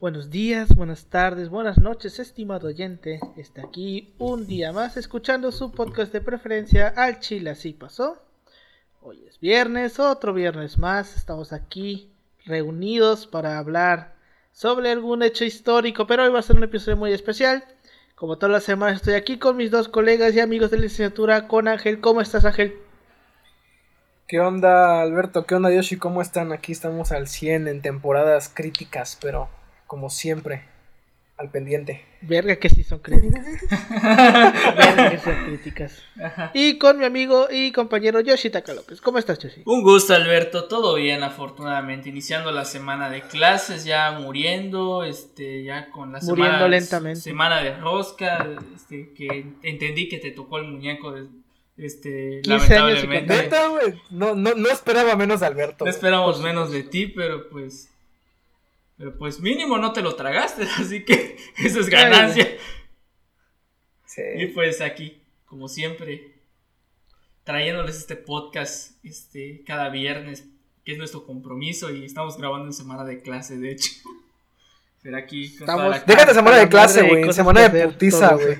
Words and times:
Buenos 0.00 0.30
días, 0.30 0.76
buenas 0.76 1.06
tardes, 1.06 1.48
buenas 1.48 1.78
noches, 1.78 2.20
estimado 2.20 2.68
oyente. 2.68 3.18
Está 3.36 3.62
aquí 3.62 4.14
un 4.18 4.46
día 4.46 4.70
más 4.70 4.96
escuchando 4.96 5.50
su 5.50 5.72
podcast 5.72 6.12
de 6.12 6.20
preferencia 6.20 6.86
Al 6.94 7.18
Chile 7.18 7.50
Así 7.50 7.72
Pasó. 7.72 8.22
Hoy 9.02 9.24
es 9.26 9.40
viernes, 9.40 9.98
otro 9.98 10.32
viernes 10.32 10.78
más. 10.78 11.16
Estamos 11.16 11.52
aquí 11.52 12.12
reunidos 12.44 13.26
para 13.26 13.58
hablar 13.58 14.14
sobre 14.52 14.92
algún 14.92 15.24
hecho 15.24 15.44
histórico, 15.44 16.06
pero 16.06 16.22
hoy 16.22 16.30
va 16.30 16.38
a 16.38 16.42
ser 16.42 16.54
un 16.54 16.62
episodio 16.62 16.96
muy 16.96 17.12
especial. 17.12 17.64
Como 18.14 18.38
todas 18.38 18.52
las 18.52 18.62
semanas 18.62 18.98
estoy 18.98 19.14
aquí 19.14 19.36
con 19.40 19.56
mis 19.56 19.72
dos 19.72 19.88
colegas 19.88 20.32
y 20.32 20.38
amigos 20.38 20.70
de 20.70 20.78
licenciatura, 20.78 21.48
con 21.48 21.66
Ángel. 21.66 22.00
¿Cómo 22.00 22.20
estás, 22.20 22.44
Ángel? 22.44 22.76
¿Qué 24.28 24.38
onda, 24.38 25.02
Alberto? 25.02 25.44
¿Qué 25.44 25.56
onda, 25.56 25.72
Yoshi? 25.72 25.96
¿Cómo 25.96 26.22
están? 26.22 26.52
Aquí 26.52 26.70
estamos 26.70 27.10
al 27.10 27.26
100 27.26 27.66
en 27.66 27.82
temporadas 27.82 28.48
críticas, 28.48 29.18
pero 29.20 29.57
como 29.88 30.08
siempre, 30.10 30.62
al 31.36 31.50
pendiente. 31.50 32.04
Verga 32.20 32.56
que 32.56 32.68
sí 32.68 32.82
son 32.84 32.98
críticas. 33.00 33.44
Verga 34.76 35.10
que 35.10 35.18
son 35.18 35.34
críticas. 35.46 36.02
Y 36.54 36.78
con 36.78 36.98
mi 36.98 37.04
amigo 37.04 37.46
y 37.50 37.72
compañero 37.72 38.20
Yoshi 38.20 38.50
Taka 38.50 38.74
López. 38.74 39.00
¿Cómo 39.00 39.18
estás, 39.18 39.38
Yoshi? 39.38 39.62
Un 39.64 39.82
gusto, 39.82 40.14
Alberto. 40.14 40.66
Todo 40.68 40.94
bien, 40.96 41.22
afortunadamente. 41.22 42.08
Iniciando 42.08 42.50
la 42.52 42.64
semana 42.64 43.08
de 43.10 43.22
clases, 43.22 43.84
ya 43.84 44.12
muriendo, 44.12 45.04
este, 45.04 45.62
ya 45.64 45.90
con 45.90 46.12
la 46.12 46.18
Muriendo 46.20 46.52
semana, 46.52 46.68
lentamente. 46.68 47.20
semana 47.20 47.62
de 47.62 47.76
rosca, 47.76 48.48
este, 48.74 49.12
que 49.14 49.46
entendí 49.62 50.08
que 50.08 50.18
te 50.18 50.32
tocó 50.32 50.58
el 50.58 50.64
muñeco, 50.64 51.12
de- 51.12 51.26
este, 51.76 52.40
15 52.42 52.76
años 52.76 53.04
y 53.04 53.06
lamentablemente. 53.06 53.34
Neta, 53.44 53.68
güey. 53.68 53.94
No, 54.10 54.34
no, 54.34 54.54
no 54.56 54.68
esperaba 54.68 55.14
menos 55.14 55.38
de 55.40 55.46
Alberto. 55.46 55.84
No 55.84 55.90
esperamos 55.90 56.40
menos 56.42 56.72
de 56.72 56.82
ti, 56.82 57.06
pero 57.06 57.48
pues. 57.48 57.90
Pero 58.98 59.16
pues 59.16 59.40
mínimo 59.40 59.78
no 59.78 59.92
te 59.92 60.02
lo 60.02 60.16
tragaste, 60.16 60.64
así 60.78 61.04
que 61.04 61.36
eso 61.56 61.80
es 61.80 61.88
ganancia. 61.88 62.46
Sí. 64.04 64.22
Y 64.36 64.46
pues 64.46 64.80
aquí, 64.80 65.22
como 65.44 65.68
siempre, 65.68 66.34
trayéndoles 67.44 67.96
este 67.96 68.16
podcast 68.16 69.02
este, 69.04 69.62
cada 69.64 69.88
viernes, 69.88 70.48
que 70.84 70.92
es 70.92 70.98
nuestro 70.98 71.24
compromiso, 71.24 71.94
y 71.94 72.04
estamos 72.04 72.36
grabando 72.36 72.66
en 72.66 72.72
semana 72.72 73.04
de 73.04 73.22
clase, 73.22 73.56
de 73.56 73.70
hecho. 73.70 73.90
Será 75.02 75.18
aquí 75.18 75.44
Estamos 75.44 76.04
Déjate 76.04 76.34
semana 76.34 76.56
de 76.56 76.64
la 76.64 76.68
clase, 76.68 77.02
güey, 77.02 77.32
semana 77.32 77.68
de 77.68 77.86
putiza, 77.86 78.34
güey. 78.34 78.58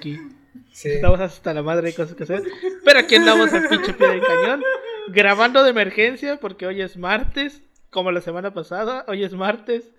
Sí. 0.70 0.90
Estamos 0.90 1.18
hasta 1.18 1.52
la 1.52 1.64
madre 1.64 1.88
de 1.88 1.94
cosas 1.94 2.14
que 2.14 2.22
hacer. 2.22 2.44
Pero 2.84 3.00
aquí 3.00 3.16
andamos 3.16 3.52
al 3.52 3.68
pinche 3.68 3.92
pie 3.92 4.06
del 4.06 4.22
cañón. 4.22 4.62
Grabando 5.08 5.64
de 5.64 5.70
emergencia 5.70 6.38
porque 6.38 6.66
hoy 6.66 6.80
es 6.80 6.96
martes. 6.96 7.62
Como 7.90 8.12
la 8.12 8.20
semana 8.20 8.54
pasada. 8.54 9.04
Hoy 9.08 9.24
es 9.24 9.32
martes. 9.32 9.90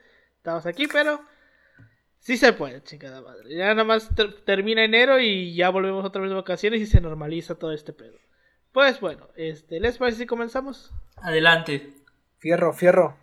Aquí, 0.58 0.88
pero 0.88 1.22
sí 2.20 2.38
se 2.38 2.54
puede, 2.54 2.84
chingada 2.84 3.22
madre. 3.22 3.56
Ya 3.56 3.68
nada 3.68 3.84
más 3.84 4.14
ter- 4.16 4.42
termina 4.46 4.84
enero 4.84 5.20
y 5.20 5.56
ya 5.56 5.70
volvemos 5.70 6.04
otra 6.06 6.22
vez 6.22 6.30
de 6.30 6.36
vacaciones 6.36 6.82
y 6.82 6.86
se 6.86 7.02
normaliza 7.02 7.56
todo 7.56 7.72
este 7.72 7.94
pedo. 7.94 8.18
Pues 8.72 9.00
bueno, 9.00 9.28
este, 9.36 9.80
¿les 9.80 9.98
parece 9.98 10.20
si 10.20 10.26
comenzamos? 10.26 10.92
Adelante. 11.18 11.94
Fierro, 12.38 12.74
fierro. 12.74 13.18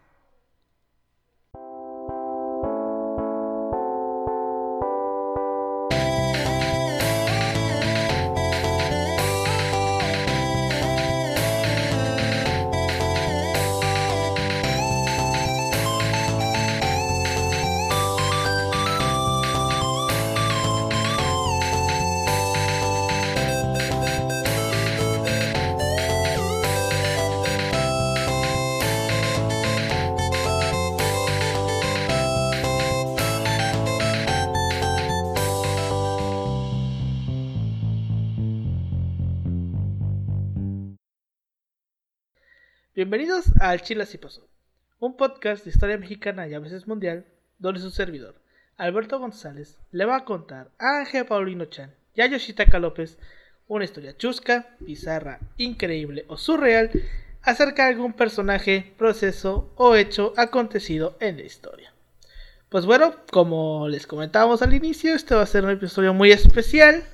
Bienvenidos 42.97 43.53
al 43.61 43.83
Chile 43.83 44.05
Así 44.05 44.17
Pasó, 44.17 44.49
un 45.01 45.19
podcast 45.19 45.63
de 45.63 45.71
historia 45.71 45.99
mexicana 45.99 46.49
y 46.49 46.55
a 46.55 46.61
veces 46.61 46.89
mundial, 46.89 47.27
donde 47.59 47.79
su 47.79 47.91
servidor, 47.91 48.41
Alberto 48.79 49.19
González, 49.19 49.77
le 49.93 50.07
va 50.07 50.17
a 50.17 50.25
contar 50.25 50.71
a 50.79 51.01
Ángel 51.01 51.27
Paulino 51.27 51.67
Chan 51.67 51.95
y 52.15 52.23
a 52.23 52.27
Yoshitaka 52.27 52.79
López 52.79 53.19
una 53.69 53.85
historia 53.85 54.17
chusca, 54.17 54.75
bizarra, 54.81 55.41
increíble 55.59 56.25
o 56.29 56.39
surreal 56.39 56.91
acerca 57.43 57.85
de 57.85 57.91
algún 57.91 58.15
personaje, 58.15 58.95
proceso 58.97 59.71
o 59.77 59.95
hecho 59.95 60.33
acontecido 60.39 61.19
en 61.21 61.37
la 61.37 61.43
historia. 61.43 61.93
Pues 62.71 62.87
bueno, 62.87 63.15
como 63.31 63.89
les 63.89 64.07
comentábamos 64.07 64.63
al 64.63 64.73
inicio, 64.73 65.15
este 65.15 65.35
va 65.35 65.43
a 65.43 65.47
ser 65.47 65.65
un 65.65 65.71
episodio 65.71 66.15
muy 66.15 66.33
especial 66.33 67.05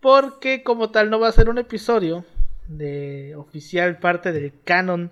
porque 0.00 0.62
como 0.62 0.90
tal 0.90 1.08
no 1.08 1.18
va 1.18 1.28
a 1.28 1.32
ser 1.32 1.48
un 1.48 1.56
episodio 1.56 2.26
de 2.68 3.34
oficial 3.36 3.98
parte 3.98 4.32
del 4.32 4.52
canon 4.64 5.10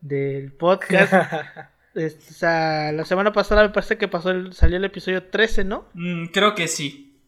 del 0.00 0.52
podcast. 0.52 1.12
O 1.92 2.08
sea, 2.32 2.92
la 2.92 3.04
semana 3.04 3.32
pasada 3.32 3.62
me 3.64 3.70
parece 3.70 3.98
que 3.98 4.06
pasó 4.06 4.30
el- 4.30 4.52
salió 4.52 4.76
el 4.76 4.84
episodio 4.84 5.24
13, 5.24 5.64
¿no? 5.64 5.88
Mm, 5.94 6.26
creo 6.26 6.54
que 6.54 6.68
sí. 6.68 7.18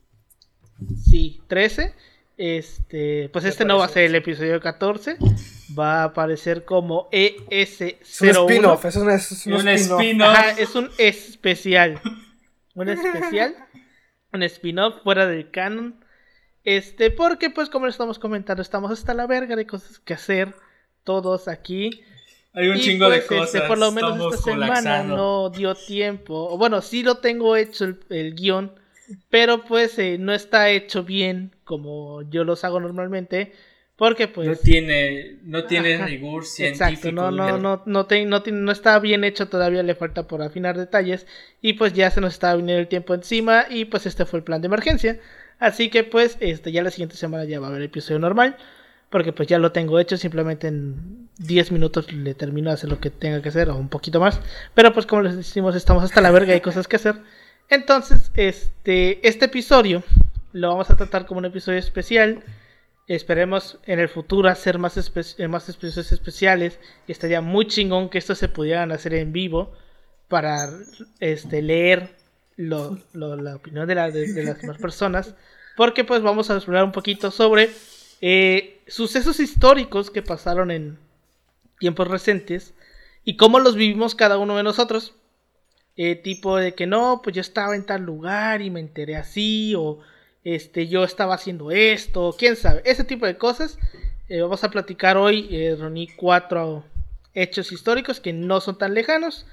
Sí, 1.04 1.42
13. 1.48 1.92
Este, 2.36 3.28
pues 3.32 3.44
este 3.44 3.64
no 3.64 3.78
va 3.78 3.86
a 3.86 3.88
ser 3.88 4.04
el 4.04 4.14
episodio 4.14 4.60
14. 4.60 5.16
Va 5.76 6.02
a 6.02 6.04
aparecer 6.04 6.64
como 6.64 7.08
E 7.10 7.36
ES01. 7.50 7.96
Es 8.00 8.20
un 8.20 8.28
spin-off, 8.28 8.84
es 8.84 8.96
un, 8.96 9.10
es 9.10 9.46
un 9.46 9.52
Un 9.54 9.68
spin-off. 9.68 10.00
spin-off. 10.00 10.28
Ajá, 10.28 10.50
es 10.52 10.74
un 10.76 10.90
especial. 10.96 12.00
Un 12.74 12.88
especial. 12.88 13.56
Un 14.32 14.42
spin-off 14.44 15.02
fuera 15.02 15.26
del 15.26 15.50
canon. 15.50 15.96
Este, 16.64 17.10
porque 17.10 17.50
pues 17.50 17.68
como 17.68 17.86
les 17.86 17.94
estamos 17.94 18.18
comentando, 18.18 18.62
estamos 18.62 18.90
hasta 18.90 19.14
la 19.14 19.26
verga 19.26 19.56
de 19.56 19.66
cosas 19.66 19.98
que 19.98 20.14
hacer. 20.14 20.54
Todos 21.04 21.48
aquí. 21.48 22.02
Hay 22.52 22.68
un 22.68 22.76
Y, 22.76 22.80
chingo 22.80 23.06
pues, 23.06 23.22
de 23.22 23.26
cosas. 23.26 23.54
este, 23.56 23.66
por 23.66 23.78
lo 23.78 23.90
menos 23.92 24.12
Estamos 24.12 24.34
esta 24.34 24.50
semana 24.50 24.92
colapsando. 24.92 25.16
no 25.16 25.50
dio 25.50 25.74
tiempo. 25.74 26.56
Bueno, 26.58 26.80
sí 26.82 27.02
lo 27.02 27.16
tengo 27.18 27.56
hecho 27.56 27.84
el, 27.86 27.98
el 28.10 28.34
guion. 28.34 28.72
Pero 29.30 29.64
pues 29.64 29.98
eh, 29.98 30.16
no 30.18 30.32
está 30.32 30.70
hecho 30.70 31.02
bien 31.04 31.54
como 31.64 32.22
yo 32.30 32.44
los 32.44 32.64
hago 32.64 32.78
normalmente. 32.80 33.52
Porque 33.96 34.28
pues... 34.28 34.48
no 34.48 34.56
tiene, 34.56 35.38
no 35.42 35.64
tiene 35.66 35.94
Ajá, 35.94 36.06
rigor 36.06 36.44
científico. 36.46 36.84
Exacto, 36.86 37.12
no, 37.12 37.30
no, 37.30 37.58
no, 37.58 37.82
no, 37.86 38.06
te- 38.06 38.24
no, 38.24 38.42
no 38.46 38.72
está 38.72 38.98
bien 39.00 39.22
hecho 39.24 39.48
todavía, 39.48 39.82
le 39.82 39.94
falta 39.94 40.26
por 40.26 40.42
afinar 40.42 40.76
detalles 40.78 41.26
y 41.60 41.74
pues 41.74 41.92
ya 41.92 42.10
se 42.10 42.20
nos 42.20 42.32
está 42.34 42.54
viniendo 42.56 42.80
el 42.80 42.88
tiempo 42.88 43.14
encima 43.14 43.66
y 43.68 43.84
pues 43.84 44.06
este 44.06 44.24
fue 44.24 44.38
el 44.38 44.44
plan 44.44 44.60
de 44.62 44.66
emergencia. 44.66 45.20
Así 45.62 45.90
que 45.90 46.02
pues 46.04 46.36
este 46.40 46.72
ya 46.72 46.82
la 46.82 46.90
siguiente 46.90 47.16
semana 47.16 47.44
ya 47.44 47.60
va 47.60 47.66
a 47.68 47.70
haber 47.70 47.82
episodio 47.82 48.18
normal 48.18 48.56
porque 49.10 49.32
pues 49.32 49.46
ya 49.46 49.58
lo 49.58 49.72
tengo 49.72 50.00
hecho, 50.00 50.16
simplemente 50.16 50.66
en 50.68 51.28
10 51.38 51.70
minutos 51.70 52.10
le 52.12 52.34
termino 52.34 52.70
de 52.70 52.74
hacer 52.74 52.88
lo 52.90 52.98
que 52.98 53.10
tenga 53.10 53.42
que 53.42 53.50
hacer 53.50 53.68
o 53.68 53.76
un 53.76 53.88
poquito 53.90 54.18
más. 54.20 54.40
Pero 54.74 54.92
pues 54.94 55.04
como 55.06 55.22
les 55.22 55.36
decimos, 55.36 55.76
estamos 55.76 56.02
hasta 56.02 56.20
la 56.22 56.30
verga, 56.30 56.54
hay 56.54 56.60
cosas 56.62 56.88
que 56.88 56.96
hacer. 56.96 57.16
Entonces, 57.68 58.30
este 58.34 59.26
este 59.28 59.44
episodio 59.44 60.02
lo 60.52 60.68
vamos 60.68 60.90
a 60.90 60.96
tratar 60.96 61.26
como 61.26 61.38
un 61.38 61.44
episodio 61.44 61.78
especial. 61.78 62.42
Esperemos 63.06 63.78
en 63.86 64.00
el 64.00 64.08
futuro 64.08 64.48
hacer 64.48 64.78
más, 64.78 64.96
eh, 65.38 65.48
más 65.48 65.68
episodios 65.68 66.10
especiales. 66.12 66.78
Y 67.06 67.12
estaría 67.12 67.40
muy 67.40 67.66
chingón 67.66 68.08
que 68.08 68.18
estos 68.18 68.38
se 68.38 68.48
pudieran 68.48 68.92
hacer 68.92 69.14
en 69.14 69.32
vivo 69.32 69.72
para 70.28 70.68
este, 71.20 71.60
leer 71.62 72.10
lo- 72.56 72.98
la 73.12 73.56
opinión 73.56 73.86
de, 73.86 73.94
la- 73.94 74.10
de 74.10 74.42
las 74.44 74.60
demás 74.60 74.78
personas. 74.78 75.34
Porque 75.76 76.04
pues 76.04 76.22
vamos 76.22 76.50
a 76.50 76.56
explorar 76.56 76.84
un 76.84 76.92
poquito 76.92 77.30
sobre 77.30 77.70
eh, 78.20 78.80
sucesos 78.86 79.40
históricos 79.40 80.10
que 80.10 80.22
pasaron 80.22 80.70
en 80.70 80.98
tiempos 81.78 82.08
recientes 82.08 82.74
y 83.24 83.36
cómo 83.36 83.58
los 83.58 83.74
vivimos 83.74 84.14
cada 84.14 84.38
uno 84.38 84.56
de 84.56 84.62
nosotros. 84.62 85.14
Eh, 85.96 86.16
tipo 86.16 86.56
de 86.56 86.74
que 86.74 86.86
no, 86.86 87.20
pues 87.22 87.36
yo 87.36 87.40
estaba 87.40 87.74
en 87.76 87.84
tal 87.84 88.02
lugar 88.02 88.62
y 88.62 88.70
me 88.70 88.80
enteré 88.80 89.16
así, 89.16 89.74
o 89.76 89.98
este, 90.42 90.88
yo 90.88 91.04
estaba 91.04 91.34
haciendo 91.34 91.70
esto, 91.70 92.34
quién 92.38 92.56
sabe, 92.56 92.82
ese 92.84 93.04
tipo 93.04 93.26
de 93.26 93.36
cosas. 93.36 93.78
Eh, 94.28 94.40
vamos 94.40 94.64
a 94.64 94.70
platicar 94.70 95.16
hoy, 95.16 95.48
reuní 95.76 96.08
cuatro 96.08 96.84
hechos 97.34 97.72
históricos 97.72 98.20
que 98.20 98.32
no 98.32 98.60
son 98.60 98.78
tan 98.78 98.94
lejanos. 98.94 99.46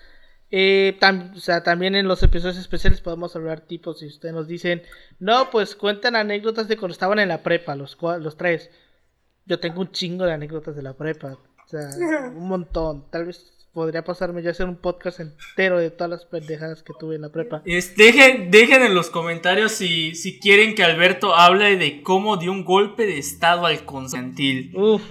Eh, 0.51 0.97
tam- 0.99 1.35
o 1.35 1.39
sea, 1.39 1.61
también 1.63 1.95
en 1.95 2.07
los 2.07 2.23
episodios 2.23 2.57
especiales 2.57 3.01
podemos 3.01 3.35
hablar 3.35 3.61
tipos, 3.61 3.99
si 3.99 4.07
ustedes 4.07 4.33
nos 4.33 4.47
dicen, 4.47 4.81
no, 5.19 5.49
pues 5.51 5.75
cuentan 5.75 6.15
anécdotas 6.15 6.67
de 6.67 6.77
cuando 6.77 6.93
estaban 6.93 7.19
en 7.19 7.27
la 7.29 7.43
prepa, 7.43 7.75
los, 7.75 7.97
cua- 7.97 8.19
los 8.19 8.35
tres. 8.37 8.69
Yo 9.45 9.59
tengo 9.59 9.81
un 9.81 9.91
chingo 9.91 10.25
de 10.25 10.33
anécdotas 10.33 10.75
de 10.75 10.81
la 10.83 10.93
prepa. 10.93 11.33
O 11.33 11.67
sea, 11.67 11.89
un 12.35 12.47
montón. 12.47 13.05
Tal 13.11 13.25
vez 13.25 13.53
podría 13.73 14.03
pasarme 14.03 14.41
yo 14.41 14.49
a 14.49 14.51
hacer 14.51 14.65
un 14.67 14.75
podcast 14.77 15.19
entero 15.19 15.77
de 15.77 15.91
todas 15.91 16.09
las 16.09 16.25
pendejadas 16.25 16.81
que 16.81 16.93
tuve 16.99 17.15
en 17.15 17.21
la 17.21 17.29
prepa. 17.29 17.61
Es- 17.65 17.95
dejen, 17.95 18.49
dejen 18.49 18.81
en 18.81 18.95
los 18.95 19.11
comentarios 19.11 19.71
si, 19.73 20.15
si 20.15 20.39
quieren 20.39 20.73
que 20.73 20.83
Alberto 20.83 21.35
hable 21.35 21.77
de 21.77 22.01
cómo 22.01 22.37
dio 22.37 22.51
un 22.51 22.65
golpe 22.65 23.05
de 23.05 23.19
estado 23.19 23.67
al 23.67 23.85
Constantil. 23.85 24.75
Uf, 24.75 25.03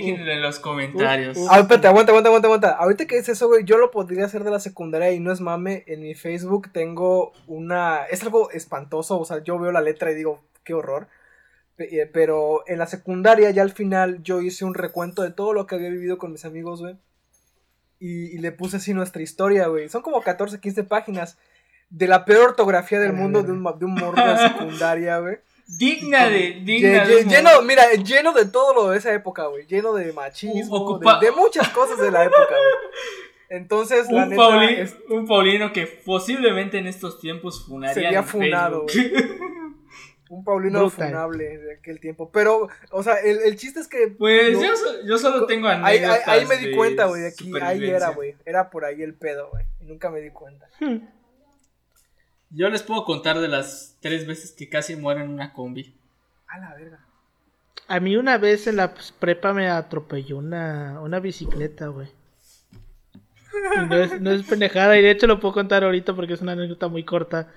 Déjenlo 0.00 0.32
en 0.32 0.42
los 0.42 0.58
comentarios. 0.58 1.36
Espérate, 1.36 1.86
aguanta, 1.86 2.10
aguanta, 2.12 2.28
aguanta, 2.28 2.46
aguanta. 2.48 2.70
Ahorita 2.72 3.06
que 3.06 3.16
dices 3.16 3.36
eso, 3.36 3.48
güey, 3.48 3.64
yo 3.64 3.78
lo 3.78 3.90
podría 3.90 4.24
hacer 4.24 4.44
de 4.44 4.50
la 4.50 4.60
secundaria 4.60 5.12
y 5.12 5.20
no 5.20 5.32
es 5.32 5.40
mame. 5.40 5.84
En 5.86 6.02
mi 6.02 6.14
Facebook 6.14 6.70
tengo 6.72 7.32
una. 7.46 8.04
Es 8.06 8.22
algo 8.22 8.50
espantoso, 8.50 9.18
o 9.18 9.24
sea, 9.24 9.42
yo 9.42 9.58
veo 9.58 9.72
la 9.72 9.80
letra 9.80 10.10
y 10.10 10.14
digo, 10.14 10.42
qué 10.64 10.74
horror. 10.74 11.08
Eh, 11.78 12.08
Pero 12.12 12.62
en 12.66 12.78
la 12.78 12.86
secundaria, 12.86 13.50
ya 13.50 13.62
al 13.62 13.72
final, 13.72 14.22
yo 14.22 14.40
hice 14.40 14.64
un 14.64 14.74
recuento 14.74 15.22
de 15.22 15.30
todo 15.30 15.52
lo 15.52 15.66
que 15.66 15.74
había 15.74 15.90
vivido 15.90 16.18
con 16.18 16.32
mis 16.32 16.44
amigos, 16.44 16.80
güey. 16.80 16.96
Y, 17.98 18.34
y 18.34 18.38
le 18.38 18.52
puse 18.52 18.78
así 18.78 18.94
nuestra 18.94 19.22
historia, 19.22 19.66
güey. 19.68 19.88
Son 19.88 20.02
como 20.02 20.20
14, 20.20 20.60
15 20.60 20.84
páginas 20.84 21.38
de 21.90 22.08
la 22.08 22.24
peor 22.24 22.50
ortografía 22.50 22.98
del 22.98 23.12
mundo 23.12 23.42
de 23.42 23.52
un, 23.52 23.62
de 23.78 23.84
un 23.84 23.94
morro 23.94 24.16
de 24.16 24.26
la 24.26 24.48
secundaria, 24.48 25.18
güey. 25.18 25.38
Digna 25.66 26.28
de. 26.28 26.60
Digna 26.62 27.04
lle- 27.04 27.24
de 27.24 27.24
lleno, 27.24 27.62
mira, 27.62 27.90
lleno 27.92 28.32
de 28.32 28.44
todo 28.46 28.74
lo 28.74 28.90
de 28.90 28.98
esa 28.98 29.12
época, 29.14 29.46
güey. 29.46 29.66
Lleno 29.66 29.94
de 29.94 30.12
machismo, 30.12 30.76
Ocupa- 30.76 31.18
de, 31.20 31.26
de 31.26 31.32
muchas 31.32 31.68
cosas 31.70 31.98
de 31.98 32.10
la 32.10 32.24
época, 32.24 32.48
güey. 32.48 32.92
Entonces, 33.50 34.10
la 34.10 34.24
un, 34.24 34.30
neta, 34.30 34.42
Pauli- 34.42 34.80
es- 34.80 34.96
un 35.08 35.26
Paulino 35.26 35.72
que 35.72 35.86
posiblemente 35.86 36.78
en 36.78 36.86
estos 36.86 37.20
tiempos 37.20 37.64
funaría 37.66 37.94
sería 37.94 38.18
en 38.18 38.24
funado, 38.24 38.86
Facebook. 38.88 39.14
un 40.30 40.42
Paulino 40.44 40.80
Brutal. 40.80 41.08
funable 41.08 41.58
de 41.58 41.74
aquel 41.74 42.00
tiempo. 42.00 42.30
Pero, 42.32 42.68
o 42.90 43.02
sea, 43.02 43.14
el, 43.20 43.38
el 43.42 43.56
chiste 43.56 43.80
es 43.80 43.88
que. 43.88 44.08
Pues 44.08 44.54
no- 44.54 44.64
yo, 44.64 44.76
so- 44.76 45.06
yo 45.06 45.18
solo 45.18 45.46
tengo 45.46 45.68
ahí, 45.68 46.02
ahí- 46.26 46.46
me 46.46 46.56
di 46.56 46.74
cuenta, 46.74 47.06
güey, 47.06 47.22
de 47.22 47.28
aquí. 47.28 47.52
Ahí 47.62 47.88
era, 47.88 48.10
güey. 48.10 48.34
Era 48.44 48.70
por 48.70 48.84
ahí 48.84 49.02
el 49.02 49.14
pedo, 49.14 49.48
güey. 49.50 49.64
Y 49.80 49.84
nunca 49.84 50.10
me 50.10 50.20
di 50.20 50.30
cuenta. 50.30 50.68
Yo 52.54 52.68
les 52.70 52.82
puedo 52.82 53.04
contar 53.04 53.38
de 53.40 53.48
las 53.48 53.96
tres 54.00 54.26
veces 54.26 54.52
que 54.52 54.68
casi 54.68 54.96
muero 54.96 55.20
en 55.22 55.30
una 55.30 55.52
combi. 55.52 55.94
A 56.48 56.58
la 56.58 56.74
verga. 56.74 57.00
a 57.88 58.00
mí 58.00 58.16
una 58.16 58.38
vez 58.38 58.66
en 58.66 58.76
la 58.76 58.94
prepa 59.18 59.52
me 59.52 59.68
atropelló 59.68 60.38
una, 60.38 61.00
una 61.02 61.20
bicicleta, 61.20 61.88
güey. 61.88 62.08
Y 63.76 63.86
no 63.86 63.96
es, 63.96 64.20
no 64.20 64.30
es 64.32 64.42
pendejada, 64.46 64.98
y 64.98 65.02
de 65.02 65.10
hecho 65.10 65.26
lo 65.26 65.40
puedo 65.40 65.54
contar 65.54 65.84
ahorita 65.84 66.14
porque 66.14 66.34
es 66.34 66.40
una 66.42 66.52
anécdota 66.52 66.88
muy 66.88 67.04
corta. 67.04 67.48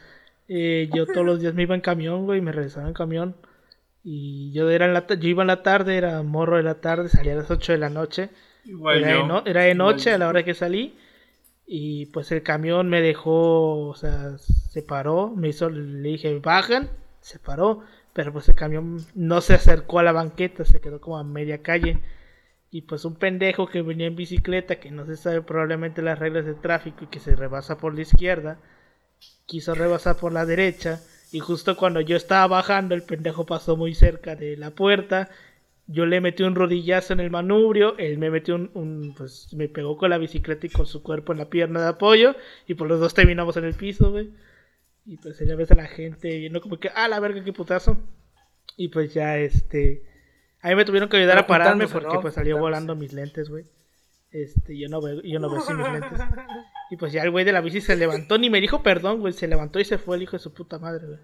Eh, 0.47 0.89
yo 0.93 1.05
todos 1.05 1.25
los 1.25 1.39
días 1.41 1.53
me 1.53 1.63
iba 1.63 1.75
en 1.75 1.81
camión, 1.81 2.25
güey, 2.25 2.41
me 2.41 2.51
regresaba 2.51 2.87
en 2.87 2.93
camión. 2.93 3.35
Y 4.03 4.51
yo, 4.53 4.69
era 4.69 4.85
en 4.85 4.93
la, 4.93 5.05
yo 5.07 5.27
iba 5.29 5.43
en 5.43 5.47
la 5.47 5.63
tarde, 5.63 5.97
era 5.97 6.23
morro 6.23 6.57
de 6.57 6.63
la 6.63 6.75
tarde, 6.81 7.09
salía 7.09 7.33
a 7.33 7.37
las 7.37 7.51
8 7.51 7.73
de 7.73 7.77
la 7.79 7.89
noche. 7.89 8.29
Igual 8.65 8.99
era, 8.99 9.11
yo. 9.11 9.17
de 9.17 9.23
no- 9.23 9.43
era 9.45 9.61
de 9.63 9.71
Igual 9.71 9.77
noche 9.77 10.13
a 10.13 10.17
la 10.17 10.27
hora 10.27 10.43
que 10.43 10.53
salí. 10.53 10.97
Y 11.69 12.07
pues 12.07 12.31
el 12.31 12.43
camión 12.43 12.87
me 12.87 13.01
dejó, 13.01 13.89
o 13.89 13.95
sea, 13.95 14.37
se 14.37 14.81
paró, 14.81 15.33
me 15.35 15.49
hizo, 15.49 15.69
le 15.69 16.09
dije, 16.09 16.39
bajan, 16.39 16.89
se 17.19 17.39
paró, 17.39 17.83
pero 18.13 18.31
pues 18.31 18.47
el 18.47 18.55
camión 18.55 19.05
no 19.15 19.41
se 19.41 19.53
acercó 19.55 19.99
a 19.99 20.03
la 20.03 20.13
banqueta, 20.13 20.63
se 20.63 20.79
quedó 20.79 21.01
como 21.01 21.17
a 21.17 21.23
media 21.25 21.61
calle. 21.61 21.99
Y 22.71 22.83
pues 22.83 23.05
un 23.05 23.15
pendejo 23.15 23.67
que 23.67 23.81
venía 23.81 24.07
en 24.07 24.15
bicicleta, 24.15 24.79
que 24.79 24.91
no 24.91 25.05
se 25.05 25.17
sabe 25.17 25.41
probablemente 25.41 26.01
las 26.01 26.19
reglas 26.19 26.45
de 26.45 26.53
tráfico 26.53 27.03
y 27.03 27.07
que 27.07 27.19
se 27.19 27.35
rebasa 27.35 27.77
por 27.77 27.93
la 27.93 28.01
izquierda, 28.01 28.59
quiso 29.45 29.75
rebasar 29.75 30.15
por 30.17 30.33
la 30.33 30.45
derecha. 30.45 31.01
Y 31.31 31.39
justo 31.39 31.75
cuando 31.75 32.01
yo 32.01 32.15
estaba 32.15 32.47
bajando, 32.47 32.95
el 32.95 33.03
pendejo 33.03 33.45
pasó 33.45 33.75
muy 33.75 33.93
cerca 33.93 34.35
de 34.35 34.55
la 34.57 34.71
puerta. 34.71 35.29
Yo 35.87 36.05
le 36.05 36.19
metí 36.19 36.43
un 36.43 36.55
rodillazo 36.55 37.13
en 37.13 37.21
el 37.21 37.29
manubrio, 37.31 37.97
él 37.97 38.17
me 38.17 38.29
metió 38.29 38.55
un, 38.55 38.69
un- 38.73 39.15
pues 39.15 39.53
me 39.53 39.69
pegó 39.69 39.97
con 39.97 40.09
la 40.09 40.17
bicicleta 40.17 40.67
y 40.67 40.69
con 40.69 40.85
su 40.85 41.01
cuerpo 41.01 41.31
en 41.31 41.39
la 41.39 41.49
pierna 41.49 41.81
de 41.81 41.87
apoyo, 41.87 42.35
y 42.67 42.73
por 42.73 42.87
los 42.89 42.99
dos 42.99 43.13
terminamos 43.13 43.55
en 43.57 43.63
el 43.65 43.73
piso, 43.73 44.11
güey. 44.11 44.29
Y 45.05 45.15
pues 45.17 45.39
ya 45.39 45.55
ves 45.55 45.71
a 45.71 45.75
la 45.75 45.87
gente 45.87 46.37
viendo 46.37 46.59
como 46.61 46.77
que, 46.79 46.89
ah, 46.93 47.07
la 47.07 47.21
verga, 47.21 47.41
qué 47.43 47.53
putazo. 47.53 47.97
Y 48.75 48.89
pues 48.89 49.13
ya, 49.13 49.37
este, 49.37 50.03
a 50.61 50.69
mí 50.69 50.75
me 50.75 50.83
tuvieron 50.83 51.07
que 51.07 51.15
ayudar 51.17 51.35
Pero 51.35 51.45
a 51.45 51.47
pararme 51.47 51.87
porque 51.87 52.15
¿no? 52.15 52.21
pues 52.21 52.33
salió 52.33 52.57
volando 52.57 52.93
mis 52.95 53.13
lentes, 53.13 53.49
güey. 53.49 53.63
Este, 54.31 54.77
yo 54.77 54.89
no 54.89 55.01
veo, 55.01 55.21
yo 55.21 55.39
no 55.39 55.49
veo 55.49 55.61
sin 55.61 55.77
mis 55.77 55.89
lentes. 55.89 56.19
Y 56.89 56.95
pues 56.95 57.11
ya 57.11 57.21
el 57.23 57.31
güey 57.31 57.43
de 57.43 57.51
la 57.51 57.59
bici 57.59 57.81
se 57.81 57.97
levantó, 57.97 58.37
ni 58.37 58.49
me 58.49 58.61
dijo 58.61 58.81
perdón, 58.81 59.19
güey, 59.19 59.33
se 59.33 59.47
levantó 59.47 59.77
y 59.79 59.83
se 59.85 59.97
fue 59.97 60.15
el 60.15 60.23
hijo 60.23 60.33
de 60.37 60.39
su 60.39 60.53
puta 60.53 60.79
madre, 60.79 61.05
güey. 61.05 61.19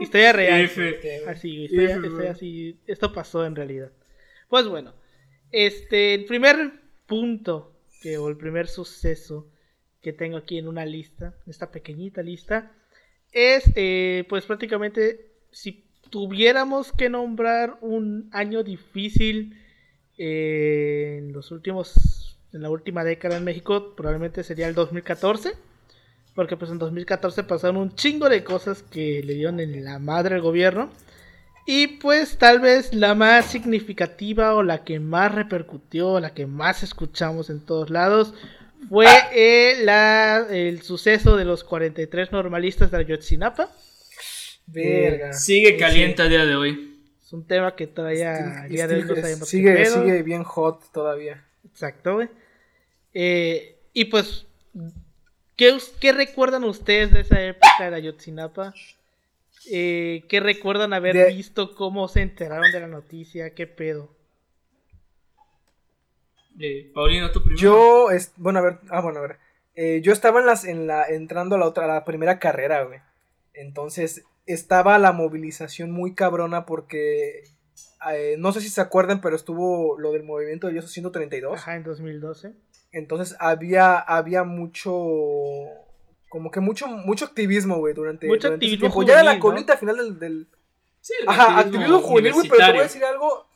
Historia 0.00 0.32
real. 0.32 0.60
F. 0.62 1.24
Así, 1.26 1.64
F, 1.66 2.08
güey. 2.08 2.28
así. 2.28 2.78
Esto 2.86 3.12
pasó 3.12 3.44
en 3.44 3.56
realidad. 3.56 3.90
Pues 4.48 4.66
bueno, 4.66 4.94
este, 5.50 6.14
el 6.14 6.24
primer 6.24 6.72
punto 7.06 7.72
que, 8.02 8.18
o 8.18 8.28
el 8.28 8.36
primer 8.36 8.68
suceso 8.68 9.48
que 10.00 10.12
tengo 10.12 10.36
aquí 10.36 10.58
en 10.58 10.68
una 10.68 10.84
lista, 10.84 11.34
esta 11.46 11.70
pequeñita 11.70 12.22
lista, 12.22 12.72
es, 13.32 13.64
eh, 13.76 14.24
pues 14.28 14.44
prácticamente, 14.44 15.30
si 15.50 15.84
tuviéramos 16.10 16.92
que 16.92 17.08
nombrar 17.08 17.78
un 17.80 18.28
año 18.32 18.62
difícil 18.62 19.56
eh, 20.18 21.16
en 21.18 21.32
los 21.32 21.50
últimos, 21.50 22.38
en 22.52 22.62
la 22.62 22.70
última 22.70 23.04
década 23.04 23.36
en 23.36 23.44
México, 23.44 23.94
probablemente 23.96 24.42
sería 24.42 24.68
el 24.68 24.74
2014. 24.74 25.52
Porque 26.34 26.56
pues 26.56 26.70
en 26.70 26.78
2014 26.78 27.42
pasaron 27.44 27.76
un 27.76 27.94
chingo 27.94 28.28
de 28.28 28.42
cosas 28.42 28.82
que 28.82 29.22
le 29.22 29.34
dieron 29.34 29.60
en 29.60 29.84
la 29.84 29.98
madre 29.98 30.34
al 30.36 30.40
gobierno. 30.40 30.90
Y 31.66 31.86
pues 31.98 32.38
tal 32.38 32.58
vez 32.60 32.92
la 32.94 33.14
más 33.14 33.46
significativa 33.50 34.54
o 34.54 34.62
la 34.62 34.82
que 34.82 34.98
más 34.98 35.32
repercutió, 35.34 36.18
la 36.20 36.34
que 36.34 36.46
más 36.46 36.82
escuchamos 36.82 37.50
en 37.50 37.60
todos 37.60 37.90
lados, 37.90 38.34
fue 38.88 39.06
eh, 39.32 39.76
la- 39.84 40.46
el 40.50 40.82
suceso 40.82 41.36
de 41.36 41.44
los 41.44 41.62
43 41.62 42.32
normalistas 42.32 42.90
de 42.90 42.96
Ayotzinapa. 42.98 43.68
Verga. 44.66 45.32
Sigue 45.32 45.76
caliente 45.76 46.22
a 46.22 46.26
día 46.28 46.44
de 46.46 46.54
hoy. 46.56 46.98
Es 47.22 47.32
un 47.32 47.46
tema 47.46 47.76
que 47.76 47.86
todavía 47.86 48.66
día 48.68 48.86
de 48.88 48.96
hoy 48.96 49.02
no 49.04 49.14
sabemos 49.16 49.48
sigue, 49.48 49.86
sigue 49.86 50.22
bien 50.22 50.42
hot 50.44 50.90
todavía. 50.92 51.44
Exacto, 51.70 52.14
güey. 52.16 52.28
Eh, 53.14 53.76
y 53.92 54.06
pues, 54.06 54.46
¿qué, 56.00 56.12
recuerdan 56.12 56.64
ustedes 56.64 57.12
de 57.12 57.20
esa 57.20 57.40
época 57.42 57.90
de 57.90 57.96
Ayotzinapa? 57.96 58.74
Eh, 59.70 60.24
¿Qué 60.28 60.40
recuerdan 60.40 60.92
haber 60.92 61.14
De- 61.14 61.32
visto? 61.32 61.74
¿Cómo 61.74 62.08
se 62.08 62.22
enteraron 62.22 62.70
de 62.72 62.80
la 62.80 62.88
noticia? 62.88 63.54
¿Qué 63.54 63.66
pedo? 63.66 64.10
Eh, 66.58 66.90
Paulino, 66.94 67.30
tú 67.30 67.42
primero. 67.42 67.60
Yo, 67.60 68.10
es, 68.10 68.32
bueno, 68.36 68.58
a 68.58 68.62
ver, 68.62 68.78
ah, 68.90 69.00
bueno, 69.00 69.20
a 69.20 69.22
ver. 69.22 69.38
Eh, 69.74 70.00
yo 70.02 70.12
estaba 70.12 70.40
en 70.40 70.46
las, 70.46 70.64
en 70.64 70.86
la, 70.86 71.04
entrando 71.04 71.56
a 71.56 71.58
la 71.58 71.66
otra, 71.66 71.84
a 71.84 71.88
la 71.88 72.04
primera 72.04 72.38
carrera, 72.38 72.82
güey. 72.84 73.00
Entonces, 73.54 74.24
estaba 74.46 74.98
la 74.98 75.12
movilización 75.12 75.90
muy 75.90 76.14
cabrona 76.14 76.66
porque, 76.66 77.44
eh, 78.12 78.36
no 78.38 78.52
sé 78.52 78.60
si 78.60 78.68
se 78.68 78.80
acuerdan, 78.80 79.20
pero 79.20 79.36
estuvo 79.36 79.98
lo 79.98 80.12
del 80.12 80.24
movimiento 80.24 80.66
de 80.66 80.74
Yeso 80.74 80.88
132. 80.88 81.54
Ajá, 81.60 81.76
en 81.76 81.84
2012. 81.84 82.52
Entonces, 82.92 83.36
había, 83.40 83.98
había 83.98 84.44
mucho, 84.44 84.92
como 86.28 86.50
que 86.50 86.60
mucho, 86.60 86.86
mucho 86.86 87.24
activismo, 87.24 87.78
güey, 87.78 87.94
durante, 87.94 88.26
Mucho 88.26 88.48
durante 88.48 88.66
ese 88.66 88.74
activismo 88.74 88.94
tiempo. 88.94 89.02
Ya 89.08 89.14
era 89.14 89.22
la 89.22 89.30
juvenil, 89.32 89.38
¿no? 89.38 89.42
colita 89.66 89.76
final 89.76 89.96
del, 89.96 90.18
del, 90.18 90.48
Sí, 91.00 91.14
el 91.20 91.28
Ajá, 91.28 91.58
activismo 91.58 91.98
juvenil, 92.00 92.32
güey, 92.32 92.48
pero 92.48 92.64
te 92.64 92.70
voy 92.70 92.80
a 92.80 92.82
decir 92.84 93.04
algo. 93.04 93.46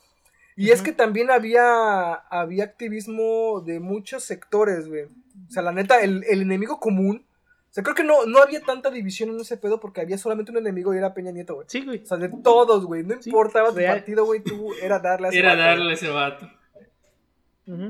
Y 0.56 0.70
es 0.70 0.80
que 0.80 0.92
también 0.92 1.30
había, 1.30 2.14
había 2.14 2.64
activismo 2.64 3.60
de 3.60 3.78
muchos 3.78 4.24
sectores, 4.24 4.88
güey. 4.88 5.04
O 5.04 5.50
sea, 5.50 5.62
la 5.62 5.70
neta, 5.72 6.00
el, 6.00 6.24
el 6.28 6.42
enemigo 6.42 6.80
común. 6.80 7.24
O 7.70 7.72
sea, 7.76 7.82
creo 7.84 7.94
que 7.94 8.04
no, 8.04 8.24
no 8.24 8.38
había 8.40 8.62
tanta 8.62 8.90
división 8.90 9.28
en 9.28 9.40
ese 9.40 9.58
pedo 9.58 9.78
porque 9.80 10.00
había 10.00 10.16
solamente 10.16 10.50
un 10.50 10.56
enemigo 10.56 10.94
y 10.94 10.96
era 10.96 11.12
Peña 11.12 11.30
Nieto, 11.30 11.56
güey. 11.56 11.66
Sí, 11.68 11.84
güey. 11.84 12.02
O 12.02 12.06
sea, 12.06 12.16
de 12.16 12.30
todos, 12.42 12.86
güey. 12.86 13.02
No 13.04 13.20
Sí, 13.20 13.28
importaba 13.28 13.68
tu 13.68 13.76
real. 13.76 13.98
partido, 13.98 14.24
güey, 14.24 14.40
tú 14.42 14.72
era 14.80 14.98
darle 14.98 15.26
a 15.26 15.30
ese 15.30 15.38
Era 15.40 15.50
vato, 15.50 15.60
darle 15.60 15.90
a 15.90 15.94
ese 15.94 16.08
vato. 16.08 16.50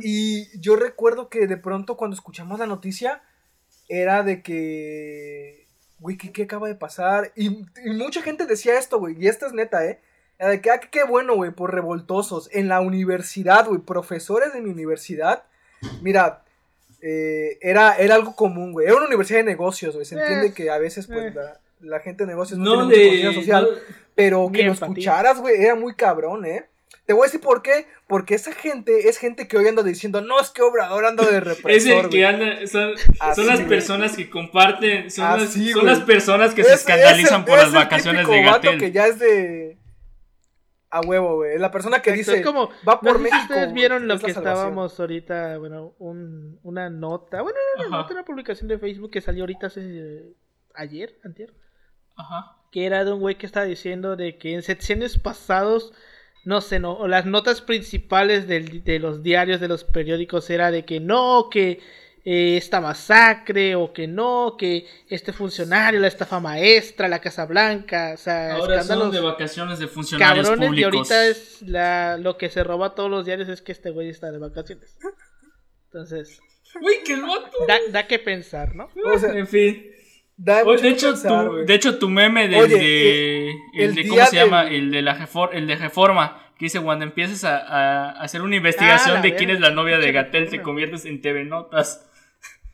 Y 0.00 0.58
yo 0.60 0.76
recuerdo 0.76 1.28
que 1.28 1.46
de 1.46 1.56
pronto 1.58 1.96
cuando 1.96 2.14
escuchamos 2.14 2.58
la 2.58 2.66
noticia 2.66 3.22
era 3.88 4.22
de 4.22 4.42
que, 4.42 5.66
güey, 6.00 6.16
¿qué, 6.16 6.32
qué 6.32 6.44
acaba 6.44 6.68
de 6.68 6.74
pasar? 6.74 7.32
Y, 7.36 7.48
y 7.84 7.90
mucha 7.96 8.22
gente 8.22 8.46
decía 8.46 8.78
esto, 8.78 8.98
güey, 8.98 9.16
y 9.22 9.28
esto 9.28 9.46
es 9.46 9.52
neta, 9.52 9.84
¿eh? 9.84 10.00
Era 10.38 10.50
de 10.50 10.60
que, 10.60 10.70
ah, 10.70 10.80
qué 10.80 11.04
bueno, 11.04 11.34
güey, 11.34 11.50
por 11.50 11.72
revoltosos. 11.74 12.48
En 12.52 12.68
la 12.68 12.80
universidad, 12.80 13.66
güey, 13.66 13.80
profesores 13.80 14.52
de 14.52 14.60
mi 14.60 14.70
universidad, 14.70 15.44
mira, 16.02 16.42
eh, 17.02 17.58
era, 17.62 17.96
era 17.96 18.14
algo 18.16 18.34
común, 18.36 18.72
güey. 18.72 18.86
Era 18.86 18.96
una 18.96 19.06
universidad 19.06 19.38
de 19.40 19.44
negocios, 19.44 19.94
güey. 19.94 20.04
Se 20.04 20.14
Eh, 20.16 20.20
entiende 20.20 20.52
que 20.52 20.70
a 20.70 20.78
veces, 20.78 21.06
pues, 21.06 21.26
eh. 21.26 21.32
la, 21.34 21.60
la 21.80 22.00
gente 22.00 22.24
de 22.24 22.28
negocios 22.32 22.58
no, 22.58 22.82
No 22.84 22.88
tiene 22.88 23.04
mucha 23.04 23.18
de. 23.18 23.24
conciencia 23.24 23.40
social. 23.42 23.68
no- 23.70 23.96
Pero 24.14 24.50
que 24.52 24.62
lo 24.64 24.72
escucharas, 24.72 25.40
güey, 25.40 25.62
era 25.62 25.74
muy 25.74 25.94
cabrón, 25.94 26.44
¿eh? 26.46 26.66
Te 27.06 27.12
voy 27.12 27.22
a 27.22 27.26
decir 27.26 27.40
por 27.40 27.62
qué. 27.62 27.86
Porque 28.08 28.34
esa 28.34 28.52
gente 28.52 29.08
es 29.08 29.18
gente 29.18 29.46
que 29.48 29.56
hoy 29.56 29.66
anda 29.68 29.82
diciendo, 29.82 30.20
no, 30.20 30.40
es 30.40 30.50
que 30.50 30.62
Obrador 30.62 31.04
anda 31.06 31.24
de 31.24 31.40
represor, 31.40 31.70
es 31.70 31.86
el 31.86 31.98
güey". 31.98 32.10
que 32.10 32.26
anda. 32.26 32.66
Son, 32.66 32.94
Así, 33.20 33.34
son 33.36 33.46
las 33.46 33.56
güey. 33.60 33.68
personas 33.68 34.16
que 34.16 34.28
comparten. 34.28 35.10
Son, 35.10 35.24
las, 35.40 35.52
son 35.52 36.06
personas 36.06 36.52
que 36.54 36.60
Es- 36.62 36.66
se 36.68 36.74
es 36.74 36.80
escandalizan 36.80 37.40
el- 37.40 37.46
por 37.46 37.58
es 37.58 37.64
las 37.64 37.72
el 37.72 37.78
vacaciones 37.78 38.28
de 38.28 38.42
Gatel. 38.42 38.78
que 38.78 38.92
ya 38.92 39.06
es 39.06 39.18
de... 39.18 39.78
A 40.88 41.00
huevo, 41.00 41.34
güey. 41.36 41.58
La 41.58 41.70
persona 41.72 42.00
que 42.00 42.10
Exacto, 42.10 42.30
dice, 42.32 42.40
es 42.40 42.46
como, 42.46 42.70
va 42.88 43.00
por 43.00 43.14
no 43.14 43.18
sé 43.18 43.22
México. 43.24 43.38
si 43.48 43.52
ustedes 43.54 43.72
vieron 43.74 44.06
lo 44.08 44.14
que 44.14 44.32
salvación. 44.32 44.44
estábamos 44.46 45.00
ahorita, 45.00 45.58
bueno, 45.58 45.94
un- 45.98 46.58
una 46.62 46.88
nota, 46.90 47.42
bueno, 47.42 47.58
no 47.76 47.80
una 47.86 47.96
Ajá. 47.96 48.02
nota, 48.02 48.14
una 48.14 48.24
publicación 48.24 48.68
de 48.68 48.78
Facebook 48.78 49.10
que 49.10 49.20
salió 49.20 49.42
ahorita 49.42 49.66
hace, 49.66 50.22
ayer, 50.74 51.18
antier, 51.24 51.52
Ajá. 52.16 52.56
que 52.70 52.86
era 52.86 53.04
de 53.04 53.12
un 53.12 53.20
güey 53.20 53.36
que 53.36 53.46
estaba 53.46 53.66
diciendo 53.66 54.14
de 54.16 54.38
que 54.38 54.54
en 54.54 54.62
secciones 54.62 55.18
pasados, 55.18 55.92
no 56.46 56.60
sé, 56.62 56.78
no, 56.80 56.94
o 56.94 57.06
las 57.08 57.26
notas 57.26 57.60
principales 57.60 58.48
del- 58.48 58.82
de 58.84 58.98
los 58.98 59.22
diarios, 59.22 59.60
de 59.60 59.68
los 59.68 59.84
periódicos, 59.84 60.48
era 60.48 60.70
de 60.70 60.84
que 60.86 61.00
no, 61.00 61.48
que 61.50 61.80
eh, 62.28 62.56
esta 62.56 62.80
masacre, 62.80 63.76
o 63.76 63.92
que 63.92 64.08
no, 64.08 64.56
que 64.58 64.84
este 65.08 65.32
funcionario, 65.32 66.00
la 66.00 66.08
estafa 66.08 66.40
maestra, 66.40 67.06
la 67.08 67.20
Casa 67.20 67.46
Blanca, 67.46 68.12
o 68.14 68.16
sea, 68.16 68.54
Ahora 68.54 68.82
son 68.82 69.12
de 69.12 69.20
vacaciones 69.20 69.78
de 69.78 69.86
funcionarios 69.86 70.48
cabrones, 70.48 70.66
y 70.66 70.70
públicos. 70.82 70.94
ahorita 71.10 71.26
es 71.28 71.62
la, 71.62 72.16
lo 72.16 72.36
que 72.36 72.48
se 72.48 72.64
roba 72.64 72.86
a 72.86 72.94
todos 72.96 73.10
los 73.10 73.26
diarios 73.26 73.48
es 73.48 73.62
que 73.62 73.70
este 73.72 73.90
güey 73.90 74.08
está 74.08 74.32
de 74.32 74.38
vacaciones. 74.38 74.98
Entonces, 75.86 76.40
Uy, 76.80 76.94
qué 77.04 77.16
da, 77.68 77.78
da 77.90 78.06
que 78.06 78.18
pensar, 78.18 78.74
¿no? 78.74 78.88
O 79.14 79.18
sea, 79.18 79.32
en 79.32 79.46
fin. 79.46 79.86
Da 80.36 80.62
Oye, 80.62 80.72
mucho 80.72 80.82
de, 80.82 80.88
hecho, 80.90 81.10
pensar, 81.12 81.46
tu, 81.46 81.54
de 81.64 81.74
hecho, 81.74 81.98
tu 81.98 82.08
meme 82.08 82.48
del 82.48 82.60
Oye, 82.60 82.76
de, 82.78 83.50
el- 83.50 83.56
el 83.74 83.94
de- 83.94 84.08
¿Cómo 84.08 84.26
se 84.26 84.36
llama? 84.36 84.68
El 84.68 84.90
de 84.90 85.02
la 85.02 85.16
Refor- 85.18 85.50
el 85.52 85.66
de 85.66 85.76
Reforma. 85.76 86.42
Que 86.58 86.66
dice, 86.66 86.80
cuando 86.80 87.04
empieces 87.04 87.44
a, 87.44 87.58
a 87.58 88.10
hacer 88.22 88.40
una 88.40 88.56
investigación 88.56 89.18
Ah, 89.18 89.20
de 89.20 89.34
quién 89.34 89.50
es 89.50 89.60
la 89.60 89.70
novia 89.70 89.98
de 89.98 90.10
Gatel, 90.10 90.48
te 90.48 90.62
conviertes 90.62 91.04
en 91.04 91.20
TV 91.20 91.44
Notas. 91.44 92.08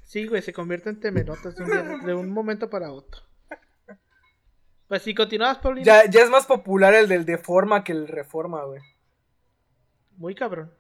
Sí, 0.05 0.27
güey, 0.27 0.41
se 0.43 0.53
convierte 0.53 0.91
en 0.91 0.97
un, 0.99 1.03
día- 1.03 1.99
de 2.07 2.15
un 2.15 2.31
momento 2.31 2.71
para 2.71 2.93
otro. 2.93 3.23
Pues 4.87 5.03
si 5.03 5.15
continuabas, 5.15 5.59
Paulina, 5.59 5.85
Ya, 5.85 6.09
ya 6.11 6.21
es 6.23 6.31
más 6.31 6.47
popular 6.47 6.95
el 6.95 7.09
del 7.09 7.25
Deforma 7.25 7.83
que 7.83 7.93
el 7.93 8.07
Reforma, 8.07 8.63
güey. 8.65 8.81
muy 10.17 10.35
cabrón. 10.35 10.71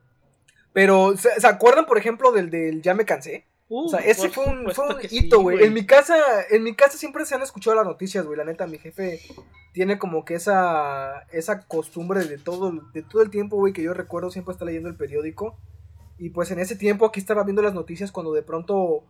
Pero, 0.72 1.16
¿se, 1.16 1.40
se 1.40 1.46
acuerdan, 1.46 1.86
por 1.86 1.98
ejemplo, 1.98 2.30
del 2.30 2.50
del 2.50 2.82
Ya 2.82 2.94
me 2.94 3.04
cansé? 3.04 3.46
Uh, 3.74 3.86
O 3.86 3.88
sea, 3.88 4.00
ese 4.00 4.28
fue 4.28 4.44
un, 4.44 4.70
fue 4.72 4.84
hito, 5.10 5.40
güey. 5.40 5.64
En 5.64 5.72
mi 5.72 5.86
casa, 5.86 6.14
en 6.50 6.62
mi 6.62 6.74
casa 6.74 6.98
siempre 6.98 7.24
se 7.24 7.34
han 7.34 7.40
escuchado 7.40 7.74
las 7.74 7.86
noticias, 7.86 8.26
güey. 8.26 8.36
La 8.36 8.44
neta, 8.44 8.66
mi 8.66 8.76
jefe 8.78 9.20
tiene 9.72 9.98
como 9.98 10.26
que 10.26 10.34
esa, 10.34 11.22
esa 11.32 11.60
costumbre 11.66 12.24
de 12.24 12.36
todo, 12.36 12.70
de 12.92 13.02
todo 13.02 13.22
el 13.22 13.30
tiempo, 13.30 13.56
güey, 13.56 13.72
que 13.72 13.82
yo 13.82 13.94
recuerdo 13.94 14.30
siempre 14.30 14.52
está 14.52 14.66
leyendo 14.66 14.90
el 14.90 14.96
periódico. 14.96 15.56
Y 16.18 16.28
pues 16.28 16.50
en 16.50 16.58
ese 16.58 16.76
tiempo 16.76 17.06
aquí 17.06 17.18
estaba 17.18 17.44
viendo 17.44 17.62
las 17.62 17.72
noticias 17.72 18.12
cuando 18.12 18.34
de 18.34 18.42
pronto 18.42 19.04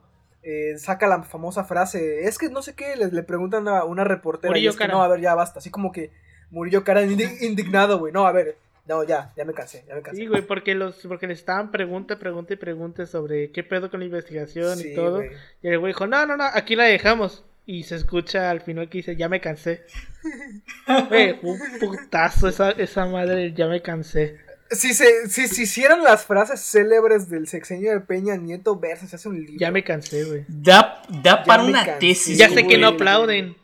eh, 0.44 0.78
saca 0.78 1.08
la 1.08 1.24
famosa 1.24 1.64
frase, 1.64 2.24
es 2.28 2.38
que 2.38 2.48
no 2.48 2.62
sé 2.62 2.74
qué, 2.76 2.94
le, 2.96 3.08
le 3.10 3.22
preguntan 3.24 3.66
a 3.66 3.84
una 3.84 4.04
reportera 4.04 4.50
y 4.50 4.60
Murillo 4.60 4.72
que 4.72 4.78
Cara. 4.78 4.92
no, 4.94 5.02
a 5.02 5.08
ver, 5.08 5.20
ya 5.20 5.34
basta. 5.34 5.58
Así 5.58 5.70
como 5.70 5.90
que 5.90 6.12
Murillo 6.50 6.84
cara 6.84 7.02
indi- 7.02 7.36
indignado, 7.42 7.98
güey. 7.98 8.12
No, 8.12 8.26
a 8.26 8.32
ver, 8.32 8.56
no, 8.86 9.04
ya, 9.04 9.32
ya 9.36 9.44
me 9.44 9.54
cansé, 9.54 9.84
ya 9.86 9.94
me 9.94 10.02
cansé. 10.02 10.20
Sí, 10.20 10.26
güey, 10.26 10.42
porque 10.42 10.74
los 10.74 10.96
porque 11.06 11.26
le 11.26 11.34
estaban 11.34 11.70
pregunta, 11.70 12.18
pregunta 12.18 12.54
y 12.54 12.56
pregunta 12.56 13.06
sobre 13.06 13.50
qué 13.52 13.62
pedo 13.62 13.90
con 13.90 14.00
la 14.00 14.06
investigación 14.06 14.76
Sí, 14.78 14.88
y 14.92 14.94
todo. 14.94 15.16
güey. 15.16 15.30
Y 15.62 15.68
el 15.68 15.78
güey 15.78 15.92
dijo, 15.92 16.06
no, 16.06 16.26
no, 16.26 16.36
no, 16.36 16.44
aquí 16.44 16.74
la 16.76 16.84
dejamos. 16.84 17.44
Y 17.64 17.84
se 17.84 17.94
escucha 17.94 18.50
al 18.50 18.60
final 18.60 18.88
que 18.88 18.98
dice, 18.98 19.14
ya 19.14 19.28
me 19.28 19.40
cansé. 19.40 19.84
Güey, 21.08 21.38
un 21.42 21.58
putazo 21.78 22.48
esa, 22.48 22.70
esa 22.72 23.06
madre, 23.06 23.52
ya 23.52 23.68
me 23.68 23.80
cansé. 23.82 24.38
Si 24.70 24.94
se 24.94 25.28
si, 25.28 25.46
si 25.46 25.62
hicieran 25.62 26.02
las 26.02 26.24
frases 26.24 26.60
célebres 26.60 27.28
del 27.28 27.46
sexenio 27.46 27.92
de 27.92 28.00
Peña 28.00 28.36
Nieto, 28.36 28.76
verse, 28.78 29.06
se 29.06 29.14
hace 29.16 29.28
un 29.28 29.38
libro. 29.38 29.58
Ya 29.58 29.70
me 29.70 29.84
cansé, 29.84 30.24
güey. 30.24 30.44
Da, 30.48 31.02
da 31.22 31.44
para 31.44 31.62
una 31.62 31.84
cansé. 31.84 32.00
tesis. 32.00 32.38
Ya 32.38 32.48
sé 32.48 32.66
que 32.66 32.78
no 32.78 32.88
aplauden. 32.88 33.54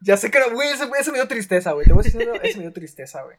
Ya 0.00 0.16
sé 0.16 0.30
que 0.30 0.38
no, 0.40 0.50
güey, 0.52 0.68
ese, 0.70 0.84
ese 0.98 1.12
me 1.12 1.18
dio 1.18 1.28
tristeza, 1.28 1.72
güey. 1.72 1.86
Te 1.86 1.92
voy 1.92 2.00
a 2.00 2.04
decir, 2.04 2.28
ese 2.42 2.56
me 2.58 2.62
dio 2.64 2.72
tristeza, 2.72 3.22
güey. 3.22 3.36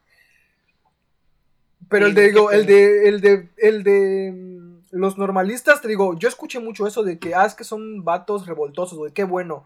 Pero 1.89 2.07
el 2.07 2.13
de, 2.13 2.27
digo, 2.27 2.51
el 2.51 2.65
de, 2.65 3.09
el 3.09 3.21
de, 3.21 3.49
el 3.57 3.83
de 3.83 4.31
mm, 4.33 4.83
los 4.91 5.17
normalistas, 5.17 5.81
te 5.81 5.87
digo, 5.87 6.17
yo 6.17 6.27
escuché 6.27 6.59
mucho 6.59 6.87
eso 6.87 7.03
de 7.03 7.19
que, 7.19 7.35
ah, 7.35 7.45
es 7.45 7.53
que 7.53 7.63
son 7.63 8.03
vatos 8.03 8.45
revoltosos, 8.47 8.97
güey, 8.97 9.11
qué 9.11 9.23
bueno. 9.23 9.65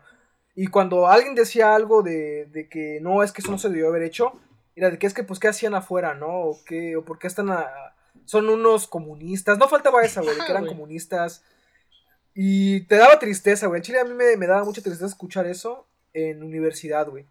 Y 0.56 0.68
cuando 0.68 1.08
alguien 1.08 1.36
decía 1.36 1.76
algo 1.76 2.02
de, 2.04 2.46
de 2.52 2.68
que 2.68 3.00
no, 3.02 3.24
es 3.24 3.32
que 3.32 3.42
eso 3.42 3.52
no 3.52 3.58
se 3.58 3.70
debió 3.70 3.88
haber 3.88 4.04
hecho, 4.04 4.34
era 4.76 4.90
de 4.90 4.98
que 4.98 5.08
es 5.08 5.14
que, 5.14 5.24
pues, 5.24 5.40
¿qué 5.40 5.48
hacían 5.48 5.76
afuera, 5.76 6.14
no? 6.14 6.28
O 6.28 6.60
qué, 6.66 6.96
o 6.96 7.04
por 7.04 7.20
qué 7.20 7.28
están 7.28 7.50
a... 7.50 7.68
Son 8.26 8.48
unos 8.50 8.88
comunistas. 8.88 9.58
No 9.58 9.68
faltaba 9.68 10.04
esa, 10.04 10.22
güey, 10.22 10.36
de 10.36 10.42
que 10.46 10.52
eran 10.52 10.66
comunistas. 10.66 11.44
Y 12.34 12.82
te 12.82 12.96
daba 12.96 13.20
tristeza, 13.20 13.68
güey. 13.68 13.80
En 13.80 13.84
Chile 13.84 14.00
a 14.00 14.06
mí 14.06 14.14
me, 14.14 14.38
me 14.38 14.48
daba 14.48 14.64
mucha 14.64 14.82
tristeza 14.82 15.06
escuchar 15.06 15.48
eso 15.48 15.86
en 16.14 16.44
universidad, 16.44 17.08
güey. 17.10 17.26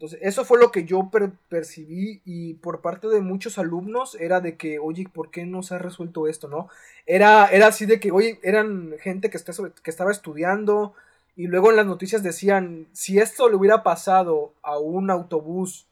Entonces, 0.00 0.18
eso 0.22 0.46
fue 0.46 0.58
lo 0.58 0.72
que 0.72 0.84
yo 0.84 1.10
per- 1.12 1.32
percibí 1.50 2.22
y 2.24 2.54
por 2.54 2.80
parte 2.80 3.06
de 3.08 3.20
muchos 3.20 3.58
alumnos 3.58 4.14
era 4.18 4.40
de 4.40 4.56
que, 4.56 4.78
oye, 4.78 5.06
¿por 5.12 5.30
qué 5.30 5.44
no 5.44 5.62
se 5.62 5.74
ha 5.74 5.78
resuelto 5.78 6.26
esto, 6.26 6.48
no? 6.48 6.70
Era, 7.04 7.48
era 7.48 7.66
así 7.66 7.84
de 7.84 8.00
que, 8.00 8.10
oye, 8.10 8.40
eran 8.42 8.94
gente 9.02 9.28
que, 9.28 9.36
está 9.36 9.52
sobre- 9.52 9.72
que 9.82 9.90
estaba 9.90 10.10
estudiando 10.10 10.94
y 11.36 11.48
luego 11.48 11.68
en 11.68 11.76
las 11.76 11.84
noticias 11.84 12.22
decían, 12.22 12.86
si 12.92 13.18
esto 13.18 13.50
le 13.50 13.56
hubiera 13.56 13.82
pasado 13.82 14.54
a 14.62 14.78
un 14.78 15.10
autobús 15.10 15.84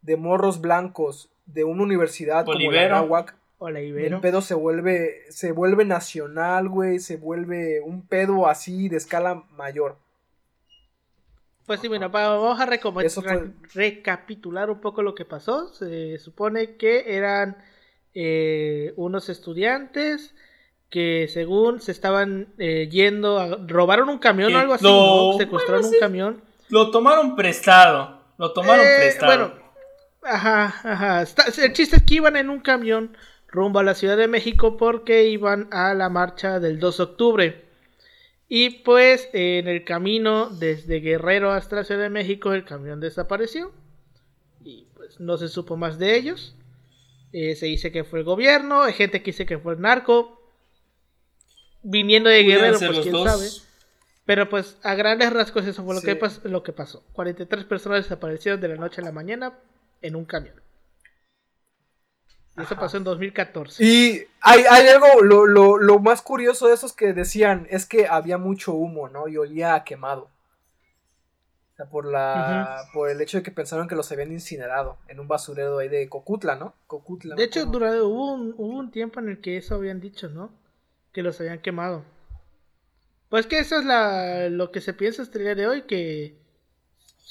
de 0.00 0.16
morros 0.16 0.60
blancos 0.60 1.28
de 1.46 1.62
una 1.62 1.84
universidad 1.84 2.44
como 2.44 2.58
la 2.72 3.02
el 4.16 4.20
pedo 4.20 4.40
se 4.42 4.54
vuelve, 4.54 5.20
se 5.28 5.52
vuelve 5.52 5.84
nacional, 5.84 6.68
güey, 6.68 6.98
se 6.98 7.16
vuelve 7.16 7.80
un 7.80 8.02
pedo 8.02 8.48
así 8.48 8.88
de 8.88 8.96
escala 8.96 9.44
mayor. 9.56 9.98
Pues 11.66 11.80
sí, 11.80 11.88
bueno, 11.88 12.10
vamos 12.10 12.60
a 12.60 12.66
fue- 12.66 13.04
re- 13.22 13.50
recapitular 13.74 14.70
un 14.70 14.80
poco 14.80 15.02
lo 15.02 15.14
que 15.14 15.24
pasó. 15.24 15.72
Se 15.72 16.18
supone 16.18 16.76
que 16.76 17.16
eran 17.16 17.56
eh, 18.14 18.92
unos 18.96 19.28
estudiantes 19.28 20.34
que 20.90 21.28
según 21.32 21.80
se 21.80 21.92
estaban 21.92 22.48
eh, 22.58 22.88
yendo 22.90 23.38
a... 23.38 23.56
Robaron 23.66 24.08
un 24.10 24.18
camión 24.18 24.50
Que 24.50 24.56
o 24.56 24.58
algo 24.58 24.74
así, 24.74 24.84
lo- 24.84 25.32
¿no? 25.32 25.38
Secuestraron 25.38 25.82
bueno, 25.82 25.96
un 25.96 26.00
camión. 26.00 26.42
Lo 26.68 26.90
tomaron 26.90 27.36
prestado. 27.36 28.20
Lo 28.38 28.52
tomaron 28.52 28.84
Eh, 28.84 28.96
prestado. 28.98 29.48
Bueno, 29.48 29.62
ajá, 30.22 30.74
ajá. 30.84 31.22
Está- 31.22 31.44
el 31.64 31.72
chiste 31.72 31.96
es 31.96 32.02
que 32.02 32.16
iban 32.16 32.36
en 32.36 32.50
un 32.50 32.60
camión 32.60 33.16
rumbo 33.48 33.78
a 33.78 33.82
la 33.82 33.94
Ciudad 33.94 34.16
de 34.16 34.28
México 34.28 34.76
porque 34.76 35.24
iban 35.28 35.68
a 35.72 35.94
la 35.94 36.08
marcha 36.08 36.60
del 36.60 36.78
2 36.80 36.96
de 36.98 37.02
octubre. 37.04 37.71
Y 38.54 38.68
pues 38.68 39.30
en 39.32 39.66
el 39.66 39.82
camino 39.82 40.50
desde 40.50 41.00
Guerrero 41.00 41.52
hasta 41.52 41.76
la 41.76 41.84
Ciudad 41.84 42.02
de 42.02 42.10
México 42.10 42.52
el 42.52 42.66
camión 42.66 43.00
desapareció. 43.00 43.72
Y 44.62 44.88
pues 44.94 45.18
no 45.20 45.38
se 45.38 45.48
supo 45.48 45.78
más 45.78 45.98
de 45.98 46.16
ellos. 46.18 46.54
Eh, 47.32 47.56
se 47.56 47.64
dice 47.64 47.90
que 47.90 48.04
fue 48.04 48.18
el 48.18 48.26
gobierno, 48.26 48.82
hay 48.82 48.92
gente 48.92 49.22
que 49.22 49.30
dice 49.30 49.46
que 49.46 49.56
fue 49.58 49.72
el 49.72 49.80
narco. 49.80 50.38
Viniendo 51.82 52.28
de 52.28 52.42
Guerrero, 52.42 52.78
pues 52.78 52.98
quién 53.00 53.12
dos. 53.14 53.24
sabe. 53.30 53.48
Pero 54.26 54.50
pues 54.50 54.76
a 54.82 54.94
grandes 54.96 55.32
rasgos 55.32 55.66
eso 55.66 55.82
fue 55.82 55.94
lo, 55.94 56.00
Sí. 56.02 56.08
que, 56.08 56.48
lo 56.50 56.62
que 56.62 56.74
pasó. 56.74 57.02
43 57.14 57.64
personas 57.64 58.04
desaparecieron 58.04 58.60
de 58.60 58.68
la 58.68 58.76
noche 58.76 59.00
a 59.00 59.04
la 59.04 59.12
mañana 59.12 59.58
en 60.02 60.14
un 60.14 60.26
camión. 60.26 60.61
Y 62.56 62.62
eso 62.62 62.74
Ajá. 62.74 62.82
pasó 62.82 62.96
en 62.98 63.04
2014. 63.04 63.82
Y 63.82 64.26
hay, 64.40 64.64
hay 64.68 64.88
algo, 64.88 65.22
lo, 65.22 65.46
lo, 65.46 65.78
lo 65.78 65.98
más 66.00 66.20
curioso 66.20 66.68
de 66.68 66.74
esos 66.74 66.92
que 66.92 67.14
decían 67.14 67.66
es 67.70 67.86
que 67.86 68.06
había 68.06 68.36
mucho 68.36 68.74
humo, 68.74 69.08
¿no? 69.08 69.26
Y 69.28 69.38
olía 69.38 69.74
a 69.74 69.84
quemado. 69.84 70.28
O 71.72 71.76
sea, 71.76 71.86
por 71.86 72.04
la, 72.04 72.82
por 72.92 73.08
el 73.08 73.18
hecho 73.22 73.38
de 73.38 73.42
que 73.42 73.50
pensaron 73.50 73.88
que 73.88 73.94
los 73.94 74.12
habían 74.12 74.30
incinerado 74.30 74.98
en 75.08 75.20
un 75.20 75.28
basurero 75.28 75.78
ahí 75.78 75.88
de 75.88 76.06
Cocutla, 76.10 76.56
¿no? 76.56 76.74
Cocutla. 76.86 77.34
De 77.34 77.44
hecho, 77.44 77.64
durante, 77.64 78.02
hubo, 78.02 78.34
un, 78.34 78.54
hubo 78.58 78.78
un 78.78 78.90
tiempo 78.90 79.20
en 79.20 79.30
el 79.30 79.40
que 79.40 79.56
eso 79.56 79.76
habían 79.76 80.00
dicho, 80.00 80.28
¿no? 80.28 80.52
Que 81.12 81.22
los 81.22 81.40
habían 81.40 81.60
quemado. 81.60 82.04
Pues 83.30 83.46
que 83.46 83.58
eso 83.58 83.78
es 83.78 83.86
la, 83.86 84.50
lo 84.50 84.70
que 84.70 84.82
se 84.82 84.92
piensa 84.92 85.22
hasta 85.22 85.38
el 85.38 85.44
día 85.44 85.54
de 85.54 85.66
hoy, 85.66 85.82
que 85.82 86.36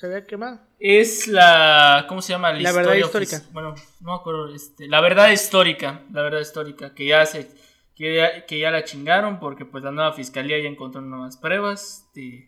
se 0.01 0.08
había 0.08 0.25
quemado. 0.25 0.60
Es 0.79 1.27
la. 1.27 2.05
¿Cómo 2.10 2.22
se 2.22 2.34
llama? 2.34 2.51
La 2.53 2.72
verdad 2.74 2.96
historia 2.96 3.25
histórica. 3.25 3.41
Bueno, 3.53 3.75
no 4.01 4.12
me 4.12 4.17
acuerdo. 4.17 4.53
Este, 4.53 4.88
la 4.88 5.00
verdad 5.00 5.29
histórica. 5.31 6.01
La 6.12 6.24
verdad 6.24 6.39
histórica. 6.41 6.93
Que 6.93 7.05
ya 7.05 7.25
se. 7.25 7.48
Que 7.96 8.15
ya, 8.15 8.46
que 8.48 8.58
ya 8.60 8.72
la 8.72 8.84
chingaron 8.84 9.39
porque 9.39 9.63
pues 9.65 9.84
la 9.84 9.91
nueva 9.91 10.12
fiscalía 10.13 10.58
ya 10.60 10.67
encontró 10.67 11.01
nuevas 11.01 11.38
pruebas. 11.38 12.10
de- 12.15 12.48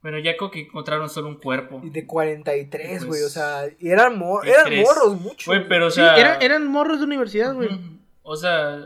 bueno, 0.00 0.20
ya 0.20 0.36
creo 0.36 0.52
que 0.52 0.60
encontraron 0.60 1.08
solo 1.10 1.26
un 1.26 1.40
cuerpo. 1.40 1.80
Y 1.82 1.90
de 1.90 2.06
43, 2.06 2.88
Pues, 2.88 3.04
güey, 3.04 3.22
o 3.24 3.28
sea, 3.28 3.64
y 3.80 3.88
eran, 3.90 4.16
mor- 4.16 4.44
¿qué 4.44 4.50
eran 4.52 4.66
crees? 4.66 4.86
morros 4.86 5.20
muchos. 5.20 5.46
Güey, 5.46 5.66
pero 5.68 5.88
o 5.88 5.90
Sí, 5.90 5.96
sea. 5.96 6.16
era- 6.16 6.36
eran 6.36 6.68
morros 6.68 6.98
de 7.00 7.04
universidad, 7.06 7.52
güey. 7.54 7.68
O 8.22 8.36
sea. 8.36 8.78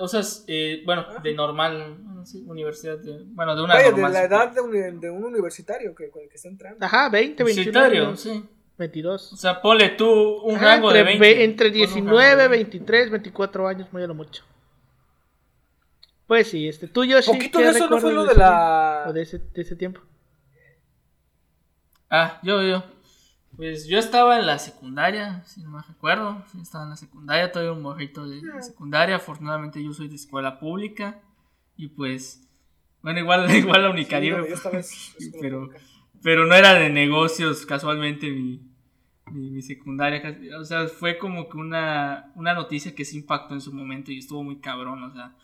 O 0.00 0.08
sea, 0.08 0.20
eh, 0.46 0.82
bueno, 0.84 1.04
de 1.22 1.34
normal. 1.34 1.96
Sí, 2.26 2.44
universidad. 2.46 2.98
de- 2.98 3.22
bueno, 3.26 3.54
de 3.56 3.62
una 3.64 3.74
Vaya, 3.74 3.92
de 3.92 4.02
la 4.02 4.22
edad 4.22 4.50
de 4.52 4.60
un, 4.60 5.00
de 5.00 5.10
un 5.10 5.24
universitario 5.24 5.94
que, 5.94 6.10
que 6.10 6.34
está 6.34 6.48
entrando. 6.48 6.84
Ajá, 6.84 7.08
20, 7.08 7.42
21 7.44 7.50
Universitario, 7.70 8.06
años, 8.08 8.20
sí. 8.20 8.44
22. 8.78 9.32
O 9.32 9.36
sea, 9.36 9.62
ponle 9.62 9.90
tú 9.90 10.08
un 10.42 10.56
Ajá, 10.56 10.64
rango 10.76 10.88
entre, 10.88 10.98
de 10.98 11.04
20. 11.04 11.20
ve- 11.20 11.44
entre 11.44 11.70
Pon 11.70 11.78
un 11.78 11.84
rango 11.86 11.94
de 12.18 12.24
19, 12.24 12.48
20. 12.48 12.48
23, 12.78 13.10
24 13.10 13.68
años, 13.68 13.92
muy 13.92 14.02
a 14.02 14.06
lo 14.06 14.14
mucho. 14.14 14.42
Pues 16.26 16.48
sí, 16.48 16.66
este, 16.68 16.88
tú, 16.88 17.04
Yoshi, 17.04 17.30
Poquito 17.32 17.58
¿qué 17.58 17.64
de 17.66 17.70
eso 17.70 17.88
no 17.88 17.98
fue 18.00 18.12
lo 18.12 18.24
de 18.24 18.34
la... 18.34 19.02
tiempo? 19.04 19.10
O 19.10 19.12
de 19.12 19.22
ese, 19.22 19.38
de 19.38 19.62
ese 19.62 19.76
tiempo. 19.76 20.00
Ah, 22.10 22.40
yo, 22.42 22.62
yo. 22.62 22.82
Pues 23.56 23.86
yo 23.86 23.98
estaba 23.98 24.38
en 24.40 24.46
la 24.46 24.58
secundaria, 24.58 25.42
si 25.44 25.62
no 25.62 25.70
me 25.70 25.82
recuerdo. 25.82 26.42
Estaba 26.60 26.84
en 26.84 26.90
la 26.90 26.96
secundaria, 26.96 27.52
todavía 27.52 27.72
un 27.72 27.82
morrito 27.82 28.26
de 28.28 28.40
Ah. 28.52 28.62
secundaria. 28.62 29.16
Afortunadamente 29.16 29.82
yo 29.82 29.92
soy 29.92 30.08
de 30.08 30.16
escuela 30.16 30.58
pública. 30.58 31.20
Y 31.76 31.88
pues, 31.88 32.48
bueno, 33.02 33.20
igual, 33.20 33.50
igual 33.56 33.82
la 33.82 33.90
Unicaribe. 33.90 34.36
Sí, 34.56 34.68
vez- 34.72 35.32
pero, 35.40 35.70
pero 36.22 36.46
no 36.46 36.54
era 36.54 36.74
de 36.74 36.90
negocios 36.90 37.66
casualmente 37.66 38.30
mi, 38.30 38.60
mi, 39.32 39.50
mi 39.50 39.62
secundaria. 39.62 40.22
O 40.58 40.64
sea, 40.64 40.86
fue 40.88 41.18
como 41.18 41.48
que 41.48 41.56
una, 41.58 42.32
una 42.36 42.54
noticia 42.54 42.94
que 42.94 43.04
se 43.04 43.16
impactó 43.16 43.54
en 43.54 43.60
su 43.60 43.72
momento 43.72 44.12
y 44.12 44.18
estuvo 44.18 44.42
muy 44.42 44.56
cabrón. 44.60 45.02
O 45.04 45.12
sea, 45.12 45.34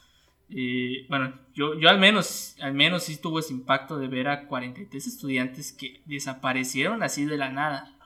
eh, 0.50 1.06
bueno, 1.08 1.32
yo, 1.54 1.78
yo 1.78 1.88
al 1.88 1.98
menos, 1.98 2.56
al 2.60 2.74
menos 2.74 3.04
sí 3.04 3.16
tuvo 3.20 3.38
ese 3.38 3.52
impacto 3.52 3.98
de 3.98 4.08
ver 4.08 4.28
a 4.28 4.46
43 4.46 5.06
estudiantes 5.06 5.72
que 5.72 6.02
desaparecieron 6.06 7.02
así 7.02 7.24
de 7.24 7.36
la 7.36 7.50
nada. 7.50 7.96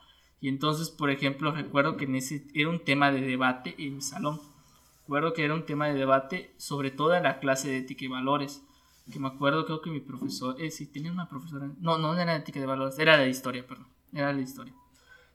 Y 0.41 0.49
entonces, 0.49 0.91
por 0.91 1.11
ejemplo, 1.11 1.53
recuerdo 1.53 1.97
que 1.97 2.05
en 2.05 2.17
ese 2.17 2.47
era 2.55 2.69
un 2.69 2.85
tema 2.85 3.11
de 3.13 3.23
debate 3.23 3.75
en 3.79 3.97
mi 3.97 4.03
salón. 4.03 4.41
Recuerdo 5.05 5.35
que 5.35 5.45
era 5.45 5.55
un 5.55 5.67
tema 5.67 5.89
de 5.89 5.95
debate, 5.95 6.55
sobre 6.57 6.91
todo 6.91 7.15
en 7.15 7.25
la 7.25 7.39
clase 7.39 7.69
de 7.69 7.79
ética 7.79 8.07
y 8.07 8.09
valores. 8.09 8.63
Que 9.13 9.19
me 9.19 9.29
acuerdo, 9.29 9.67
creo 9.67 9.83
que 9.83 9.91
mi 9.91 10.01
profesor, 10.01 10.57
eh, 10.59 10.71
sí, 10.71 10.87
tenía 10.87 11.13
una 11.13 11.29
profesora, 11.29 11.71
no, 11.79 11.99
no 11.99 12.19
era 12.19 12.33
de 12.33 12.39
ética 12.39 12.59
y 12.59 12.65
valores, 12.65 12.99
era 12.99 13.19
de 13.19 13.29
historia, 13.29 13.67
perdón, 13.67 13.87
era 14.15 14.33
de 14.33 14.41
historia. 14.41 14.73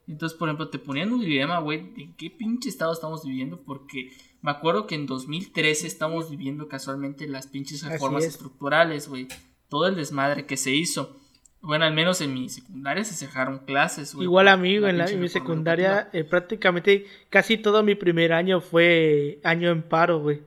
Entonces, 0.08 0.36
por 0.36 0.48
ejemplo, 0.48 0.70
te 0.70 0.80
ponían 0.80 1.12
un 1.12 1.20
dilema, 1.20 1.60
güey, 1.60 1.92
de 1.92 2.12
qué 2.16 2.30
pinche 2.30 2.68
estado 2.68 2.92
estamos 2.92 3.24
viviendo, 3.24 3.60
porque 3.60 4.10
me 4.42 4.50
acuerdo 4.50 4.88
que 4.88 4.96
en 4.96 5.06
2013 5.06 5.86
estamos 5.86 6.30
viviendo 6.30 6.66
casualmente 6.66 7.28
las 7.28 7.46
pinches 7.46 7.84
reformas 7.84 8.24
es. 8.24 8.30
estructurales, 8.30 9.08
güey. 9.08 9.28
Todo 9.68 9.86
el 9.86 9.94
desmadre 9.94 10.46
que 10.46 10.56
se 10.56 10.72
hizo. 10.72 11.19
Bueno, 11.62 11.84
al 11.84 11.92
menos 11.92 12.20
en 12.22 12.32
mi 12.32 12.48
secundaria 12.48 13.04
se 13.04 13.14
cerraron 13.14 13.58
clases, 13.58 14.14
güey. 14.14 14.24
Igual 14.24 14.48
a 14.48 14.56
mí, 14.56 14.76
en, 14.76 14.96
la- 14.96 15.04
en 15.06 15.20
mi 15.20 15.28
secundaria, 15.28 16.08
eh, 16.12 16.24
prácticamente 16.24 17.06
casi 17.28 17.58
todo 17.58 17.82
mi 17.82 17.94
primer 17.94 18.32
año 18.32 18.60
fue 18.62 19.40
año 19.44 19.70
en 19.70 19.82
paro, 19.82 20.20
güey. 20.20 20.40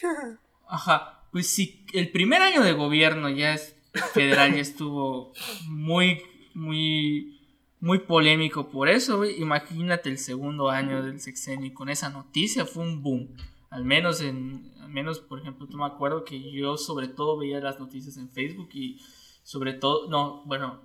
Ajá, 0.68 1.24
pues 1.32 1.48
sí, 1.48 1.84
el 1.92 2.10
primer 2.10 2.40
año 2.42 2.62
de 2.62 2.72
gobierno 2.72 3.28
ya 3.28 3.54
es 3.54 3.76
federal 4.14 4.54
ya 4.54 4.60
estuvo 4.60 5.32
muy, 5.66 6.22
muy, 6.54 7.40
muy 7.80 7.98
polémico 7.98 8.70
por 8.70 8.88
eso, 8.88 9.18
güey. 9.18 9.40
Imagínate 9.40 10.08
el 10.08 10.18
segundo 10.18 10.70
año 10.70 11.02
del 11.02 11.20
sexenio 11.20 11.66
y 11.66 11.72
con 11.72 11.88
esa 11.90 12.08
noticia 12.10 12.64
fue 12.66 12.84
un 12.84 13.02
boom. 13.02 13.28
Al 13.68 13.84
menos 13.84 14.20
en, 14.20 14.72
menos 14.90 15.20
por 15.20 15.40
ejemplo, 15.40 15.66
tú 15.66 15.76
me 15.76 15.86
acuerdo 15.86 16.24
que 16.24 16.50
yo 16.52 16.76
sobre 16.76 17.08
todo 17.08 17.38
veía 17.38 17.60
las 17.60 17.78
noticias 17.80 18.16
en 18.16 18.30
Facebook 18.30 18.70
y 18.72 19.00
sobre 19.42 19.72
todo, 19.74 20.08
no, 20.08 20.44
bueno, 20.44 20.80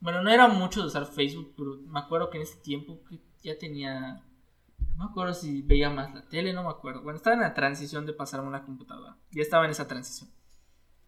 bueno, 0.00 0.22
no 0.22 0.30
era 0.30 0.48
mucho 0.48 0.80
de 0.80 0.86
usar 0.86 1.06
Facebook, 1.06 1.54
pero 1.56 1.78
me 1.86 2.00
acuerdo 2.00 2.30
que 2.30 2.38
en 2.38 2.42
ese 2.44 2.56
tiempo 2.60 3.00
que 3.08 3.20
ya 3.42 3.58
tenía 3.58 4.22
no 4.96 5.04
me 5.04 5.10
acuerdo 5.10 5.34
si 5.34 5.62
veía 5.62 5.90
más 5.90 6.14
la 6.14 6.28
tele, 6.28 6.52
no 6.52 6.62
me 6.62 6.70
acuerdo. 6.70 7.02
Bueno, 7.02 7.16
estaba 7.16 7.34
en 7.34 7.42
la 7.42 7.54
transición 7.54 8.06
de 8.06 8.12
pasarme 8.12 8.48
una 8.48 8.64
computadora. 8.64 9.16
Ya 9.30 9.42
estaba 9.42 9.64
en 9.64 9.70
esa 9.70 9.86
transición. 9.86 10.30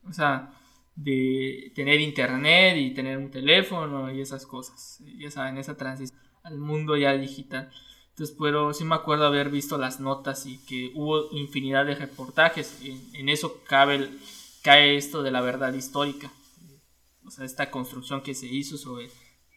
O 0.09 0.13
sea, 0.13 0.53
de 0.95 1.73
tener 1.75 2.01
internet 2.01 2.77
y 2.77 2.95
tener 2.95 3.19
un 3.19 3.31
teléfono 3.31 4.11
y 4.11 4.21
esas 4.21 4.47
cosas. 4.47 5.03
Ya 5.19 5.31
saben, 5.31 5.59
esa 5.59 5.77
transición 5.77 6.21
al 6.43 6.59
mundo 6.59 6.97
ya 6.97 7.13
digital. 7.13 7.71
Entonces, 8.15 8.37
pero 8.41 8.73
sí 8.73 8.85
me 8.85 8.95
acuerdo 8.95 9.27
haber 9.27 9.51
visto 9.51 9.77
las 9.77 9.99
notas 9.99 10.47
y 10.47 10.59
que 10.59 10.93
hubo 10.95 11.33
infinidad 11.33 11.85
de 11.85 11.97
reportajes. 11.97 12.81
En, 13.13 13.29
eso 13.29 13.61
cabe 13.65 13.97
el- 13.97 14.21
cae 14.63 14.97
esto 14.97 15.25
de 15.25 15.33
la 15.33 15.41
verdad 15.41 15.75
histórica. 15.75 16.31
O 17.25 17.31
sea, 17.33 17.45
esta 17.45 17.73
construcción 17.73 18.23
que 18.23 18.35
se 18.37 18.47
hizo 18.47 18.79
sobre 18.79 19.09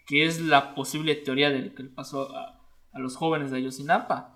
qué 0.07 0.25
es 0.25 0.41
la 0.41 0.73
posible 0.73 1.13
teoría 1.13 1.51
de 1.51 1.59
lo 1.59 1.75
que 1.75 1.83
pasó 1.83 2.35
a, 2.35 2.59
los 2.93 3.15
jóvenes 3.15 3.51
de 3.51 3.57
Ayotzinapa. 3.57 4.35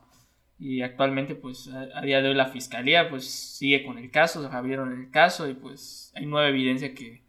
Y 0.60 0.84
actualmente, 0.84 1.34
pues, 1.34 1.68
a, 1.70 2.01
día 2.01 2.22
de 2.22 2.30
hoy 2.30 2.36
la 2.36 2.46
fiscalía, 2.46 3.10
pues, 3.10 3.25
sigue 3.25 3.84
con 3.84 3.98
el 3.98 4.12
caso, 4.12 4.48
abrieron 4.51 4.94
el 4.94 5.10
caso 5.10 5.50
y, 5.50 5.56
pues, 5.56 6.12
hay 6.13 6.28
nueva 6.28 6.48
evidencia 6.48 6.94
que 6.94 7.24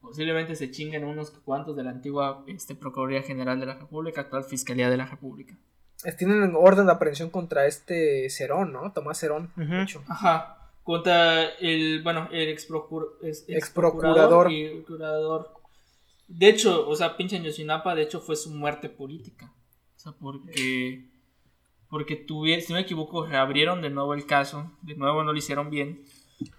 posiblemente 0.00 0.56
se 0.56 0.72
chinguen 0.72 1.04
unos 1.04 1.30
cuantos 1.30 1.76
de 1.76 1.84
la 1.84 1.90
antigua 1.90 2.44
este, 2.48 2.74
Procuraduría 2.74 3.22
General 3.22 3.60
de 3.60 3.66
la 3.66 3.74
República, 3.74 4.22
actual 4.22 4.42
Fiscalía 4.42 4.90
de 4.90 4.96
la 4.96 5.06
República. 5.06 5.56
Tienen 6.18 6.54
orden 6.54 6.86
de 6.86 6.92
aprehensión 6.92 7.30
contra 7.30 7.66
este 7.66 8.28
Cerón, 8.30 8.72
¿no? 8.72 8.92
Tomás 8.92 9.18
Cerón. 9.18 9.50
de 9.56 9.82
hecho. 9.82 10.04
Ajá, 10.06 10.70
contra 10.82 11.44
el, 11.60 12.02
bueno, 12.02 12.28
el 12.30 12.48
Exprocurador. 12.50 14.52
y 14.52 14.68
procurador. 14.68 15.50
De 16.28 16.48
hecho, 16.48 16.88
o 16.88 16.94
sea, 16.94 17.16
pinche 17.16 17.36
Ayotzinapa, 17.36 17.94
de 17.94 18.02
hecho, 18.02 18.20
fue 18.20 18.36
su 18.36 18.50
muerte 18.50 18.88
política. 18.88 19.52
O 19.96 19.98
sea, 19.98 20.12
porque, 20.12 21.06
porque 21.88 22.16
tuvieron, 22.16 22.62
si 22.62 22.72
no 22.72 22.76
me 22.78 22.82
equivoco, 22.82 23.26
reabrieron 23.26 23.80
de 23.82 23.90
nuevo 23.90 24.14
el 24.14 24.26
caso, 24.26 24.72
de 24.82 24.94
nuevo 24.94 25.24
no 25.24 25.32
lo 25.32 25.38
hicieron 25.38 25.70
bien, 25.70 26.04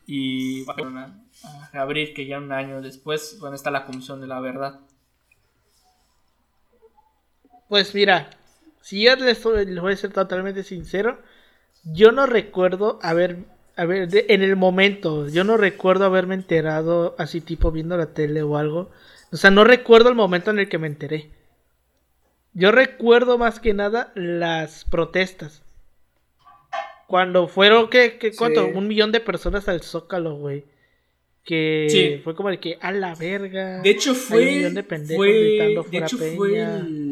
y 0.07 0.63
fueron 0.65 0.97
a, 0.97 1.23
a 1.43 1.69
reabrir 1.71 2.13
que 2.13 2.25
ya 2.25 2.39
un 2.39 2.51
año 2.51 2.81
después, 2.81 3.37
bueno, 3.39 3.55
está 3.55 3.69
la 3.69 3.85
Comisión 3.85 4.21
de 4.21 4.27
la 4.27 4.39
Verdad. 4.39 4.79
Pues 7.67 7.93
mira, 7.95 8.29
si 8.85 9.01
yo 9.03 9.15
les, 9.15 9.43
les 9.43 9.79
voy 9.81 9.93
a 9.93 9.97
ser 9.97 10.11
totalmente 10.13 10.61
sincero, 10.63 11.17
yo 11.85 12.11
no 12.11 12.27
recuerdo 12.27 12.99
haber, 13.01 13.37
haber 13.75 14.07
de- 14.09 14.27
en 14.29 14.43
el 14.43 14.55
momento, 14.55 15.27
yo 15.27 15.43
no 15.43 15.57
recuerdo 15.57 16.05
haberme 16.05 16.35
enterado 16.35 17.15
así 17.17 17.41
tipo 17.41 17.71
viendo 17.71 17.97
la 17.97 18.13
tele 18.13 18.43
o 18.43 18.57
algo. 18.57 18.91
O 19.31 19.37
sea, 19.37 19.49
no 19.49 19.63
recuerdo 19.63 20.09
el 20.09 20.15
momento 20.15 20.51
en 20.51 20.59
el 20.59 20.69
que 20.69 20.77
me 20.77 20.85
enteré. 20.85 21.31
Yo 22.53 22.71
recuerdo 22.71 23.39
más 23.39 23.59
que 23.59 23.73
nada 23.73 24.11
las 24.13 24.85
protestas. 24.85 25.63
Cuando 27.07 27.47
fueron, 27.47 27.89
¿qué, 27.89 28.17
qué, 28.19 28.35
cuánto? 28.35 28.65
Sí. 28.65 28.71
Un 28.75 28.87
millón 28.87 29.11
de 29.11 29.19
personas 29.19 29.67
al 29.67 29.81
Zócalo, 29.81 30.35
güey. 30.35 30.63
Que 31.43 31.87
Sí. 31.89 32.21
fue 32.23 32.35
como 32.35 32.49
el 32.49 32.59
que, 32.59 32.77
a 32.81 32.91
la 32.91 33.13
verga. 33.15 33.81
De 33.81 33.89
hecho 33.89 34.11
Hay 34.11 34.15
un 34.17 34.21
fue, 34.23 34.45
millón 34.45 34.73
de 34.75 34.83
pendejos 34.83 35.17
fue 35.25 35.31
gritando 35.39 35.83
de 35.83 35.89
fuera 35.89 36.05
hecho 36.05 36.17
Peña. 36.17 36.35
fue 36.37 36.59
el, 36.61 37.04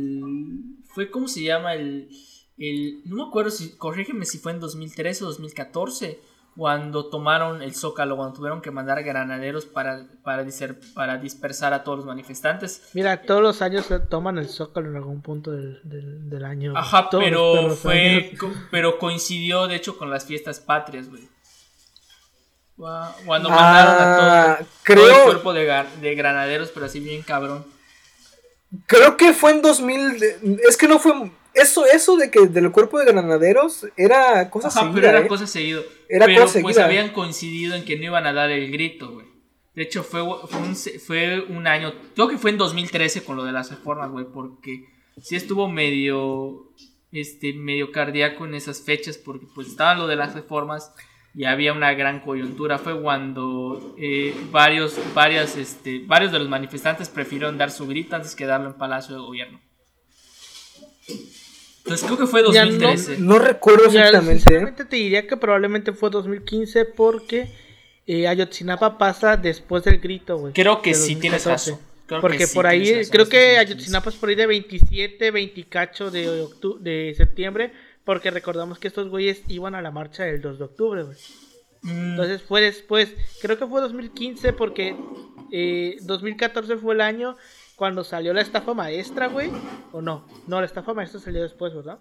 fue 0.94 1.10
cómo 1.12 1.28
se 1.28 1.42
llama 1.44 1.74
el, 1.74 2.10
el, 2.58 3.02
no 3.06 3.16
me 3.18 3.24
acuerdo 3.30 3.52
si, 3.52 3.76
corrígeme 3.78 4.26
si 4.26 4.38
fue 4.38 4.52
en 4.52 4.60
2013 4.60 5.24
o 5.24 5.28
2014, 5.28 6.20
cuando 6.56 7.08
tomaron 7.10 7.64
el 7.64 7.74
Zócalo, 7.74 8.16
cuando 8.16 8.36
tuvieron 8.36 8.62
que 8.62 8.70
mandar 8.70 9.02
granaderos 9.04 9.66
para, 9.66 10.06
para, 10.24 10.44
diser- 10.46 10.78
para 10.94 11.18
dispersar 11.18 11.74
a 11.74 11.84
todos 11.84 11.98
los 11.98 12.06
manifestantes. 12.06 12.90
Mira, 12.94 13.24
todos 13.24 13.42
los 13.42 13.64
años 13.64 13.88
toman 14.08 14.38
el 14.38 14.48
Zócalo 14.48 14.90
en 14.92 14.96
algún 14.98 15.22
punto 15.24 15.50
del, 15.52 15.80
del, 15.84 16.30
del 16.30 16.46
año. 16.46 16.74
Ajá, 16.78 17.10
Todos 17.10 17.24
pero 17.24 17.70
fue, 17.76 18.34
co- 18.40 18.52
pero 18.70 19.00
coincidió 19.00 19.66
de 19.68 19.76
hecho 19.78 19.98
con 19.98 20.12
las 20.12 20.26
fiestas 20.26 20.60
patrias, 20.60 21.10
güey. 21.10 21.28
Cuando 23.26 23.50
Ah, 23.52 23.56
mandaron 23.56 23.96
a 23.96 24.58
todo, 24.58 24.68
todo 24.96 25.08
el 25.20 25.24
cuerpo 25.26 25.54
de, 25.54 25.86
de 26.02 26.16
granaderos, 26.16 26.70
pero 26.72 26.86
así 26.88 27.00
bien 27.00 27.22
cabrón. 27.22 27.66
Creo 28.88 29.18
que 29.18 29.34
fue 29.34 29.52
en 29.52 29.62
2000. 29.62 30.20
de- 30.20 30.60
Es 30.68 30.78
que 30.78 30.88
no 30.88 31.00
fue. 31.00 31.14
Eso, 31.54 31.86
eso 31.86 32.18
de 32.18 32.32
que 32.32 32.48
del 32.48 32.72
cuerpo 32.72 32.98
de 33.00 33.06
granaderos 33.06 33.86
era 33.96 34.50
cosa 34.50 34.70
Ajá, 34.70 34.80
seguida, 34.80 34.96
pero 34.96 35.08
era 35.10 35.20
¿eh? 35.20 35.28
cosa 35.28 35.46
seguido. 35.46 35.84
Era 36.10 36.26
pero 36.26 36.42
cosa 36.44 36.60
pues 36.62 36.76
seguida. 36.76 36.86
habían 36.86 37.10
coincidido 37.14 37.76
en 37.76 37.86
que 37.86 37.96
no 37.98 38.06
iban 38.06 38.26
a 38.26 38.34
dar 38.34 38.50
el 38.50 38.72
grito, 38.72 39.12
güey. 39.12 39.28
De 39.76 39.84
hecho, 39.84 40.04
fue, 40.04 40.22
fue, 40.48 40.60
un, 40.62 40.76
fue 40.76 41.42
un 41.50 41.66
año, 41.68 41.94
creo 42.16 42.28
que 42.28 42.38
fue 42.38 42.52
en 42.52 42.58
2013 42.58 43.24
con 43.24 43.36
lo 43.38 43.44
de 43.44 43.52
las 43.52 43.72
reformas, 43.72 44.12
güey, 44.12 44.26
porque 44.32 44.86
sí 45.22 45.36
estuvo 45.36 45.68
medio, 45.68 46.72
este, 47.12 47.54
medio 47.54 47.92
cardíaco 47.92 48.46
en 48.46 48.54
esas 48.56 48.82
fechas, 48.82 49.18
porque 49.18 49.48
pues 49.56 49.68
estaba 49.68 49.96
lo 49.96 50.06
de 50.08 50.16
las 50.16 50.34
reformas 50.36 50.92
y 51.36 51.46
había 51.46 51.74
una 51.74 51.93
gran 51.93 52.19
coyuntura. 52.19 52.78
Fue 52.78 53.00
cuando 53.02 53.96
eh, 53.98 54.36
varios, 54.52 54.98
varias, 55.13 55.58
este, 55.58 56.00
varios 56.06 56.32
de 56.32 56.39
los 56.39 56.48
manifestantes 56.50 57.10
prefirieron 57.10 57.58
dar 57.58 57.72
su 57.72 57.88
grito 57.88 58.15
antes 58.15 58.36
que 58.36 58.46
darlo 58.46 58.67
en 58.69 58.74
Palacio 58.76 59.15
de 59.15 59.22
Gobierno. 59.22 59.60
Entonces 61.80 62.06
creo 62.06 62.17
que 62.17 62.28
fue 62.28 62.41
Ya 62.54 62.65
no- 62.65 62.72
2013. 62.72 63.17
No 63.19 63.39
recuerdo 63.39 63.89
Ya, 63.91 64.06
exactamente. 64.08 64.32
¿eh? 64.34 64.39
sinceramente 64.39 64.86
te 64.86 64.96
diría 64.96 65.28
que 65.28 65.36
probablemente 65.36 65.91
fue 65.91 66.10
2015 66.10 66.86
porque 66.86 67.50
eh, 68.08 68.28
Ayotzinapa 68.28 68.98
pasa 68.98 69.36
después 69.36 69.84
del 69.84 70.00
grito, 70.00 70.38
güey. 70.38 70.54
Creo 70.54 70.82
que 70.82 70.93
sí 70.93 71.15
tienes 71.15 71.43
2014. 71.43 71.72
razón. 71.72 71.93
Creo 72.06 72.19
que 72.19 72.22
Porque 72.22 72.48
sí 72.48 72.56
por 72.56 72.67
ahí, 72.67 72.93
razón, 72.96 73.12
creo 73.12 73.30
que 73.30 73.38
2015. 73.38 73.60
Ayotzinapa 73.60 74.10
es 74.10 74.15
por 74.15 74.30
ahí 74.30 74.36
de 74.36 74.46
27, 74.48 75.32
20 75.32 75.62
de, 76.12 76.43
octu- 76.43 76.78
de 76.80 77.13
septiembre, 77.17 77.74
porque 78.06 78.32
recordamos 78.32 78.80
que 78.80 78.88
estos 78.88 79.10
güeyes 79.10 79.42
iban 79.48 79.76
a 79.76 79.82
la 79.82 79.92
marcha 79.92 80.24
del 80.24 80.42
2 80.42 80.58
de 80.60 80.63
octubre, 80.66 81.04
güey. 81.04 81.18
Mm, 81.84 82.12
Entonces 82.12 82.42
fue 82.42 82.62
después, 82.62 83.13
creo 83.42 83.58
que 83.58 83.68
fue 83.68 83.82
2015 83.82 84.54
porque 84.54 84.96
eh, 85.52 85.98
2014 86.02 86.78
fue 86.78 86.94
el 86.96 87.02
año 87.02 87.36
cuando 87.76 88.04
salió 88.04 88.34
la 88.34 88.42
estafa 88.42 88.74
maestra, 88.74 89.28
güey. 89.28 89.50
¿O 89.92 90.02
no? 90.02 90.26
No, 90.48 90.60
la 90.62 90.66
estafa 90.66 90.94
maestra 90.94 91.20
salió 91.20 91.42
después, 91.44 91.74
¿verdad? 91.74 92.00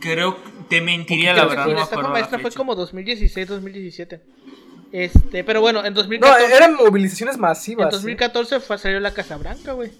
creo 0.00 0.36
que 0.42 0.50
te 0.68 0.80
mentiría 0.80 1.32
Creo 1.32 1.44
la 1.44 1.48
verdad. 1.50 1.64
sí, 1.64 1.70
no 1.70 1.76
la 1.76 1.82
estafa 1.84 2.02
la 2.02 2.08
maestra 2.08 2.38
fue 2.38 2.50
fecha. 2.50 2.58
como 2.58 2.74
2016, 2.74 3.48
2017. 3.48 4.22
Este, 4.92 5.44
pero 5.44 5.60
bueno, 5.60 5.80
en 5.84 5.92
No, 5.94 6.00
2014, 6.00 6.56
eran 6.56 6.74
movilizaciones 6.74 7.36
en 7.36 7.40
masivas. 7.42 7.88
¿eh? 7.88 7.90
2014 7.92 8.60
fue, 8.60 8.78
salió 8.78 8.98
la 9.00 9.12
Casa 9.14 9.36
Blanca, 9.36 9.72
güey. 9.72 9.92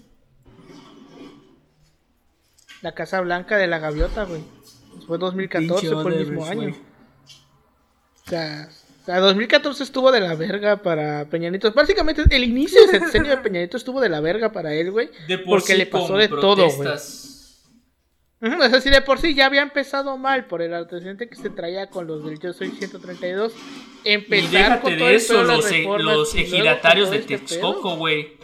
La 2.81 2.93
Casa 2.93 3.21
Blanca 3.21 3.57
de 3.57 3.67
la 3.67 3.79
Gaviota, 3.79 4.23
güey. 4.25 4.41
Fue 5.07 5.17
2014, 5.17 5.81
Pinche 5.81 6.01
fue 6.01 6.13
el 6.13 6.19
mismo 6.19 6.45
año. 6.45 6.75
O 8.25 8.29
sea, 8.29 8.69
o 9.01 9.05
sea, 9.05 9.19
2014 9.19 9.83
estuvo 9.83 10.11
de 10.11 10.19
la 10.21 10.35
verga 10.35 10.77
para 10.77 11.25
Peña 11.25 11.49
Nieto. 11.49 11.71
Básicamente, 11.73 12.23
el 12.29 12.43
inicio 12.43 12.79
del 12.87 13.01
sexenio 13.01 13.31
de 13.31 13.37
Peña 13.37 13.59
Nieto 13.59 13.77
estuvo 13.77 13.99
de 13.99 14.09
la 14.09 14.19
verga 14.21 14.51
para 14.51 14.73
él, 14.73 14.91
güey. 14.91 15.09
De 15.27 15.37
por 15.39 15.59
Porque 15.59 15.73
sí 15.73 15.79
le 15.79 15.85
pasó 15.87 16.17
de 16.17 16.27
todo, 16.27 16.69
güey. 16.69 16.87
sea, 18.69 18.81
si 18.81 18.89
de 18.89 19.01
por 19.01 19.19
sí 19.19 19.33
ya 19.35 19.45
había 19.45 19.61
empezado 19.61 20.17
mal 20.17 20.45
por 20.45 20.61
el 20.61 20.73
antecedente 20.73 21.29
que 21.29 21.35
se 21.35 21.49
traía 21.49 21.87
con 21.89 22.07
los 22.07 22.25
del 22.25 22.39
Yo 22.39 22.53
Soy 22.53 22.69
132, 22.71 23.53
Y 24.03 24.09
empezar 24.09 24.51
déjate 24.51 24.81
con 24.81 24.97
todo 24.97 25.07
de 25.07 25.15
eso, 25.15 25.33
pedo 25.33 25.41
de 25.41 25.47
las 25.47 25.57
los, 25.57 25.71
e- 25.71 25.83
los 26.03 26.35
y 26.35 26.45
todo 26.49 27.11
de 27.11 27.17
este 27.17 27.37
Texcoco, 27.37 27.95
güey. 27.97 28.37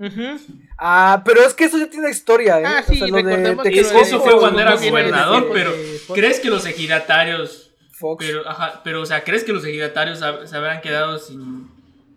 Ujú. 0.00 0.40
Ah, 0.78 1.22
pero 1.24 1.42
es 1.42 1.52
que 1.54 1.64
eso 1.64 1.76
ya 1.78 1.88
tiene 1.90 2.08
historia, 2.10 2.58
¿eh? 2.60 2.64
Ah, 2.66 2.82
sí, 2.82 2.98
lo 2.98 3.16
de 3.16 3.22
recordemos 3.22 3.64
que 3.64 3.70
de 3.70 3.80
eso 3.80 4.20
fue 4.20 4.38
cuando 4.38 4.60
era 4.60 4.74
de 4.76 4.88
gobernador, 4.90 5.50
pero 5.52 5.72
de. 5.72 6.00
¿crees 6.14 6.40
que 6.40 6.48
los 6.50 6.64
ejidatarios 6.66 7.70
Fox. 7.92 8.24
Pero, 8.24 8.48
ajá, 8.48 8.80
pero, 8.82 9.02
o 9.02 9.06
sea, 9.06 9.22
¿crees 9.24 9.44
que 9.44 9.52
los 9.52 9.62
ejidatarios 9.64 10.22
hab- 10.22 10.46
se 10.46 10.56
habrán 10.56 10.80
quedado 10.80 11.18
sin, 11.18 11.68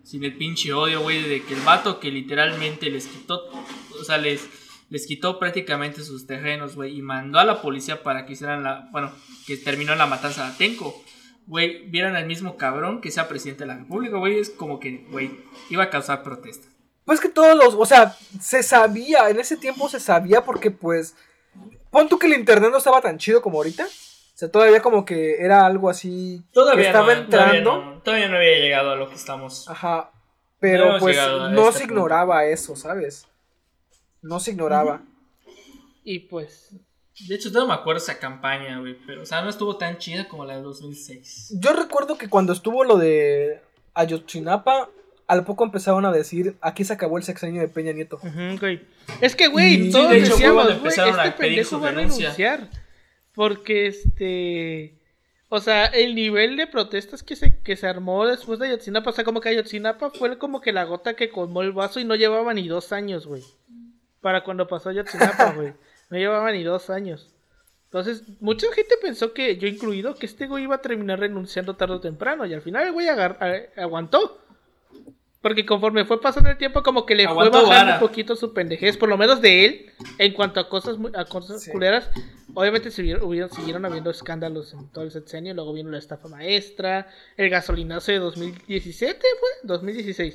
sin 0.02 0.24
el 0.24 0.32
pinche 0.34 0.72
odio, 0.72 1.02
güey? 1.02 1.22
De 1.22 1.42
que 1.42 1.52
el 1.52 1.60
vato 1.60 2.00
que 2.00 2.10
literalmente 2.10 2.88
les 2.88 3.06
quitó, 3.06 3.42
o 4.00 4.02
sea, 4.04 4.16
les, 4.16 4.48
les 4.88 5.06
quitó 5.06 5.38
prácticamente 5.38 6.02
sus 6.02 6.26
terrenos, 6.26 6.74
güey, 6.74 6.96
y 6.96 7.02
mandó 7.02 7.38
a 7.38 7.44
la 7.44 7.60
policía 7.60 8.02
para 8.02 8.24
que 8.24 8.32
hicieran 8.32 8.62
la, 8.62 8.88
bueno, 8.92 9.12
que 9.46 9.58
terminó 9.58 9.94
la 9.94 10.06
matanza 10.06 10.46
de 10.46 10.52
Atenco. 10.54 11.04
Güey, 11.46 11.86
vieran 11.90 12.16
al 12.16 12.24
mismo 12.24 12.56
cabrón 12.56 13.02
que 13.02 13.10
sea 13.10 13.28
presidente 13.28 13.64
de 13.64 13.68
la 13.68 13.76
república, 13.76 14.16
güey, 14.16 14.38
es 14.38 14.48
como 14.48 14.80
que, 14.80 15.04
güey, 15.10 15.30
iba 15.68 15.82
a 15.84 15.90
causar 15.90 16.22
protesta. 16.22 16.66
Pues 17.04 17.20
que 17.20 17.28
todos 17.28 17.56
los, 17.56 17.74
o 17.74 17.84
sea, 17.84 18.16
se 18.40 18.62
sabía, 18.62 19.28
en 19.28 19.38
ese 19.38 19.56
tiempo 19.56 19.88
se 19.88 20.00
sabía 20.00 20.42
porque 20.42 20.70
pues, 20.70 21.14
pon 21.90 22.08
tú 22.08 22.18
que 22.18 22.26
el 22.26 22.34
internet 22.34 22.70
no 22.70 22.78
estaba 22.78 23.00
tan 23.00 23.18
chido 23.18 23.42
como 23.42 23.58
ahorita. 23.58 23.84
O 23.84 24.36
sea, 24.36 24.50
todavía 24.50 24.80
como 24.82 25.04
que 25.04 25.36
era 25.36 25.64
algo 25.64 25.88
así 25.88 26.42
que 26.52 26.82
estaba 26.82 27.12
entrando. 27.12 27.30
Todavía 27.36 27.60
no, 27.60 28.02
todavía 28.02 28.28
no 28.28 28.36
había 28.36 28.58
llegado 28.58 28.90
a 28.90 28.96
lo 28.96 29.08
que 29.08 29.14
estamos. 29.14 29.68
Ajá. 29.68 30.10
Pero 30.58 30.98
pues 30.98 31.16
no 31.16 31.68
este 31.68 31.72
se 31.72 31.78
punto. 31.80 31.84
ignoraba 31.84 32.44
eso, 32.46 32.74
¿sabes? 32.74 33.28
No 34.22 34.40
se 34.40 34.52
ignoraba. 34.52 35.02
Y 36.02 36.20
pues, 36.20 36.70
De 37.28 37.34
hecho, 37.34 37.50
no 37.50 37.66
me 37.66 37.74
acuerdo 37.74 37.98
esa 37.98 38.18
campaña, 38.18 38.80
güey, 38.80 38.96
pero, 39.06 39.22
o 39.22 39.26
sea, 39.26 39.42
no 39.42 39.50
estuvo 39.50 39.76
tan 39.76 39.98
chida 39.98 40.26
como 40.26 40.44
la 40.44 40.56
de 40.56 40.62
2006. 40.62 41.58
Yo 41.60 41.72
recuerdo 41.72 42.16
que 42.18 42.28
cuando 42.28 42.52
estuvo 42.52 42.82
lo 42.82 42.96
de 42.96 43.60
Ayotzinapa, 43.94 44.88
al 45.26 45.44
poco 45.44 45.64
empezaron 45.64 46.04
a 46.04 46.12
decir, 46.12 46.56
aquí 46.60 46.84
se 46.84 46.92
acabó 46.92 47.16
el 47.18 47.24
sexenio 47.24 47.60
de 47.62 47.68
Peña 47.68 47.92
Nieto. 47.92 48.18
güey. 48.60 48.80
Es 49.20 49.34
que, 49.36 49.48
güey, 49.48 49.88
Y- 49.88 49.90
todos 49.90 50.08
Sí, 50.08 50.12
de 50.14 50.18
hecho, 50.20 50.32
decíamos, 50.32 50.64
güey, 50.64 50.76
empezaron 50.76 51.14
este 51.16 51.28
a 51.28 51.36
pendejo 51.36 51.80
va 51.80 51.88
a 51.88 51.92
renuncia. 51.92 52.20
renunciar. 52.34 52.68
Porque, 53.34 53.86
este... 53.86 54.98
O 55.50 55.60
sea, 55.60 55.86
el 55.86 56.14
nivel 56.16 56.56
de 56.56 56.66
protestas 56.66 57.22
que 57.22 57.36
se, 57.36 57.58
que 57.62 57.76
se 57.76 57.86
armó 57.86 58.26
después 58.26 58.58
de 58.58 58.66
Ayotzinapa, 58.66 59.10
o 59.10 59.12
sea, 59.12 59.22
como 59.24 59.40
que 59.40 59.50
Ayotzinapa 59.50 60.10
fue 60.10 60.36
como 60.36 60.60
que 60.60 60.72
la 60.72 60.82
gota 60.84 61.14
que 61.14 61.30
colmó 61.30 61.62
el 61.62 61.70
vaso 61.72 62.00
y 62.00 62.04
no 62.04 62.16
llevaba 62.16 62.52
ni 62.54 62.66
dos 62.66 62.92
años, 62.92 63.26
güey. 63.26 63.42
Para 64.20 64.42
cuando 64.42 64.66
pasó 64.66 64.88
Ayotzinapa, 64.88 65.52
güey. 65.52 65.72
No 66.10 66.18
llevaba 66.18 66.50
ni 66.50 66.62
dos 66.64 66.90
años. 66.90 67.30
Entonces, 67.84 68.24
mucha 68.40 68.66
gente 68.74 68.96
pensó 69.00 69.32
que, 69.32 69.56
yo 69.56 69.68
incluido, 69.68 70.16
que 70.16 70.26
este 70.26 70.48
güey 70.48 70.64
iba 70.64 70.74
a 70.76 70.82
terminar 70.82 71.20
renunciando 71.20 71.76
tarde 71.76 71.94
o 71.94 72.00
temprano. 72.00 72.44
Y 72.46 72.52
al 72.54 72.60
final 72.62 72.86
el 72.88 72.92
güey 72.92 73.06
aguantó. 73.76 74.43
Porque 75.44 75.66
conforme 75.66 76.06
fue 76.06 76.20
pasando 76.22 76.48
el 76.48 76.56
tiempo, 76.56 76.82
como 76.82 77.04
que 77.04 77.14
le 77.14 77.26
fue 77.28 77.34
bajando 77.50 77.68
vara. 77.68 77.94
un 77.94 78.00
poquito 78.00 78.34
su 78.34 78.54
pendejez, 78.54 78.96
por 78.96 79.10
lo 79.10 79.18
menos 79.18 79.42
de 79.42 79.66
él, 79.66 79.92
en 80.18 80.32
cuanto 80.32 80.58
a 80.58 80.70
cosas 80.70 80.96
muy- 80.96 81.12
a 81.14 81.26
cosas 81.26 81.62
Sí. 81.62 81.70
culeras. 81.70 82.08
Obviamente 82.54 82.90
siguieron, 82.90 83.22
hubieron- 83.28 83.50
siguieron 83.50 83.84
habiendo 83.84 84.10
escándalos 84.10 84.72
en 84.72 84.88
todo 84.90 85.04
el 85.04 85.10
sexenio, 85.10 85.52
luego 85.52 85.74
vino 85.74 85.90
la 85.90 85.98
estafa 85.98 86.28
maestra, 86.28 87.08
el 87.36 87.50
gasolinazo 87.50 88.10
de 88.10 88.20
2017, 88.20 89.20
¿fue? 89.38 89.48
2016. 89.64 90.34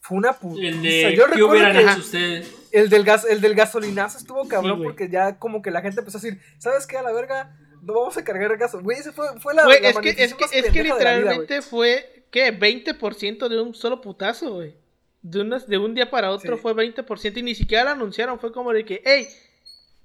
Fue 0.00 0.18
una 0.18 0.34
putiza. 0.34 0.68
El 0.68 0.82
de, 0.82 1.02
Yo 1.16 1.24
¿qué 1.24 1.30
recuerdo 1.32 1.48
hubieran 1.52 1.72
que 1.72 1.82
hecho 1.82 1.98
ustedes? 2.00 2.54
el 2.72 2.90
del, 2.90 3.04
gas, 3.04 3.24
el 3.24 3.40
del 3.40 3.54
gasolinazo 3.54 4.18
estuvo 4.18 4.46
cabrón 4.48 4.78
güey. 4.78 4.90
porque 4.90 5.08
ya 5.08 5.38
como 5.38 5.62
que 5.62 5.70
la 5.70 5.80
gente 5.80 6.00
empezó 6.00 6.18
a 6.18 6.20
decir, 6.20 6.38
¿sabes 6.58 6.86
qué? 6.86 6.98
A 6.98 7.02
la 7.02 7.12
verga, 7.12 7.56
no 7.82 7.94
vamos 7.94 8.16
a 8.18 8.22
cargar 8.24 8.54
gas. 8.58 8.74
Güey, 8.74 8.98
ese 8.98 9.12
fue, 9.12 9.26
fue 9.40 9.54
la, 9.54 9.64
Güey, 9.64 9.80
la 9.80 9.88
es 9.90 9.98
que, 9.98 10.08
es 10.10 10.16
manifestación 10.34 10.38
que, 10.38 10.44
más 10.44 10.52
es 10.54 10.64
que 10.64 10.70
pendeja 10.72 10.96
de 10.98 11.04
la 11.04 11.10
vida, 11.16 11.20
güey. 11.34 11.38
literalmente 11.40 11.62
fue, 11.62 12.19
¿qué? 12.30 12.52
20% 12.58 13.48
de 13.48 13.60
un 13.60 13.74
solo 13.74 14.00
putazo, 14.00 14.54
güey. 14.54 14.74
De, 15.22 15.40
unas- 15.40 15.66
de 15.68 15.76
un 15.78 15.94
día 15.94 16.10
para 16.10 16.30
otro 16.30 16.56
Sí. 16.56 16.62
fue 16.62 16.72
20% 16.74 17.38
y 17.38 17.42
ni 17.42 17.54
siquiera 17.54 17.84
lo 17.84 17.90
anunciaron. 17.90 18.38
Fue 18.40 18.52
como 18.52 18.72
de 18.72 18.84
que, 18.84 19.02
hey, 19.04 19.26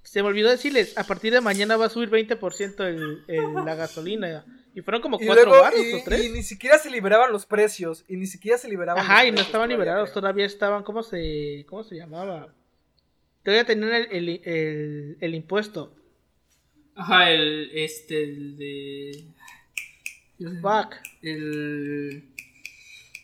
se 0.04 0.22
me 0.22 0.28
olvidó 0.30 0.50
decirles, 0.50 0.98
a 0.98 1.04
partir 1.06 1.32
de 1.34 1.42
mañana 1.42 1.78
va 1.78 1.86
a 1.86 1.90
subir 1.90 2.10
20% 2.10 2.84
el, 2.86 3.24
el- 3.28 3.54
la 3.66 3.76
gasolina. 3.76 4.46
Y 4.74 4.82
fueron 4.82 5.02
como 5.02 5.18
Y 5.22 5.26
cuatro 5.26 5.46
luego, 5.46 5.62
baros 5.64 5.80
y, 5.80 5.94
o 5.94 6.04
tres. 6.04 6.26
y 6.26 6.30
ni 6.30 6.44
siquiera 6.44 6.78
se 6.78 6.90
liberaban 6.92 7.32
los 7.32 7.46
precios. 7.46 8.04
Y 8.10 8.18
ni 8.18 8.28
siquiera 8.28 8.58
se 8.58 8.68
liberaban 8.68 9.02
Ajá, 9.02 9.22
los 9.24 9.30
y 9.30 9.32
no 9.32 9.38
estaban 9.42 9.70
todavía, 9.70 9.76
liberados, 9.78 10.10
creo. 10.10 10.22
todavía 10.22 10.46
estaban, 10.46 10.84
¿cómo 10.84 11.02
se, 11.02 11.66
cómo 11.70 11.84
se 11.86 11.96
llamaba? 11.96 12.54
Todavía 13.44 13.64
tenían 13.64 13.94
el, 13.94 14.08
el, 14.12 14.30
el, 14.44 15.18
el 15.22 15.36
impuesto. 15.36 15.96
Ajá, 16.96 17.32
el, 17.32 17.72
este, 17.74 18.24
el 18.24 18.58
de... 18.58 19.26
Fuck. 20.62 20.96
El... 21.26 22.24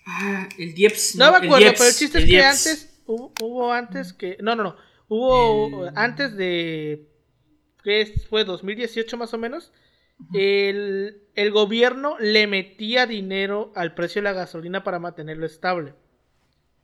Ah, 0.05 0.49
el 0.57 0.73
Dieps. 0.73 1.15
No 1.15 1.31
me 1.31 1.37
el 1.37 1.43
acuerdo, 1.45 1.57
Dieps, 1.65 1.77
pero 1.79 1.89
el 1.89 1.95
chiste 1.95 2.17
es 2.19 2.23
que 2.25 2.31
Dieps. 2.31 2.45
antes, 2.67 3.01
hubo, 3.05 3.33
hubo 3.41 3.71
antes 3.71 4.13
que, 4.13 4.37
no, 4.41 4.55
no, 4.55 4.63
no, 4.63 4.75
hubo 5.07 5.87
El- 5.87 5.93
antes 5.95 6.35
de, 6.35 7.07
que 7.83 8.13
fue 8.29 8.43
2018 8.43 9.17
más 9.17 9.33
o 9.33 9.37
menos, 9.37 9.71
el, 10.33 11.21
el 11.35 11.51
gobierno 11.51 12.15
le 12.19 12.45
metía 12.47 13.05
dinero 13.07 13.71
al 13.75 13.93
precio 13.93 14.21
de 14.21 14.25
la 14.25 14.33
gasolina 14.33 14.83
para 14.83 14.99
mantenerlo 14.99 15.45
estable. 15.45 15.93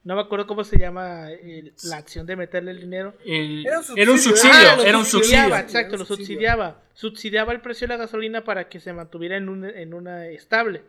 No 0.03 0.15
me 0.15 0.21
acuerdo 0.21 0.47
cómo 0.47 0.63
se 0.63 0.77
llama 0.80 1.32
el- 1.32 1.73
la 1.84 1.97
acción 1.97 2.25
de 2.25 2.36
meterle 2.36 2.71
el 2.71 2.80
dinero. 2.80 3.15
El- 3.25 3.65
Era 3.65 3.80
un 3.80 3.86
era 3.99 4.12
un 4.12 4.19
subsidio. 4.19 4.53
Ah, 4.56 4.75
lo 4.77 4.84
era 4.84 4.97
un 4.97 5.06
subsidiaba, 5.06 5.43
subsidio. 5.60 5.65
Exacto, 5.65 5.88
Era 5.89 5.97
lo 5.97 6.03
un 6.03 6.08
subsidio. 6.08 6.25
subsidiaba. 6.27 6.84
Subsidiaba 6.93 7.51
el 7.53 7.62
precio 7.62 7.88
de 7.88 7.93
la 7.93 7.97
gasolina 7.97 8.43
para 8.43 8.69
que 8.69 8.80
se 8.80 8.93
mantuviera 8.93 9.36
en, 9.38 9.49
un, 9.49 9.65
en 9.65 9.93
una 9.93 10.27
estable. 10.27 10.84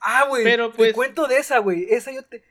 Ah, 0.00 0.26
güey. 0.28 0.44
Pero, 0.44 0.70
Te 0.70 0.76
pues- 0.76 0.92
cuento 0.94 1.26
de 1.26 1.38
esa, 1.38 1.58
güey. 1.58 1.86
Esa 1.90 2.10
yo 2.12 2.24
te. 2.24 2.42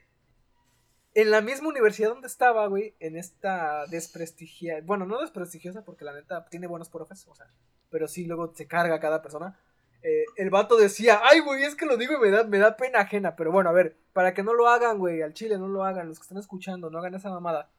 En 1.16 1.32
la 1.32 1.42
misma 1.42 1.70
universidad 1.70 2.10
donde 2.10 2.28
estaba, 2.28 2.68
güey, 2.68 2.94
en 3.00 3.18
esta 3.18 3.86
desprestigia. 3.88 4.80
Bueno, 4.84 5.06
no 5.06 5.20
desprestigiosa 5.20 5.84
porque 5.84 6.06
la 6.06 6.14
neta 6.14 6.46
tiene 6.50 6.68
buenos 6.68 6.90
profes, 6.90 7.28
o 7.28 7.36
sea. 7.36 7.48
Pero 7.90 8.08
sí, 8.08 8.26
luego 8.26 8.54
se 8.56 8.68
carga 8.68 8.96
a 8.96 9.00
cada 9.00 9.22
persona. 9.22 9.60
Eh, 10.02 10.24
el 10.38 10.50
vato 10.50 10.78
decía, 10.78 11.20
ay, 11.24 11.40
güey, 11.40 11.64
es 11.64 11.76
que 11.76 11.86
lo 11.86 11.98
digo 11.98 12.14
y 12.14 12.20
me 12.20 12.30
da, 12.30 12.44
me 12.44 12.60
da 12.60 12.78
pena 12.78 13.00
ajena. 13.00 13.36
Pero 13.36 13.52
bueno, 13.52 13.70
a 13.70 13.74
ver, 13.74 13.98
para 14.14 14.34
que 14.34 14.44
no 14.44 14.54
lo 14.54 14.70
hagan, 14.70 15.00
güey, 15.00 15.22
al 15.22 15.34
chile 15.34 15.58
no 15.58 15.68
lo 15.68 15.84
hagan. 15.84 16.08
Los 16.08 16.20
que 16.20 16.24
están 16.24 16.38
escuchando, 16.38 16.90
no 16.90 17.00
hagan 17.00 17.16
esa 17.16 17.30
mamada. 17.32 17.70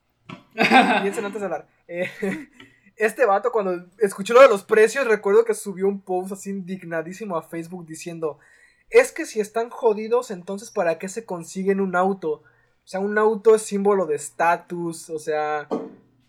Piensen 1.03 1.25
antes 1.25 1.41
de 1.41 1.45
hablar. 1.47 1.69
Eh, 1.87 2.11
este 2.97 3.25
vato, 3.25 3.53
cuando 3.53 3.87
escuchó 3.99 4.35
lo 4.35 4.43
de 4.43 4.49
los 4.49 4.65
precios, 4.65 5.07
recuerdo 5.07 5.45
que 5.45 5.55
subió 5.55 5.87
un 5.87 6.03
post 6.03 6.33
así 6.33 6.51
indignadísimo 6.51 7.37
a 7.37 7.43
Facebook 7.43 7.87
diciendo: 7.87 8.39
Es 8.91 9.13
que 9.13 9.25
si 9.25 9.41
están 9.41 9.71
jodidos, 9.71 10.31
entonces 10.31 10.71
¿para 10.71 10.99
qué 10.99 11.09
se 11.09 11.25
consiguen 11.25 11.81
un 11.81 11.97
auto? 11.97 12.43
O 12.85 12.89
sea, 12.91 13.01
un 13.01 13.17
auto 13.19 13.55
es 13.55 13.63
símbolo 13.63 14.07
de 14.07 14.17
estatus. 14.17 15.11
O 15.11 15.19
sea, 15.19 15.69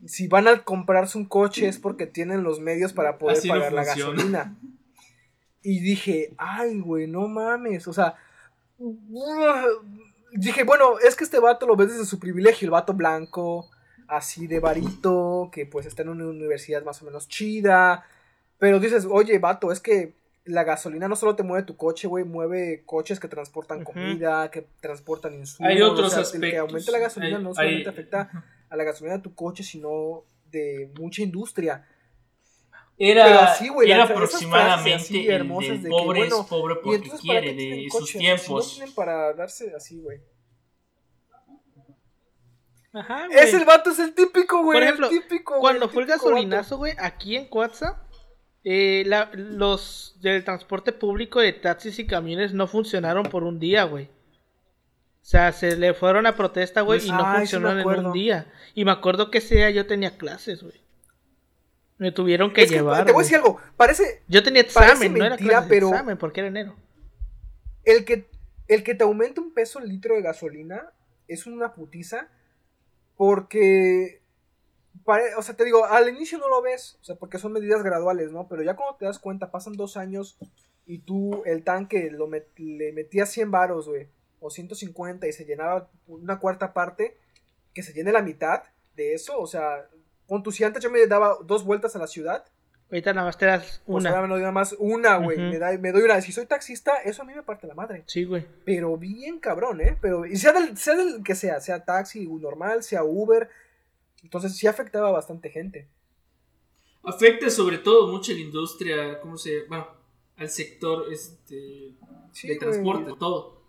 si 0.06 0.28
van 0.28 0.48
a 0.48 0.64
comprarse 0.64 1.18
un 1.18 1.26
coche 1.26 1.68
es 1.68 1.80
porque 1.80 2.06
tienen 2.06 2.44
los 2.44 2.60
medios 2.60 2.94
para 2.94 3.18
poder 3.18 3.38
Así 3.38 3.48
no 3.48 3.56
pagar 3.56 3.74
la 3.74 3.84
gasolina. 3.84 4.56
Y 5.64 5.80
dije, 5.80 6.34
ay, 6.38 6.80
güey, 6.80 7.08
no 7.08 7.28
mames. 7.28 7.88
O 7.88 7.94
sea, 7.94 8.16
dije, 10.34 10.64
bueno, 10.64 11.00
es 11.00 11.16
que 11.16 11.24
este 11.24 11.40
vato 11.40 11.66
lo 11.66 11.76
ves 11.76 11.90
desde 11.90 12.06
su 12.06 12.20
privilegio, 12.20 12.66
el 12.66 12.72
vato 12.72 12.94
blanco, 12.94 13.70
así 14.08 14.48
de 14.48 14.60
varito, 14.60 15.50
que 15.52 15.66
pues 15.66 15.86
está 15.86 16.02
en 16.04 16.10
una 16.10 16.28
universidad 16.28 16.84
más 16.84 17.02
o 17.02 17.06
menos 17.06 17.28
chida. 17.28 18.06
Pero 18.58 18.80
dices, 18.80 19.08
oye, 19.10 19.40
vato, 19.40 19.72
es 19.72 19.80
que 19.80 20.14
la 20.46 20.64
gasolina 20.64 21.08
no 21.08 21.16
solo 21.16 21.36
te 21.36 21.44
mueve 21.44 21.66
tu 21.66 21.78
coche, 21.78 22.08
güey, 22.08 22.24
mueve 22.26 22.84
coches 22.86 23.20
que 23.20 23.28
transportan 23.28 23.84
comida, 23.84 24.50
que 24.50 24.68
transportan 24.82 25.34
insumos. 25.36 25.72
Hay 25.72 25.82
otros 25.82 26.08
o 26.08 26.10
sea, 26.10 26.20
El 26.20 26.24
aspectos. 26.26 26.50
que 26.52 26.58
aumente 26.58 26.92
la 26.92 26.98
gasolina 27.00 27.38
Hay- 27.38 27.44
no 27.44 27.54
solamente 27.54 27.90
hay- 27.90 27.94
afecta 27.94 28.46
a 28.70 28.76
la 28.76 28.84
gasolina 28.84 29.18
de 29.18 29.24
tu 29.24 29.36
coche, 29.36 29.64
sino 29.64 30.24
de 30.50 30.92
mucha 31.00 31.22
industria. 31.22 31.88
Era, 32.98 33.26
Pero 33.26 33.40
así, 33.40 33.68
güey, 33.70 33.90
era 33.92 34.04
aproximadamente 34.04 34.94
así 34.96 35.26
el 35.28 35.32
hermosas 35.34 35.70
del 35.70 35.84
de 35.84 35.90
que, 35.90 35.96
pobre 35.96 36.20
bueno, 36.22 36.42
es 36.42 36.48
pobre 36.48 36.76
porque 36.76 36.96
entonces, 36.98 37.28
¿para 37.28 37.40
quiere, 37.42 37.56
de 37.56 37.88
coches? 37.90 37.94
sus 38.00 38.10
Si 38.10 38.18
no 38.18 38.22
tiempos. 38.22 38.74
tienen 38.76 38.96
para 38.96 39.34
darse 39.34 39.74
así, 39.76 40.00
güey. 40.02 40.22
Ajá, 42.94 43.26
Es 43.32 43.52
güey. 43.52 43.62
el 43.62 43.66
vato, 43.66 43.90
es 43.92 44.00
el 44.00 44.14
típico, 44.14 44.64
güey. 44.64 44.76
Por 44.78 44.84
ejemplo, 44.84 45.10
el 45.10 45.20
típico, 45.22 45.54
güey, 45.54 45.62
Cuando 45.62 45.90
fue 45.90 46.04
el 46.04 46.10
gasolinazo, 46.10 46.78
güey, 46.78 46.94
aquí 47.00 47.38
en 47.38 47.48
Cuatza, 47.48 48.04
eh, 48.64 49.04
la- 49.08 49.30
los 49.34 50.18
del 50.22 50.44
transporte 50.44 50.92
público 50.92 51.40
de 51.40 51.54
taxis 51.54 51.98
y 52.00 52.06
camiones 52.06 52.54
no 52.54 52.68
funcionaron 52.68 53.24
por 53.24 53.44
un 53.44 53.60
día, 53.60 53.84
güey. 53.86 54.06
O 54.06 55.24
sea, 55.24 55.52
se 55.52 55.78
le 55.78 55.94
fueron 55.94 56.26
a 56.26 56.36
protesta, 56.36 56.82
güey, 56.82 57.00
Pues, 57.00 57.08
y 57.08 57.12
no 57.12 57.18
ay, 57.26 57.46
sí 57.48 57.56
me 57.58 57.62
funcionaron 57.62 58.00
en 58.00 58.06
un 58.08 58.14
día. 58.14 58.52
Y 58.74 58.86
me 58.86 58.92
acuerdo 58.92 59.30
que 59.32 59.38
ese 59.40 59.56
día 59.56 59.70
yo 59.70 59.86
tenía 59.86 60.18
clases, 60.18 60.64
güey. 60.64 60.82
Me 62.00 62.12
tuvieron 62.12 62.52
que 62.52 62.64
Es 62.64 62.70
que, 62.70 62.78
llevar. 62.78 63.06
te 63.06 63.12
voy 63.12 63.22
a 63.22 63.24
decir 63.24 63.38
algo. 63.38 63.60
Parece, 63.78 64.24
Yo 64.28 64.42
tenía 64.42 64.62
examen, 64.64 65.12
no 65.14 65.20
era 65.26 65.36
mentira, 65.36 65.50
clase 65.52 65.68
de 65.68 65.70
pero- 65.76 65.90
examen 65.90 66.18
porque 66.18 66.40
era 66.40 66.48
enero. 66.50 66.76
el 67.84 68.06
que, 68.06 68.28
el 68.68 68.84
que 68.84 68.96
te 68.96 69.04
aumenta 69.04 69.42
un 69.42 69.54
peso 69.54 69.78
el 69.80 69.90
litro 69.90 70.16
de 70.16 70.22
gasolina 70.24 70.92
es 71.28 71.46
una 71.46 71.74
putiza. 71.74 72.28
Porque. 73.18 74.21
Pare- 75.06 75.36
o 75.36 75.42
sea, 75.42 75.56
te 75.56 75.66
digo, 75.66 75.86
al 75.86 76.10
inicio 76.10 76.38
no 76.38 76.50
lo 76.50 76.62
ves. 76.62 76.98
O 77.02 77.04
sea, 77.04 77.16
porque 77.16 77.38
son 77.38 77.52
medidas 77.54 77.84
graduales, 77.84 78.32
¿no? 78.32 78.48
Pero 78.48 78.62
ya 78.64 78.76
cuando 78.76 78.98
te 78.98 79.06
das 79.06 79.20
cuenta, 79.20 79.52
pasan 79.52 79.74
dos 79.74 79.98
años 79.98 80.38
y 80.86 81.00
tú 81.00 81.44
el 81.46 81.64
tanque 81.64 82.10
lo 82.12 82.28
met- 82.28 82.48
le 82.58 82.92
metías 82.94 83.30
100 83.30 83.52
varos, 83.52 83.88
güey. 83.88 84.08
O 84.40 84.50
150 84.50 85.28
y 85.28 85.34
se 85.34 85.46
llenaba 85.46 85.90
una 86.08 86.40
cuarta 86.40 86.74
parte. 86.74 87.18
Que 87.74 87.84
se 87.84 87.94
llene 87.94 88.12
la 88.12 88.22
mitad 88.22 88.64
de 88.96 89.14
eso. 89.14 89.40
O 89.40 89.48
sea, 89.48 89.88
con 90.28 90.44
tus 90.44 90.60
antes 90.62 90.84
yo 90.84 90.90
me 90.92 91.06
daba 91.08 91.38
dos 91.46 91.64
vueltas 91.64 91.96
a 91.96 92.00
la 92.00 92.08
ciudad. 92.08 92.44
Ahorita 92.90 93.14
nada 93.14 93.28
más 93.28 93.38
te 93.38 93.46
das 93.46 93.82
Pues 93.86 94.02
una. 94.04 94.10
ahora 94.10 94.24
me 94.24 94.28
doy 94.28 94.40
nada 94.42 94.52
más 94.52 94.76
una, 94.78 95.16
güey. 95.16 95.38
Me, 95.38 95.58
da- 95.60 95.78
me 95.78 95.94
doy 95.94 96.02
una. 96.02 96.20
Si 96.20 96.34
soy 96.34 96.46
taxista, 96.46 96.96
eso 97.06 97.22
a 97.22 97.26
mí 97.26 97.34
me 97.34 97.44
parte 97.44 97.66
la 97.68 97.74
madre. 97.76 98.04
Sí, 98.08 98.26
güey. 98.26 98.46
Pero 98.66 98.98
bien 98.98 99.40
cabrón, 99.40 99.80
¿eh? 99.80 99.98
Pero, 100.02 100.26
y 100.26 100.36
sea 100.36 100.52
del, 100.52 100.76
sea 100.78 100.96
del 100.96 101.24
que 101.24 101.34
sea, 101.36 101.62
sea 101.62 101.86
taxi 101.86 102.28
normal, 102.28 102.84
sea 102.84 103.06
Uber. 103.06 103.48
Entonces 104.24 104.56
sí 104.56 104.68
afectaba 104.68 105.10
a 105.10 105.12
bastante 105.12 105.50
gente. 105.50 105.88
Afecta 107.04 107.50
sobre 107.50 107.80
todo 107.80 108.08
mucho 108.12 108.32
a 108.32 108.36
la 108.36 108.42
industria, 108.42 109.20
¿cómo 109.22 109.38
se 109.38 109.64
Bueno, 109.66 109.88
al 110.38 110.50
sector 110.50 111.12
este, 111.12 111.96
Sí, 112.32 112.48
de 112.48 112.56
güey. 112.56 112.60
transporte, 112.60 113.14
todo. 113.20 113.62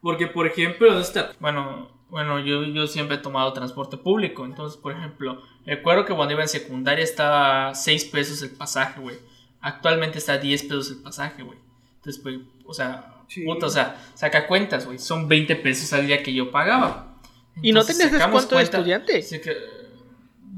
Porque, 0.00 0.26
por 0.26 0.46
ejemplo, 0.46 0.86
¿dónde 0.88 1.02
está? 1.02 1.32
Bueno, 1.40 1.90
bueno 2.08 2.38
yo, 2.40 2.64
yo 2.64 2.86
siempre 2.86 3.16
he 3.16 3.20
tomado 3.20 3.52
transporte 3.52 3.96
público. 3.96 4.44
Entonces, 4.44 4.78
por 4.80 4.92
ejemplo, 4.92 5.40
recuerdo 5.64 6.04
que 6.04 6.14
cuando 6.14 6.34
iba 6.34 6.42
en 6.42 6.48
secundaria 6.48 7.02
estaba 7.04 7.74
6 7.74 8.04
pesos 8.06 8.42
el 8.42 8.50
pasaje, 8.50 9.00
güey. 9.00 9.16
Actualmente 9.60 10.18
está 10.18 10.38
10 10.38 10.62
pesos 10.64 10.90
el 10.90 11.02
pasaje, 11.02 11.42
güey. 11.42 11.58
Entonces, 11.96 12.22
pues, 12.22 12.38
o 12.64 12.74
sea, 12.74 13.08
Sí. 13.28 13.44
puta, 13.46 13.66
o 13.66 13.70
sea, 13.70 13.98
saca 14.14 14.46
cuentas, 14.46 14.84
güey. 14.84 14.98
Son 14.98 15.26
20 15.26 15.56
pesos 15.56 15.92
al 15.94 16.06
día 16.06 16.22
que 16.22 16.34
yo 16.34 16.50
pagaba. 16.50 17.11
¿Y 17.60 17.72
no 17.72 17.82
sacamos 17.82 18.12
descuento 18.12 18.56
de 18.56 18.62
estudiante? 18.62 19.22
Sí 19.22 19.40
que- 19.40 19.82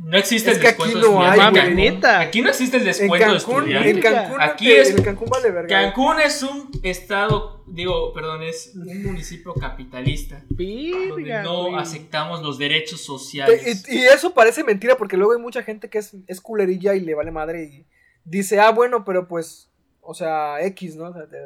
no 0.05 0.19
existe 0.19 0.51
Es 0.51 0.57
el 0.59 0.63
que 0.63 0.69
aquí 0.69 0.83
descuento 0.83 1.13
no 1.13 1.21
de 1.23 1.27
hay, 1.27 1.31
estudiante. 1.41 1.61
güey. 1.61 1.75
Cancún. 1.87 1.95
Neta. 1.95 2.21
Aquí 2.21 2.43
no 2.43 2.49
existe 2.51 2.77
el 2.77 2.83
En 2.83 2.87
descuento 2.89 3.31
de 3.31 3.37
estudiante. 3.39 3.91
en 3.91 4.01
Cancún, 4.01 4.41
Aquí 4.43 4.73
es- 4.73 4.91
en 4.91 5.03
Cancún 5.03 5.29
vale 5.31 5.51
verga. 5.51 5.69
Cancún 5.69 6.21
es 6.21 6.43
un 6.43 6.71
estado, 6.83 7.65
digo, 7.67 8.13
perdón, 8.13 8.43
es 8.43 8.73
un 8.75 9.03
municipio 9.03 9.55
capitalista. 9.55 10.43
Donde 10.51 11.15
Virga, 11.17 11.43
no 11.43 11.71
güey. 11.71 11.77
aceptamos 11.83 12.43
los 12.43 12.59
derechos 12.59 13.01
sociales. 13.01 13.87
Y, 13.89 13.97
y 13.97 14.05
eso 14.05 14.35
parece 14.35 14.63
mentira 14.63 14.97
porque 14.99 15.17
luego 15.17 15.33
hay 15.33 15.39
mucha 15.41 15.63
gente 15.63 15.89
que 15.89 15.99
es, 15.99 16.15
es 16.27 16.41
culerilla 16.41 16.95
y 16.95 17.01
le 17.01 17.15
vale 17.15 17.31
madre 17.31 17.65
y 17.65 17.87
dice, 18.25 18.61
ah, 18.61 18.71
bueno, 18.73 19.05
pero 19.07 19.27
pues, 19.27 19.71
o 20.03 20.13
sea, 20.13 20.61
X, 20.67 20.97
¿no? 20.97 21.09
O 21.09 21.13
sea, 21.15 21.27
te- 21.27 21.39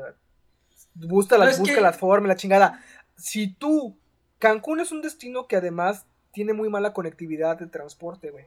busca, 0.94 1.38
No, 1.38 1.44
las, 1.44 1.60
busca 1.60 1.76
que- 1.76 1.80
la 1.80 1.92
forma, 1.92 2.26
la 2.26 2.36
chingada. 2.36 2.82
Si 3.16 3.54
tú, 3.54 3.96
Cancún 4.38 4.80
es 4.80 4.92
un 4.92 5.02
destino 5.02 5.46
que 5.46 5.56
además 5.56 6.06
tiene 6.32 6.52
muy 6.52 6.68
mala 6.68 6.92
conectividad 6.92 7.58
de 7.58 7.66
transporte, 7.66 8.30
güey. 8.30 8.44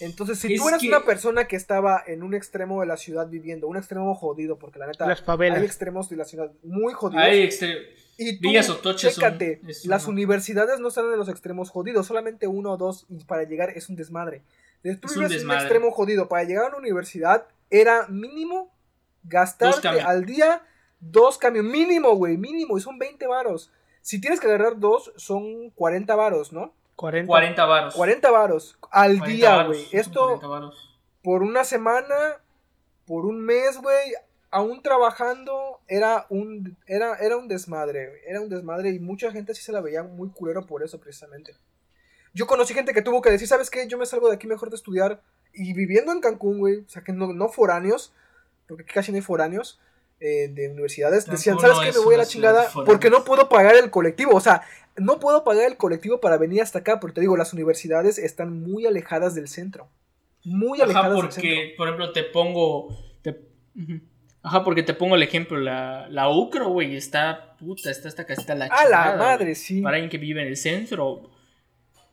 Entonces, 0.00 0.38
si 0.38 0.52
Es 0.54 0.60
tú 0.60 0.68
eras 0.68 0.80
que- 0.82 0.88
una 0.88 1.04
persona 1.04 1.46
que 1.46 1.56
estaba 1.56 2.02
en 2.06 2.22
un 2.22 2.34
extremo 2.34 2.80
de 2.80 2.86
la 2.86 2.96
ciudad 2.96 3.28
viviendo, 3.28 3.66
un 3.68 3.76
extremo 3.76 4.14
jodido, 4.14 4.58
porque 4.58 4.78
la 4.78 4.86
neta, 4.88 5.06
Las 5.06 5.22
hay 5.26 5.64
extremos 5.64 6.08
de 6.10 6.16
la 6.16 6.24
ciudad 6.24 6.50
muy 6.64 6.92
jodidos. 6.92 7.24
Hay 7.24 7.42
extre- 7.44 7.94
Y 8.18 8.38
tú, 8.40 8.48
Villa 8.48 8.62
Sotoche 8.62 9.08
es 9.08 9.16
un- 9.16 9.22
chécate, 9.24 9.60
las 9.84 10.06
universidades 10.08 10.80
no 10.80 10.88
están 10.88 11.04
en 11.12 11.18
los 11.18 11.28
extremos 11.28 11.70
jodidos, 11.70 12.06
solamente 12.06 12.46
uno 12.46 12.72
o 12.72 12.76
dos, 12.76 13.06
y 13.08 13.22
para 13.24 13.44
llegar 13.44 13.70
es 13.70 13.88
un 13.88 13.96
desmadre. 13.96 14.42
Tú 14.82 14.88
Es 15.08 15.16
un 15.16 15.22
en 15.24 15.26
un 15.26 15.32
desmadre. 15.32 15.60
extremo 15.62 15.90
jodido, 15.92 16.28
para 16.28 16.44
llegar 16.44 16.64
a 16.64 16.68
una 16.68 16.78
universidad 16.78 17.46
era 17.70 18.06
mínimo 18.08 18.70
gastarte 19.24 19.88
al 20.00 20.24
día 20.26 20.62
dos 21.00 21.38
camiones, 21.38 21.70
mínimo, 21.72 22.14
güey, 22.16 22.36
mínimo, 22.36 22.76
y 22.78 22.80
son 22.80 22.98
20 22.98 23.26
varos. 23.26 23.70
Si 24.06 24.20
tienes 24.20 24.38
que 24.38 24.46
agarrar 24.46 24.78
dos, 24.78 25.12
son 25.16 25.70
40 25.70 26.14
varos, 26.14 26.52
¿no? 26.52 26.72
40. 26.94 27.26
40 27.26 27.64
varos. 27.64 27.94
40 27.96 28.30
varos 28.30 28.78
al 28.92 29.18
40 29.18 29.26
día, 29.26 29.64
güey. 29.64 29.84
Esto 29.90 30.26
40 30.26 30.46
varos. 30.46 31.00
por 31.24 31.42
una 31.42 31.64
semana, 31.64 32.40
por 33.04 33.26
un 33.26 33.40
mes, 33.40 33.78
güey, 33.78 34.12
aún 34.52 34.80
trabajando, 34.80 35.80
era 35.88 36.24
un, 36.28 36.76
era, 36.86 37.16
era 37.16 37.36
un 37.36 37.48
desmadre, 37.48 38.22
era 38.28 38.40
un 38.40 38.48
desmadre 38.48 38.90
y 38.90 39.00
mucha 39.00 39.32
gente 39.32 39.56
sí 39.56 39.64
se 39.64 39.72
la 39.72 39.80
veía 39.80 40.04
muy 40.04 40.28
culero 40.28 40.66
por 40.66 40.84
eso 40.84 41.00
precisamente. 41.00 41.56
Yo 42.32 42.46
conocí 42.46 42.74
gente 42.74 42.92
que 42.92 43.02
tuvo 43.02 43.20
que 43.20 43.32
decir, 43.32 43.48
¿sabes 43.48 43.70
qué? 43.70 43.88
Yo 43.88 43.98
me 43.98 44.06
salgo 44.06 44.28
de 44.28 44.36
aquí 44.36 44.46
mejor 44.46 44.70
de 44.70 44.76
estudiar 44.76 45.20
y 45.52 45.72
viviendo 45.72 46.12
en 46.12 46.20
Cancún, 46.20 46.60
güey, 46.60 46.76
o 46.76 46.88
sea, 46.88 47.02
que 47.02 47.12
no, 47.12 47.32
no 47.32 47.48
foráneos, 47.48 48.12
porque 48.68 48.84
aquí 48.84 48.94
casi 48.94 49.10
no 49.10 49.16
hay 49.16 49.22
foráneos 49.22 49.80
eh, 50.20 50.48
de 50.48 50.70
universidades, 50.70 51.26
decían, 51.26 51.58
¿sabes 51.58 51.78
qué? 51.78 51.92
Me 51.92 52.04
voy 52.04 52.14
a 52.14 52.18
la 52.18 52.26
chingada 52.26 52.68
porque 52.86 53.10
no 53.10 53.24
puedo 53.24 53.48
pagar 53.48 53.76
el 53.76 53.90
colectivo, 53.90 54.32
o 54.34 54.40
sea, 54.40 54.62
no 54.96 55.20
puedo 55.20 55.44
pagar 55.44 55.66
el 55.66 55.76
colectivo 55.76 56.20
para 56.20 56.38
venir 56.38 56.62
hasta 56.62 56.78
acá, 56.78 57.00
porque 57.00 57.16
te 57.16 57.20
digo, 57.20 57.36
las 57.36 57.52
universidades 57.52 58.18
están 58.18 58.62
muy 58.62 58.86
alejadas 58.86 59.34
del 59.34 59.48
centro. 59.48 59.88
Muy 60.44 60.80
Ajá, 60.80 60.84
alejadas 60.84 61.12
del 61.12 61.32
centro. 61.32 61.50
porque, 61.50 61.74
por 61.76 61.88
ejemplo, 61.88 62.12
te 62.12 62.22
pongo. 62.24 62.88
te-. 63.22 63.40
Ajá, 64.42 64.64
porque 64.64 64.82
te 64.82 64.94
pongo 64.94 65.16
el 65.16 65.22
ejemplo, 65.22 65.58
la, 65.58 66.08
la 66.08 66.28
UCRO, 66.30 66.68
güey, 66.70 66.96
está 66.96 67.56
puta, 67.58 67.90
está 67.90 68.08
hasta 68.08 68.24
casita 68.24 68.54
la 68.54 68.66
A 68.66 68.68
la 68.68 68.84
chingada, 68.84 69.16
madre, 69.16 69.54
sí. 69.54 69.82
Para 69.82 69.96
alguien 69.96 70.10
que 70.10 70.18
vive 70.18 70.40
en 70.42 70.48
el 70.48 70.56
centro. 70.56 71.30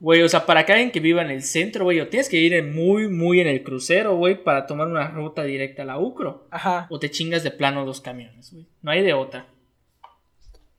Güey, 0.04 0.22
o 0.22 0.28
sea, 0.28 0.46
para 0.46 0.66
que 0.66 0.74
alguien 0.74 0.92
que 0.92 1.00
viva 1.00 1.22
en 1.22 1.32
el 1.32 1.42
centro, 1.44 1.86
güey, 1.86 2.02
o 2.02 2.10
tienes 2.10 2.28
que 2.28 2.36
ir 2.36 2.62
muy, 2.62 3.08
muy 3.08 3.40
en 3.40 3.48
el 3.48 3.64
crucero, 3.64 4.18
güey, 4.18 4.44
para 4.44 4.68
tomar 4.68 4.90
una 4.90 5.08
ruta 5.08 5.44
directa 5.44 5.84
a 5.84 5.86
la 5.86 5.98
UCRO. 5.98 6.46
Ajá. 6.52 6.88
O 6.90 7.00
te 7.00 7.10
chingas 7.10 7.42
de 7.42 7.52
plano 7.52 7.86
dos 7.86 8.02
camiones, 8.02 8.52
güey. 8.52 8.68
No 8.82 8.92
hay 8.92 9.02
de 9.02 9.14
otra. 9.14 9.48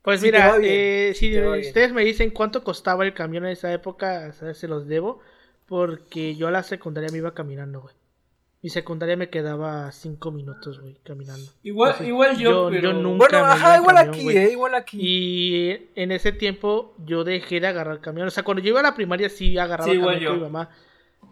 Pues 0.03 0.21
Sí, 0.21 0.27
mira, 0.27 0.59
eh, 0.63 1.13
si 1.15 1.31
bien. 1.31 1.47
ustedes 1.47 1.95
me 1.95 2.05
dicen 2.05 2.33
cuánto 2.33 2.63
costaba 2.63 3.03
el 3.03 3.15
camión 3.15 3.47
en 3.47 3.53
esa 3.53 3.73
época, 3.73 4.27
o 4.29 4.33
sea, 4.35 4.53
se 4.53 4.69
los 4.69 4.87
debo. 4.87 5.21
Porque 5.65 6.37
yo 6.37 6.49
a 6.49 6.51
la 6.51 6.63
secundaria 6.63 7.09
me 7.11 7.17
iba 7.17 7.33
caminando, 7.33 7.81
güey. 7.81 7.95
Mi 8.65 8.71
secundaria 8.71 9.15
me 9.15 9.29
quedaba 9.29 9.93
cinco 9.93 10.31
minutos, 10.33 10.81
güey, 10.81 10.97
caminando. 11.05 11.53
Igual, 11.63 11.95
igual 12.07 12.37
yo, 12.39 12.51
yo- 12.51 12.69
pero... 12.71 12.93
yo 12.93 12.99
nunca- 12.99 13.19
Bueno, 13.29 13.45
ajá, 13.45 13.77
igual 13.77 13.97
camión, 13.97 14.15
aquí, 14.15 14.37
eh, 14.39 14.53
igual 14.53 14.75
aquí. 14.75 14.99
Y 15.01 15.89
en 15.95 16.11
ese 16.13 16.33
tiempo 16.33 16.95
yo 17.05 17.25
dejé 17.25 17.61
de 17.61 17.67
agarrar 17.67 18.01
camión. 18.01 18.27
O 18.27 18.31
sea, 18.31 18.43
cuando 18.43 18.63
yo 18.63 18.71
iba 18.71 18.81
a 18.81 18.83
la 18.83 18.95
primaria 18.95 19.29
sí 19.29 19.59
agarraba 19.59 19.93
Sí, 19.93 19.99
camión 20.01 20.25
con 20.25 20.35
mi 20.37 20.43
mamá. 20.45 20.71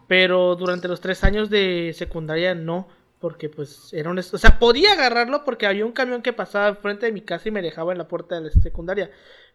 Pero 0.09 0.57
durante 0.57 0.89
los 0.89 1.01
tres 1.01 1.25
años 1.25 1.49
de 1.49 1.93
secundaria 1.97 2.55
no. 2.55 2.87
Porque 3.19 3.49
pues 3.49 3.95
era 3.95 4.11
un... 4.11 4.19
O 4.19 4.23
sea, 4.23 4.59
podía 4.59 4.93
agarrarlo 4.93 5.43
porque 5.45 5.67
había 5.67 5.87
un 5.87 5.93
camión 5.93 6.21
que 6.21 6.35
pasaba 6.35 6.69
enfrente 6.69 7.07
de 7.07 7.13
mi 7.13 7.23
casa 7.23 7.49
y 7.49 7.53
me 7.53 7.63
dejaba 7.63 7.93
en 7.93 7.99
la 7.99 8.09
puerta 8.09 8.35
de 8.35 8.43
la 8.43 8.51
secundaria. 8.51 9.11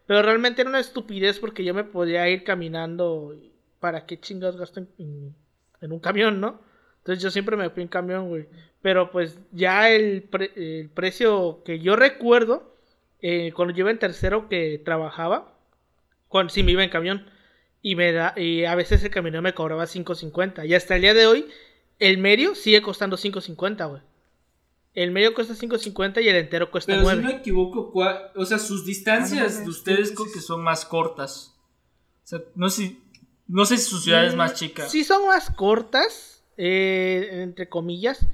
Pero 0.06 0.22
realmente 0.22 0.62
era 0.62 0.70
una 0.70 0.80
estupidez 0.80 1.38
porque 1.38 1.62
yo 1.62 1.74
me 1.74 1.84
podía 1.84 2.28
ir 2.28 2.42
caminando. 2.42 3.36
¿Para 3.78 4.04
qué 4.04 4.18
chingados 4.18 4.56
gasto 4.56 4.80
en, 4.80 4.88
en- 4.98 5.34
en 5.80 5.92
un 5.92 6.00
camión, 6.00 6.40
no? 6.40 6.66
Entonces 6.98 7.22
yo 7.22 7.30
siempre 7.30 7.56
me 7.56 7.70
fui 7.70 7.82
en 7.82 7.88
camión, 7.88 8.28
güey. 8.28 8.46
Pero 8.82 9.10
pues 9.10 9.38
ya 9.52 9.90
el, 9.90 10.22
pre- 10.22 10.52
el 10.56 10.88
precio 10.90 11.62
que 11.64 11.80
yo 11.80 11.96
recuerdo, 11.96 12.74
eh, 13.20 13.52
cuando 13.54 13.74
yo 13.74 13.80
iba 13.80 13.90
en 13.90 13.98
tercero 13.98 14.48
que 14.48 14.80
trabajaba, 14.84 15.54
cuando 16.28 16.52
sí 16.52 16.62
me 16.62 16.72
iba 16.72 16.84
en 16.84 16.90
camión, 16.90 17.26
y 17.82 17.94
me 17.96 18.12
da, 18.12 18.34
y 18.36 18.64
a 18.64 18.74
veces 18.74 19.02
el 19.04 19.10
camión 19.10 19.42
me 19.42 19.54
cobraba 19.54 19.84
5.50. 19.84 20.66
Y 20.68 20.74
hasta 20.74 20.96
el 20.96 21.02
día 21.02 21.14
de 21.14 21.26
hoy, 21.26 21.46
el 21.98 22.18
medio 22.18 22.54
sigue 22.54 22.82
costando 22.82 23.16
5.50, 23.16 23.88
güey. 23.88 24.02
El 24.94 25.10
medio 25.12 25.32
cuesta 25.34 25.54
5.50 25.54 26.22
y 26.22 26.28
el 26.28 26.36
entero 26.36 26.70
cuesta 26.70 26.92
Pero 26.92 27.00
si 27.02 27.06
9. 27.06 27.22
no 27.22 27.28
me 27.28 27.34
equivoco, 27.36 27.90
¿cuál- 27.92 28.30
o 28.36 28.44
sea, 28.44 28.58
sus 28.58 28.84
distancias 28.84 29.56
Ah, 29.56 29.58
no, 29.60 29.64
de 29.64 29.70
ustedes 29.70 30.08
sí, 30.10 30.14
creo 30.14 30.32
que 30.32 30.40
son 30.40 30.62
más 30.62 30.84
cortas. 30.84 31.54
O 32.24 32.26
sea, 32.26 32.40
no 32.56 32.68
sé, 32.68 32.96
no 33.46 33.64
sé 33.64 33.76
si 33.78 33.88
su 33.90 33.98
ciudad 34.00 34.26
es 34.26 34.34
más 34.34 34.54
chica. 34.54 34.84
Mm, 34.84 34.88
Sí 34.88 35.04
son 35.04 35.26
más 35.26 35.50
cortas, 35.50 36.37
eh, 36.58 37.30
entre 37.42 37.68
comillas, 37.68 38.26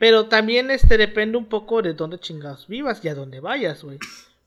pero 0.00 0.26
también 0.26 0.70
este 0.70 0.98
depende 0.98 1.38
un 1.38 1.46
poco 1.46 1.82
de 1.82 1.94
dónde 1.94 2.18
chingados 2.18 2.66
vivas 2.66 3.04
y 3.04 3.08
a 3.08 3.14
dónde 3.14 3.38
vayas, 3.40 3.84
güey. 3.84 3.98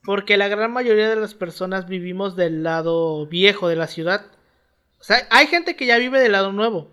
Porque 0.04 0.36
la 0.36 0.48
gran 0.48 0.72
mayoría 0.74 1.10
de 1.10 1.16
las 1.16 1.34
personas 1.36 1.88
vivimos 1.88 2.36
del 2.36 2.64
lado 2.64 3.26
viejo 3.28 3.68
de 3.68 3.76
la 3.76 3.88
ciudad. 3.88 4.26
O 5.00 5.04
sea, 5.04 5.28
hay 5.30 5.48
gente 5.48 5.76
que 5.76 5.86
ya 5.86 5.98
vive 5.98 6.20
del 6.20 6.32
lado 6.32 6.52
nuevo. 6.52 6.90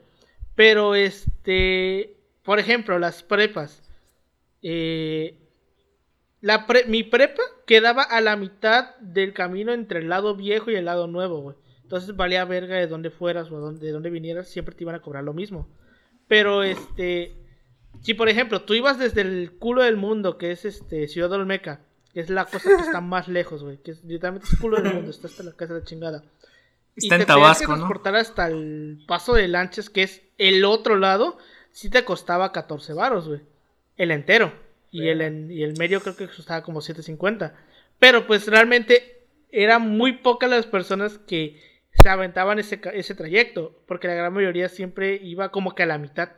Pero 0.55 0.95
este, 0.95 2.17
por 2.43 2.59
ejemplo, 2.59 2.99
las 2.99 3.23
prepas. 3.23 3.83
Eh, 4.61 5.39
la 6.41 6.67
pre- 6.67 6.85
mi 6.87 7.03
prepa 7.03 7.43
quedaba 7.67 8.03
a 8.03 8.21
la 8.21 8.37
mitad 8.37 8.97
del 8.97 9.33
camino 9.33 9.73
entre 9.73 10.01
el 10.01 10.09
lado 10.09 10.35
viejo 10.35 10.71
y 10.71 10.75
el 10.75 10.85
lado 10.85 11.07
nuevo, 11.07 11.41
güey. 11.41 11.57
Entonces 11.83 12.15
valía 12.15 12.45
verga 12.45 12.77
de 12.77 12.87
dónde 12.89 13.11
fueras 13.11 13.51
o 13.51 13.73
de 13.73 13.91
dónde 13.91 14.11
vinieras, 14.11 14.49
siempre 14.49 14.75
te 14.75 14.85
iban 14.85 14.95
a 14.97 15.01
cobrar 15.01 15.25
lo 15.25 15.33
mismo. 15.33 15.67
Pero 16.29 16.63
este, 16.63 17.35
si 18.03 18.15
por 18.15 18.29
ejemplo 18.29 18.63
tú 18.63 18.75
ibas 18.75 18.99
desde 18.99 19.23
el 19.23 19.53
culo 19.59 19.83
del 19.83 19.97
mundo, 19.97 20.39
que 20.39 20.51
es 20.53 20.65
este 20.65 21.09
Ciudad 21.09 21.33
Olmeca, 21.33 21.81
que 22.13 22.21
es 22.21 22.31
la 22.31 22.45
cosa 22.45 22.69
que 22.77 22.83
está 22.83 23.01
más 23.01 23.29
lejos, 23.29 23.63
güey, 23.63 23.79
que 23.79 23.93
es 23.93 24.05
literalmente 24.05 24.47
es 24.47 24.53
el 24.55 24.59
culo 24.61 24.81
del 24.81 24.95
mundo, 24.95 25.11
está 25.11 25.27
hasta 25.29 25.43
la 25.43 25.53
casa 25.53 25.75
de 25.75 25.81
la 25.81 25.87
chingada. 25.87 26.25
Y 26.97 27.07
Está 27.07 27.15
en 27.17 27.21
te 27.23 27.27
tenías 27.27 27.59
que 27.59 27.67
Tabasco, 27.67 27.73
¿no? 27.73 27.77
transportar 27.79 28.17
hasta 28.17 28.47
el 28.49 29.05
paso 29.07 29.35
de 29.35 29.49
lanchas, 29.49 29.89
que 29.91 30.03
es 30.03 30.23
el 30.37 30.65
otro 30.65 30.97
lado. 30.97 31.39
sí 31.73 31.91
te 31.91 32.05
costaba 32.05 32.51
14 32.53 32.93
varos, 32.93 33.29
güey. 33.29 33.41
El 33.97 34.11
entero. 34.11 34.53
Y 34.91 35.09
el, 35.09 35.21
en- 35.21 35.51
y 35.51 35.63
el 35.63 35.77
medio 35.77 36.01
creo 36.01 36.17
que 36.17 36.27
costaba 36.27 36.63
como 36.63 36.81
7.50. 36.81 37.53
Pero 38.01 38.27
pues 38.27 38.47
realmente 38.49 39.23
eran 39.53 39.89
muy 39.97 40.13
pocas 40.19 40.51
las 40.51 40.67
personas 40.67 41.19
que 41.19 41.61
se 42.03 42.09
aventaban 42.09 42.59
ese, 42.59 42.81
ese 42.95 43.15
trayecto. 43.15 43.83
Porque 43.87 44.09
la 44.09 44.15
gran 44.15 44.33
mayoría 44.33 44.69
siempre 44.69 45.17
iba 45.23 45.51
como 45.51 45.75
que 45.75 45.83
a 45.83 45.87
la 45.87 45.99
mitad. 45.99 46.31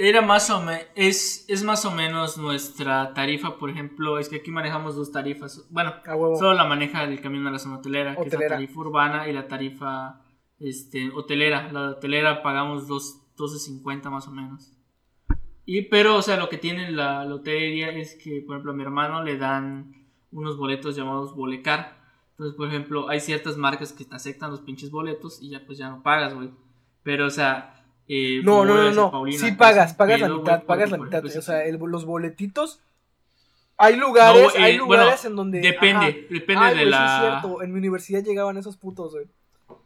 Era 0.00 0.22
más 0.22 0.48
o 0.50 0.60
menos, 0.60 0.84
es, 0.94 1.44
es 1.48 1.64
más 1.64 1.84
o 1.84 1.90
menos 1.90 2.38
nuestra 2.38 3.12
tarifa, 3.14 3.58
por 3.58 3.68
ejemplo, 3.68 4.20
es 4.20 4.28
que 4.28 4.36
aquí 4.36 4.52
manejamos 4.52 4.94
dos 4.94 5.10
tarifas. 5.10 5.66
Bueno, 5.70 5.92
A 6.06 6.14
solo 6.38 6.54
la 6.54 6.64
maneja 6.64 7.02
el 7.02 7.20
camión 7.20 7.44
de 7.44 7.50
la 7.50 7.58
zona 7.58 7.78
hotelera, 7.78 8.14
que 8.14 8.28
es 8.28 8.32
la 8.32 8.46
tarifa 8.46 8.78
urbana 8.78 9.28
y 9.28 9.32
la 9.32 9.48
tarifa 9.48 10.22
este, 10.60 11.10
hotelera. 11.10 11.72
La 11.72 11.90
hotelera 11.90 12.42
pagamos 12.42 12.86
dos- 12.86 13.24
12.50 13.36 14.10
más 14.10 14.28
o 14.28 14.30
menos. 14.30 14.72
Y 15.64 15.82
pero, 15.82 16.16
o 16.16 16.22
sea, 16.22 16.36
lo 16.36 16.48
que 16.48 16.58
tiene 16.58 16.90
la 16.92 17.24
lotería 17.24 17.90
es 17.90 18.14
que, 18.14 18.40
por 18.46 18.54
ejemplo, 18.56 18.72
a 18.72 18.74
mi 18.76 18.82
hermano 18.82 19.22
le 19.24 19.36
dan 19.36 20.06
unos 20.30 20.56
boletos 20.56 20.94
llamados 20.96 21.34
Bolecar. 21.34 21.97
Entonces, 22.38 22.56
por 22.56 22.68
ejemplo, 22.68 23.08
hay 23.08 23.18
ciertas 23.20 23.56
marcas 23.56 23.92
que 23.92 24.04
te 24.04 24.14
aceptan 24.14 24.50
los 24.52 24.60
pinches 24.60 24.90
boletos 24.92 25.42
y 25.42 25.50
ya 25.50 25.66
pues 25.66 25.76
ya 25.76 25.88
no 25.88 26.02
pagas, 26.04 26.34
güey. 26.34 26.50
Pero, 27.02 27.26
o 27.26 27.30
sea... 27.30 27.84
eh, 28.06 28.40
No, 28.44 28.64
no, 28.64 28.76
no, 28.76 28.92
no. 28.92 29.10
Paulina, 29.10 29.38
Sí 29.40 29.46
es 29.48 29.56
pagas, 29.56 29.94
pagas 29.94 30.20
la 30.20 30.26
pedo, 30.28 30.38
mitad, 30.38 30.54
güey, 30.58 30.66
pagas 30.66 30.90
la 30.92 30.98
mitad. 30.98 31.18
ejemplo, 31.18 31.38
O 31.40 31.42
sea, 31.42 31.64
el- 31.64 31.78
los 31.78 32.04
boletitos. 32.04 32.80
Hay 33.76 33.96
lugares, 33.96 34.52
No, 34.56 34.64
hay 34.64 34.74
eh, 34.74 34.78
lugares 34.78 35.22
bueno, 35.22 35.30
en 35.30 35.36
donde. 35.36 35.60
Depende, 35.60 36.06
ajá. 36.06 36.16
depende 36.30 36.64
Ay, 36.64 36.76
de 36.78 36.84
sí 36.84 36.90
la... 36.90 37.04
es 37.14 37.40
cierto. 37.42 37.62
En 37.62 37.72
mi 37.72 37.78
universidad 37.78 38.22
llegaban 38.24 38.56
esos 38.56 38.76
putos, 38.76 39.12
güey. 39.12 39.26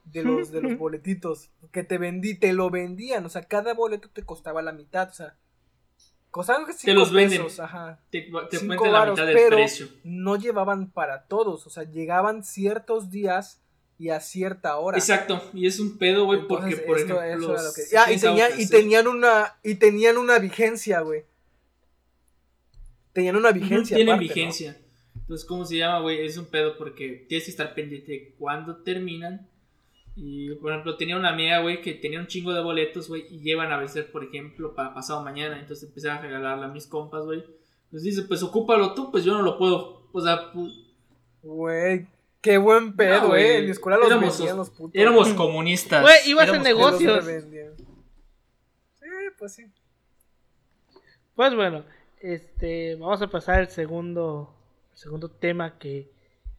De 0.04 0.22
los, 0.22 0.50
de 0.50 0.60
los 0.62 0.76
boletitos. 0.78 1.50
Que 1.72 1.84
te 1.84 1.96
vendí, 1.98 2.34
te 2.34 2.52
lo 2.52 2.68
vendían. 2.70 3.24
O 3.24 3.28
sea, 3.30 3.42
cada 3.44 3.72
boleto 3.74 4.08
te 4.10 4.24
costaba 4.24 4.60
la 4.62 4.72
mitad. 4.72 5.08
O 5.08 5.14
sea, 5.14 5.36
costaban 6.32 6.66
que 6.66 6.72
cinco 6.72 6.98
los 6.98 7.12
venden. 7.12 7.42
pesos. 7.42 7.60
Ajá. 7.60 8.00
te, 8.10 8.28
te 8.50 8.56
cinco 8.58 8.86
la 8.86 8.90
varos, 8.90 9.14
mitad 9.14 9.26
del 9.26 9.36
pero 9.36 9.56
precio. 9.56 9.88
no 10.02 10.34
llevaban 10.36 10.90
para 10.90 11.22
todos. 11.28 11.64
O 11.66 11.70
sea, 11.70 11.84
llegaban 11.84 12.42
ciertos 12.42 13.10
días 13.10 13.60
y 13.98 14.08
a 14.08 14.18
cierta 14.18 14.76
hora. 14.78 14.98
Exacto, 14.98 15.40
y 15.54 15.66
es 15.68 15.78
un 15.78 15.96
pedo, 15.98 16.24
güey, 16.24 16.48
porque, 16.48 16.76
por 16.78 16.98
esto- 16.98 17.22
ejemplo... 17.22 17.54
eso 17.56 17.72
que- 17.72 17.96
Ah, 17.96 18.06
y, 18.08 18.14
pensaba 18.14 18.34
tenían, 18.36 18.60
y 19.04 19.06
una 19.06 19.54
y 19.62 19.74
tenían 19.76 20.18
una 20.18 20.38
vigencia, 20.40 21.00
güey. 21.02 21.24
Tenían 23.12 23.36
una 23.36 23.52
vigencia. 23.52 23.94
Tienen 23.94 24.14
aparte, 24.14 24.28
¿no? 24.28 24.34
vigencia. 24.34 24.78
Entonces, 25.14 25.46
¿cómo 25.46 25.64
se 25.64 25.76
llama, 25.76 26.00
güey? 26.00 26.24
Es 26.26 26.36
un 26.36 26.46
pedo 26.46 26.76
porque 26.76 27.26
tienes 27.28 27.44
que 27.44 27.50
estar 27.52 27.74
pendiente 27.74 28.10
de 28.10 28.34
cuándo 28.38 28.78
terminan. 28.78 29.48
Y, 30.14 30.54
por 30.56 30.72
ejemplo, 30.72 30.96
tenía 30.96 31.16
una 31.16 31.30
amiga, 31.30 31.60
güey, 31.60 31.80
que 31.80 31.94
tenía 31.94 32.20
un 32.20 32.26
chingo 32.26 32.52
de 32.52 32.62
boletos, 32.62 33.08
güey, 33.08 33.24
y 33.30 33.40
llevan 33.40 33.72
a 33.72 33.78
veces, 33.78 34.04
por 34.04 34.22
ejemplo, 34.24 34.74
para 34.74 34.92
pasado 34.92 35.22
mañana. 35.22 35.58
Entonces 35.58 35.88
empecé 35.88 36.10
a 36.10 36.20
regalarle 36.20 36.64
a 36.66 36.68
mis 36.68 36.86
compas, 36.86 37.24
güey. 37.24 37.44
Pues 37.90 38.02
dice, 38.02 38.22
pues 38.22 38.42
ocúpalo 38.42 38.94
tú, 38.94 39.10
pues 39.10 39.24
yo 39.24 39.32
no 39.32 39.42
lo 39.42 39.56
puedo. 39.58 40.08
O 40.12 40.20
sea, 40.20 40.52
pu- 40.52 40.72
Güey, 41.42 42.06
qué 42.42 42.58
buen 42.58 42.94
pedo, 42.94 43.22
No, 43.22 43.28
güey. 43.28 43.42
eh. 43.42 43.58
En 43.58 43.64
mi 43.64 43.70
escuela 43.70 43.96
los 43.98 44.06
Éramos- 44.08 44.36
vendían 44.38 44.56
los 44.58 44.70
putos. 44.70 44.90
éramos 45.00 45.28
comunistas. 45.34 46.02
Güey, 46.02 46.16
ibas 46.26 46.48
en 46.50 46.62
negocios. 46.62 47.24
Sí, 47.24 49.06
pues 49.38 49.54
sí. 49.54 49.64
Pues 51.34 51.54
bueno, 51.54 51.84
este, 52.20 52.96
vamos 52.96 53.20
a 53.22 53.28
pasar 53.28 53.60
al 53.60 53.68
segundo, 53.68 54.54
el 54.92 54.98
segundo 54.98 55.30
tema 55.30 55.78
que 55.78 56.10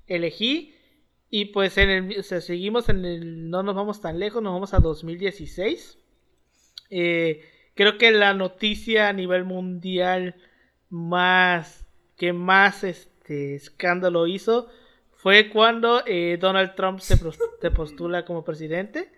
elegí. 0.08 0.76
Y 1.36 1.46
pues 1.46 1.80
en 1.80 1.90
el, 1.90 2.20
o 2.20 2.22
sea, 2.22 2.42
seguimos 2.42 2.90
en 2.90 3.06
el, 3.06 3.50
no 3.50 3.64
nos 3.64 3.74
vamos 3.74 4.00
tan 4.00 4.20
lejos, 4.20 4.44
nos 4.44 4.54
vamos 4.54 4.76
a 4.76 4.80
2016. 4.80 5.98
Eh, 6.92 7.42
creo 7.74 7.98
que 7.98 8.12
la 8.12 8.36
noticia 8.36 9.10
a 9.10 9.14
nivel 9.14 9.44
mundial 9.44 10.36
más, 10.92 11.88
que 12.18 12.34
más 12.34 12.84
este 12.84 13.56
escándalo 13.56 14.28
hizo 14.28 14.70
fue 15.10 15.50
cuando 15.50 16.04
eh, 16.06 16.38
Donald 16.40 16.76
Trump 16.76 17.00
se, 17.00 17.18
se 17.18 17.72
postula 17.72 18.26
como 18.26 18.44
presidente. 18.46 19.12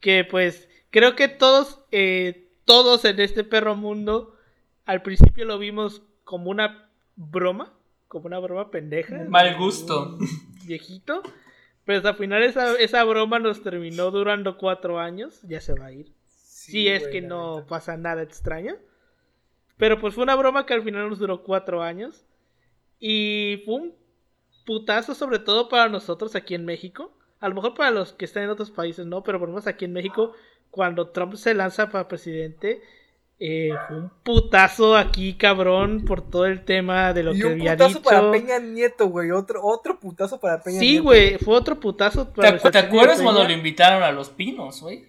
Que 0.00 0.24
pues 0.24 0.70
creo 0.88 1.16
que 1.16 1.28
todos, 1.28 1.80
eh, 1.90 2.48
todos 2.64 3.04
en 3.04 3.20
este 3.20 3.44
perro 3.44 3.76
mundo 3.76 4.38
al 4.86 5.02
principio 5.02 5.44
lo 5.44 5.58
vimos 5.58 6.00
como 6.24 6.50
una 6.50 6.88
broma, 7.14 7.74
como 8.08 8.24
una 8.24 8.38
broma 8.38 8.70
pendeja. 8.70 9.26
Mal 9.28 9.58
gusto. 9.58 10.16
Viejito. 10.64 11.22
Pero 11.84 12.06
al 12.08 12.14
final 12.16 12.42
esa, 12.42 12.74
esa 12.78 13.02
broma 13.04 13.38
nos 13.38 13.62
terminó 13.62 14.10
durando 14.10 14.56
cuatro 14.56 15.00
años. 15.00 15.40
Ya 15.42 15.60
se 15.60 15.74
va 15.74 15.86
a 15.86 15.92
ir. 15.92 16.12
si 16.26 16.88
es 16.88 17.02
güey, 17.02 17.12
que 17.12 17.20
no 17.22 17.64
pasa 17.68 17.96
nada 17.96 18.22
extraño. 18.22 18.76
Pero 19.76 19.98
pues 20.00 20.14
fue 20.14 20.22
una 20.22 20.36
broma 20.36 20.64
que 20.64 20.74
al 20.74 20.82
final 20.82 21.08
nos 21.08 21.18
duró 21.18 21.42
cuatro 21.42 21.82
años. 21.82 22.24
Y 23.00 23.62
fue 23.64 23.74
un 23.74 23.94
putazo 24.64 25.14
sobre 25.14 25.40
todo 25.40 25.68
para 25.68 25.88
nosotros 25.88 26.36
aquí 26.36 26.54
en 26.54 26.64
México. 26.64 27.12
A 27.40 27.48
lo 27.48 27.56
mejor 27.56 27.74
para 27.74 27.90
los 27.90 28.12
que 28.12 28.24
están 28.24 28.44
en 28.44 28.50
otros 28.50 28.70
países 28.70 29.06
no, 29.06 29.24
pero 29.24 29.40
por 29.40 29.48
lo 29.48 29.54
menos 29.54 29.66
aquí 29.66 29.84
en 29.84 29.92
México, 29.92 30.34
cuando 30.70 31.08
Trump 31.08 31.34
se 31.34 31.54
lanza 31.54 31.90
para 31.90 32.06
presidente, 32.06 32.80
eh, 33.44 33.70
fue 33.88 33.96
un 33.98 34.10
putazo 34.22 34.96
aquí, 34.96 35.34
cabrón, 35.34 36.04
por 36.04 36.22
todo 36.22 36.46
el 36.46 36.64
tema 36.64 37.12
de 37.12 37.24
lo 37.24 37.34
Y 37.34 37.40
que 37.40 37.46
un 37.46 37.52
había 37.52 37.72
putazo 37.72 37.98
dicho. 37.98 38.02
para 38.02 38.30
Peña 38.30 38.58
Nieto, 38.60 39.06
güey. 39.08 39.30
Otro, 39.32 39.60
otro 39.64 39.98
putazo 39.98 40.38
para 40.38 40.62
Peña 40.62 40.78
Sí, 40.78 40.90
Nieto. 40.90 41.02
güey, 41.04 41.38
fue 41.38 41.54
otro 41.56 41.80
putazo. 41.80 42.28
¿Te, 42.28 42.34
para 42.34 42.58
te 42.58 42.70
de 42.70 42.78
acuerdas 42.78 43.16
Peña. 43.18 43.24
cuando 43.24 43.44
lo 43.44 43.52
invitaron 43.52 44.02
a 44.02 44.12
los 44.12 44.30
pinos, 44.30 44.80
güey? 44.80 45.06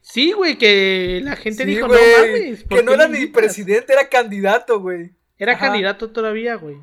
Sí, 0.00 0.30
güey, 0.30 0.56
que 0.56 1.20
la 1.24 1.34
gente 1.34 1.64
Sí, 1.64 1.70
dijo, 1.70 1.88
no 1.88 1.94
mames. 1.94 2.62
¿por 2.62 2.78
Que 2.78 2.84
no 2.84 2.92
era 2.92 3.08
ni 3.08 3.18
invitas?" 3.18 3.42
presidente, 3.42 3.92
era 3.92 4.08
candidato, 4.08 4.78
güey. 4.78 5.10
Era 5.36 5.54
Ajá. 5.54 5.66
candidato 5.66 6.10
todavía, 6.10 6.54
güey. 6.54 6.76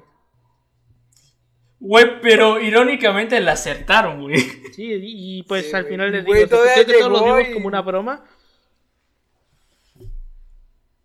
Güey, 1.79 2.21
pero 2.21 2.59
irónicamente 2.61 3.39
le 3.39 3.51
acertaron, 3.51 4.21
güey. 4.21 4.37
Sí, 4.73 4.89
y, 5.01 5.43
pues 5.43 5.69
Sí, 5.69 5.75
al 5.75 5.85
final 5.85 6.11
les 6.11 6.25
digo, 6.25 6.33
o 6.35 6.39
sea, 6.39 6.47
todavía 6.47 6.73
creo 6.73 6.85
que 6.85 6.93
todos 7.03 7.11
lo 7.21 7.35
vimos 7.37 7.53
como 7.53 7.67
una 7.67 7.81
broma. 7.81 8.23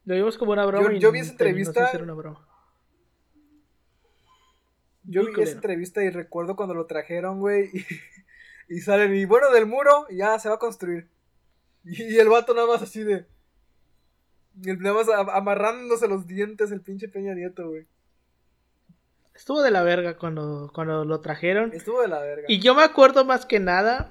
Lo 0.08 0.14
vimos 0.14 0.38
como 0.38 0.52
una 0.52 0.64
broma. 0.64 0.88
Yo- 0.90 0.96
y 0.96 1.00
yo 1.00 1.12
vi 1.12 1.18
esa 1.18 1.32
entrevista- 1.32 1.90
ser 1.90 2.02
una 2.02 2.14
broma. 2.14 2.48
Yo 5.04 5.24
vi 5.24 5.32
esa 5.42 5.52
entrevista 5.52 6.02
y 6.02 6.10
recuerdo 6.10 6.56
cuando 6.56 6.74
lo 6.74 6.86
trajeron, 6.86 7.40
güey. 7.40 7.70
Y, 8.70 8.76
y 8.76 8.80
salen, 8.80 9.14
y 9.14 9.24
bueno, 9.24 9.50
del 9.50 9.64
muro, 9.64 10.06
y 10.10 10.16
ya 10.18 10.38
se 10.38 10.48
va 10.50 10.56
a 10.56 10.58
construir. 10.58 11.08
Y, 11.84 12.02
y 12.04 12.18
el 12.18 12.28
vato 12.28 12.52
nada 12.54 12.66
más 12.66 12.82
así 12.82 13.02
de. 13.02 13.24
El, 14.64 14.78
nada 14.80 14.94
más 14.96 15.08
a- 15.08 15.36
amarrándose 15.36 16.06
los 16.08 16.26
dientes 16.26 16.70
el 16.70 16.82
pinche 16.82 17.08
Peña 17.08 17.34
Nieto, 17.34 17.68
güey. 17.68 17.86
Estuvo 19.34 19.62
de 19.62 19.70
la 19.70 19.82
verga 19.82 20.16
cuando, 20.18 20.70
cuando 20.74 21.04
lo 21.04 21.20
trajeron. 21.20 21.72
Estuvo 21.72 22.02
de 22.02 22.08
la 22.08 22.20
verga. 22.20 22.44
Y 22.48 22.60
yo 22.60 22.74
me 22.74 22.82
acuerdo 22.82 23.24
más 23.24 23.46
que 23.46 23.60
nada 23.60 24.08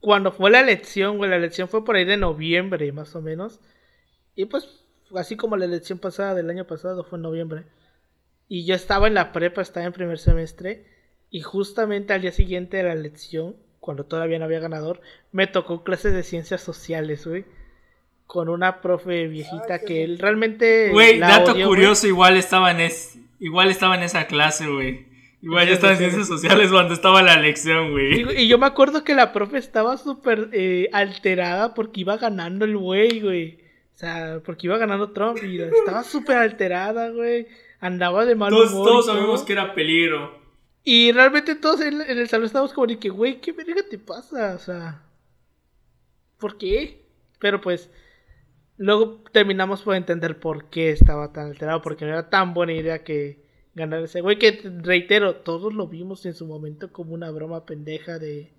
cuando 0.00 0.30
fue 0.32 0.50
la 0.50 0.60
elección, 0.60 1.16
güey. 1.18 1.30
La 1.30 1.36
elección 1.36 1.68
fue 1.68 1.84
por 1.84 1.96
ahí 1.96 2.04
de 2.04 2.16
noviembre, 2.16 2.92
más 2.92 3.16
o 3.16 3.22
menos. 3.22 3.60
Y 4.36 4.44
pues, 4.44 4.84
así 5.14 5.36
como 5.36 5.56
la 5.56 5.64
elección 5.64 5.98
pasada 5.98 6.34
del 6.34 6.50
año 6.50 6.66
pasado 6.66 7.04
fue 7.04 7.18
en 7.18 7.22
noviembre. 7.22 7.64
Y 8.48 8.64
yo 8.64 8.74
estaba 8.74 9.06
en 9.06 9.14
la 9.14 9.32
prepa, 9.32 9.62
estaba 9.62 9.86
en 9.86 9.92
primer 9.92 10.18
semestre. 10.18 10.84
Y 11.30 11.42
justamente 11.42 12.12
al 12.12 12.22
día 12.22 12.32
siguiente 12.32 12.78
de 12.78 12.82
la 12.82 12.92
elección, 12.92 13.54
cuando 13.78 14.04
todavía 14.04 14.38
no 14.38 14.44
había 14.44 14.58
ganador, 14.58 15.00
me 15.30 15.46
tocó 15.46 15.84
clases 15.84 16.12
de 16.12 16.22
ciencias 16.22 16.60
sociales, 16.60 17.26
güey. 17.26 17.44
Con 18.26 18.48
una 18.48 18.80
profe 18.80 19.28
viejita 19.28 19.74
Ay, 19.74 19.80
que 19.86 20.04
él 20.04 20.18
realmente. 20.18 20.90
Güey, 20.90 21.18
dato 21.18 21.52
odió, 21.52 21.68
curioso, 21.68 22.06
igual 22.06 22.36
estaba 22.36 22.70
en 22.70 22.80
es, 22.80 23.18
igual 23.38 23.70
estaba 23.70 23.96
en 23.96 24.02
esa 24.02 24.26
clase, 24.26 24.68
güey. 24.68 25.06
Igual 25.42 25.68
yo 25.68 25.74
estaba 25.74 25.92
en 25.92 25.98
ciencias 25.98 26.26
sociales 26.26 26.70
cuando 26.70 26.92
estaba 26.92 27.22
la 27.22 27.36
lección, 27.40 27.92
güey. 27.92 28.20
Y, 28.20 28.42
y 28.42 28.48
yo 28.48 28.58
me 28.58 28.66
acuerdo 28.66 29.04
que 29.04 29.14
la 29.14 29.32
profe 29.32 29.58
estaba 29.58 29.96
súper 29.96 30.50
eh, 30.52 30.90
alterada 30.92 31.72
porque 31.74 32.02
iba 32.02 32.16
ganando 32.18 32.64
el 32.64 32.76
güey, 32.76 33.20
güey. 33.20 33.69
O 34.00 34.02
sea, 34.02 34.40
porque 34.42 34.66
iba 34.66 34.78
ganando 34.78 35.10
Trump 35.10 35.36
y 35.44 35.60
estaba 35.60 36.02
súper 36.02 36.38
alterada, 36.38 37.10
güey. 37.10 37.46
Andaba 37.80 38.24
de 38.24 38.34
mal 38.34 38.48
Todos, 38.48 38.72
humor. 38.72 38.88
todos 38.88 39.06
sabemos 39.06 39.42
que 39.42 39.52
era 39.52 39.74
peligro. 39.74 40.40
Y 40.82 41.12
realmente 41.12 41.54
todos 41.54 41.82
en, 41.82 42.00
en 42.00 42.16
el 42.18 42.26
salón 42.26 42.46
estábamos 42.46 42.72
como 42.72 42.86
de 42.86 42.98
que, 42.98 43.10
güey, 43.10 43.42
¿qué 43.42 43.52
verga 43.52 43.82
te 43.90 43.98
pasa? 43.98 44.54
O 44.54 44.58
sea, 44.58 45.02
¿por 46.38 46.56
qué? 46.56 47.04
Pero 47.40 47.60
pues, 47.60 47.90
luego 48.78 49.22
terminamos 49.32 49.82
por 49.82 49.94
entender 49.94 50.40
por 50.40 50.70
qué 50.70 50.92
estaba 50.92 51.30
tan 51.34 51.48
alterado, 51.48 51.82
porque 51.82 52.06
no 52.06 52.12
era 52.12 52.30
tan 52.30 52.54
buena 52.54 52.72
idea 52.72 53.04
que 53.04 53.44
ganar 53.74 54.02
ese 54.02 54.22
güey, 54.22 54.38
que 54.38 54.62
reitero, 54.82 55.36
todos 55.36 55.74
lo 55.74 55.88
vimos 55.88 56.24
en 56.24 56.32
su 56.32 56.46
momento 56.46 56.90
como 56.90 57.12
una 57.12 57.30
broma 57.30 57.66
pendeja 57.66 58.18
de, 58.18 58.50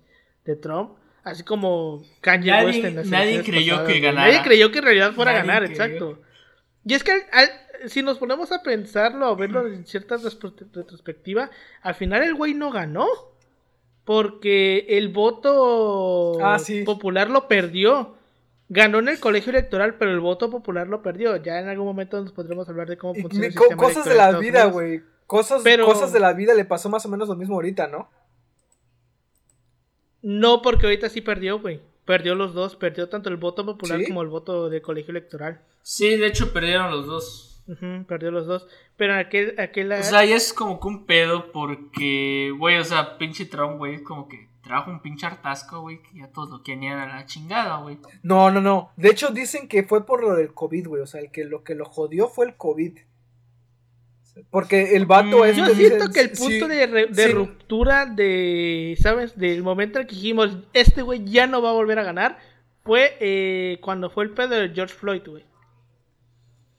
de 0.44 0.54
Trump. 0.54 1.01
Así 1.24 1.42
como 1.44 2.02
Kanye 2.20 2.50
Nadie- 2.50 2.66
West 2.66 2.84
en 2.84 2.96
las 2.96 3.06
nadie 3.06 3.42
creyó 3.42 3.72
pasadas, 3.74 3.92
que 3.92 4.00
ganara. 4.00 4.26
Nadie 4.28 4.42
creyó 4.42 4.70
que 4.72 4.78
en 4.78 4.84
realidad 4.84 5.12
fuera 5.12 5.30
a 5.30 5.34
ganar, 5.34 5.64
creyó. 5.66 5.72
exacto. 5.84 6.18
Y 6.84 6.94
es 6.94 7.04
que 7.04 7.12
al- 7.12 7.22
al- 7.32 7.88
si 7.88 8.02
nos 8.02 8.18
ponemos 8.18 8.50
a 8.52 8.62
pensarlo, 8.62 9.26
a 9.26 9.34
verlo 9.36 9.66
en 9.68 9.86
cierta 9.86 10.16
retrospectiva, 10.16 11.50
al 11.82 11.94
final 11.94 12.22
el 12.22 12.34
güey 12.34 12.54
no 12.54 12.70
ganó. 12.70 13.06
Porque 14.04 14.84
el 14.88 15.10
voto 15.10 16.36
Ah, 16.44 16.58
sí. 16.58 16.82
popular 16.82 17.30
lo 17.30 17.46
perdió. 17.48 18.16
ganó 18.68 19.00
en 19.00 19.08
el 19.08 19.20
colegio 19.20 19.50
electoral, 19.50 19.96
pero 19.98 20.12
el 20.12 20.20
voto 20.20 20.48
popular 20.50 20.88
lo 20.88 21.02
perdió. 21.02 21.36
Ya 21.36 21.60
en 21.60 21.68
algún 21.68 21.86
momento 21.86 22.18
nos 22.18 22.32
podremos 22.32 22.66
hablar 22.70 22.88
de 22.88 22.96
cómo 22.96 23.12
Y 23.14 23.20
funciona 23.20 23.46
el 23.48 23.54
co- 23.54 23.64
sistema 23.64 23.82
cosas 23.82 24.04
de 24.06 24.14
la 24.14 24.38
vida, 24.38 24.64
güey. 24.64 25.02
Cosas, 25.26 25.60
Pero- 25.62 25.84
cosas 25.84 26.10
de 26.10 26.20
la 26.20 26.32
vida 26.32 26.54
le 26.54 26.64
pasó 26.64 26.88
más 26.88 27.04
o 27.04 27.08
menos 27.10 27.28
lo 27.28 27.36
mismo 27.36 27.56
ahorita, 27.56 27.86
¿no? 27.88 28.08
No, 30.22 30.62
porque 30.62 30.86
ahorita 30.86 31.08
sí 31.08 31.20
perdió, 31.20 31.60
güey. 31.60 31.80
Perdió 32.04 32.34
los 32.34 32.54
dos, 32.54 32.76
perdió 32.76 33.08
tanto 33.08 33.28
el 33.28 33.36
voto 33.36 33.64
popular 33.64 34.00
¿Sí? 34.00 34.06
como 34.06 34.22
el 34.22 34.28
voto 34.28 34.68
del 34.68 34.82
colegio 34.82 35.10
electoral. 35.10 35.60
Sí, 35.82 36.16
de 36.16 36.26
hecho 36.26 36.52
perdieron 36.52 36.90
los 36.90 37.06
dos. 37.06 37.62
Ujú, 37.68 38.04
perdió 38.06 38.30
los 38.30 38.46
dos. 38.46 38.66
Pero 38.96 39.14
aquel, 39.14 39.58
aquel 39.58 39.92
O 39.92 40.02
sea, 40.02 40.24
ya 40.24 40.36
es 40.36 40.52
como 40.52 40.80
que 40.80 40.88
un 40.88 41.06
pedo 41.06 41.52
porque, 41.52 42.52
güey, 42.56 42.78
o 42.78 42.84
sea, 42.84 43.18
pinche 43.18 43.46
Trump, 43.46 43.78
güey, 43.78 43.96
es 43.96 44.02
como 44.02 44.28
que 44.28 44.48
trajo 44.62 44.90
un 44.90 45.00
pinche 45.00 45.26
hartasco, 45.26 45.80
güey, 45.80 46.02
que 46.02 46.18
ya 46.18 46.28
todos 46.28 46.50
lo 46.50 46.62
querían 46.62 46.98
a 46.98 47.06
la 47.06 47.26
chingada, 47.26 47.78
güey. 47.78 47.98
No, 48.22 48.50
no, 48.50 48.60
no. 48.60 48.90
De 48.96 49.10
hecho, 49.10 49.30
dicen 49.30 49.68
que 49.68 49.82
fue 49.82 50.06
por 50.06 50.22
lo 50.22 50.34
del 50.34 50.54
COVID, 50.54 50.88
güey. 50.88 51.02
O 51.02 51.06
sea, 51.06 51.20
el 51.20 51.30
que 51.30 51.44
lo 51.44 51.62
que 51.62 51.74
lo 51.74 51.84
jodió 51.84 52.28
fue 52.28 52.46
el 52.46 52.56
COVID. 52.56 52.98
Porque 54.50 54.96
el 54.96 55.04
vato 55.06 55.40
Mm, 55.40 55.44
este 55.44 55.56
Yo 55.60 55.66
dice- 55.68 55.88
siento 55.88 56.10
que 56.12 56.20
el 56.20 56.36
sí, 56.36 56.42
punto 56.42 56.68
de, 56.68 56.86
re- 56.86 57.06
de 57.06 57.26
sí. 57.26 57.32
ruptura 57.32 58.06
de, 58.06 58.96
¿sabes? 59.00 59.36
Del 59.38 59.62
momento 59.62 59.98
en 60.00 60.06
que 60.06 60.14
dijimos, 60.14 60.56
este 60.72 61.02
güey 61.02 61.24
ya 61.24 61.46
no 61.46 61.60
va 61.62 61.70
a 61.70 61.74
volver 61.74 61.98
a 61.98 62.02
ganar, 62.02 62.38
fue 62.82 63.16
eh, 63.20 63.78
cuando 63.82 64.08
fue 64.10 64.24
el 64.24 64.30
pedo 64.30 64.48
de 64.50 64.70
George 64.70 64.94
Floyd, 64.94 65.22
güey. 65.26 65.44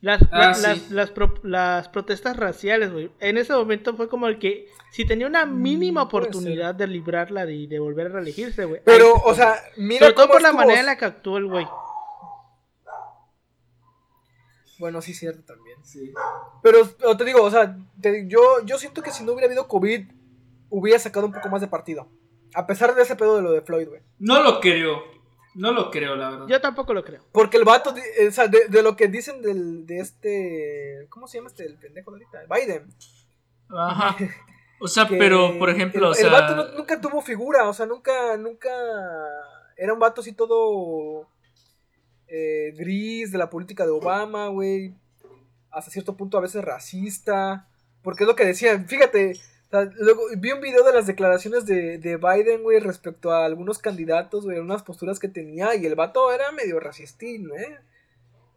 Las, 0.02 0.22
Ah, 0.32 0.48
la- 0.48 0.54
sí. 0.56 0.62
las, 0.68 0.92
las, 0.92 1.12
pro- 1.12 1.40
las 1.44 1.88
protestas 1.90 2.36
raciales, 2.36 2.92
güey. 2.92 3.10
En 3.22 3.38
ese 3.38 3.54
momento 3.54 3.96
fue 3.96 4.10
como 4.10 4.28
el 4.28 4.38
que, 4.38 4.68
si 4.92 5.06
tenía 5.06 5.28
una 5.28 5.46
mínima 5.46 6.04
Mm, 6.06 6.10
puede 6.10 6.24
oportunidad 6.26 6.76
de 6.76 6.88
librarla 6.88 7.46
de, 7.46 7.68
de 7.68 7.80
volver 7.80 8.08
a 8.08 8.10
reelegirse, 8.10 8.66
güey. 8.66 8.82
Pero, 8.84 9.16
ahí 9.16 9.22
o 9.26 9.34
sea, 9.36 9.56
mira 9.78 10.00
Sobre 10.00 10.14
todo 10.14 10.28
por 10.28 10.42
la 10.42 10.52
manera 10.52 10.80
en 10.82 10.86
la 10.88 10.98
que 10.98 11.06
actuó 11.06 11.38
el 11.38 11.46
güey. 11.46 11.66
Bueno, 14.84 15.02
sí, 15.02 15.14
cierto 15.14 15.44
también. 15.46 15.78
Sí. 15.86 16.14
Pero, 16.62 16.80
pero 17.00 17.16
te 17.16 17.24
digo, 17.24 17.42
o 17.42 17.50
sea, 17.50 17.78
te- 18.02 18.28
yo, 18.28 18.42
yo 18.66 18.78
siento 18.78 19.02
que 19.02 19.12
si 19.12 19.24
no 19.24 19.32
hubiera 19.32 19.48
habido 19.48 19.66
COVID, 19.70 20.12
hubiera 20.70 21.00
sacado 21.00 21.26
un 21.26 21.32
poco 21.32 21.48
más 21.48 21.62
de 21.62 21.68
partido. 21.70 22.10
A 22.54 22.68
pesar 22.68 22.94
de 22.94 23.02
ese 23.02 23.16
pedo 23.16 23.38
de 23.38 23.42
lo 23.44 23.52
de 23.52 23.62
Floyd, 23.62 23.88
güey. 23.88 24.02
No 24.20 24.44
lo 24.44 24.60
creo. 24.60 25.02
No 25.56 25.72
lo 25.72 25.90
creo, 25.90 26.18
la 26.18 26.32
verdad. 26.32 26.48
Yo 26.50 26.60
tampoco 26.60 26.94
lo 26.94 27.02
creo. 27.06 27.24
Porque 27.32 27.56
el 27.56 27.64
vato, 27.64 27.92
o 28.28 28.32
sea, 28.32 28.48
de, 28.50 28.68
de 28.68 28.84
lo 28.84 28.98
que 28.98 29.08
dicen 29.08 29.42
del, 29.42 29.86
de 29.86 30.00
este. 30.00 31.08
¿Cómo 31.10 31.28
se 31.28 31.38
llama 31.38 31.48
este? 31.48 31.66
El 31.66 31.78
pendejo 31.78 32.12
de 32.12 32.26
ahorita. 32.26 32.54
Biden. 32.54 32.94
Ajá. 33.70 34.18
O 34.80 34.88
sea, 34.90 35.08
que 35.08 35.16
pero, 35.16 35.58
por 35.60 35.70
ejemplo, 35.70 36.08
el, 36.08 36.12
o 36.12 36.14
sea. 36.14 36.26
el 36.26 36.32
vato 36.34 36.56
no- 36.58 36.68
nunca 36.78 37.00
tuvo 37.00 37.22
figura, 37.22 37.70
o 37.70 37.74
sea, 37.74 37.86
nunca, 37.86 38.36
nunca. 38.36 38.70
Era 39.78 39.94
un 39.94 40.00
vato 40.00 40.20
así 40.20 40.34
todo. 40.34 41.30
Eh, 42.36 42.74
gris 42.76 43.32
de 43.32 43.38
la 43.38 43.52
política 43.52 43.86
de 43.86 43.92
Obama, 43.92 44.48
güey. 44.48 44.96
Hasta 45.70 45.92
cierto 45.92 46.18
punto 46.18 46.38
a 46.38 46.42
veces 46.42 46.66
racista. 46.66 47.68
Porque 48.02 48.24
es 48.24 48.28
lo 48.28 48.36
que 48.36 48.44
decían, 48.46 48.88
fíjate. 48.88 49.34
o 49.68 49.70
sea, 49.70 49.90
luego 50.00 50.24
vi 50.38 50.52
un 50.52 50.60
video 50.60 50.84
de 50.84 50.94
las 50.94 51.06
declaraciones 51.06 51.68
de, 51.68 52.00
de 52.00 52.18
Biden, 52.18 52.64
güey, 52.64 52.80
respecto 52.80 53.32
a 53.32 53.46
algunos 53.46 53.78
candidatos, 53.78 54.46
güey, 54.46 54.58
unas 54.58 54.82
posturas 54.82 55.20
que 55.20 55.28
tenía. 55.28 55.76
Y 55.76 55.86
el 55.86 55.94
vato 55.94 56.32
era 56.32 56.52
medio 56.52 56.80
racistín, 56.80 57.52
¿eh? 57.56 57.78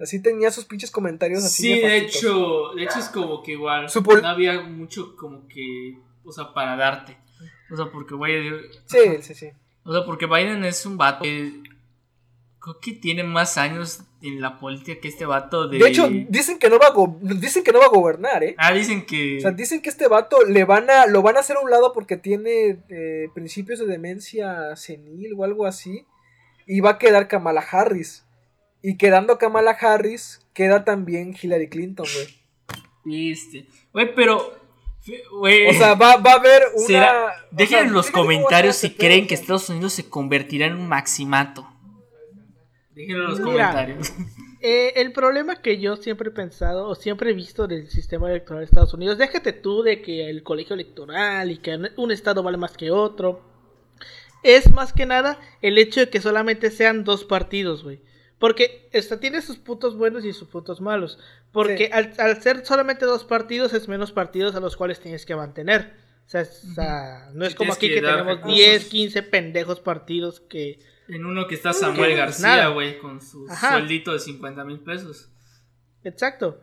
Así 0.00 0.22
tenía 0.22 0.50
sus 0.50 0.64
pinches 0.64 0.90
comentarios 0.90 1.44
así. 1.44 1.74
Sí, 1.74 1.80
de 1.80 1.98
hecho, 1.98 2.70
de 2.74 2.84
hecho 2.84 2.98
es 2.98 3.08
como 3.08 3.42
que 3.42 3.52
igual 3.52 3.86
no 3.86 4.28
había 4.28 4.60
mucho 4.62 5.16
como 5.16 5.46
que, 5.48 5.98
o 6.24 6.32
sea, 6.32 6.52
para 6.54 6.76
darte. 6.76 7.16
O 7.70 7.76
sea, 7.76 7.90
porque 7.92 8.14
güey, 8.14 8.50
Sí, 8.86 9.22
sí, 9.22 9.34
sí. 9.34 9.50
o 9.84 9.92
sea, 9.92 10.04
porque 10.04 10.26
Biden 10.26 10.64
es 10.64 10.84
un 10.86 10.96
vato 10.96 11.24
que 11.24 11.62
creo 12.66 12.80
que 12.80 12.92
tiene 12.94 13.22
más 13.22 13.58
años 13.58 14.00
en 14.22 14.40
la 14.40 14.58
política 14.58 15.00
que 15.00 15.06
este 15.06 15.24
vato 15.24 15.68
de 15.68 15.78
De 15.78 15.88
hecho, 15.88 16.08
dicen 16.28 16.58
que 16.58 16.68
no 16.68 16.80
va 16.80 16.88
a, 16.88 16.90
go- 16.90 17.16
dicen 17.20 17.62
que 17.62 17.70
no 17.70 17.78
va 17.78 17.84
a 17.84 17.90
gobernar, 17.90 18.42
¿eh? 18.42 18.56
Ah, 18.58 18.72
dicen 18.72 19.06
que 19.06 19.38
O 19.38 19.40
sea, 19.40 19.52
dicen 19.52 19.80
que 19.82 19.88
este 19.88 20.08
vato 20.08 20.42
le 20.44 20.64
van 20.64 20.90
a, 20.90 21.06
lo 21.06 21.22
van 21.22 21.36
a 21.36 21.40
hacer 21.40 21.56
a 21.56 21.60
un 21.60 21.70
lado 21.70 21.92
porque 21.92 22.16
tiene 22.16 22.80
eh, 22.88 23.28
principios 23.34 23.78
de 23.78 23.86
demencia 23.86 24.74
senil 24.74 25.32
o 25.36 25.44
algo 25.44 25.64
así. 25.64 26.06
Y 26.66 26.80
va 26.80 26.90
a 26.90 26.98
quedar 26.98 27.28
Kamala 27.28 27.60
Harris. 27.70 28.24
Y 28.82 28.96
quedando 28.96 29.38
Kamala 29.38 29.70
Harris, 29.70 30.40
queda 30.52 30.84
también 30.84 31.36
Hillary 31.40 31.68
Clinton, 31.68 32.06
güey. 33.04 33.30
este, 33.32 33.66
güey, 33.92 34.12
pero 34.14 34.58
güey, 35.38 35.68
O 35.68 35.72
sea, 35.72 35.94
va, 35.94 36.16
va 36.16 36.32
a 36.32 36.34
haber 36.34 36.62
una. 36.88 37.28
dejen 37.52 37.86
en 37.86 37.92
los 37.92 38.10
comentarios 38.10 38.74
si 38.76 38.90
creen 38.90 39.28
que. 39.28 39.34
Estados 39.34 39.68
Unidos 39.70 39.92
se 39.92 40.08
convertirá 40.08 40.66
en 40.66 40.74
un 40.74 40.88
maximato. 40.88 41.68
Déjenlo 42.96 43.24
en 43.26 43.30
los 43.30 43.40
Mira. 43.40 43.70
comentarios. 43.70 44.12
Eh, 44.62 44.94
el 44.96 45.12
problema 45.12 45.56
que 45.62 45.78
yo 45.78 45.96
siempre 45.96 46.30
he 46.30 46.32
pensado 46.32 46.88
o 46.88 46.94
siempre 46.96 47.30
he 47.30 47.34
visto 47.34 47.68
del 47.68 47.88
sistema 47.90 48.28
electoral 48.30 48.60
de 48.60 48.64
Estados 48.64 48.94
Unidos, 48.94 49.18
déjate 49.18 49.52
tú 49.52 49.82
de 49.82 50.00
que 50.02 50.28
el 50.28 50.42
colegio 50.42 50.74
electoral 50.74 51.50
y 51.52 51.58
que 51.58 51.78
un 51.96 52.10
estado 52.10 52.42
vale 52.42 52.56
más 52.56 52.76
que 52.76 52.90
otro, 52.90 53.42
es 54.42 54.72
más 54.72 54.92
que 54.92 55.06
nada 55.06 55.38
el 55.62 55.76
hecho 55.78 56.00
de 56.00 56.08
que 56.08 56.20
solamente 56.20 56.70
sean 56.70 57.04
dos 57.04 57.24
partidos, 57.24 57.84
güey. 57.84 58.00
Porque 58.38 58.88
esta 58.92 59.20
tiene 59.20 59.40
sus 59.42 59.56
puntos 59.56 59.96
buenos 59.96 60.24
y 60.24 60.32
sus 60.32 60.48
puntos 60.48 60.80
malos. 60.80 61.18
Porque 61.52 61.86
Sí. 61.86 61.90
al, 61.92 62.12
al 62.18 62.42
ser 62.42 62.64
solamente 62.66 63.04
dos 63.06 63.24
partidos 63.24 63.72
es 63.72 63.88
menos 63.88 64.10
partidos 64.12 64.54
a 64.56 64.60
los 64.60 64.76
cuales 64.76 65.00
tienes 65.00 65.24
que 65.26 65.36
mantener. 65.36 65.92
O 66.26 66.28
sea, 66.28 66.40
es- 66.40 66.64
o 66.70 66.74
sea, 66.74 67.30
no 67.34 67.44
es 67.44 67.52
Sí, 67.52 67.56
como 67.58 67.72
aquí 67.72 67.88
que 67.88 67.94
tenemos 68.00 68.26
recursos. 68.26 68.54
10, 68.56 68.84
15 68.86 69.22
pendejos 69.22 69.80
partidos 69.80 70.40
que... 70.40 70.78
En 71.08 71.24
uno 71.24 71.46
que 71.46 71.54
está 71.54 71.72
Samuel 71.72 72.10
no 72.10 72.14
es 72.14 72.16
García, 72.16 72.68
güey, 72.68 72.98
con 72.98 73.20
su 73.20 73.46
Ajá. 73.48 73.72
sueldito 73.72 74.12
de 74.12 74.18
50 74.20 74.64
mil 74.64 74.80
pesos. 74.80 75.28
Exacto. 76.04 76.60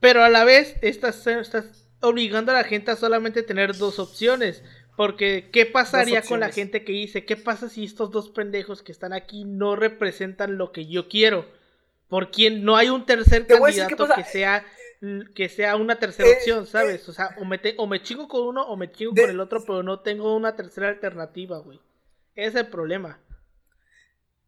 Pero 0.00 0.22
a 0.24 0.28
la 0.28 0.44
vez 0.44 0.76
estás, 0.82 1.26
estás 1.26 1.88
obligando 2.00 2.52
a 2.52 2.54
la 2.54 2.64
gente 2.64 2.90
a 2.90 2.96
solamente 2.96 3.42
tener 3.42 3.76
dos 3.76 3.98
opciones. 3.98 4.62
Porque, 4.96 5.48
¿qué 5.52 5.64
pasaría 5.64 6.20
con 6.22 6.40
la 6.40 6.50
gente 6.50 6.84
que 6.84 6.92
dice, 6.92 7.24
¿qué 7.24 7.36
pasa 7.36 7.68
si 7.70 7.84
estos 7.84 8.10
dos 8.10 8.28
pendejos 8.28 8.82
que 8.82 8.92
están 8.92 9.12
aquí 9.14 9.44
no 9.44 9.74
representan 9.74 10.58
lo 10.58 10.70
que 10.70 10.86
yo 10.86 11.08
quiero? 11.08 11.46
Por 12.08 12.30
quien 12.30 12.62
no 12.62 12.76
hay 12.76 12.90
un 12.90 13.06
tercer 13.06 13.46
Te 13.46 13.58
candidato 13.58 14.06
que 14.14 14.24
sea 14.24 14.64
que 15.34 15.48
sea 15.48 15.74
una 15.74 15.96
tercera 15.98 16.28
Eh, 16.28 16.34
opción, 16.36 16.62
eh, 16.62 16.66
¿sabes? 16.68 17.08
O 17.08 17.12
sea, 17.12 17.34
o 17.40 17.44
me, 17.44 17.58
te- 17.58 17.74
o 17.76 17.88
me 17.88 18.02
chingo 18.02 18.28
con 18.28 18.42
uno 18.46 18.62
o 18.62 18.76
me 18.76 18.92
chingo 18.92 19.12
De- 19.14 19.22
con 19.22 19.30
el 19.30 19.40
otro, 19.40 19.64
pero 19.64 19.82
no 19.82 19.98
tengo 20.00 20.36
una 20.36 20.54
tercera 20.54 20.90
alternativa, 20.90 21.58
güey. 21.58 21.80
Ese 22.36 22.48
es 22.48 22.54
el 22.54 22.66
problema. 22.68 23.18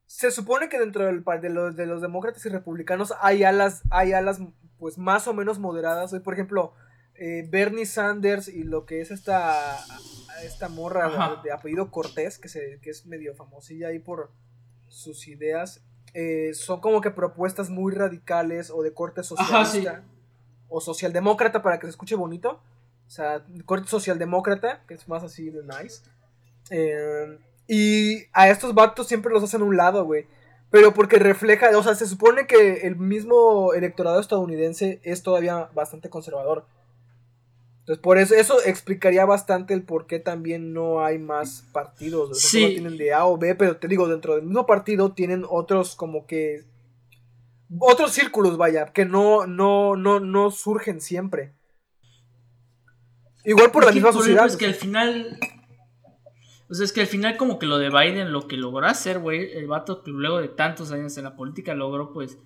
Se 0.06 0.30
supone 0.30 0.68
que 0.68 0.78
dentro 0.78 1.06
del, 1.06 1.24
de, 1.40 1.50
los, 1.50 1.76
de 1.76 1.86
los 1.86 2.02
demócratas 2.02 2.44
y 2.46 2.48
republicanos 2.48 3.12
hay 3.20 3.44
alas, 3.44 3.82
hay 3.90 4.12
alas 4.12 4.40
pues 4.78 4.98
más 4.98 5.26
o 5.28 5.34
menos 5.34 5.58
moderadas. 5.58 6.14
Por 6.22 6.34
ejemplo, 6.34 6.74
eh, 7.14 7.46
Bernie 7.48 7.86
Sanders 7.86 8.48
y 8.48 8.64
lo 8.64 8.86
que 8.86 9.00
es 9.00 9.10
esta, 9.10 9.78
esta 10.42 10.68
morra 10.68 11.06
Ajá. 11.06 11.42
de, 11.42 11.52
apellido 11.52 11.90
Cortés, 11.90 12.38
que, 12.38 12.48
se, 12.48 12.80
que 12.82 12.90
es 12.90 13.06
medio 13.06 13.34
famosilla 13.34 13.88
ahí 13.88 13.98
por 13.98 14.30
sus 14.88 15.26
ideas, 15.28 15.82
eh, 16.12 16.52
son 16.54 16.80
como 16.80 17.00
que 17.00 17.10
propuestas 17.10 17.70
muy 17.70 17.92
radicales 17.92 18.70
o 18.70 18.82
de 18.82 18.92
corte 18.92 19.20
Ajá, 19.20 19.64
sí. 19.64 19.82
socialista 19.82 20.04
o 20.68 20.80
socialdemócrata 20.80 21.62
para 21.62 21.78
que 21.78 21.86
se 21.86 21.90
escuche 21.90 22.14
bonito. 22.16 22.60
O 23.06 23.10
sea, 23.10 23.44
corte 23.66 23.88
socialdemócrata, 23.88 24.82
que 24.86 24.94
es 24.94 25.08
más 25.08 25.22
así 25.22 25.50
de 25.50 25.62
nice. 25.62 26.02
Eh, 26.70 27.38
y 27.68 28.24
a 28.32 28.48
estos 28.48 28.74
vatos 28.74 29.06
siempre 29.08 29.32
los 29.32 29.42
hacen 29.42 29.62
a 29.62 29.64
un 29.64 29.76
lado, 29.76 30.04
güey. 30.04 30.26
Pero 30.70 30.92
porque 30.92 31.18
refleja, 31.18 31.76
o 31.78 31.82
sea, 31.82 31.94
se 31.94 32.06
supone 32.06 32.46
que 32.46 32.86
el 32.86 32.96
mismo 32.96 33.74
electorado 33.74 34.18
estadounidense 34.20 35.00
es 35.04 35.22
todavía 35.22 35.68
bastante 35.74 36.10
conservador. 36.10 36.66
Entonces, 37.80 38.02
por 38.02 38.18
eso, 38.18 38.34
eso 38.34 38.56
explicaría 38.64 39.24
bastante 39.26 39.74
el 39.74 39.82
por 39.82 40.06
qué 40.06 40.18
también 40.18 40.72
no 40.72 41.04
hay 41.04 41.18
más 41.18 41.64
partidos. 41.72 42.30
O 42.30 42.34
sea, 42.34 42.50
Sí. 42.50 42.66
tienen 42.70 42.96
de 42.96 43.12
A 43.12 43.26
o 43.26 43.36
B, 43.36 43.54
pero 43.54 43.76
te 43.76 43.88
digo, 43.88 44.08
dentro 44.08 44.34
del 44.34 44.44
mismo 44.44 44.66
partido 44.66 45.12
tienen 45.12 45.44
otros 45.48 45.94
como 45.94 46.26
que... 46.26 46.64
Otros 47.78 48.12
círculos, 48.12 48.56
vaya, 48.56 48.86
que 48.86 49.04
no, 49.04 49.46
no, 49.46 49.96
no, 49.96 50.18
no 50.18 50.50
surgen 50.50 51.00
siempre. 51.00 51.52
Igual 53.44 53.70
por 53.70 53.84
la 53.84 53.92
misma 53.92 54.12
sociedad. 54.12 54.46
es 54.46 54.56
que 54.56 54.66
al 54.66 54.74
final. 54.74 55.38
O 56.70 56.74
sea, 56.74 56.84
es 56.84 56.92
que 56.92 57.02
al 57.02 57.06
final, 57.06 57.36
como 57.36 57.58
que 57.58 57.66
lo 57.66 57.78
de 57.78 57.90
Biden, 57.90 58.32
lo 58.32 58.48
que 58.48 58.56
logró 58.56 58.86
hacer, 58.86 59.18
güey, 59.18 59.52
el 59.52 59.66
vato 59.66 60.02
que 60.02 60.10
luego 60.10 60.38
de 60.40 60.48
tantos 60.48 60.90
años 60.92 61.16
en 61.18 61.24
la 61.24 61.36
política 61.36 61.74
logró, 61.74 62.12
pues. 62.12 62.38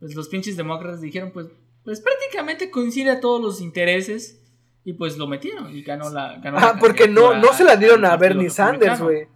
Pues 0.00 0.14
los 0.14 0.28
pinches 0.28 0.56
demócratas 0.56 1.00
dijeron, 1.00 1.30
pues. 1.32 1.48
Pues 1.82 2.00
prácticamente 2.00 2.70
coincide 2.70 3.10
a 3.10 3.20
todos 3.20 3.40
los 3.40 3.60
intereses. 3.60 4.40
Y 4.86 4.92
pues 4.92 5.16
lo 5.16 5.26
metieron 5.26 5.74
y 5.74 5.82
ganó 5.82 6.10
la. 6.10 6.38
Ganó 6.40 6.60
la 6.60 6.68
Ah, 6.70 6.76
porque 6.78 7.08
no, 7.08 7.34
no 7.38 7.54
se 7.54 7.64
la 7.64 7.76
dieron 7.76 8.04
a 8.04 8.16
Bernie 8.18 8.50
Sanders, 8.50 9.00
güey. 9.00 9.28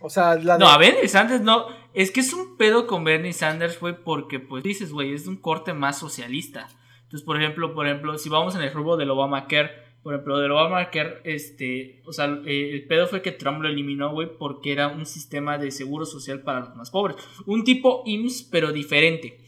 O 0.00 0.10
sea, 0.10 0.34
la 0.34 0.58
No, 0.58 0.66
de- 0.66 0.72
a 0.72 0.78
Bernie 0.78 1.06
Sanders 1.08 1.42
no. 1.42 1.66
Es 1.94 2.10
que 2.10 2.20
es 2.20 2.32
un 2.32 2.56
pedo 2.56 2.88
con 2.88 3.04
Bernie 3.04 3.32
Sanders, 3.32 3.78
güey, 3.78 3.94
porque 4.02 4.40
pues 4.40 4.64
dices, 4.64 4.92
güey, 4.92 5.12
es 5.14 5.24
de 5.24 5.30
un 5.30 5.36
corte 5.36 5.74
más 5.74 5.96
socialista. 5.98 6.66
Entonces, 7.04 7.22
por 7.24 7.40
ejemplo, 7.40 7.72
por 7.72 7.86
ejemplo, 7.86 8.18
si 8.18 8.28
vamos 8.28 8.56
en 8.56 8.62
el 8.62 8.72
rubro 8.72 8.96
del 8.96 9.10
Obamacare, 9.10 9.70
Por 10.02 10.14
ejemplo, 10.14 10.38
del 10.38 10.50
Obamacare, 10.50 11.20
este, 11.24 12.02
o 12.04 12.12
sea, 12.12 12.26
eh, 12.44 12.70
el 12.72 12.86
pedo 12.86 13.06
fue 13.06 13.22
que 13.22 13.30
Trump 13.30 13.62
lo 13.62 13.68
eliminó, 13.68 14.10
güey, 14.10 14.28
porque 14.36 14.72
era 14.72 14.88
un 14.88 15.06
sistema 15.06 15.58
de 15.58 15.70
seguro 15.70 16.06
social 16.06 16.42
para 16.42 16.60
los 16.60 16.74
más 16.74 16.90
pobres. 16.90 17.16
Un 17.46 17.62
tipo 17.62 18.02
IMSS, 18.04 18.48
pero 18.50 18.72
diferente. 18.72 19.38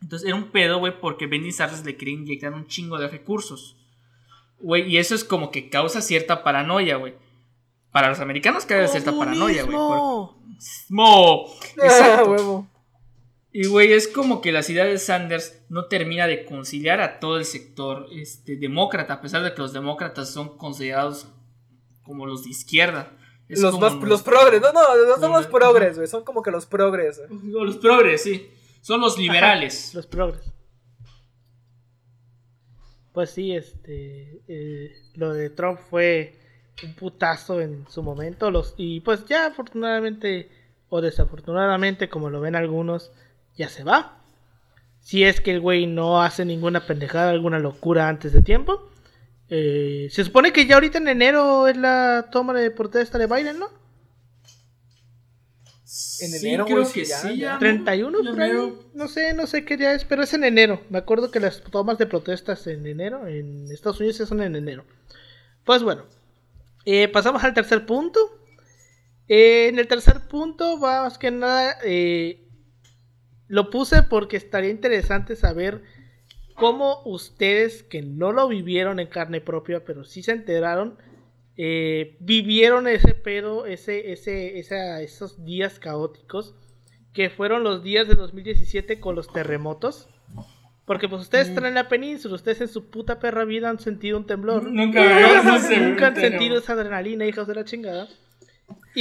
Entonces 0.00 0.28
era 0.28 0.36
un 0.36 0.50
pedo, 0.50 0.78
güey, 0.78 1.00
porque 1.00 1.26
Benny 1.26 1.50
Sanders 1.50 1.84
le 1.84 1.96
quería 1.96 2.14
inyectar 2.14 2.52
un 2.52 2.66
chingo 2.66 2.98
de 2.98 3.08
recursos. 3.08 3.76
Güey, 4.58 4.88
y 4.88 4.98
eso 4.98 5.14
es 5.14 5.24
como 5.24 5.50
que 5.50 5.68
causa 5.70 6.00
cierta 6.00 6.44
paranoia, 6.44 6.96
güey. 6.96 7.14
Para 7.90 8.10
los 8.10 8.20
americanos 8.20 8.66
causa 8.66 8.88
cierta 8.88 9.16
paranoia, 9.16 9.64
güey. 9.64 9.76
¡Mo! 10.88 11.54
Exacto. 11.76 12.30
huevo. 12.30 12.68
Y, 13.56 13.68
güey, 13.68 13.92
es 13.92 14.08
como 14.08 14.40
que 14.40 14.50
la 14.50 14.64
ciudad 14.64 14.84
de 14.84 14.98
Sanders 14.98 15.62
no 15.68 15.84
termina 15.84 16.26
de 16.26 16.44
conciliar 16.44 17.00
a 17.00 17.20
todo 17.20 17.38
el 17.38 17.44
sector 17.44 18.08
este, 18.10 18.56
demócrata, 18.56 19.14
a 19.14 19.20
pesar 19.20 19.44
de 19.44 19.54
que 19.54 19.62
los 19.62 19.72
demócratas 19.72 20.28
son 20.28 20.58
considerados 20.58 21.28
como 22.02 22.26
los 22.26 22.42
de 22.42 22.50
izquierda. 22.50 23.16
los, 23.46 23.78
más, 23.78 23.94
los 23.94 24.24
progres, 24.24 24.60
no, 24.60 24.72
no, 24.72 24.80
no 25.06 25.20
son 25.20 25.30
los 25.30 25.46
progres, 25.46 25.94
güey, 25.94 26.08
son 26.08 26.24
como 26.24 26.42
que 26.42 26.50
los 26.50 26.66
progres. 26.66 27.22
Los 27.44 27.76
progres, 27.76 28.24
sí. 28.24 28.50
Son 28.80 29.00
los 29.00 29.16
liberales. 29.16 29.94
los 29.94 30.08
progres. 30.08 30.52
Pues 33.12 33.30
sí, 33.30 33.54
este. 33.54 34.42
Eh, 34.48 34.96
lo 35.14 35.32
de 35.32 35.50
Trump 35.50 35.78
fue 35.78 36.34
un 36.82 36.94
putazo 36.94 37.60
en 37.60 37.86
su 37.88 38.02
momento. 38.02 38.50
Los, 38.50 38.74
y 38.76 38.98
pues 38.98 39.24
ya 39.26 39.46
afortunadamente 39.46 40.50
o 40.88 41.00
desafortunadamente, 41.00 42.08
como 42.08 42.30
lo 42.30 42.40
ven 42.40 42.56
algunos, 42.56 43.12
ya 43.56 43.68
se 43.68 43.84
va. 43.84 44.18
Si 45.00 45.24
es 45.24 45.40
que 45.40 45.50
el 45.50 45.60
güey 45.60 45.86
no 45.86 46.22
hace 46.22 46.44
ninguna 46.44 46.86
pendejada, 46.86 47.30
alguna 47.30 47.58
locura 47.58 48.08
antes 48.08 48.32
de 48.32 48.42
tiempo. 48.42 48.88
Eh, 49.50 50.08
se 50.10 50.24
supone 50.24 50.52
que 50.52 50.66
ya 50.66 50.76
ahorita 50.76 50.98
en 50.98 51.08
enero 51.08 51.68
es 51.68 51.76
la 51.76 52.28
toma 52.32 52.54
de 52.54 52.70
protesta 52.70 53.18
de 53.18 53.26
Biden, 53.26 53.58
¿no? 53.58 53.68
En 56.20 56.34
enero, 56.34 56.64
creo 56.64 56.90
que 56.90 57.04
sí, 57.04 57.38
ya, 57.38 57.58
31, 57.58 58.18
no 58.94 59.08
sé, 59.08 59.34
no 59.34 59.46
sé 59.46 59.64
qué 59.64 59.76
día 59.76 59.94
es, 59.94 60.04
pero 60.04 60.22
es 60.22 60.32
en 60.32 60.44
enero. 60.44 60.80
Me 60.88 60.98
acuerdo 60.98 61.30
que 61.30 61.40
las 61.40 61.62
tomas 61.62 61.98
de 61.98 62.06
protestas 62.06 62.66
en 62.66 62.86
enero, 62.86 63.26
en 63.26 63.70
Estados 63.70 64.00
Unidos 64.00 64.16
son 64.16 64.42
en 64.42 64.56
enero. 64.56 64.84
Pues 65.64 65.82
bueno, 65.82 66.04
eh, 66.84 67.08
pasamos 67.08 67.44
al 67.44 67.54
tercer 67.54 67.86
punto. 67.86 68.18
Eh, 69.28 69.68
en 69.68 69.78
el 69.78 69.86
tercer 69.86 70.20
punto, 70.28 70.76
más 70.78 71.16
que 71.18 71.30
nada, 71.30 71.78
eh, 71.84 72.43
lo 73.48 73.70
puse 73.70 74.02
porque 74.02 74.36
estaría 74.36 74.70
interesante 74.70 75.36
saber 75.36 75.82
cómo 76.54 77.02
ustedes 77.04 77.82
que 77.82 78.02
no 78.02 78.32
lo 78.32 78.48
vivieron 78.48 79.00
en 79.00 79.08
carne 79.08 79.40
propia, 79.40 79.84
pero 79.84 80.04
sí 80.04 80.22
se 80.22 80.32
enteraron, 80.32 80.96
eh, 81.56 82.16
vivieron 82.20 82.88
ese 82.88 83.14
pedo, 83.14 83.66
ese, 83.66 84.12
ese, 84.12 84.58
esos 84.58 85.44
días 85.44 85.78
caóticos, 85.78 86.54
que 87.12 87.30
fueron 87.30 87.62
los 87.62 87.82
días 87.82 88.08
de 88.08 88.14
2017 88.14 88.98
con 89.00 89.14
los 89.14 89.32
terremotos. 89.32 90.08
Porque 90.84 91.08
pues 91.08 91.22
ustedes 91.22 91.48
están 91.48 91.64
en 91.64 91.74
la 91.74 91.88
península, 91.88 92.34
ustedes 92.34 92.60
en 92.60 92.68
su 92.68 92.90
puta 92.90 93.18
perra 93.18 93.46
vida 93.46 93.70
han 93.70 93.78
sentido 93.78 94.18
un 94.18 94.26
temblor. 94.26 94.70
Nunca, 94.70 95.00
nunca 95.80 96.08
han 96.08 96.16
sentido 96.16 96.58
esa 96.58 96.74
adrenalina, 96.74 97.24
hijos 97.24 97.46
de 97.46 97.54
la 97.54 97.64
chingada 97.64 98.06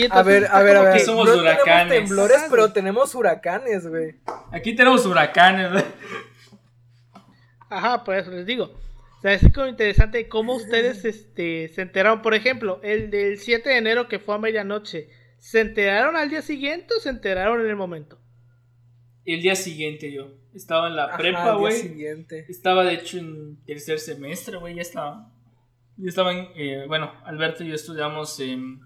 a 0.09 0.23
ver, 0.23 0.47
a 0.49 0.61
ver, 0.61 0.77
a 0.77 0.81
ver. 0.81 0.99
Somos 0.99 1.27
no 1.27 1.41
huracanes. 1.41 1.65
tenemos 1.65 2.09
temblores, 2.09 2.43
pero 2.49 2.73
tenemos 2.73 3.15
huracanes, 3.15 3.87
güey. 3.87 4.15
Aquí 4.51 4.75
tenemos 4.75 5.05
huracanes, 5.05 5.71
güey. 5.71 5.83
Ajá, 7.69 8.03
por 8.03 8.15
eso 8.15 8.31
les 8.31 8.45
digo. 8.45 8.65
O 8.65 9.21
sea, 9.21 9.33
es 9.33 9.53
como 9.53 9.67
interesante 9.67 10.27
cómo 10.27 10.55
ustedes 10.55 11.05
este, 11.05 11.69
se 11.69 11.81
enteraron. 11.81 12.21
Por 12.21 12.33
ejemplo, 12.33 12.79
el 12.83 13.09
del 13.09 13.37
7 13.37 13.69
de 13.69 13.77
enero 13.77 14.07
que 14.07 14.19
fue 14.19 14.35
a 14.35 14.39
medianoche. 14.39 15.09
¿Se 15.37 15.59
enteraron 15.59 16.15
al 16.15 16.29
día 16.29 16.41
siguiente 16.41 16.93
o 16.97 17.01
se 17.01 17.09
enteraron 17.09 17.61
en 17.61 17.67
el 17.67 17.75
momento? 17.75 18.17
El 19.25 19.41
día 19.41 19.55
siguiente 19.55 20.11
yo. 20.11 20.31
Estaba 20.53 20.87
en 20.87 20.95
la 20.95 21.17
prepa, 21.17 21.55
güey. 21.55 22.05
Estaba 22.47 22.83
de 22.83 22.93
hecho 22.93 23.17
en 23.17 23.63
tercer 23.65 23.99
semestre, 23.99 24.57
güey. 24.57 24.75
Ya 24.75 24.81
estaba. 24.81 25.31
Ya 25.97 26.09
estaba 26.09 26.31
en. 26.31 26.47
Eh, 26.55 26.85
bueno, 26.87 27.11
Alberto 27.25 27.63
y 27.63 27.69
yo 27.69 27.75
estudiamos 27.75 28.39
en 28.39 28.79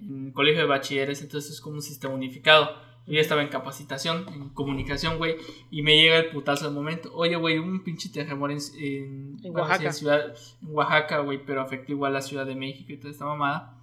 en 0.00 0.32
colegio 0.32 0.60
de 0.60 0.68
bachilleres, 0.68 1.22
entonces 1.22 1.52
es 1.52 1.60
como 1.60 1.76
un 1.76 1.82
sistema 1.82 2.14
unificado. 2.14 2.70
Yo 3.06 3.14
ya 3.14 3.20
estaba 3.20 3.42
en 3.42 3.48
capacitación, 3.48 4.26
en 4.28 4.50
comunicación, 4.50 5.16
güey, 5.16 5.36
y 5.70 5.82
me 5.82 5.96
llega 5.96 6.18
el 6.18 6.28
putazo 6.28 6.66
al 6.66 6.74
momento. 6.74 7.10
Oye, 7.14 7.36
güey, 7.36 7.58
un 7.58 7.82
pinche 7.82 8.10
terremoto 8.10 8.52
en, 8.52 9.38
en, 9.42 9.56
Oaxaca. 9.56 9.86
En, 9.86 9.92
ciudad, 9.94 10.34
en 10.62 10.68
Oaxaca, 10.70 11.20
güey, 11.20 11.42
pero 11.42 11.62
afectó 11.62 11.92
igual 11.92 12.12
a 12.12 12.18
la 12.18 12.22
Ciudad 12.22 12.44
de 12.44 12.54
México 12.54 12.92
y 12.92 12.98
toda 12.98 13.10
esta 13.10 13.24
mamada. 13.24 13.78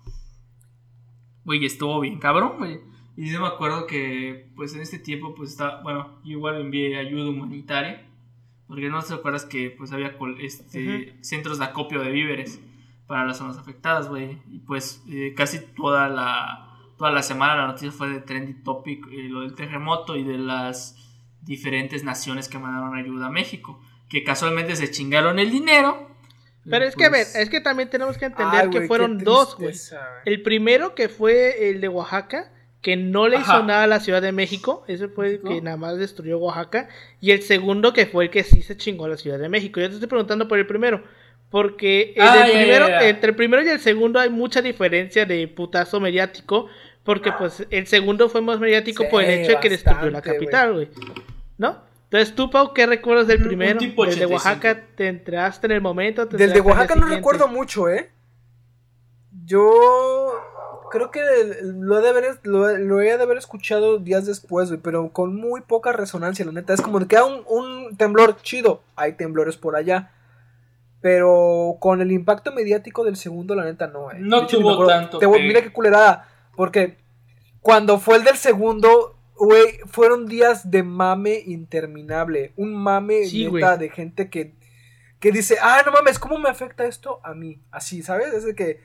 Güey, 1.43 1.65
estuvo 1.65 1.99
bien 1.99 2.19
cabrón, 2.19 2.57
güey. 2.59 2.79
Y 3.17 3.31
yo 3.31 3.41
me 3.41 3.47
acuerdo 3.47 3.87
que, 3.87 4.51
pues 4.55 4.75
en 4.75 4.81
este 4.81 4.99
tiempo, 4.99 5.33
pues 5.33 5.51
está, 5.51 5.81
bueno, 5.81 6.19
yo 6.23 6.33
igual 6.33 6.61
envié 6.61 6.97
ayuda 6.97 7.29
humanitaria, 7.29 8.07
porque 8.67 8.89
no 8.89 9.01
te 9.01 9.13
acuerdas 9.13 9.45
que, 9.45 9.71
pues 9.71 9.91
había 9.91 10.15
este, 10.39 11.17
centros 11.21 11.57
de 11.57 11.65
acopio 11.65 12.01
de 12.03 12.11
víveres 12.11 12.59
para 13.07 13.25
las 13.25 13.37
zonas 13.37 13.57
afectadas, 13.57 14.09
güey. 14.09 14.41
Y 14.49 14.59
pues 14.59 15.03
eh, 15.09 15.33
casi 15.35 15.59
toda 15.59 16.09
la, 16.09 16.75
toda 16.97 17.11
la 17.11 17.21
semana 17.21 17.55
la 17.55 17.67
noticia 17.67 17.91
fue 17.91 18.09
de 18.09 18.21
trendy 18.21 18.53
topic, 18.63 19.05
eh, 19.11 19.29
lo 19.29 19.41
del 19.41 19.55
terremoto 19.55 20.15
y 20.15 20.23
de 20.23 20.37
las 20.37 20.95
diferentes 21.41 22.03
naciones 22.03 22.49
que 22.49 22.57
mandaron 22.57 22.95
ayuda 22.95 23.27
a 23.27 23.29
México, 23.29 23.79
que 24.09 24.23
casualmente 24.23 24.75
se 24.75 24.89
chingaron 24.89 25.39
el 25.39 25.51
dinero. 25.51 26.09
Pero 26.67 26.85
es 26.85 26.95
que, 26.95 27.05
a 27.05 27.09
ver, 27.09 27.25
pues 27.25 27.35
es 27.35 27.49
que 27.49 27.61
también 27.61 27.89
tenemos 27.89 28.17
que 28.17 28.25
entender 28.25 28.71
que 28.71 28.87
fueron 28.87 29.19
dos, 29.19 29.55
güey. 29.55 29.75
El 30.25 30.41
primero 30.41 30.95
que 30.95 31.09
fue 31.09 31.69
el 31.69 31.79
de 31.79 31.89
Oaxaca, 31.89 32.51
que 32.81 32.95
no 32.95 33.27
le 33.27 33.37
hizo 33.37 33.63
nada 33.63 33.83
a 33.83 33.87
la 33.87 33.99
Ciudad 33.99 34.21
de 34.21 34.31
México, 34.31 34.83
ese 34.87 35.07
fue 35.07 35.27
el 35.27 35.41
que 35.41 35.61
nada 35.61 35.77
más 35.77 35.97
destruyó 35.97 36.39
Oaxaca, 36.39 36.89
y 37.21 37.31
el 37.31 37.43
segundo 37.43 37.93
que 37.93 38.07
fue 38.07 38.25
el 38.25 38.29
que 38.31 38.43
sí 38.43 38.63
se 38.63 38.77
chingó 38.77 39.05
a 39.05 39.09
la 39.09 39.17
Ciudad 39.17 39.37
de 39.37 39.49
México. 39.49 39.79
Yo 39.79 39.89
te 39.89 39.95
estoy 39.95 40.09
preguntando 40.09 40.47
por 40.47 40.57
el 40.57 40.65
primero. 40.65 41.03
Porque 41.49 42.15
ah, 42.19 42.45
primero, 42.51 42.87
entre 42.87 43.29
el 43.29 43.35
primero 43.35 43.63
y 43.63 43.69
el 43.69 43.79
segundo 43.79 44.19
hay 44.19 44.29
mucha 44.29 44.61
diferencia 44.61 45.25
de 45.25 45.47
putazo 45.47 45.99
mediático. 45.99 46.67
Porque 47.03 47.31
pues 47.31 47.65
el 47.69 47.85
segundo 47.85 48.29
fue 48.29 48.41
más 48.41 48.59
mediático 48.59 49.07
por 49.09 49.23
el 49.23 49.41
hecho 49.41 49.51
de 49.51 49.59
que 49.59 49.69
destruyó 49.69 50.09
la 50.09 50.21
capital, 50.21 50.73
güey. 50.73 50.89
¿No? 51.57 51.85
Entonces, 52.05 52.35
tú, 52.35 52.49
Pau, 52.49 52.73
¿qué 52.73 52.85
recuerdas 52.85 53.27
del 53.27 53.41
primero? 53.41 53.79
El 53.79 54.19
de 54.19 54.25
Oaxaca, 54.25 54.85
¿te 54.95 55.07
entraste 55.07 55.67
en 55.67 55.71
el 55.71 55.81
momento? 55.81 56.25
del 56.25 56.53
de 56.53 56.61
Oaxaca 56.61 56.95
no 56.95 57.07
recuerdo 57.07 57.47
mucho, 57.47 57.89
¿eh? 57.89 58.09
Yo 59.43 60.33
creo 60.91 61.11
que 61.11 61.21
lo 61.61 61.99
he 61.99 62.01
de 62.01 62.09
haber, 62.09 62.39
lo, 62.43 63.01
he 63.01 63.17
de 63.17 63.23
haber 63.23 63.37
escuchado 63.37 63.99
días 63.99 64.25
después, 64.25 64.69
güey, 64.69 64.79
pero 64.81 65.09
con 65.09 65.35
muy 65.35 65.61
poca 65.61 65.91
resonancia, 65.91 66.45
la 66.45 66.53
neta. 66.53 66.73
Es 66.73 66.81
como 66.81 66.99
que 66.99 67.07
queda 67.07 67.25
un, 67.25 67.43
un 67.47 67.97
temblor 67.97 68.37
chido. 68.41 68.81
Hay 68.95 69.13
temblores 69.13 69.57
por 69.57 69.75
allá. 69.75 70.11
Pero 71.01 71.77
con 71.79 72.01
el 72.01 72.11
impacto 72.11 72.51
mediático 72.51 73.03
del 73.03 73.15
segundo, 73.15 73.55
la 73.55 73.65
neta 73.65 73.87
no. 73.87 74.11
Eh. 74.11 74.17
No 74.19 74.47
tuvo 74.47 74.85
tanto. 74.87 75.19
mira 75.31 75.61
qué 75.61 75.71
culerada. 75.71 76.27
Porque 76.55 76.97
cuando 77.61 77.99
fue 77.99 78.17
el 78.17 78.23
del 78.23 78.37
segundo, 78.37 79.15
güey, 79.35 79.79
fueron 79.85 80.25
días 80.25 80.71
de 80.71 80.83
mame 80.83 81.41
interminable. 81.45 82.53
Un 82.55 82.73
mame 82.73 83.21
neta 83.31 83.77
de 83.77 83.89
gente 83.89 84.29
que, 84.29 84.55
que 85.19 85.31
dice, 85.31 85.57
ah, 85.61 85.81
no 85.85 85.91
mames, 85.91 86.19
¿cómo 86.19 86.39
me 86.39 86.49
afecta 86.49 86.85
esto 86.85 87.19
a 87.23 87.33
mí? 87.33 87.61
Así, 87.71 88.01
¿sabes? 88.01 88.33
Es 88.33 88.45
de 88.45 88.55
que 88.55 88.79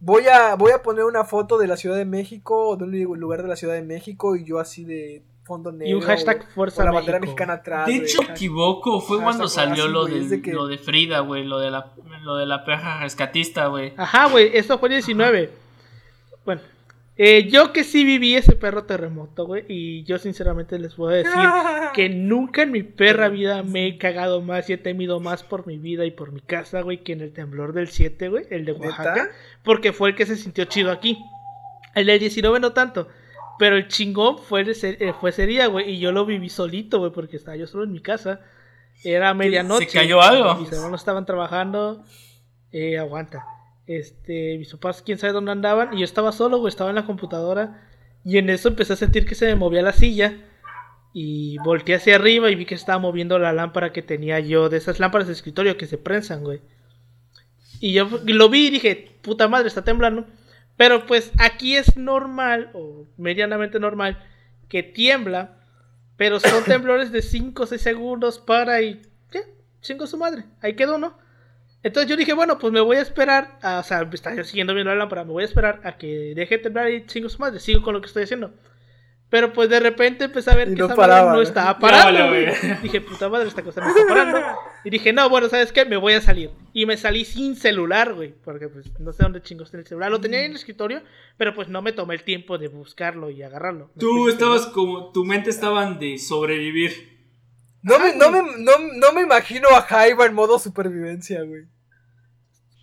voy 0.00 0.26
a, 0.26 0.56
voy 0.56 0.72
a 0.72 0.82
poner 0.82 1.04
una 1.04 1.24
foto 1.24 1.58
de 1.58 1.66
la 1.66 1.76
Ciudad 1.76 1.96
de 1.96 2.04
México, 2.04 2.76
de 2.76 2.84
un 2.84 3.20
lugar 3.20 3.42
de 3.42 3.48
la 3.48 3.56
Ciudad 3.56 3.74
de 3.74 3.82
México, 3.82 4.36
y 4.36 4.44
yo 4.44 4.58
así 4.58 4.84
de 4.84 5.22
fondo 5.44 5.72
negro. 5.72 5.88
Y 5.88 5.94
un 5.94 6.00
hashtag 6.02 6.48
Fuerza 6.50 6.84
la 6.84 6.92
bandera 6.92 7.20
mexicana 7.20 7.54
atrás. 7.54 7.86
De 7.86 7.96
hecho, 7.96 8.22
equivoco, 8.22 9.00
fue 9.00 9.20
cuando 9.20 9.48
salió 9.48 9.88
lo, 9.88 10.06
de 10.06 10.40
lo 10.52 10.66
de 10.66 10.78
Frida, 10.78 11.20
güey, 11.20 11.44
lo 11.44 11.58
de 11.58 11.70
la, 11.70 11.92
lo 12.22 12.36
de 12.36 12.46
la 12.46 12.64
perra 12.64 13.00
rescatista, 13.00 13.66
güey. 13.66 13.92
Ajá, 13.96 14.28
güey, 14.28 14.50
eso 14.54 14.78
fue 14.78 14.88
el 14.88 14.94
19. 14.96 15.50
Bueno, 16.44 16.60
eh, 17.16 17.48
yo 17.48 17.72
que 17.72 17.84
sí 17.84 18.04
viví 18.04 18.34
ese 18.34 18.56
perro 18.56 18.84
terremoto, 18.84 19.46
güey, 19.46 19.64
y 19.68 20.02
yo 20.04 20.18
sinceramente 20.18 20.78
les 20.78 20.94
puedo 20.94 21.10
decir 21.10 21.30
que 21.94 22.08
nunca 22.08 22.62
en 22.62 22.72
mi 22.72 22.82
perra 22.82 23.28
vida 23.28 23.62
me 23.62 23.86
he 23.86 23.98
cagado 23.98 24.40
más 24.40 24.70
y 24.70 24.72
he 24.72 24.78
temido 24.78 25.20
más 25.20 25.42
por 25.42 25.66
mi 25.66 25.76
vida 25.76 26.06
y 26.06 26.10
por 26.10 26.32
mi 26.32 26.40
casa, 26.40 26.80
güey, 26.80 27.02
que 27.02 27.12
en 27.12 27.20
el 27.20 27.32
temblor 27.32 27.74
del 27.74 27.88
7, 27.88 28.28
güey, 28.28 28.46
el 28.50 28.64
de 28.64 28.72
Oaxaca, 28.72 29.30
porque 29.62 29.92
fue 29.92 30.10
el 30.10 30.16
que 30.16 30.24
se 30.26 30.36
sintió 30.36 30.64
chido 30.64 30.90
aquí. 30.90 31.18
El 31.94 32.06
del 32.06 32.18
19 32.18 32.58
no 32.60 32.72
tanto. 32.72 33.08
Pero 33.58 33.76
el 33.76 33.88
chingón 33.88 34.38
fue, 34.38 34.64
eh, 34.68 35.14
fue 35.20 35.30
ese 35.30 35.46
día, 35.46 35.66
güey. 35.66 35.90
Y 35.90 35.98
yo 35.98 36.12
lo 36.12 36.26
viví 36.26 36.48
solito, 36.48 36.98
güey, 36.98 37.12
porque 37.12 37.36
estaba 37.36 37.56
yo 37.56 37.66
solo 37.66 37.84
en 37.84 37.92
mi 37.92 38.00
casa. 38.00 38.40
Era 39.04 39.34
medianoche. 39.34 39.88
¿Se 39.88 39.98
cayó 39.98 40.20
algo? 40.22 40.54
Mis 40.56 40.72
hermanos 40.72 41.00
estaban 41.00 41.26
trabajando. 41.26 42.04
Eh, 42.70 42.98
aguanta. 42.98 43.44
Este, 43.86 44.56
mis 44.58 44.70
papás, 44.72 45.02
quién 45.02 45.18
sabe 45.18 45.32
dónde 45.32 45.52
andaban. 45.52 45.94
Y 45.94 45.98
yo 45.98 46.04
estaba 46.04 46.32
solo, 46.32 46.58
güey, 46.58 46.70
estaba 46.70 46.90
en 46.90 46.96
la 46.96 47.06
computadora. 47.06 47.88
Y 48.24 48.38
en 48.38 48.50
eso 48.50 48.68
empecé 48.68 48.92
a 48.92 48.96
sentir 48.96 49.26
que 49.26 49.34
se 49.34 49.46
me 49.46 49.56
movía 49.56 49.82
la 49.82 49.92
silla. 49.92 50.38
Y 51.14 51.58
volteé 51.58 51.96
hacia 51.96 52.16
arriba 52.16 52.50
y 52.50 52.54
vi 52.54 52.64
que 52.64 52.74
estaba 52.74 52.98
moviendo 52.98 53.38
la 53.38 53.52
lámpara 53.52 53.92
que 53.92 54.02
tenía 54.02 54.40
yo, 54.40 54.70
de 54.70 54.78
esas 54.78 54.98
lámparas 54.98 55.26
de 55.26 55.34
escritorio 55.34 55.76
que 55.76 55.86
se 55.86 55.98
prensan, 55.98 56.42
güey. 56.42 56.60
Y 57.80 57.92
yo 57.92 58.08
lo 58.24 58.48
vi 58.48 58.68
y 58.68 58.70
dije, 58.70 59.18
puta 59.22 59.48
madre, 59.48 59.68
está 59.68 59.82
temblando. 59.82 60.24
Pero 60.76 61.06
pues 61.06 61.32
aquí 61.38 61.76
es 61.76 61.96
normal, 61.96 62.70
o 62.74 63.06
medianamente 63.16 63.78
normal, 63.78 64.18
que 64.68 64.82
tiembla. 64.82 65.58
Pero 66.16 66.40
son 66.40 66.64
temblores 66.66 67.12
de 67.12 67.22
5 67.22 67.62
o 67.62 67.66
6 67.66 67.80
segundos 67.80 68.38
para 68.38 68.80
y... 68.82 69.02
¿Qué? 69.30 69.40
Chingo 69.80 70.06
su 70.06 70.16
madre. 70.16 70.44
Ahí 70.60 70.74
quedó, 70.74 70.98
¿no? 70.98 71.18
Entonces 71.82 72.08
yo 72.08 72.16
dije, 72.16 72.32
bueno, 72.32 72.58
pues 72.58 72.72
me 72.72 72.80
voy 72.80 72.96
a 72.98 73.02
esperar, 73.02 73.58
a, 73.60 73.80
o 73.80 73.82
sea, 73.82 74.08
está 74.12 74.44
siguiendo 74.44 74.72
viendo 74.72 74.92
la 74.92 74.98
lámpara, 74.98 75.24
me 75.24 75.32
voy 75.32 75.42
a 75.42 75.46
esperar 75.46 75.80
a 75.82 75.96
que 75.96 76.32
deje 76.36 76.58
de 76.58 76.62
temblar 76.62 76.90
y 76.90 77.06
chingo 77.06 77.28
su 77.28 77.38
madre, 77.38 77.58
sigo 77.58 77.82
con 77.82 77.92
lo 77.94 78.00
que 78.00 78.06
estoy 78.06 78.22
haciendo. 78.22 78.54
Pero 79.32 79.50
pues 79.54 79.70
de 79.70 79.80
repente 79.80 80.24
empecé 80.24 80.50
a 80.50 80.54
ver 80.56 80.68
Y 80.68 80.74
que 80.74 80.80
no 80.80 80.84
esa 80.84 80.94
paraba, 80.94 81.30
madre 81.30 81.36
no 81.38 81.42
estaba 81.42 81.78
parando. 81.78 82.26
No. 82.26 82.80
Dije, 82.82 83.00
puta 83.00 83.30
madre, 83.30 83.48
esta 83.48 83.62
cosa 83.62 83.80
no 83.80 83.88
está 83.88 84.06
parando. 84.06 84.38
Y 84.84 84.90
dije, 84.90 85.14
no, 85.14 85.26
bueno, 85.30 85.48
¿sabes 85.48 85.72
qué? 85.72 85.86
Me 85.86 85.96
voy 85.96 86.12
a 86.12 86.20
salir. 86.20 86.50
Y 86.74 86.84
me 86.84 86.98
salí 86.98 87.24
sin 87.24 87.56
celular, 87.56 88.12
güey. 88.12 88.34
Porque 88.44 88.68
pues 88.68 88.92
no 89.00 89.10
sé 89.14 89.22
dónde 89.22 89.40
chingos 89.40 89.70
tiene 89.70 89.84
el 89.84 89.86
celular. 89.86 90.10
Lo 90.10 90.20
tenía 90.20 90.40
en 90.44 90.50
el 90.50 90.56
escritorio, 90.58 91.02
pero 91.38 91.54
pues 91.54 91.68
no 91.70 91.80
me 91.80 91.92
tomé 91.92 92.12
el 92.14 92.24
tiempo 92.24 92.58
de 92.58 92.68
buscarlo 92.68 93.30
y 93.30 93.42
agarrarlo. 93.42 93.90
Tú 93.98 94.28
estabas 94.28 94.66
como. 94.66 95.12
Tu 95.12 95.24
mente 95.24 95.48
estaban 95.48 95.98
de 95.98 96.18
sobrevivir. 96.18 96.92
No 97.80 97.98
me, 98.00 98.08
Ajá, 98.10 98.18
no, 98.18 98.30
me, 98.30 98.42
no, 98.58 98.72
no 98.96 99.12
me 99.14 99.22
imagino 99.22 99.68
a 99.70 99.80
Jaiba 99.80 100.26
en 100.26 100.34
modo 100.34 100.58
supervivencia, 100.58 101.42
güey. 101.42 101.62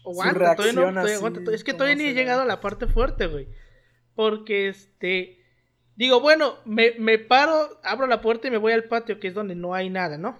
Aguanta, 0.03 0.55
todavía 0.55 0.73
no, 0.73 0.81
reacción 0.81 0.93
todavía 0.95 1.01
así, 1.03 1.13
aguanta, 1.13 1.43
to- 1.43 1.51
es 1.51 1.63
que 1.63 1.71
¿cómo 1.73 1.77
todavía 1.77 1.95
ni 2.03 2.09
he 2.09 2.13
llegado 2.15 2.41
a 2.41 2.45
la 2.45 2.59
parte 2.59 2.87
fuerte, 2.87 3.27
güey. 3.27 3.47
Porque 4.15 4.69
este. 4.69 5.38
Digo, 5.99 6.21
bueno, 6.21 6.59
me, 6.63 6.93
me 6.97 7.19
paro, 7.19 7.77
abro 7.83 8.07
la 8.07 8.21
puerta 8.21 8.47
y 8.47 8.51
me 8.51 8.57
voy 8.57 8.71
al 8.71 8.85
patio, 8.85 9.19
que 9.19 9.27
es 9.27 9.33
donde 9.33 9.53
no 9.53 9.73
hay 9.73 9.89
nada, 9.89 10.17
¿no? 10.17 10.39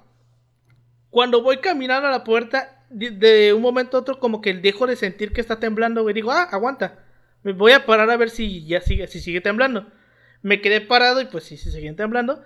Cuando 1.10 1.44
voy 1.44 1.58
caminando 1.58 2.08
a 2.08 2.12
la 2.12 2.24
puerta, 2.24 2.86
de, 2.90 3.52
un 3.52 3.62
momento 3.62 3.98
a 3.98 4.00
otro, 4.00 4.20
como 4.20 4.40
que 4.40 4.54
dejo 4.54 4.88
de 4.88 4.96
sentir 4.96 5.34
que 5.34 5.42
está 5.42 5.60
temblando, 5.60 6.02
güey. 6.02 6.16
Digo, 6.16 6.32
ah, 6.32 6.48
aguanta. 6.50 7.04
Me 7.44 7.52
voy 7.52 7.74
a 7.74 7.86
parar 7.86 8.10
a 8.10 8.16
ver 8.16 8.30
si 8.30 8.66
ya 8.68 8.80
sigue, 8.80 9.08
si 9.08 9.20
sigue 9.20 9.42
temblando. 9.42 9.92
Me 10.42 10.62
quedé 10.62 10.80
parado 10.80 11.20
y 11.20 11.26
pues 11.26 11.44
sí, 11.44 11.58
sí 11.58 11.72
seguían 11.72 11.98
temblando. 11.98 12.42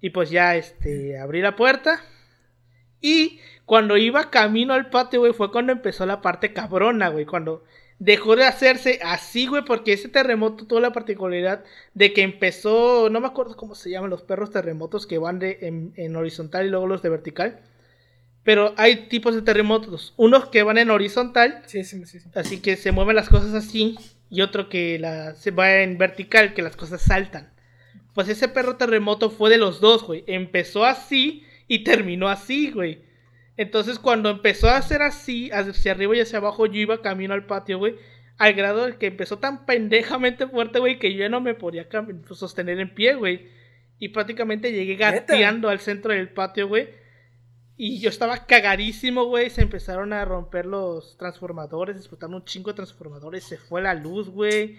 Y 0.00 0.10
pues 0.10 0.30
ya, 0.30 0.56
este, 0.56 1.20
abrí 1.20 1.42
la 1.42 1.54
puerta. 1.54 2.02
Y 3.00 3.38
cuando 3.64 3.96
iba 3.96 4.28
camino 4.28 4.74
al 4.74 4.90
patio, 4.90 5.20
güey, 5.20 5.34
fue 5.34 5.52
cuando 5.52 5.70
empezó 5.70 6.04
la 6.04 6.20
parte 6.20 6.52
cabrona, 6.52 7.10
güey. 7.10 7.26
Cuando 7.26 7.62
dejó 7.98 8.36
de 8.36 8.44
hacerse 8.44 9.00
así, 9.04 9.46
güey, 9.46 9.64
porque 9.64 9.92
ese 9.92 10.08
terremoto 10.08 10.66
tuvo 10.66 10.80
la 10.80 10.92
particularidad 10.92 11.64
de 11.94 12.12
que 12.12 12.22
empezó, 12.22 13.08
no 13.10 13.20
me 13.20 13.26
acuerdo 13.28 13.56
cómo 13.56 13.74
se 13.74 13.90
llaman 13.90 14.10
los 14.10 14.22
perros 14.22 14.50
terremotos 14.50 15.06
que 15.06 15.18
van 15.18 15.38
de, 15.38 15.58
en, 15.62 15.92
en 15.96 16.16
horizontal 16.16 16.66
y 16.66 16.70
luego 16.70 16.86
los 16.86 17.02
de 17.02 17.08
vertical. 17.10 17.60
Pero 18.44 18.74
hay 18.76 19.08
tipos 19.08 19.34
de 19.34 19.42
terremotos. 19.42 20.14
Unos 20.16 20.46
que 20.48 20.62
van 20.62 20.78
en 20.78 20.90
horizontal, 20.90 21.62
Sí, 21.66 21.82
sí, 21.84 22.04
sí. 22.06 22.20
sí. 22.20 22.28
así 22.34 22.60
que 22.60 22.76
se 22.76 22.92
mueven 22.92 23.16
las 23.16 23.28
cosas 23.28 23.54
así. 23.54 23.96
Y 24.30 24.40
otro 24.42 24.68
que 24.68 24.98
la, 24.98 25.34
se 25.34 25.50
va 25.50 25.80
en 25.82 25.98
vertical, 25.98 26.54
que 26.54 26.62
las 26.62 26.76
cosas 26.76 27.02
saltan. 27.02 27.52
Pues 28.14 28.28
ese 28.28 28.48
perro 28.48 28.76
terremoto 28.76 29.30
fue 29.30 29.50
de 29.50 29.58
los 29.58 29.80
dos, 29.80 30.04
güey. 30.04 30.24
Empezó 30.26 30.84
así 30.84 31.44
y 31.68 31.80
terminó 31.84 32.28
así, 32.28 32.70
güey. 32.70 33.00
Entonces 33.56 33.98
cuando 33.98 34.28
empezó 34.30 34.68
a 34.68 34.76
hacer 34.76 35.02
así, 35.02 35.50
hacia 35.50 35.92
arriba 35.92 36.16
y 36.16 36.20
hacia 36.20 36.38
abajo, 36.38 36.66
yo 36.66 36.78
iba 36.80 37.00
camino 37.02 37.34
al 37.34 37.46
patio, 37.46 37.78
güey. 37.78 37.96
Al 38.38 38.52
grado 38.52 38.84
de 38.86 38.96
que 38.98 39.06
empezó 39.06 39.38
tan 39.38 39.64
pendejamente 39.64 40.46
fuerte, 40.46 40.78
güey, 40.78 40.98
que 40.98 41.12
yo 41.12 41.20
ya 41.20 41.28
no 41.30 41.40
me 41.40 41.54
podía 41.54 41.88
cam- 41.88 42.22
sostener 42.34 42.78
en 42.80 42.94
pie, 42.94 43.14
güey. 43.14 43.48
Y 43.98 44.10
prácticamente 44.10 44.72
llegué 44.72 44.96
gateando 44.96 45.70
al 45.70 45.80
centro 45.80 46.12
del 46.12 46.28
patio, 46.28 46.68
güey. 46.68 46.88
Y 47.78 47.98
yo 48.00 48.10
estaba 48.10 48.44
cagadísimo, 48.46 49.24
güey. 49.24 49.48
Se 49.48 49.62
empezaron 49.62 50.12
a 50.12 50.22
romper 50.26 50.66
los 50.66 51.16
transformadores, 51.16 51.96
explotaron 51.96 52.34
un 52.34 52.44
chingo 52.44 52.70
de 52.70 52.76
transformadores. 52.76 53.44
Se 53.44 53.56
fue 53.56 53.80
la 53.80 53.94
luz, 53.94 54.28
güey. 54.28 54.78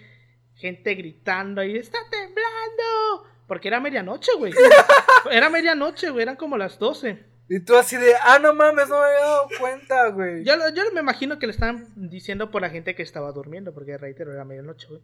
Gente 0.56 0.94
gritando 0.94 1.62
ahí, 1.62 1.78
¡está 1.78 1.98
temblando! 2.12 3.28
Porque 3.48 3.68
era 3.70 3.80
medianoche, 3.80 4.32
güey. 4.38 4.54
Era 5.32 5.50
medianoche, 5.50 6.10
güey. 6.10 6.24
Eran 6.24 6.36
como 6.36 6.58
las 6.58 6.78
12. 6.80 7.24
Y 7.50 7.60
tú 7.62 7.76
así 7.78 7.96
de, 7.96 8.12
ah, 8.24 8.40
no 8.40 8.54
mames, 8.54 8.90
no 8.90 9.00
me 9.00 9.06
había 9.06 9.20
dado 9.20 9.48
cuenta, 9.60 10.10
güey. 10.10 10.44
Yo, 10.44 10.54
yo 10.76 10.84
me 10.94 11.00
imagino 11.02 11.40
que 11.40 11.48
le 11.48 11.52
estaban 11.54 11.88
diciendo 11.96 12.52
por 12.52 12.62
la 12.62 12.70
gente 12.70 12.94
que 12.94 13.04
estaba 13.04 13.32
durmiendo, 13.32 13.74
porque 13.74 13.98
reitero, 13.98 14.34
era 14.34 14.44
medianoche, 14.44 14.88
güey. 14.88 15.02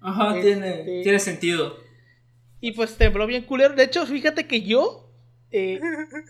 Ajá, 0.00 0.36
Este- 0.36 0.42
tiene, 0.42 1.02
tiene 1.02 1.18
sentido. 1.20 1.76
Y 2.60 2.72
pues 2.72 2.96
tembló 2.96 3.26
bien 3.26 3.42
culero. 3.44 3.74
De 3.74 3.84
hecho, 3.84 4.04
fíjate 4.06 4.46
que 4.48 4.62
yo 4.62 5.10
eh, 5.52 5.78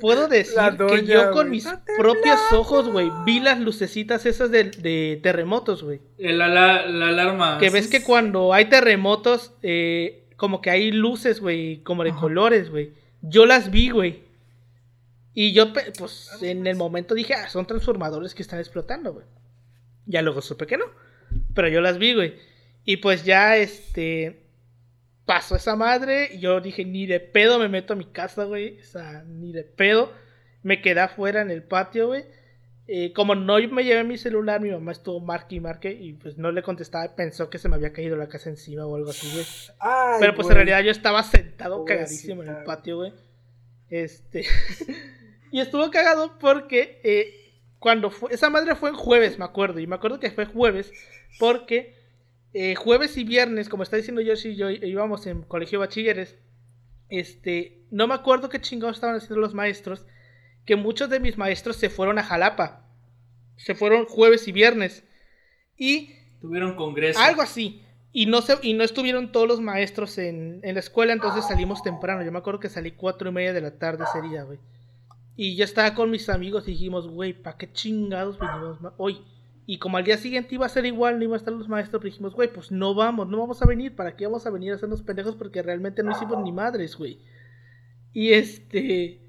puedo 0.00 0.28
decir 0.28 0.56
La 0.56 0.76
que 0.76 1.04
yo 1.06 1.30
con 1.30 1.48
mis 1.48 1.66
propios 1.96 2.38
ojos, 2.52 2.90
güey, 2.90 3.10
vi 3.24 3.40
las 3.40 3.58
lucecitas 3.58 4.26
esas 4.26 4.50
de, 4.50 4.64
de 4.64 5.18
terremotos, 5.22 5.82
güey. 5.82 6.00
El 6.18 6.42
ala- 6.42 6.84
la 6.86 7.08
alarma. 7.08 7.58
Que 7.58 7.70
ves 7.70 7.88
que 7.88 8.02
cuando 8.02 8.52
hay 8.52 8.66
terremotos, 8.66 9.54
eh, 9.62 10.26
como 10.36 10.60
que 10.60 10.68
hay 10.70 10.90
luces, 10.92 11.40
güey, 11.40 11.78
como 11.82 12.04
de 12.04 12.10
Ajá. 12.10 12.20
colores, 12.20 12.68
güey. 12.70 12.92
Yo 13.22 13.46
las 13.46 13.70
vi, 13.70 13.88
güey. 13.90 14.25
Y 15.38 15.52
yo, 15.52 15.70
pues, 15.98 16.30
en 16.40 16.66
el 16.66 16.76
momento 16.76 17.14
dije, 17.14 17.34
ah, 17.34 17.50
son 17.50 17.66
transformadores 17.66 18.34
que 18.34 18.40
están 18.40 18.58
explotando, 18.58 19.12
güey. 19.12 19.26
Ya 20.06 20.22
luego 20.22 20.40
supe 20.40 20.66
que 20.66 20.78
no. 20.78 20.86
Pero 21.54 21.68
yo 21.68 21.82
las 21.82 21.98
vi, 21.98 22.14
güey. 22.14 22.38
Y 22.86 22.96
pues 22.96 23.22
ya, 23.22 23.58
este. 23.58 24.46
Pasó 25.26 25.54
esa 25.56 25.76
madre. 25.76 26.30
Y 26.32 26.38
yo 26.38 26.62
dije, 26.62 26.86
ni 26.86 27.04
de 27.04 27.20
pedo 27.20 27.58
me 27.58 27.68
meto 27.68 27.92
a 27.92 27.96
mi 27.96 28.06
casa, 28.06 28.44
güey. 28.44 28.80
O 28.80 28.84
sea, 28.84 29.24
ni 29.26 29.52
de 29.52 29.64
pedo. 29.64 30.10
Me 30.62 30.80
quedé 30.80 31.00
afuera 31.00 31.42
en 31.42 31.50
el 31.50 31.62
patio, 31.62 32.06
güey. 32.06 32.24
Eh, 32.86 33.12
como 33.12 33.34
no 33.34 33.58
me 33.58 33.84
llevé 33.84 34.04
mi 34.04 34.16
celular, 34.16 34.62
mi 34.62 34.70
mamá 34.70 34.92
estuvo 34.92 35.20
marque 35.20 35.56
y 35.56 35.60
marque. 35.60 35.92
Y 35.92 36.14
pues 36.14 36.38
no 36.38 36.50
le 36.50 36.62
contestaba. 36.62 37.14
Pensó 37.14 37.50
que 37.50 37.58
se 37.58 37.68
me 37.68 37.74
había 37.74 37.92
caído 37.92 38.16
la 38.16 38.28
casa 38.28 38.48
encima 38.48 38.86
o 38.86 38.96
algo 38.96 39.10
así, 39.10 39.30
güey. 39.34 39.44
Pero 40.18 40.34
pues 40.34 40.46
güey. 40.46 40.52
en 40.52 40.66
realidad 40.66 40.82
yo 40.82 40.92
estaba 40.92 41.22
sentado 41.22 41.80
Pobrecita, 41.80 41.98
cagadísimo 41.98 42.42
en 42.42 42.48
el 42.48 42.64
patio, 42.64 42.96
güey. 42.96 43.12
Este. 43.90 44.46
y 45.50 45.60
estuvo 45.60 45.90
cagado 45.90 46.38
porque 46.38 47.00
eh, 47.04 47.46
cuando 47.78 48.10
fue. 48.10 48.32
Esa 48.32 48.50
madre 48.50 48.74
fue 48.74 48.90
en 48.90 48.96
jueves, 48.96 49.38
me 49.38 49.44
acuerdo. 49.44 49.80
Y 49.80 49.86
me 49.86 49.96
acuerdo 49.96 50.20
que 50.20 50.30
fue 50.30 50.46
jueves 50.46 50.92
porque 51.38 51.94
eh, 52.52 52.74
jueves 52.74 53.16
y 53.16 53.24
viernes, 53.24 53.68
como 53.68 53.82
está 53.82 53.96
diciendo 53.96 54.20
Yoshi 54.20 54.50
y 54.50 54.56
yo, 54.56 54.70
íbamos 54.70 55.26
en 55.26 55.42
colegio 55.42 55.78
de 55.78 55.86
bachilleres. 55.86 56.36
Este. 57.08 57.84
No 57.90 58.06
me 58.06 58.14
acuerdo 58.14 58.48
qué 58.48 58.60
chingados 58.60 58.96
estaban 58.96 59.16
haciendo 59.16 59.40
los 59.40 59.54
maestros. 59.54 60.06
Que 60.64 60.74
muchos 60.74 61.08
de 61.08 61.20
mis 61.20 61.38
maestros 61.38 61.76
se 61.76 61.90
fueron 61.90 62.18
a 62.18 62.24
Jalapa. 62.24 62.88
Se 63.56 63.74
fueron 63.74 64.06
jueves 64.06 64.48
y 64.48 64.52
viernes. 64.52 65.04
Y 65.76 66.10
Tuvieron 66.40 66.74
congreso. 66.74 67.20
algo 67.20 67.42
así. 67.42 67.82
Y 68.12 68.26
no, 68.26 68.40
se, 68.40 68.56
y 68.62 68.72
no 68.72 68.82
estuvieron 68.82 69.30
todos 69.30 69.46
los 69.46 69.60
maestros 69.60 70.16
en, 70.16 70.60
en 70.62 70.74
la 70.74 70.80
escuela, 70.80 71.12
entonces 71.12 71.46
salimos 71.46 71.82
temprano. 71.82 72.24
Yo 72.24 72.32
me 72.32 72.38
acuerdo 72.38 72.60
que 72.60 72.70
salí 72.70 72.92
cuatro 72.92 73.28
y 73.28 73.32
media 73.32 73.52
de 73.52 73.60
la 73.60 73.78
tarde 73.78 74.04
ese 74.04 74.26
día, 74.26 74.42
güey. 74.42 74.58
Y 75.36 75.54
yo 75.56 75.64
estaba 75.64 75.94
con 75.94 76.10
mis 76.10 76.28
amigos 76.28 76.66
y 76.66 76.72
dijimos, 76.72 77.06
güey, 77.08 77.34
¿para 77.34 77.56
qué 77.58 77.70
chingados 77.72 78.38
vinimos 78.38 78.78
hoy? 78.96 79.20
Y 79.66 79.78
como 79.78 79.96
al 79.98 80.04
día 80.04 80.16
siguiente 80.16 80.54
iba 80.54 80.64
a 80.64 80.70
ser 80.70 80.86
igual, 80.86 81.18
no 81.18 81.24
iba 81.24 81.34
a 81.34 81.38
estar 81.38 81.52
los 81.52 81.68
maestros, 81.68 82.02
dijimos, 82.02 82.34
güey, 82.34 82.50
pues 82.52 82.70
no 82.70 82.94
vamos, 82.94 83.28
no 83.28 83.38
vamos 83.38 83.60
a 83.62 83.66
venir. 83.66 83.94
¿Para 83.94 84.16
qué 84.16 84.24
vamos 84.26 84.46
a 84.46 84.50
venir 84.50 84.72
a 84.72 84.76
hacernos 84.76 85.02
pendejos? 85.02 85.34
Porque 85.34 85.62
realmente 85.62 86.02
no 86.02 86.12
hicimos 86.12 86.42
ni 86.42 86.52
madres, 86.52 86.96
güey. 86.96 87.18
Y 88.12 88.32
este... 88.32 89.20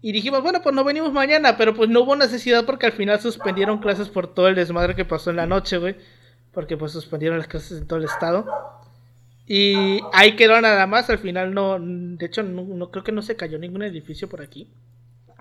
Y 0.00 0.12
dijimos, 0.12 0.42
bueno, 0.42 0.60
pues 0.62 0.74
no 0.74 0.84
venimos 0.84 1.12
mañana, 1.12 1.56
pero 1.56 1.74
pues 1.74 1.88
no 1.88 2.02
hubo 2.02 2.14
necesidad 2.14 2.64
porque 2.66 2.86
al 2.86 2.92
final 2.92 3.20
suspendieron 3.20 3.78
clases 3.78 4.08
por 4.10 4.32
todo 4.34 4.48
el 4.48 4.54
desmadre 4.54 4.94
que 4.94 5.04
pasó 5.06 5.30
en 5.30 5.36
la 5.36 5.46
noche, 5.46 5.78
güey. 5.78 5.96
Porque 6.52 6.76
pues 6.76 6.92
suspendieron 6.92 7.38
las 7.38 7.48
clases 7.48 7.78
en 7.78 7.86
todo 7.86 7.98
el 7.98 8.04
estado. 8.04 8.46
Y 9.46 10.00
ahí 10.12 10.36
quedó 10.36 10.60
nada 10.60 10.86
más, 10.86 11.10
al 11.10 11.18
final 11.18 11.52
no, 11.52 11.78
de 11.78 12.24
hecho 12.26 12.42
no- 12.42 12.90
creo 12.90 13.04
que 13.04 13.12
no 13.12 13.20
se 13.22 13.36
cayó 13.36 13.58
ningún 13.58 13.82
edificio 13.82 14.28
por 14.28 14.40
aquí. 14.42 14.68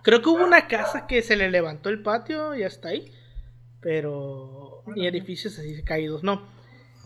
Creo 0.04 0.22
que 0.22 0.30
hubo 0.30 0.44
una 0.44 0.68
casa 0.68 1.08
que 1.08 1.22
se 1.22 1.38
le 1.38 1.50
levantó 1.50 1.90
el 1.90 2.04
patio 2.04 2.56
y 2.56 2.64
hasta 2.64 2.90
ahí. 2.90 3.12
Pero 3.80 4.84
ni 4.96 5.08
edificios 5.08 5.58
así 5.58 5.82
caídos, 5.84 6.24
no. 6.24 6.46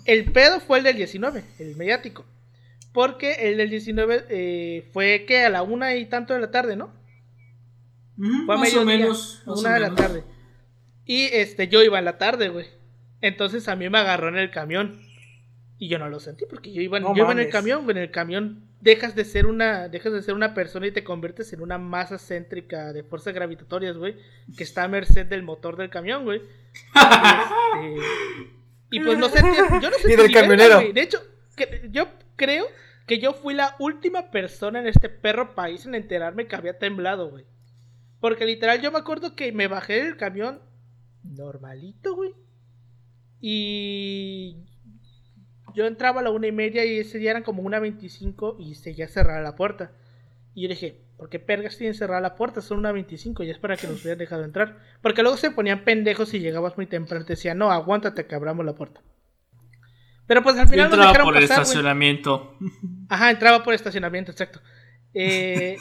El 0.06 0.32
pedo 0.32 0.60
fue 0.60 0.80
el 0.80 0.84
del 0.84 0.98
19, 0.98 1.43
el 1.60 1.76
mediático. 1.76 2.26
Porque 2.93 3.50
el 3.50 3.58
del 3.58 3.70
19 3.70 4.26
eh, 4.30 4.89
fue 4.91 5.26
que 5.28 5.45
a 5.45 5.50
la 5.50 5.62
una 5.62 5.95
y 5.95 6.06
tanto 6.06 6.34
de 6.34 6.41
la 6.41 6.50
tarde, 6.50 6.76
¿no? 6.76 6.91
Fue 8.45 8.56
a 8.56 8.58
más 8.58 8.76
o 8.76 8.84
menos. 8.84 9.43
más 9.45 9.60
una 9.60 9.70
o 9.70 9.74
de 9.74 9.80
la 9.80 9.95
tarde. 9.95 10.24
Y 11.06 11.26
este, 11.26 11.68
yo 11.68 11.84
iba 11.84 12.00
en 12.00 12.06
la 12.06 12.18
tarde, 12.18 12.50
güey. 12.50 12.66
Entonces 13.22 13.68
a 13.68 13.76
mí 13.76 13.89
me 13.89 14.00
agarró 14.00 14.30
en 14.30 14.38
el 14.38 14.50
camión. 14.50 15.02
Y 15.78 15.88
yo 15.88 16.00
no 16.00 16.10
lo 16.10 16.20
sentí 16.20 16.45
porque 16.50 16.74
yo 16.74 16.82
iba, 16.82 17.00
No 17.00 17.16
yo 17.16 17.24
iba 17.24 17.32
en 17.32 17.39
el 17.39 17.50
camión, 17.50 17.84
güey. 17.84 17.95
En 17.95 18.04
el 18.04 18.12
camión 18.12 18.66
dejas 18.82 19.16
de 19.16 19.26
ser 19.26 19.46
una, 19.46 19.90
dejas 19.90 20.14
de 20.14 20.22
ser 20.22 20.34
una 20.34 20.54
persona 20.54 20.88
y 20.88 20.92
te 20.92 21.04
conviertes 21.04 21.52
en 21.54 21.62
una 21.62 21.78
masa 21.78 22.18
céntrica 22.18 22.94
de 22.94 23.04
fuerzas 23.04 23.34
gravitatorias, 23.34 23.98
güey. 23.98 24.16
Que 24.58 24.64
está 24.64 24.84
a 24.84 24.88
merced 24.88 25.26
del 25.26 25.44
motor 25.44 25.78
del 25.78 25.90
camión, 25.90 26.24
güey. 26.24 26.42
Este, 28.90 28.96
y 28.96 29.00
pues 29.02 29.18
no 29.18 29.28
sentí, 29.28 29.50
yo 29.82 29.90
no 29.90 29.98
sentí 29.98 30.16
del 30.22 30.32
camionero. 30.32 30.80
De 30.80 31.02
hecho, 31.02 31.20
que- 31.56 31.90
yo 31.92 32.08
creo 32.38 32.66
que 33.06 33.20
yo 33.20 33.34
fui 33.34 33.54
la 33.54 33.76
última 33.80 34.32
persona 34.32 34.80
en 34.80 34.88
este 34.88 35.10
perro 35.10 35.56
país 35.56 35.86
en 35.86 35.94
enterarme 35.96 36.48
que 36.48 36.56
había 36.56 36.78
temblado, 36.80 37.30
güey. 37.30 37.46
Porque 38.22 38.46
literal 38.46 38.82
yo 38.82 38.92
me 38.92 38.98
acuerdo 39.00 39.36
que 39.36 39.52
me 39.52 39.68
bajé 39.68 40.04
del 40.04 40.18
camión, 40.18 40.62
normalito, 41.24 42.16
güey. 42.16 42.34
Y 43.42 44.66
yo 45.78 45.86
entraba 45.86 46.22
a 46.22 46.24
la 46.24 46.32
una 46.32 46.48
y 46.48 46.52
media 46.52 46.84
y 46.86 46.98
ese 46.98 47.20
día 47.20 47.30
eran 47.30 47.44
como 47.44 47.62
una 47.62 47.80
veinticinco 47.80 48.58
y 48.60 48.74
seguía 48.74 49.08
cerrada 49.08 49.42
la 49.42 49.56
puerta. 49.56 49.92
Y 50.56 50.64
yo 50.64 50.70
dije, 50.70 51.04
¿por 51.18 51.30
qué 51.30 51.38
pergas 51.38 51.78
tienen 51.78 51.94
cerrada 51.94 52.20
la 52.20 52.36
puerta? 52.36 52.62
Son 52.62 52.80
una 52.80 52.92
veinticinco 52.92 53.44
y 53.44 53.52
es 53.52 53.60
para 53.60 53.78
que 53.78 53.86
nos 53.86 54.02
hubieran 54.02 54.18
dejado 54.18 54.44
entrar. 54.44 54.80
Porque 55.04 55.22
luego 55.22 55.38
se 55.38 55.52
ponían 55.52 55.84
pendejos 55.84 56.34
y 56.34 56.40
llegabas 56.40 56.78
muy 56.78 56.88
temprano. 56.88 57.26
Te 57.26 57.34
decían, 57.34 57.60
no, 57.60 57.72
aguántate 57.72 58.26
que 58.26 58.34
abramos 58.34 58.66
la 58.66 58.74
puerta. 58.74 59.02
Pero 60.26 60.42
pues 60.42 60.58
al 60.58 60.68
final 60.68 60.90
nos 60.90 60.94
entraba 60.94 61.12
dejaron 61.12 61.28
por 61.28 61.38
el 61.38 61.44
pasar, 61.44 61.58
güey. 61.58 61.62
estacionamiento. 61.62 62.58
Ajá, 63.10 63.30
entraba 63.30 63.64
por 63.64 63.76
estacionamiento, 63.76 64.32
exacto. 64.32 64.60
Eh, 65.14 65.78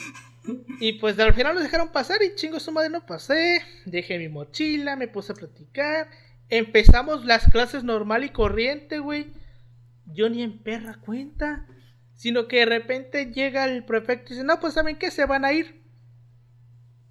y 0.78 0.92
pues 0.94 1.18
al 1.18 1.32
final 1.32 1.54
nos 1.54 1.64
dejaron 1.64 1.88
pasar 1.88 2.22
y 2.22 2.34
chingo 2.34 2.60
su 2.60 2.70
madre 2.70 2.90
no 2.90 3.06
pasé. 3.06 3.62
Dejé 3.86 4.18
mi 4.18 4.28
mochila, 4.28 4.94
me 4.94 5.08
puse 5.08 5.32
a 5.32 5.36
platicar. 5.36 6.10
Empezamos 6.50 7.24
las 7.24 7.50
clases 7.50 7.82
normal 7.82 8.24
y 8.24 8.28
corriente, 8.28 8.98
güey. 8.98 9.32
Yo 10.06 10.28
ni 10.28 10.42
en 10.42 10.58
perra 10.62 10.98
cuenta. 11.00 11.66
Sino 12.14 12.48
que 12.48 12.60
de 12.60 12.66
repente 12.66 13.30
llega 13.32 13.66
el 13.66 13.84
prefecto 13.84 14.32
y 14.32 14.36
dice, 14.36 14.46
no, 14.46 14.58
pues 14.58 14.72
¿saben 14.72 14.96
qué? 14.96 15.10
Se 15.10 15.26
van 15.26 15.44
a 15.44 15.52
ir. 15.52 15.82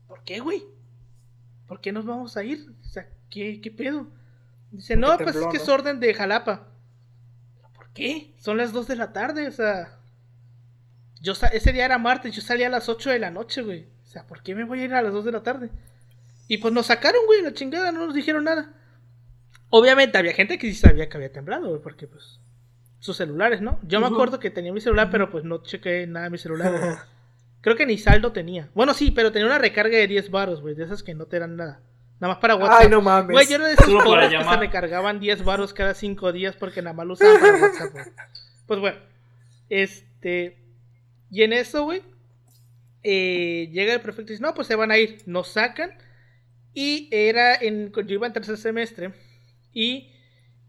¿Por 0.08 0.24
qué, 0.24 0.39
güey? 0.39 0.64
¿Por 1.68 1.80
qué 1.80 1.91
nos 1.91 2.06
vamos 2.06 2.38
a 2.38 2.43
ir? 2.43 2.66
O 2.82 2.84
sea, 2.84 3.08
¿qué, 3.30 3.62
qué 3.62 3.70
pedo? 3.70 4.08
Dice, 4.72 4.96
no, 4.96 5.16
pues 5.18 5.34
tembló, 5.34 5.41
es 5.41 5.48
que 5.52 5.58
¿no? 5.58 5.64
es 5.64 5.70
orden 5.70 6.00
de 6.00 6.14
Jalapa. 6.14 6.68
¿Por 7.76 7.89
qué? 7.93 8.34
Son 8.39 8.58
las 8.58 8.74
2 8.74 8.88
de 8.88 8.96
la 8.96 9.14
tarde, 9.14 9.48
o 9.48 9.52
sea... 9.52 10.00
Yo 11.22 11.34
ese 11.54 11.72
día 11.72 11.86
era 11.86 11.98
martes, 11.98 12.36
yo 12.36 12.41
salía 12.41 12.68
a 12.68 12.72
las 12.72 12.89
8 12.89 13.12
de 13.12 13.20
la 13.20 13.32
noche, 13.32 13.62
güey. 13.62 13.88
O 14.04 14.08
sea, 14.08 14.28
¿por 14.28 14.43
qué 14.43 14.54
me 14.54 14.64
voy 14.64 14.82
a 14.82 14.86
ir 14.86 14.93
a 14.93 15.02
las 15.02 15.14
2 15.14 15.26
de 15.26 15.32
la 15.32 15.43
tarde? 15.43 15.70
Y 16.48 16.58
pues 16.58 16.74
nos 16.74 16.88
sacaron, 16.88 17.26
güey, 17.26 17.41
la 17.41 17.54
chingada, 17.54 17.91
no 17.91 18.06
nos 18.06 18.14
dijeron 18.14 18.43
nada. 18.43 18.74
Obviamente 19.70 20.18
había 20.18 20.34
gente 20.34 20.58
que 20.58 20.68
sí 20.68 20.76
sabía 20.76 21.10
que 21.10 21.18
había 21.18 21.32
temblado, 21.32 21.70
güey, 21.70 21.82
porque 21.82 22.08
pues 22.08 22.39
sus 23.00 23.18
celulares, 23.18 23.62
¿no? 23.62 23.80
Yo 23.84 24.00
me 24.00 24.08
acuerdo 24.08 24.39
que 24.39 24.50
tenía 24.50 24.74
mi 24.74 24.82
celular, 24.82 25.10
pero 25.12 25.30
pues 25.30 25.43
no 25.43 25.62
chequé 25.62 26.08
nada 26.08 26.26
de 26.26 26.30
mi 26.32 26.38
celular. 26.38 26.72
Creo 27.62 27.76
que 27.76 27.86
ni 27.86 27.98
saldo 27.98 28.32
tenía. 28.32 28.70
Bueno, 28.76 28.93
sí, 28.93 29.12
pero 29.12 29.32
tenía 29.32 29.48
una 29.48 29.58
recarga 29.58 29.98
de 29.98 30.08
10 30.08 30.30
baros, 30.30 30.62
güey, 30.62 30.76
de 30.76 30.84
esas 30.84 31.02
que 31.02 31.16
no 31.16 31.26
te 31.26 31.39
dan 31.39 31.56
nada. 31.56 31.82
Nada 32.20 32.34
más 32.34 32.38
para 32.41 32.56
WhatsApp. 32.56 32.82
Ay, 32.82 32.89
no 32.89 33.02
mames. 33.02 33.34
Güey, 33.34 33.48
yo 33.48 33.56
era 33.56 33.68
de 33.68 33.76
que 33.76 33.84
se 33.84 33.91
llamar. 33.91 34.60
recargaban 34.60 35.20
10 35.20 35.43
baros 35.43 35.74
cada 35.74 35.93
5 35.93 36.32
días 36.32 36.56
porque 36.56 36.82
nada 36.82 36.93
más 36.93 37.06
lo 37.08 37.14
usaban 37.14 37.39
para 37.39 37.62
WhatsApp, 37.62 37.91
güey. 37.91 38.06
Pues 38.68 38.80
bueno, 38.80 38.98
este. 39.70 40.58
Y 41.30 41.43
en 41.43 41.54
eso, 41.54 41.84
güey, 41.84 42.02
eh, 43.04 43.70
llega 43.72 43.93
el 43.93 44.02
prefecto 44.02 44.32
y 44.32 44.36
dice: 44.36 44.43
No, 44.43 44.54
pues 44.54 44.68
se 44.68 44.76
van 44.76 44.91
a 44.91 44.98
ir. 44.98 45.22
Nos 45.26 45.50
sacan. 45.50 45.98
Y 46.74 47.10
era 47.12 47.56
en. 47.56 47.91
Yo 47.91 48.14
iba 48.16 48.28
en 48.28 48.34
tercer 48.34 48.58
semestre. 48.58 49.14
Y 49.74 50.12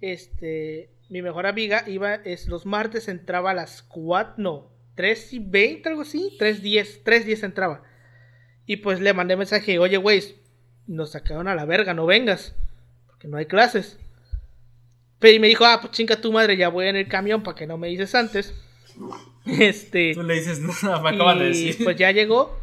este. 0.01 0.91
Mi 1.09 1.23
mejor 1.23 1.47
amiga 1.47 1.85
iba. 1.87 2.15
Es, 2.15 2.49
los 2.49 2.67
martes 2.67 3.09
entraba 3.09 3.53
a 3.53 3.55
las 3.55 3.83
4. 3.83 4.35
No, 4.39 4.71
3 4.95 5.35
y 5.35 5.39
20, 5.39 5.89
algo 5.89 6.03
así. 6.03 6.37
3.10. 6.41 7.03
3.10 7.05 7.45
entraba. 7.45 7.83
Y 8.67 8.77
pues 8.79 9.01
le 9.01 9.13
mandé 9.13 9.37
mensaje: 9.37 9.79
Oye, 9.79 9.97
güey, 9.97 10.23
nos 10.87 11.13
sacaron 11.13 11.49
a 11.49 11.55
la 11.55 11.65
verga, 11.65 11.95
no 11.95 12.07
vengas. 12.07 12.55
Porque 13.07 13.29
no 13.29 13.37
hay 13.37 13.47
clases. 13.47 13.99
Pero 15.19 15.37
y 15.37 15.39
me 15.39 15.49
dijo, 15.49 15.65
ah, 15.65 15.79
pues 15.81 15.93
chinga 15.93 16.21
tu 16.21 16.33
madre, 16.33 16.57
ya 16.57 16.69
voy 16.69 16.87
en 16.87 16.97
el 16.97 17.09
camión 17.09 17.43
para 17.43 17.57
que 17.57 17.67
no 17.67 17.79
me 17.79 17.89
dices 17.89 18.15
antes. 18.15 18.55
Este. 19.47 20.13
Tú 20.13 20.25
le 20.25 20.35
dices, 20.35 20.59
no, 20.59 20.73
me 21.03 21.11
acaban 21.11 21.39
de 21.39 21.45
y 21.45 21.49
decir. 21.49 21.85
pues 21.85 21.97
ya 21.97 22.11
llegó. 22.11 22.59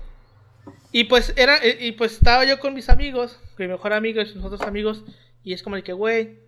Y 0.91 1.05
pues 1.05 1.33
era, 1.37 1.57
eh, 1.57 1.77
y 1.79 1.93
pues 1.93 2.13
estaba 2.13 2.43
yo 2.43 2.59
con 2.59 2.73
mis 2.73 2.89
amigos, 2.89 3.39
con 3.55 3.65
mi 3.65 3.71
mejor 3.71 3.93
amigo 3.93 4.21
y 4.21 4.25
sus 4.25 4.43
otros 4.43 4.61
amigos. 4.61 5.03
Y 5.43 5.53
es 5.53 5.63
como 5.63 5.77
de 5.77 5.83
que, 5.83 5.93
güey, 5.93 6.39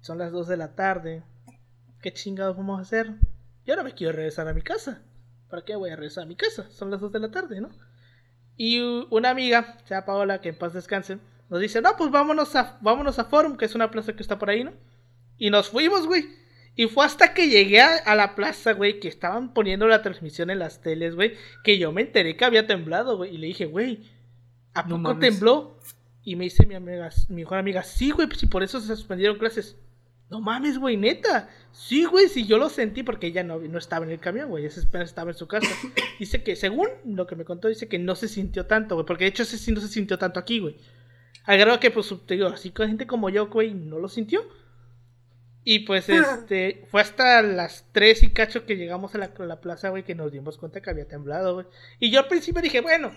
son 0.00 0.18
las 0.18 0.32
2 0.32 0.48
de 0.48 0.56
la 0.56 0.74
tarde. 0.74 1.22
¿Qué 2.02 2.12
chingados 2.12 2.56
vamos 2.56 2.78
a 2.78 2.82
hacer? 2.82 3.10
Yo 3.66 3.76
no 3.76 3.84
me 3.84 3.94
quiero 3.94 4.12
regresar 4.14 4.48
a 4.48 4.54
mi 4.54 4.62
casa. 4.62 5.02
¿Para 5.48 5.62
qué 5.64 5.76
voy 5.76 5.90
a 5.90 5.96
regresar 5.96 6.24
a 6.24 6.26
mi 6.26 6.36
casa? 6.36 6.68
Son 6.70 6.90
las 6.90 7.00
2 7.00 7.12
de 7.12 7.18
la 7.20 7.30
tarde, 7.30 7.60
¿no? 7.60 7.70
Y 8.56 8.80
una 9.10 9.30
amiga, 9.30 9.78
se 9.84 9.94
llama 9.94 10.06
Paola, 10.06 10.40
que 10.40 10.50
en 10.50 10.58
paz 10.58 10.72
descanse, 10.74 11.18
nos 11.48 11.60
dice, 11.60 11.80
no, 11.80 11.96
pues 11.96 12.10
vámonos 12.10 12.54
a, 12.56 12.78
vámonos 12.80 13.18
a 13.18 13.24
Forum, 13.24 13.56
que 13.56 13.64
es 13.64 13.74
una 13.74 13.90
plaza 13.90 14.14
que 14.14 14.22
está 14.22 14.38
por 14.38 14.50
ahí, 14.50 14.64
¿no? 14.64 14.72
Y 15.38 15.50
nos 15.50 15.68
fuimos, 15.70 16.06
güey. 16.06 16.24
Y 16.76 16.86
fue 16.86 17.04
hasta 17.04 17.34
que 17.34 17.48
llegué 17.48 17.80
a, 17.80 17.96
a 17.96 18.14
la 18.14 18.34
plaza, 18.34 18.72
güey, 18.72 19.00
que 19.00 19.08
estaban 19.08 19.52
poniendo 19.52 19.88
la 19.88 20.02
transmisión 20.02 20.50
en 20.50 20.58
las 20.60 20.80
teles, 20.80 21.14
güey, 21.16 21.34
que 21.64 21.78
yo 21.78 21.90
me 21.92 22.02
enteré 22.02 22.36
que 22.36 22.44
había 22.44 22.66
temblado, 22.66 23.16
güey. 23.16 23.34
Y 23.34 23.38
le 23.38 23.48
dije, 23.48 23.66
güey, 23.66 24.04
¿a 24.74 24.82
No 24.82 24.96
poco 24.96 25.14
mames. 25.14 25.30
tembló? 25.30 25.78
Y 26.22 26.36
me 26.36 26.44
dice 26.44 26.66
mi 26.66 26.74
amiga, 26.74 27.08
mi 27.28 27.36
mejor 27.36 27.58
amiga, 27.58 27.82
sí, 27.82 28.10
güey, 28.10 28.28
pues 28.28 28.38
si 28.40 28.46
por 28.46 28.62
eso 28.62 28.80
se 28.80 28.94
suspendieron 28.94 29.38
clases. 29.38 29.76
No 30.30 30.40
mames, 30.40 30.78
güey, 30.78 30.96
neta. 30.96 31.48
Sí, 31.72 32.04
güey, 32.04 32.28
sí, 32.28 32.46
yo 32.46 32.56
lo 32.56 32.68
sentí 32.68 33.02
porque 33.02 33.26
ella 33.26 33.42
no, 33.42 33.58
no 33.58 33.78
estaba 33.78 34.06
en 34.06 34.12
el 34.12 34.20
camión, 34.20 34.48
güey. 34.48 34.66
Apenas 34.66 35.08
estaba 35.08 35.32
en 35.32 35.36
su 35.36 35.48
casa. 35.48 35.68
Dice 36.20 36.44
que, 36.44 36.54
según 36.54 36.88
lo 37.04 37.26
que 37.26 37.34
me 37.34 37.44
contó, 37.44 37.68
dice 37.68 37.88
que 37.88 37.98
no 37.98 38.14
se 38.14 38.28
sintió 38.28 38.66
tanto, 38.66 38.94
güey. 38.94 39.06
Porque 39.06 39.24
de 39.24 39.30
hecho 39.30 39.42
ese 39.42 39.58
sí 39.58 39.72
no 39.72 39.80
se 39.80 39.88
sintió 39.88 40.18
tanto 40.18 40.38
aquí, 40.38 40.60
güey. 40.60 40.76
Grado 41.46 41.80
que, 41.80 41.90
pues, 41.90 42.14
te 42.26 42.34
digo, 42.34 42.46
así 42.46 42.70
con 42.70 42.86
gente 42.86 43.08
como 43.08 43.28
yo, 43.28 43.48
güey, 43.48 43.74
no 43.74 43.98
lo 43.98 44.08
sintió. 44.08 44.42
Y 45.64 45.80
pues, 45.80 46.08
este, 46.08 46.86
fue 46.90 47.00
hasta 47.00 47.42
las 47.42 47.86
3 47.90 48.22
y 48.22 48.30
cacho 48.30 48.66
que 48.66 48.76
llegamos 48.76 49.14
a 49.16 49.18
la, 49.18 49.32
a 49.36 49.42
la 49.42 49.60
plaza, 49.60 49.88
güey, 49.88 50.04
que 50.04 50.14
nos 50.14 50.30
dimos 50.30 50.58
cuenta 50.58 50.80
que 50.80 50.90
había 50.90 51.08
temblado, 51.08 51.54
güey. 51.54 51.66
Y 51.98 52.12
yo 52.12 52.20
al 52.20 52.28
principio 52.28 52.62
dije, 52.62 52.80
bueno, 52.80 53.10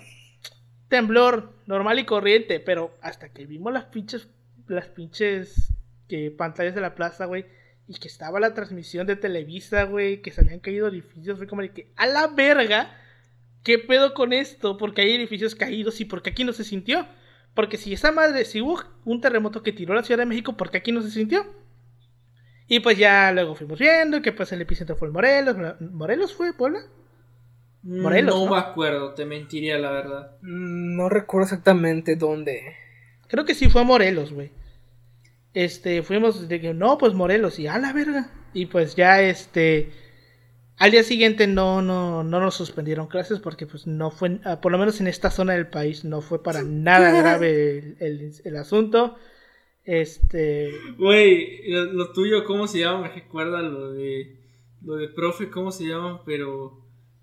temblor 0.88 1.54
normal 1.68 2.00
y 2.00 2.06
corriente, 2.06 2.60
pero 2.60 2.98
hasta 3.02 3.30
que 3.30 3.46
vimos 3.46 3.72
las 3.72 3.86
pinches, 3.86 4.30
las 4.68 4.88
pinches 4.88 5.74
que 6.08 6.32
pantallas 6.32 6.76
de 6.76 6.82
la 6.82 6.96
plaza, 6.96 7.26
güey, 7.26 7.46
y 7.88 7.96
que 7.96 8.08
estaba 8.08 8.40
la 8.40 8.54
transmisión 8.54 9.08
de 9.08 9.16
Televisa, 9.16 9.84
güey, 9.84 10.22
que 10.22 10.32
se 10.32 10.42
habían 10.42 10.60
caído 10.60 10.88
edificios, 10.88 11.38
fue 11.38 11.48
como 11.48 11.62
de 11.62 11.72
que, 11.72 11.92
a 11.96 12.06
la 12.08 12.28
verga, 12.28 12.96
¿qué 13.64 13.80
pedo 13.80 14.14
con 14.14 14.34
esto? 14.34 14.78
Porque 14.78 15.02
hay 15.02 15.14
edificios 15.16 15.56
caídos 15.56 16.00
y 16.02 16.06
porque 16.06 16.30
aquí 16.32 16.44
no 16.44 16.54
se 16.54 16.64
sintió. 16.64 17.08
Porque 17.54 17.78
si 17.78 17.94
esa 17.94 18.12
madre, 18.12 18.46
si 18.46 18.62
hubo 18.62 18.82
un 19.06 19.22
terremoto 19.22 19.62
que 19.62 19.74
tiró 19.74 19.94
la 19.94 20.04
Ciudad 20.04 20.20
de 20.20 20.26
México, 20.26 20.58
¿por 20.58 20.72
qué 20.72 20.78
aquí 20.78 20.92
no 20.92 21.02
se 21.02 21.12
sintió? 21.12 21.46
Y 22.68 22.80
pues 22.80 22.98
ya 22.98 23.32
luego 23.32 23.56
fuimos 23.56 23.78
viendo 23.78 24.22
que 24.22 24.32
pues 24.32 24.52
el 24.54 24.62
epicentro 24.62 24.96
fue 24.96 25.08
el 25.08 25.14
Morelos. 25.14 25.56
¿Morelos 25.80 26.34
fue 26.34 26.54
Puebla? 26.54 26.80
Morelos, 27.84 28.36
no, 28.36 28.46
¿no? 28.46 28.52
me 28.54 28.58
acuerdo, 28.60 29.14
te 29.14 29.26
mentiría 29.26 29.78
la 29.78 29.92
verdad. 29.92 30.32
Mm, 30.42 30.96
No 30.96 31.10
recuerdo 31.10 31.44
exactamente 31.44 32.16
dónde. 32.16 32.76
Creo 33.28 33.46
que 33.46 33.54
sí 33.56 33.70
fue 33.70 33.82
a 33.82 33.84
Morelos, 33.84 34.32
güey. 34.32 34.52
Este, 35.54 36.02
fuimos 36.04 36.48
de 36.48 36.60
que 36.62 36.74
no, 36.74 36.98
pues 36.98 37.14
Morelos 37.14 37.60
y 37.60 37.68
a 37.68 37.78
la 37.80 37.94
verga. 37.94 38.32
Y 38.54 38.68
pues 38.68 38.96
ya 38.96 39.22
este 39.22 39.92
al 40.78 40.92
día 40.92 41.04
siguiente 41.04 41.48
no 41.48 41.82
no 41.82 42.24
no 42.24 42.40
nos 42.40 42.56
suspendieron 42.56 43.08
clases 43.08 43.40
porque 43.40 43.68
pues 43.68 43.88
no 43.88 44.12
fue 44.12 44.40
ah, 44.46 44.62
por 44.62 44.72
lo 44.72 44.78
menos 44.80 45.00
en 45.02 45.08
esta 45.08 45.32
zona 45.32 45.54
del 45.54 45.68
país 45.70 46.04
no 46.06 46.22
fue 46.22 46.42
para 46.44 46.64
nada 46.64 47.12
grave 47.22 47.80
el, 47.80 47.98
el- 48.00 48.34
el 48.44 48.58
asunto. 48.58 49.18
Este, 49.86 50.72
Güey, 50.98 51.70
lo, 51.72 51.86
lo 51.94 52.12
tuyo, 52.14 52.46
¿cómo 52.46 52.68
se 52.68 52.80
llama? 52.80 53.02
Me 53.08 53.14
recuerda 53.16 53.62
lo 53.62 53.92
de. 53.94 54.40
Lo 54.82 54.96
de 54.96 55.08
profe, 55.10 55.50
¿cómo 55.50 55.72
se 55.72 55.86
llaman? 55.86 56.20
Pero. 56.26 56.80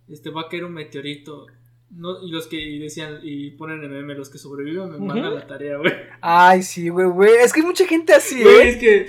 Este 0.09 0.31
va 0.31 0.43
a 0.43 0.49
caer 0.49 0.65
un 0.65 0.73
meteorito. 0.75 1.47
No, 1.91 2.23
y 2.23 2.31
los 2.31 2.47
que 2.47 2.57
decían. 2.81 3.19
Y 3.23 3.51
ponen 3.53 3.83
en 3.83 3.91
meme, 3.93 4.15
los 4.15 4.31
que 4.31 4.39
sobreviven 4.39 4.91
me 4.93 4.99
mandan 4.99 5.35
la 5.35 5.47
tarea, 5.47 5.77
güey. 5.79 5.93
Ay, 6.21 6.63
sí, 6.63 6.89
güey, 6.89 7.07
güey. 7.09 7.33
Es 7.43 7.53
que 7.53 7.61
hay 7.61 7.67
mucha 7.67 7.87
gente 7.87 8.13
así, 8.15 8.43
Güey, 8.43 8.57
¿eh? 8.57 8.69
es 8.71 8.77
que. 8.77 9.07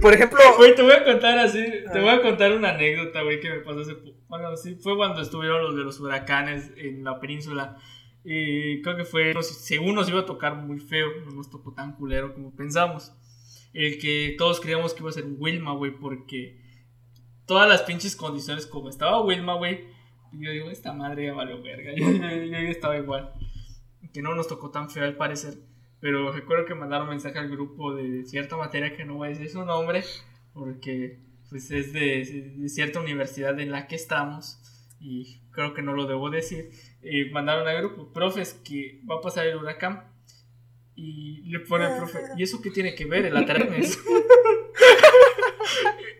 Por 0.00 0.12
ejemplo, 0.14 0.38
Güey, 0.58 0.74
te 0.74 0.82
voy 0.82 0.92
a 0.92 1.04
contar 1.04 1.38
así. 1.38 1.62
Te 1.92 1.98
Ah. 1.98 2.00
voy 2.00 2.08
a 2.10 2.22
contar 2.22 2.52
una 2.52 2.70
anécdota, 2.70 3.22
güey, 3.22 3.40
que 3.40 3.50
me 3.50 3.58
pasó 3.60 3.80
hace. 3.80 3.96
Bueno, 4.28 4.56
sí, 4.56 4.76
fue 4.76 4.96
cuando 4.96 5.20
estuvieron 5.20 5.62
los 5.64 5.76
de 5.76 5.82
los 5.82 5.98
huracanes 6.00 6.70
en 6.76 7.02
la 7.02 7.18
península. 7.18 7.76
Y 8.24 8.82
creo 8.82 8.96
que 8.96 9.04
fue. 9.04 9.32
según 9.42 9.94
nos 9.96 10.08
iba 10.08 10.20
a 10.20 10.26
tocar 10.26 10.54
muy 10.56 10.78
feo, 10.78 11.08
no 11.24 11.32
nos 11.32 11.50
tocó 11.50 11.72
tan 11.72 11.96
culero 11.96 12.34
como 12.34 12.54
pensamos. 12.54 13.12
El 13.72 13.98
que 13.98 14.34
todos 14.38 14.60
creíamos 14.60 14.94
que 14.94 15.00
iba 15.00 15.10
a 15.10 15.12
ser 15.14 15.24
Wilma, 15.38 15.72
güey, 15.74 15.92
porque 15.92 16.60
todas 17.46 17.68
las 17.68 17.82
pinches 17.82 18.14
condiciones, 18.16 18.66
como 18.66 18.88
estaba 18.88 19.22
Wilma, 19.24 19.54
güey, 19.54 19.84
yo 20.32 20.50
digo, 20.50 20.70
esta 20.70 20.92
madre 20.92 21.26
ya 21.26 21.34
valió 21.34 21.60
verga. 21.62 21.92
Yo, 21.96 22.06
yo- 22.10 22.56
estaba 22.68 22.96
igual. 22.96 23.32
Que 24.12 24.22
no 24.22 24.34
nos 24.34 24.48
tocó 24.48 24.70
tan 24.70 24.90
feo 24.90 25.04
al 25.04 25.16
parecer. 25.16 25.54
Pero 26.00 26.32
recuerdo 26.32 26.64
que 26.64 26.74
mandaron 26.74 27.08
mensaje 27.08 27.38
al 27.38 27.50
grupo 27.50 27.94
de 27.94 28.24
cierta 28.24 28.56
materia 28.56 28.96
que 28.96 29.04
no 29.04 29.16
voy 29.16 29.26
a 29.28 29.30
decir 29.30 29.50
su 29.50 29.64
nombre, 29.64 30.02
porque 30.54 31.20
pues 31.50 31.70
es 31.70 31.92
de, 31.92 32.54
de 32.56 32.68
cierta 32.68 33.00
universidad 33.00 33.58
en 33.60 33.70
la 33.70 33.86
que 33.86 33.96
estamos 33.96 34.58
y 35.00 35.40
creo 35.50 35.74
que 35.74 35.82
no 35.82 35.92
lo 35.94 36.06
debo 36.06 36.30
decir. 36.30 36.70
Eh, 37.02 37.30
mandaron 37.32 37.66
al 37.68 37.76
grupo, 37.78 38.12
profes, 38.12 38.54
que 38.64 39.00
va 39.10 39.16
a 39.16 39.20
pasar 39.20 39.46
el 39.46 39.56
huracán. 39.56 40.04
Y 40.94 41.42
le 41.50 41.60
pone 41.60 41.86
el 41.86 41.96
profe, 41.96 42.18
¿y 42.36 42.42
eso 42.42 42.60
qué 42.60 42.70
tiene 42.70 42.94
que 42.94 43.04
ver? 43.06 43.24
El 43.26 43.36
atranes. 43.36 43.98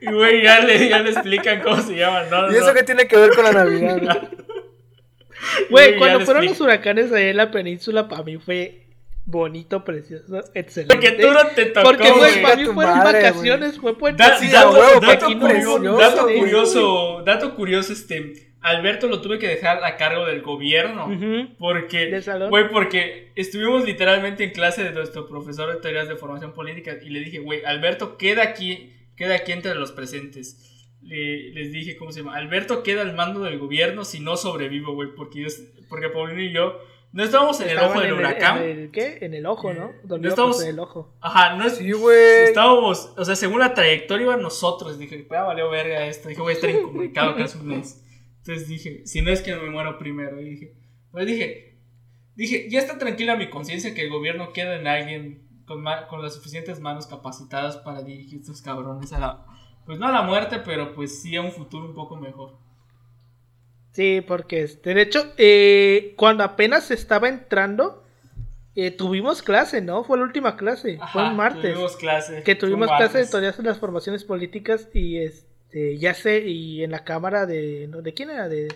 y 0.00 0.12
güey, 0.12 0.42
ya 0.42 0.60
le, 0.60 0.88
ya 0.88 1.00
le 1.00 1.10
explican 1.10 1.60
cómo 1.60 1.80
se 1.80 1.96
llama, 1.96 2.22
¿no? 2.30 2.50
¿y 2.52 2.56
eso 2.56 2.66
no. 2.68 2.74
qué 2.74 2.82
tiene 2.82 3.06
que 3.06 3.16
ver 3.16 3.30
con 3.34 3.44
la 3.44 3.52
Navidad? 3.52 4.28
güey? 5.70 5.96
cuando 5.96 6.20
fueron 6.20 6.44
explico. 6.44 6.52
los 6.52 6.60
huracanes 6.60 7.12
ahí 7.12 7.28
en 7.28 7.36
la 7.36 7.50
península 7.50 8.08
para 8.08 8.22
mí 8.22 8.36
fue 8.38 8.86
bonito, 9.24 9.84
precioso, 9.84 10.42
excelente. 10.54 10.94
Porque 10.94 11.12
tú 11.12 11.30
no 11.30 11.46
te 11.54 11.66
tocó, 11.66 11.88
Porque, 11.88 12.10
güey, 12.10 12.42
para 12.42 12.56
mí 12.56 12.64
fueron 12.66 12.98
madre, 12.98 13.22
vacaciones, 13.22 13.78
fue 13.78 13.96
puente. 13.96 14.22
Da- 14.22 14.38
Sí, 14.38 14.48
dato, 14.48 14.68
a 14.68 14.72
huevo, 14.72 15.00
dato 15.00 15.26
aquí 15.26 15.34
no 15.36 15.40
curioso, 15.46 15.76
es, 15.76 15.98
dato 15.98 16.28
sí. 16.28 16.34
curioso, 16.38 17.22
dato 17.24 17.54
curioso, 17.54 17.92
este, 17.92 18.32
Alberto 18.62 19.06
lo 19.06 19.20
tuve 19.20 19.38
que 19.38 19.46
dejar 19.46 19.84
a 19.84 19.96
cargo 19.96 20.26
del 20.26 20.42
gobierno. 20.42 21.06
Ujú. 21.06 21.54
Porque, 21.58 22.06
¿Del 22.06 22.22
salón? 22.22 22.50
güey, 22.50 22.68
porque 22.70 23.30
estuvimos 23.36 23.84
literalmente 23.84 24.42
en 24.44 24.50
clase 24.50 24.82
de 24.84 24.90
nuestro 24.90 25.28
profesor 25.28 25.72
de 25.72 25.80
teorías 25.80 26.08
de 26.08 26.16
formación 26.16 26.52
política 26.52 26.96
y 27.00 27.10
le 27.10 27.20
dije, 27.20 27.38
güey, 27.38 27.64
Alberto 27.64 28.18
queda 28.18 28.42
aquí, 28.42 28.92
queda 29.20 29.34
aquí 29.36 29.52
entre 29.52 29.74
los 29.74 29.92
presentes. 29.92 30.88
Le- 31.02 31.50
les 31.52 31.72
dije, 31.72 31.96
¿cómo 31.96 32.10
se 32.10 32.20
llama? 32.20 32.36
Alberto 32.36 32.82
queda 32.82 33.02
al 33.02 33.14
mando 33.14 33.40
del 33.40 33.58
gobierno 33.58 34.04
si 34.06 34.20
no 34.20 34.36
sobrevivo, 34.38 34.94
güey, 34.94 35.10
porque, 35.14 35.42
yo, 35.42 35.48
porque 35.90 36.08
Paulino 36.08 36.40
y 36.42 36.52
yo 36.54 36.78
no 37.12 37.22
estábamos 37.22 37.60
en 37.60 37.68
el 37.70 37.78
ojo 37.78 38.00
del 38.00 38.12
huracán. 38.14 38.62
En 38.62 38.78
el, 38.78 38.90
¿qué? 38.90 39.18
En 39.20 39.34
el 39.34 39.44
ojo, 39.46 39.72
¿no? 39.74 39.92
Donde 40.04 40.28
No 40.28 40.34
pues, 40.34 40.56
estamos- 40.56 40.62
en 40.62 40.68
el 40.70 40.78
ojo. 40.78 41.16
Ajá, 41.20 41.56
no 41.56 41.64
es, 41.66 41.76
Sí, 41.76 41.90
güey. 41.92 42.44
Estábamos, 42.44 43.12
o 43.16 43.24
sea, 43.24 43.36
según 43.36 43.58
la 43.60 43.74
trayectoria 43.74 44.24
iban 44.24 44.40
nosotros. 44.42 44.98
Dije, 44.98 45.26
ya 45.30 45.42
valió 45.42 45.68
verga 45.70 46.06
esto. 46.06 46.28
Dije, 46.28 46.40
voy 46.40 46.52
a 46.52 46.54
estar 46.54 46.70
incomunicado 46.70 47.34
casi 47.36 47.58
un 47.58 47.68
mes. 47.68 48.02
Entonces 48.38 48.68
dije, 48.68 49.02
si 49.06 49.20
no 49.22 49.30
es 49.30 49.42
que 49.42 49.54
me 49.54 49.68
muero 49.70 49.98
primero. 49.98 50.40
Y 50.40 50.44
dije, 50.44 50.74
pues 51.10 51.26
dije, 51.26 51.78
dije, 52.36 52.68
ya 52.70 52.78
está 52.78 52.96
tranquila 52.98 53.36
mi 53.36 53.50
conciencia 53.50 53.92
que 53.94 54.02
el 54.02 54.10
gobierno 54.10 54.52
queda 54.52 54.76
en 54.78 54.86
alguien 54.86 55.49
con, 56.08 56.22
las 56.22 56.34
suficientes 56.34 56.80
manos 56.80 57.06
capacitadas 57.06 57.76
para 57.76 58.02
dirigir 58.02 58.40
estos 58.40 58.60
cabrones 58.60 59.12
a 59.12 59.18
la, 59.18 59.46
pues 59.86 59.98
no 59.98 60.08
a 60.08 60.12
la 60.12 60.22
muerte, 60.22 60.60
pero 60.64 60.94
pues 60.94 61.22
sí 61.22 61.36
a 61.36 61.42
un 61.42 61.52
futuro 61.52 61.86
un 61.86 61.94
poco 61.94 62.16
mejor. 62.16 62.54
Sí, 63.92 64.20
porque 64.26 64.62
este, 64.62 64.94
de 64.94 65.02
hecho, 65.02 65.32
eh, 65.36 66.14
cuando 66.16 66.42
apenas 66.44 66.90
estaba 66.90 67.28
entrando, 67.28 68.04
eh, 68.74 68.90
tuvimos 68.90 69.42
clase, 69.42 69.80
¿no? 69.80 70.02
Fue 70.04 70.18
la 70.18 70.24
última 70.24 70.56
clase, 70.56 70.98
fue 71.12 71.28
un 71.28 71.36
martes. 71.36 71.72
Tuvimos 71.72 71.96
clase. 71.96 72.42
que 72.42 72.54
tuvimos 72.54 72.88
clase 72.88 73.18
de 73.18 73.26
teorías 73.26 73.56
de 73.56 73.62
las 73.62 73.78
formaciones 73.78 74.24
políticas 74.24 74.88
y 74.92 75.18
este, 75.18 75.98
ya 75.98 76.14
sé, 76.14 76.40
y 76.48 76.82
en 76.82 76.90
la 76.90 77.04
cámara 77.04 77.46
de, 77.46 77.86
¿no? 77.88 78.02
¿de 78.02 78.14
quién 78.14 78.30
era? 78.30 78.48
De, 78.48 78.68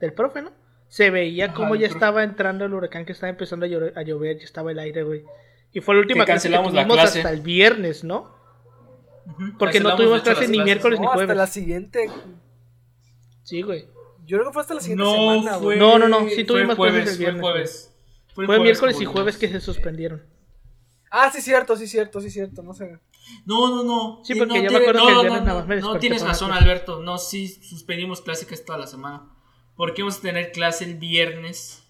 del 0.00 0.12
profe, 0.12 0.42
¿no? 0.42 0.52
Se 0.88 1.08
veía 1.10 1.46
Ajá, 1.46 1.54
como 1.54 1.74
ya 1.76 1.88
profe. 1.88 1.94
estaba 1.94 2.24
entrando 2.24 2.66
el 2.66 2.74
huracán 2.74 3.06
que 3.06 3.12
estaba 3.12 3.30
empezando 3.30 3.64
a 3.64 3.68
llover, 3.68 3.98
a 3.98 4.02
llover, 4.02 4.38
ya 4.38 4.44
estaba 4.44 4.70
el 4.70 4.78
aire, 4.78 5.02
güey. 5.02 5.24
Y 5.72 5.80
fue 5.80 5.94
la 5.94 6.00
última 6.02 6.24
Que 6.24 6.32
clase 6.32 6.48
que 6.48 6.54
cancelamos 6.54 6.72
la 6.74 6.82
tuvimos 6.82 6.96
clase. 7.02 7.18
hasta 7.20 7.30
el 7.32 7.40
viernes, 7.40 8.04
¿no? 8.04 8.34
Porque 9.58 9.80
no 9.80 9.90
cancelamos, 9.90 9.96
tuvimos 9.96 10.22
clase 10.22 10.40
las 10.42 10.50
ni 10.50 10.56
clases. 10.56 10.64
miércoles 10.64 11.00
ni 11.00 11.04
No, 11.06 11.10
hasta 11.12 11.18
jueves. 11.18 11.36
la 11.36 11.46
siguiente. 11.46 12.10
Sí, 13.44 13.62
güey. 13.62 13.86
Yo 14.24 14.38
creo 14.38 14.46
que 14.50 14.52
fue 14.52 14.62
hasta 14.62 14.74
la 14.74 14.80
siguiente 14.80 15.04
No, 15.04 15.12
semana, 15.12 15.54
fue, 15.54 15.64
güey. 15.64 15.78
No, 15.78 15.98
no, 15.98 16.08
no, 16.08 16.28
sí 16.28 16.34
fue 16.34 16.44
tuvimos 16.44 16.76
jueves, 16.76 17.02
clases 17.02 17.12
el 17.12 17.16
fue 17.16 17.24
viernes, 17.24 17.42
jueves. 17.42 17.94
Fue, 18.34 18.46
jueves 18.46 18.62
miércoles 18.62 18.96
que 18.96 19.02
y 19.02 19.06
jueves 19.06 19.36
que 19.36 19.48
se 19.48 19.60
suspendieron. 19.60 20.22
Ah, 21.10 21.30
sí, 21.30 21.40
cierto, 21.42 21.76
sí, 21.76 21.86
cierto, 21.86 22.20
sí, 22.20 22.30
cierto. 22.30 22.62
No 22.62 22.72
sé. 22.72 22.98
No, 23.44 23.68
no, 23.68 23.82
no. 23.84 24.20
Sí, 24.24 24.34
porque 24.34 24.54
no 24.62 24.62
ya 24.62 24.70
me 24.70 24.76
acuerdo 24.78 25.00
no, 25.00 25.06
que 25.06 25.10
el 25.10 25.14
no, 25.16 25.20
viernes 25.22 25.40
no, 25.42 25.46
nada 25.46 25.58
más 25.60 25.68
me 25.68 25.80
No 25.80 25.98
tienes 25.98 26.22
razón, 26.22 26.48
clase. 26.50 26.64
Alberto. 26.64 27.00
No, 27.02 27.18
sí, 27.18 27.48
suspendimos 27.48 28.22
clase 28.22 28.46
casi 28.46 28.64
toda 28.64 28.78
la 28.78 28.86
semana. 28.86 29.28
Porque 29.76 30.02
vamos 30.02 30.18
a 30.18 30.22
tener 30.22 30.52
clase 30.52 30.84
el 30.84 30.94
viernes. 30.96 31.81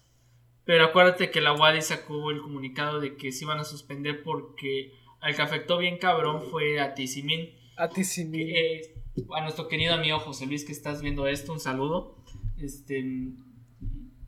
Pero 0.65 0.85
acuérdate 0.85 1.29
que 1.29 1.41
la 1.41 1.53
UADI 1.53 1.81
sacó 1.81 2.31
el 2.31 2.41
comunicado 2.41 2.99
de 2.99 3.15
que 3.17 3.31
se 3.31 3.43
iban 3.45 3.59
a 3.59 3.63
suspender 3.65 4.23
porque 4.23 4.93
al 5.19 5.35
que 5.35 5.41
afectó 5.41 5.77
bien 5.77 5.97
cabrón 5.97 6.41
fue 6.49 6.79
a 6.79 6.93
Tizimín. 6.93 7.49
A 7.77 7.89
ti 7.89 8.03
sí, 8.03 8.25
mi- 8.25 8.41
Eh, 8.51 8.93
a 9.35 9.41
nuestro 9.41 9.67
querido 9.67 9.93
amigo 9.93 10.19
José 10.19 10.45
Luis 10.45 10.63
que 10.65 10.71
estás 10.71 11.01
viendo 11.01 11.27
esto, 11.27 11.51
un 11.53 11.59
saludo. 11.59 12.15
Este, 12.57 13.03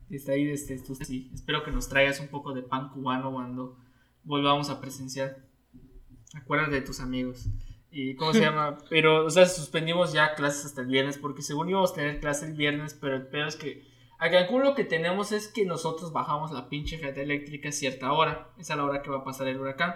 está 0.10 0.34
ahí, 0.34 0.50
este, 0.50 0.78
tú- 0.80 0.96
sí, 0.96 1.30
espero 1.34 1.64
que 1.64 1.72
nos 1.72 1.88
traigas 1.90 2.20
un 2.20 2.28
poco 2.28 2.54
de 2.54 2.62
pan 2.64 2.90
cubano 2.90 3.32
cuando 3.32 3.78
volvamos 4.24 4.70
a 4.70 4.82
presenciar. 4.82 5.38
Acuérdate 6.34 6.76
de 6.76 6.82
tus 6.82 7.00
amigos. 7.00 7.48
¿Y 7.92 8.16
cómo 8.16 8.34
se 8.34 8.42
llama? 8.42 8.78
Pero, 8.90 9.26
o 9.26 9.30
sea, 9.30 9.46
suspendimos 9.46 10.12
ya 10.12 10.34
clases 10.36 10.66
hasta 10.66 10.82
el 10.82 10.88
viernes 10.88 11.18
porque 11.18 11.42
según 11.42 11.70
íbamos 11.70 11.92
a 11.92 11.96
tener 11.96 12.20
clase 12.20 12.46
el 12.46 12.54
viernes, 12.54 12.94
pero 12.94 13.16
el 13.16 13.28
pedo 13.28 13.48
es 13.48 13.56
que 13.56 13.88
a 14.18 14.30
Cancún 14.30 14.64
lo 14.64 14.76
que 14.76 14.86
tenemos 14.86 15.32
es 15.32 15.48
que 15.48 15.66
nosotros 15.66 16.14
bajamos 16.14 16.52
la 16.52 16.70
pinche 16.70 16.98
red 16.98 17.18
eléctrica 17.18 17.70
a 17.70 17.74
cierta 17.74 18.12
hora. 18.14 18.50
Es 18.58 18.72
a 18.72 18.76
la 18.76 18.86
hora 18.86 19.02
que 19.02 19.10
va 19.10 19.18
a 19.18 19.24
pasar 19.24 19.48
el 19.48 19.60
huracán. 19.60 19.96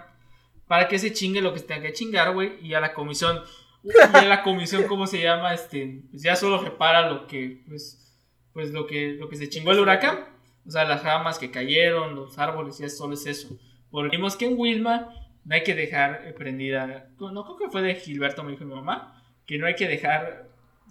Para 0.68 0.88
que 0.88 1.00
se 1.00 1.14
chingue 1.14 1.42
lo 1.42 1.54
que 1.54 1.62
tenga 1.62 1.84
que 1.84 1.94
chingar, 1.94 2.34
güey. 2.34 2.60
Y 2.62 2.74
a 2.74 2.82
la 2.82 2.94
comisión, 2.94 3.42
y 3.84 4.18
a 4.18 4.26
la 4.26 4.44
comisión, 4.44 4.84
¿cómo 4.84 5.08
se 5.08 5.22
llama? 5.22 5.54
Este, 5.54 6.04
pues 6.12 6.22
ya 6.22 6.36
solo 6.36 6.62
repara 6.62 7.10
lo 7.10 7.28
que, 7.28 7.64
pues, 7.68 8.20
pues 8.54 8.72
lo 8.72 8.86
que, 8.86 9.14
lo 9.14 9.30
que 9.30 9.38
se 9.38 9.50
chingó 9.50 9.72
el 9.72 9.80
huracán. 9.80 10.26
O 10.68 10.72
sea, 10.72 10.84
las 10.86 11.04
ramas 11.04 11.40
que 11.40 11.50
cayeron, 11.50 12.16
los 12.16 12.38
árboles, 12.38 12.78
ya 12.78 12.90
solo 12.90 13.14
es 13.14 13.26
eso. 13.26 13.58
Porque 13.90 14.18
vimos 14.18 14.36
que 14.36 14.46
en 14.46 14.60
Wilma 14.60 15.14
no 15.46 15.56
hay 15.56 15.64
que 15.64 15.74
dejar 15.74 16.36
prendida. 16.36 17.10
No 17.20 17.44
creo 17.46 17.58
que 17.58 17.70
fue 17.70 17.82
de 17.82 17.96
Gilberto, 17.96 18.44
me 18.44 18.52
dijo 18.52 18.66
mi 18.66 18.76
mamá. 18.76 19.24
Que 19.48 19.58
no 19.58 19.66
hay 19.66 19.76
que 19.76 19.88
dejar. 19.88 20.50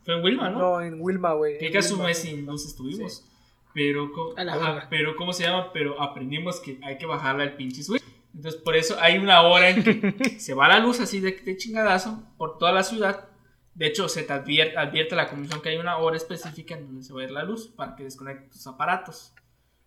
Fue 0.08 0.16
en 0.16 0.24
Wilma, 0.24 0.48
¿no? 0.48 0.58
No, 0.58 0.80
en 0.80 0.98
Wilma, 0.98 1.34
güey. 1.34 1.58
Que 1.58 1.70
casi 1.70 1.92
un 1.92 1.98
Wilma. 1.98 2.08
mes 2.08 2.18
sin 2.18 2.46
luz 2.46 2.64
estuvimos. 2.64 3.26
Pero, 3.74 4.10
A 4.38 4.42
la 4.42 4.54
ajá, 4.54 4.86
pero, 4.88 5.14
¿cómo 5.16 5.34
se 5.34 5.42
llama? 5.42 5.70
Pero 5.70 6.00
aprendimos 6.00 6.60
que 6.60 6.80
hay 6.82 6.96
que 6.96 7.04
bajarle 7.04 7.42
al 7.42 7.56
pinche 7.56 7.82
switch. 7.82 8.02
Entonces, 8.34 8.58
por 8.58 8.74
eso 8.74 8.96
hay 8.98 9.18
una 9.18 9.42
hora 9.42 9.68
en 9.68 9.84
que 9.84 10.14
se 10.40 10.54
va 10.54 10.66
la 10.66 10.78
luz 10.78 10.98
así 11.00 11.20
de, 11.20 11.32
de 11.32 11.58
chingadazo 11.58 12.22
por 12.38 12.56
toda 12.56 12.72
la 12.72 12.84
ciudad. 12.84 13.28
De 13.74 13.86
hecho, 13.86 14.08
se 14.08 14.22
te 14.22 14.32
advierte, 14.32 14.78
advierte 14.78 15.14
la 15.14 15.28
comisión 15.28 15.60
que 15.60 15.68
hay 15.68 15.76
una 15.76 15.98
hora 15.98 16.16
específica 16.16 16.74
en 16.74 16.86
donde 16.86 17.02
se 17.02 17.12
va 17.12 17.20
a 17.20 17.24
ir 17.24 17.30
la 17.30 17.42
luz 17.42 17.68
para 17.68 17.94
que 17.94 18.04
desconectes 18.04 18.50
tus 18.50 18.66
aparatos, 18.66 19.34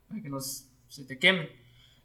para 0.07 0.21
que 0.21 0.29
no 0.29 0.39
se 0.39 1.03
te 1.07 1.17
quemen. 1.17 1.49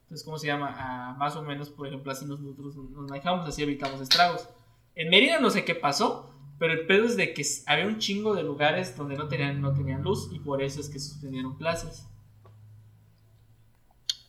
Entonces, 0.04 0.24
¿cómo 0.24 0.38
se 0.38 0.46
llama? 0.46 0.74
Ah, 0.74 1.14
más 1.18 1.36
o 1.36 1.42
menos, 1.42 1.68
por 1.68 1.86
ejemplo, 1.86 2.10
así 2.10 2.24
nosotros 2.24 2.76
nos 2.76 3.10
manejamos, 3.10 3.46
así 3.46 3.62
evitamos 3.62 4.00
estragos. 4.00 4.48
En 4.94 5.10
Mérida 5.10 5.38
no 5.38 5.50
sé 5.50 5.66
qué 5.66 5.74
pasó, 5.74 6.32
pero 6.59 6.72
el 6.72 6.86
pedo 6.86 7.04
es 7.07 7.16
de 7.16 7.34
que 7.34 7.44
había 7.66 7.86
un 7.86 7.98
chingo 7.98 8.34
de 8.34 8.42
lugares 8.42 8.96
donde 8.96 9.16
no 9.16 9.28
tenían, 9.28 9.61
no 9.61 9.74
tenían 9.74 10.02
luz 10.02 10.28
y 10.32 10.38
por 10.38 10.62
eso 10.62 10.80
es 10.80 10.88
que 10.88 10.98
suspendieron 10.98 11.57
clases. 11.57 12.07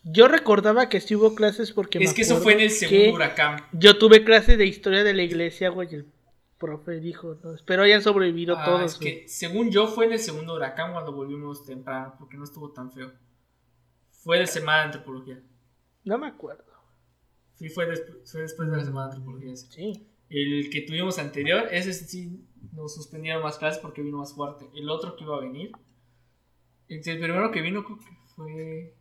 Yo 0.03 0.27
recordaba 0.27 0.87
que 0.89 1.01
sí 1.01 1.15
hubo 1.15 1.35
clases 1.35 1.71
porque 1.73 1.97
es 1.99 2.09
me 2.11 2.15
que 2.15 2.21
eso 2.21 2.37
fue 2.37 2.53
en 2.53 2.61
el 2.61 2.69
segundo 2.71 3.15
huracán. 3.15 3.61
Yo 3.73 3.97
tuve 3.97 4.23
clases 4.23 4.57
de 4.57 4.65
historia 4.65 5.03
de 5.03 5.13
la 5.13 5.23
iglesia, 5.23 5.69
güey, 5.69 5.93
el 5.93 6.05
profe 6.57 6.99
dijo, 6.99 7.37
no, 7.43 7.53
espero 7.53 7.83
hayan 7.83 8.01
sobrevivido 8.01 8.55
Ah, 8.57 8.65
todos. 8.65 8.93
es 8.93 8.99
güey". 8.99 9.21
que 9.23 9.27
según 9.27 9.69
yo 9.69 9.87
fue 9.87 10.05
en 10.05 10.13
el 10.13 10.19
segundo 10.19 10.55
huracán 10.55 10.93
cuando 10.93 11.11
volvimos 11.11 11.65
temprano, 11.65 12.15
porque 12.17 12.37
no 12.37 12.45
estuvo 12.45 12.71
tan 12.71 12.91
feo. 12.91 13.11
Fue 14.11 14.39
de 14.39 14.47
semana 14.47 14.79
de 14.79 14.83
antropología. 14.85 15.41
No 16.05 16.17
me 16.17 16.27
acuerdo. 16.27 16.63
Sí, 17.55 17.69
fue, 17.69 17.87
despu- 17.89 18.19
fue 18.25 18.41
después 18.41 18.69
de 18.71 18.77
la 18.77 18.85
semana 18.85 19.07
de 19.09 19.15
antropología. 19.15 19.55
Sí. 19.57 20.07
El 20.29 20.69
que 20.69 20.81
tuvimos 20.81 21.19
anterior, 21.19 21.67
ese 21.71 21.93
sí 21.93 22.45
nos 22.73 22.95
suspendieron 22.95 23.43
más 23.43 23.57
clases 23.57 23.81
porque 23.81 24.01
vino 24.01 24.17
más 24.17 24.33
fuerte. 24.33 24.69
El 24.75 24.89
otro 24.89 25.15
que 25.15 25.23
iba 25.23 25.37
a 25.37 25.41
venir, 25.41 25.71
el 26.89 27.01
primero 27.01 27.51
que 27.51 27.61
vino 27.61 27.83
creo 27.83 27.97
que 27.97 28.05
fue 28.35 28.93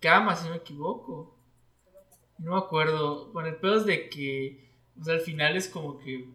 Gama, 0.00 0.34
si 0.34 0.44
no 0.44 0.50
me 0.50 0.56
equivoco. 0.56 1.36
No 2.38 2.52
me 2.52 2.58
acuerdo. 2.58 3.30
Bueno, 3.32 3.48
el 3.48 3.56
pedo 3.56 3.76
es 3.76 3.86
de 3.86 4.08
que, 4.08 4.70
o 5.00 5.04
sea, 5.04 5.14
al 5.14 5.20
final 5.20 5.56
es 5.56 5.68
como 5.68 5.98
que, 5.98 6.28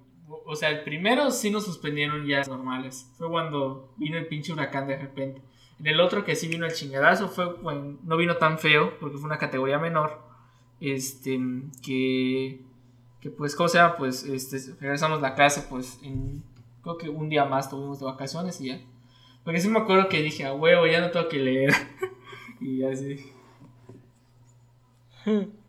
o 0.45 0.55
sea, 0.55 0.69
el 0.69 0.84
primero 0.84 1.30
sí 1.32 1.49
nos 1.51 1.65
suspendieron 1.65 2.25
ya 2.25 2.43
normales. 2.43 3.11
Fue 3.17 3.30
cuando 3.30 3.93
vino 3.97 4.17
el 4.17 4.27
pinche 4.27 4.53
huracán 4.53 4.88
de 4.88 4.97
repente. 4.97 5.41
En 5.80 5.88
el 5.88 5.99
otro 5.99 6.23
que 6.23 6.36
sí 6.36 6.47
vino 6.47 6.65
el 6.65 6.73
chingadazo 6.73 7.30
fue, 7.30 7.53
bueno, 7.53 7.97
no 8.03 8.17
vino 8.17 8.38
tan 8.38 8.59
feo 8.59 8.97
porque 8.99 9.17
fue 9.17 9.27
una 9.27 9.38
categoría 9.38 9.80
menor. 9.80 10.21
Este, 10.80 11.39
que, 11.84 12.61
que 13.22 13.30
pues, 13.30 13.55
¿cómo 13.55 13.70
se 13.70 13.78
llama? 13.78 13.97
Pues, 13.97 14.24
este, 14.24 14.59
regresamos 14.80 15.22
la 15.22 15.36
clase, 15.36 15.65
pues, 15.70 15.99
en, 16.03 16.43
creo 16.84 16.97
que 16.97 17.09
un 17.09 17.30
día 17.30 17.45
más 17.45 17.70
tuvimos 17.70 17.99
de 17.99 18.05
vacaciones 18.05 18.59
y 18.61 18.70
ya. 18.70 18.82
Porque 19.43 19.59
sí 19.59 19.70
me 19.70 19.80
acuerdo 19.80 20.09
que 20.09 20.22
dije, 20.22 20.45
a 20.45 20.53
huevo, 20.53 20.86
ya 20.88 21.01
no 21.01 21.11
tengo 21.11 21.28
que 21.30 21.39
leer. 21.39 21.74
y 22.61 22.84
así. 22.84 23.32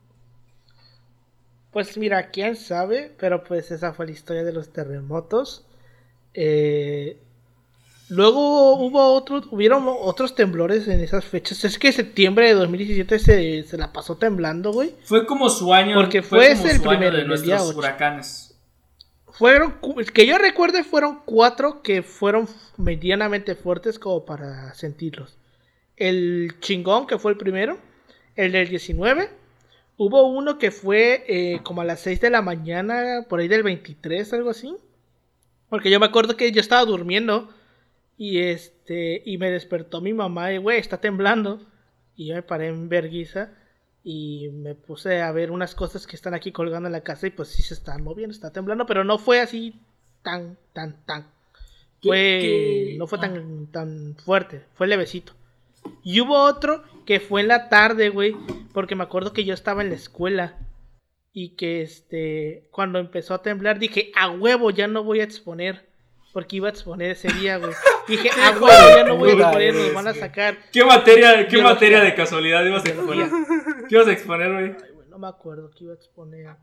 Pues 1.71 1.97
mira, 1.97 2.31
quién 2.31 2.57
sabe, 2.57 3.15
pero 3.19 3.45
pues 3.45 3.71
esa 3.71 3.93
fue 3.93 4.07
la 4.07 4.13
historia 4.13 4.43
de 4.43 4.53
los 4.53 4.73
terremotos. 4.73 5.65
Eh, 6.35 7.21
luego 8.11 8.75
hubo 8.75 9.15
otros, 9.15 9.47
hubieron 9.51 9.85
otros 9.87 10.35
temblores 10.35 10.87
en 10.89 11.01
esas 11.01 11.25
fechas. 11.25 11.65
Es 11.65 11.79
que 11.79 11.93
septiembre 11.93 12.49
de 12.49 12.55
2017 12.55 13.19
se, 13.19 13.63
se 13.63 13.79
la 13.79 13.93
pasó 13.93 14.17
temblando, 14.17 14.73
güey. 14.73 14.95
Fue 15.05 15.27
como 15.27 15.49
su 15.49 15.73
año. 15.73 15.95
Porque 15.95 16.23
fue 16.23 16.53
ese 16.53 16.73
el 16.73 16.81
primero, 16.81 17.17
de 17.17 17.25
nuestros 17.25 17.75
huracanes. 17.75 18.59
Fueron, 19.33 19.77
que 20.13 20.27
yo 20.27 20.37
recuerde, 20.39 20.85
fueron 20.85 21.21
cuatro 21.25 21.83
que 21.83 22.03
fueron 22.03 22.49
medianamente 22.77 23.55
fuertes 23.55 23.99
como 23.99 24.25
para 24.27 24.75
sentirlos. 24.75 25.39
El 25.97 26.57
chingón, 26.61 27.07
que 27.07 27.19
fue 27.19 27.33
el 27.33 27.39
primero. 27.39 27.79
El 28.37 28.53
del 28.53 28.69
19. 28.69 29.31
Hubo 29.97 30.27
uno 30.29 30.59
que 30.59 30.71
fue 30.71 31.25
eh, 31.29 31.61
como 31.63 31.83
a 31.83 31.85
las 31.85 32.01
6 32.01 32.21
de 32.21 32.31
la 32.31 32.43
mañana, 32.43 33.27
por 33.29 33.41
ahí 33.41 33.49
del 33.49 33.63
23, 33.63 34.33
algo 34.33 34.51
así. 34.51 34.75
Porque 35.69 35.91
yo 35.91 36.01
me 36.01 36.07
acuerdo 36.07 36.37
que 36.37 36.51
yo 36.53 36.61
estaba 36.61 36.85
durmiendo 36.85 37.49
y 38.21 38.41
este 38.41 39.23
y 39.25 39.39
me 39.39 39.51
despertó 39.51 40.03
mi 40.03 40.13
mamá 40.13 40.53
y 40.53 40.59
güey, 40.59 40.79
está 40.79 40.99
temblando. 41.01 41.67
Y 42.17 42.27
yo 42.27 42.35
me 42.35 42.43
paré 42.43 42.67
en 42.69 42.91
verguiza 42.91 43.49
Y 44.05 44.49
me 44.53 44.75
puse 44.75 45.23
a 45.23 45.33
ver 45.33 45.51
unas 45.51 45.75
cosas 45.75 46.07
que 46.07 46.17
están 46.17 46.35
aquí 46.35 46.53
colgando 46.53 46.87
en 46.87 46.93
la 46.93 47.01
casa 47.03 47.27
y 47.27 47.31
pues 47.31 47.49
sí 47.49 47.63
se 47.63 47.73
están 47.75 48.03
moviendo, 48.05 48.33
está 48.35 48.53
temblando, 48.53 48.85
pero 48.87 49.05
no 49.05 49.17
fue 49.19 49.41
así 49.41 49.75
tan, 50.23 50.59
tan, 50.75 51.05
tan. 51.07 51.23
¿Qué- 52.03 52.09
Fue, 52.09 52.39
qué? 52.43 52.97
no 52.99 53.07
fue 53.07 53.19
Ah. 53.19 53.23
tan, 53.23 53.67
tan 53.69 54.17
fuerte, 54.25 54.65
fue 54.75 54.87
levecito. 54.87 55.33
Y 56.03 56.21
hubo 56.21 56.35
otro 56.45 56.83
que 57.07 57.21
fue 57.21 57.41
en 57.43 57.49
la 57.49 57.69
tarde, 57.71 58.09
güey, 58.11 58.35
porque 58.75 58.95
me 58.97 59.03
acuerdo 59.05 59.33
que 59.33 59.45
yo 59.45 59.53
estaba 59.55 59.83
en 59.83 59.89
la 59.91 59.97
escuela 59.97 60.59
y 61.33 61.51
que 61.57 61.81
este, 61.83 62.69
cuando 62.71 62.99
empezó 62.99 63.33
a 63.35 63.43
temblar 63.43 63.79
dije, 63.79 64.13
a 64.17 64.31
huevo, 64.31 64.71
ya 64.71 64.89
no 64.89 65.05
voy 65.05 65.21
a 65.21 65.25
exponer, 65.25 65.87
porque 66.33 66.57
iba 66.57 66.69
a 66.69 66.71
exponer 66.71 67.11
ese 67.13 67.29
día, 67.33 67.59
güey. 67.59 67.73
Dije, 68.09 68.31
a 68.31 68.51
hijo 68.51 68.65
huevo, 68.65 68.87
de 68.87 68.95
ya 68.97 69.05
no 69.05 69.17
voy 69.17 69.31
a 69.31 69.33
exponer, 69.35 69.75
nos 69.75 69.95
van 69.95 70.07
a 70.07 70.11
güey. 70.11 70.21
sacar. 70.21 70.59
¿Qué 70.73 70.85
materia, 70.85 71.49
qué 71.49 71.63
materia 71.63 72.01
de 72.01 72.15
casualidad 72.15 72.65
ibas 72.65 72.85
a 72.85 72.89
exponer? 72.89 73.29
¿Qué 73.89 73.95
ibas 73.95 74.09
a 74.09 74.13
exponer, 74.13 74.53
güey? 74.53 74.65
Ay, 74.83 74.93
güey, 74.95 75.09
no 75.09 75.19
me 75.19 75.29
acuerdo 75.29 75.71
qué 75.71 75.85
iba 75.85 75.93
a 75.93 75.97
exponer. 75.97 76.57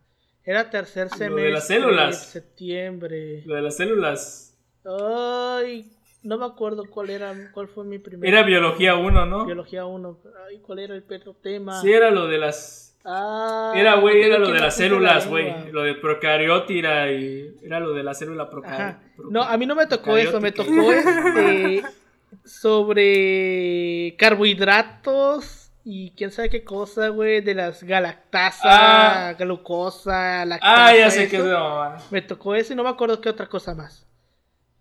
Era 0.43 0.69
tercer 0.69 1.09
Lo 1.11 1.17
semestre. 1.17 1.43
de 1.43 1.51
las 1.51 1.67
células. 1.67 2.23
Septiembre. 2.29 3.43
Lo 3.45 3.55
de 3.55 3.61
las 3.61 3.75
células. 3.75 4.57
Ay, 4.85 5.91
no 6.23 6.37
me 6.37 6.45
acuerdo 6.45 6.83
cuál 6.89 7.09
era, 7.09 7.33
cuál 7.53 7.67
fue 7.67 7.83
mi 7.83 7.99
primer. 7.99 8.29
Era 8.29 8.43
biología 8.43 8.95
1, 8.95 9.25
¿no? 9.25 9.45
Biología 9.45 9.85
1. 9.85 10.19
Ay, 10.47 10.59
¿cuál 10.59 10.79
era 10.79 10.95
el 10.95 11.03
perro 11.03 11.33
tema? 11.33 11.81
Sí, 11.81 11.91
era 11.91 12.11
lo 12.11 12.27
de 12.27 12.37
las. 12.37 12.86
Ah, 13.09 13.71
Era, 13.73 13.95
güey, 13.95 14.21
era 14.21 14.37
lo 14.37 14.47
que 14.47 14.53
de 14.53 14.59
las 14.59 14.75
células, 14.75 15.27
güey. 15.29 15.71
Lo 15.71 15.83
de 15.83 15.95
procariótira 15.95 17.09
y. 17.11 17.55
Era 17.63 17.79
lo 17.79 17.93
de 17.93 18.03
la 18.03 18.13
célula 18.13 18.43
Ajá. 18.43 18.51
procar. 18.51 18.99
No, 19.29 19.43
a 19.43 19.55
mí 19.57 19.65
no 19.65 19.75
me 19.75 19.85
tocó 19.87 20.17
eso, 20.17 20.41
me 20.41 20.51
Procariótica. 20.51 20.75
tocó 20.75 20.91
este 20.91 21.83
sobre 22.45 24.15
carbohidratos 24.17 25.71
y 25.85 26.11
quién 26.11 26.31
sabe 26.31 26.49
qué 26.49 26.63
cosa, 26.65 27.07
güey, 27.09 27.39
de 27.41 27.55
las 27.55 27.81
galactasa, 27.83 29.29
Ah. 29.29 29.33
glucosa, 29.33 30.43
lactasa. 30.45 30.87
Ah, 30.87 30.95
ya 30.95 31.09
sé 31.09 31.29
qué 31.29 31.37
es 31.37 31.41
eso. 31.43 31.45
de 31.47 31.53
mamá. 31.53 31.97
Me 32.11 32.21
tocó 32.21 32.55
ese 32.55 32.73
y 32.73 32.75
no 32.75 32.83
me 32.83 32.89
acuerdo 32.89 33.21
qué 33.21 33.29
otra 33.29 33.47
cosa 33.47 33.73
más. 33.73 34.05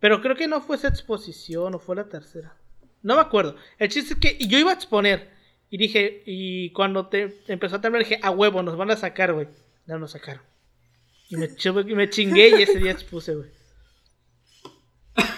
Pero 0.00 0.20
creo 0.20 0.34
que 0.34 0.48
no 0.48 0.60
fue 0.60 0.76
esa 0.76 0.88
exposición 0.88 1.74
o 1.74 1.78
fue 1.78 1.94
la 1.96 2.04
tercera. 2.08 2.56
No 3.02 3.14
me 3.14 3.20
acuerdo. 3.20 3.54
El 3.78 3.88
chiste 3.88 4.14
es 4.14 4.18
que 4.20 4.46
yo 4.46 4.58
iba 4.58 4.72
a 4.72 4.74
exponer. 4.74 5.35
Y 5.70 5.78
dije, 5.78 6.22
y 6.26 6.70
cuando 6.72 7.08
te 7.08 7.42
empezó 7.48 7.76
a 7.76 7.80
temblar 7.80 8.04
dije, 8.04 8.18
a 8.22 8.30
huevo, 8.30 8.62
nos 8.62 8.76
van 8.76 8.90
a 8.90 8.96
sacar, 8.96 9.32
güey. 9.32 9.48
No 9.86 9.98
nos 9.98 10.12
sacaron. 10.12 10.42
Y 11.28 11.36
me, 11.36 11.48
me 11.94 12.10
chingué 12.10 12.50
y 12.58 12.62
ese 12.62 12.78
día 12.78 12.92
expuse, 12.92 13.34
güey. 13.34 13.50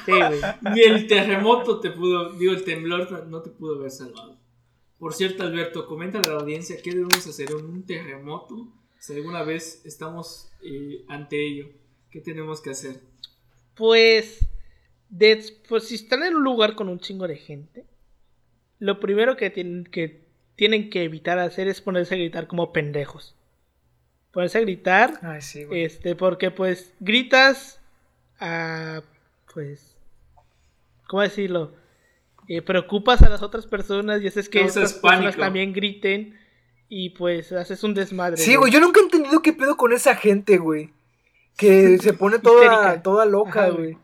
Sí, 0.04 0.12
güey. 0.12 0.40
Ni 0.74 0.82
el 0.82 1.06
terremoto 1.06 1.80
te 1.80 1.90
pudo. 1.90 2.32
Digo, 2.34 2.52
el 2.52 2.64
temblor 2.64 3.26
no 3.26 3.42
te 3.42 3.50
pudo 3.50 3.76
haber 3.76 3.90
salvado. 3.90 4.36
Por 4.98 5.14
cierto, 5.14 5.44
Alberto, 5.44 5.86
comenta 5.86 6.18
a 6.18 6.22
la 6.22 6.40
audiencia 6.40 6.76
qué 6.82 6.90
debemos 6.90 7.26
hacer 7.26 7.50
en 7.50 7.64
un 7.64 7.86
terremoto. 7.86 8.68
Si 8.98 9.12
alguna 9.14 9.44
vez 9.44 9.82
estamos 9.84 10.50
eh, 10.62 11.04
ante 11.08 11.46
ello, 11.46 11.68
¿qué 12.10 12.20
tenemos 12.20 12.60
que 12.60 12.70
hacer? 12.70 13.00
Pues, 13.76 14.44
de- 15.08 15.44
pues 15.68 15.84
si 15.84 15.94
están 15.94 16.24
en 16.24 16.34
un 16.34 16.42
lugar 16.42 16.74
con 16.74 16.88
un 16.88 16.98
chingo 16.98 17.28
de 17.28 17.36
gente, 17.36 17.86
lo 18.78 19.00
primero 19.00 19.36
que 19.36 19.50
tienen 19.50 19.84
que, 19.84 20.20
tienen 20.56 20.90
que 20.90 21.04
evitar 21.04 21.38
hacer 21.38 21.68
es 21.68 21.80
ponerse 21.80 22.14
a 22.14 22.18
gritar 22.18 22.46
como 22.46 22.72
pendejos. 22.72 23.34
Ponerse 24.32 24.58
a 24.58 24.60
gritar, 24.62 25.18
Ay, 25.22 25.40
sí, 25.42 25.64
güey. 25.64 25.84
este, 25.84 26.14
porque 26.14 26.50
pues 26.50 26.92
gritas 27.00 27.80
a, 28.40 29.02
pues, 29.52 29.96
¿cómo 31.08 31.22
decirlo? 31.22 31.72
Eh, 32.48 32.62
preocupas 32.62 33.22
a 33.22 33.28
las 33.28 33.42
otras 33.42 33.66
personas 33.66 34.22
y 34.22 34.28
haces 34.28 34.48
que 34.48 34.60
Causas 34.60 34.76
estas 34.84 34.92
personas 35.02 35.22
pánico. 35.24 35.40
también 35.40 35.72
griten 35.72 36.38
y 36.88 37.10
pues 37.10 37.52
haces 37.52 37.82
un 37.84 37.94
desmadre. 37.94 38.38
Sí, 38.38 38.54
güey, 38.56 38.72
yo 38.72 38.80
nunca 38.80 39.00
he 39.00 39.04
entendido 39.04 39.42
qué 39.42 39.52
pedo 39.52 39.76
con 39.76 39.92
esa 39.92 40.14
gente, 40.16 40.56
güey. 40.58 40.90
Que 41.56 41.98
se 42.00 42.12
pone 42.14 42.38
toda, 42.38 42.64
Histérica. 42.64 43.02
toda 43.02 43.26
loca, 43.26 43.64
Ajá, 43.64 43.70
güey. 43.70 43.98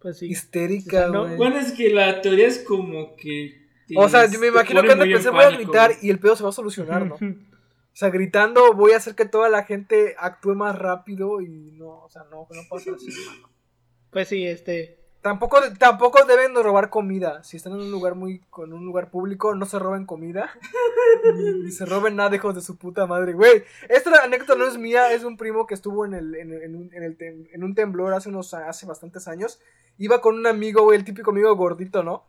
Pues 0.00 0.18
sí. 0.18 0.26
Histérica, 0.26 0.96
O 0.96 1.00
sea, 1.00 1.08
no- 1.08 1.24
güey. 1.24 1.36
Bueno, 1.36 1.58
es 1.58 1.72
que 1.72 1.90
la 1.90 2.20
teoría 2.22 2.46
es 2.46 2.58
como 2.60 3.14
que. 3.16 3.65
O 3.94 4.08
sea, 4.08 4.26
yo 4.26 4.40
me 4.40 4.48
imagino 4.48 4.82
que 4.82 4.92
en 4.92 4.98
pensé, 4.98 5.30
voy 5.30 5.44
a 5.44 5.50
gritar 5.50 5.92
y 6.02 6.10
el 6.10 6.18
pedo 6.18 6.34
se 6.34 6.42
va 6.42 6.48
a 6.48 6.52
solucionar, 6.52 7.06
¿no? 7.06 7.16
O 7.96 7.98
sea, 7.98 8.10
gritando 8.10 8.74
voy 8.74 8.92
a 8.92 8.98
hacer 8.98 9.14
que 9.14 9.24
toda 9.24 9.48
la 9.48 9.64
gente 9.64 10.16
actúe 10.18 10.54
más 10.54 10.78
rápido 10.78 11.40
y 11.40 11.70
no, 11.72 12.04
o 12.04 12.10
sea, 12.10 12.24
no, 12.30 12.46
no 12.50 12.62
pasa 12.68 12.90
así. 12.94 13.08
Pues 14.10 14.28
sí, 14.28 14.46
este... 14.46 15.00
Tampoco, 15.22 15.58
tampoco 15.78 16.24
deben 16.24 16.54
de 16.54 16.62
robar 16.62 16.88
comida. 16.88 17.42
Si 17.42 17.56
están 17.56 17.72
en 17.72 17.80
un 17.80 17.90
lugar 17.90 18.14
muy, 18.14 18.38
con 18.48 18.72
un 18.72 18.84
lugar 18.84 19.10
público, 19.10 19.54
no 19.56 19.64
se 19.66 19.78
roben 19.78 20.06
comida. 20.06 20.50
ni, 21.34 21.64
ni 21.64 21.70
se 21.72 21.84
roben 21.84 22.14
nada, 22.16 22.36
hijos 22.36 22.54
de 22.54 22.60
su 22.60 22.76
puta 22.76 23.06
madre. 23.06 23.32
Güey, 23.32 23.64
esta 23.88 24.22
anécdota 24.22 24.54
no 24.54 24.66
es 24.66 24.78
mía, 24.78 25.12
es 25.12 25.24
un 25.24 25.36
primo 25.36 25.66
que 25.66 25.74
estuvo 25.74 26.04
en 26.04 26.14
el, 26.14 26.34
en, 26.36 26.52
en 26.52 26.76
un, 26.76 26.94
en 26.94 27.02
el 27.02 27.18
tem- 27.18 27.48
en 27.52 27.64
un 27.64 27.74
temblor 27.74 28.14
hace 28.14 28.28
unos, 28.28 28.54
hace 28.54 28.86
bastantes 28.86 29.26
años. 29.26 29.58
Iba 29.98 30.20
con 30.20 30.36
un 30.36 30.46
amigo, 30.46 30.82
güey, 30.82 30.98
el 30.98 31.04
típico 31.04 31.30
amigo 31.32 31.56
gordito, 31.56 32.02
¿no? 32.04 32.24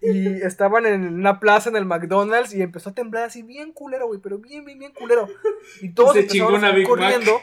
Y 0.00 0.26
estaban 0.42 0.86
en 0.86 1.06
una 1.14 1.40
plaza 1.40 1.68
en 1.70 1.76
el 1.76 1.84
McDonald's 1.84 2.54
y 2.54 2.62
empezó 2.62 2.90
a 2.90 2.94
temblar 2.94 3.24
así 3.24 3.42
bien 3.42 3.72
culero, 3.72 4.06
güey, 4.06 4.20
pero 4.20 4.38
bien, 4.38 4.64
bien, 4.64 4.78
bien 4.78 4.92
culero. 4.92 5.28
Y 5.82 5.92
todos 5.92 6.14
Se 6.14 6.20
empezaron 6.20 6.64
a 6.64 6.72
Mac. 6.72 6.82
corriendo. 6.86 7.40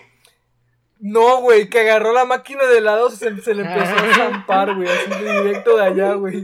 No, 1.00 1.42
güey, 1.42 1.70
que 1.70 1.82
agarró 1.82 2.12
la 2.12 2.26
máquina 2.26 2.66
de 2.66 2.80
helados 2.80 3.14
y 3.14 3.18
se, 3.18 3.38
se 3.42 3.54
le 3.54 3.62
empezó 3.64 3.94
a 3.96 4.14
zampar, 4.16 4.74
güey, 4.76 4.88
así 4.90 5.24
de 5.24 5.42
directo 5.44 5.78
de 5.78 5.84
allá, 5.84 6.14
güey. 6.16 6.44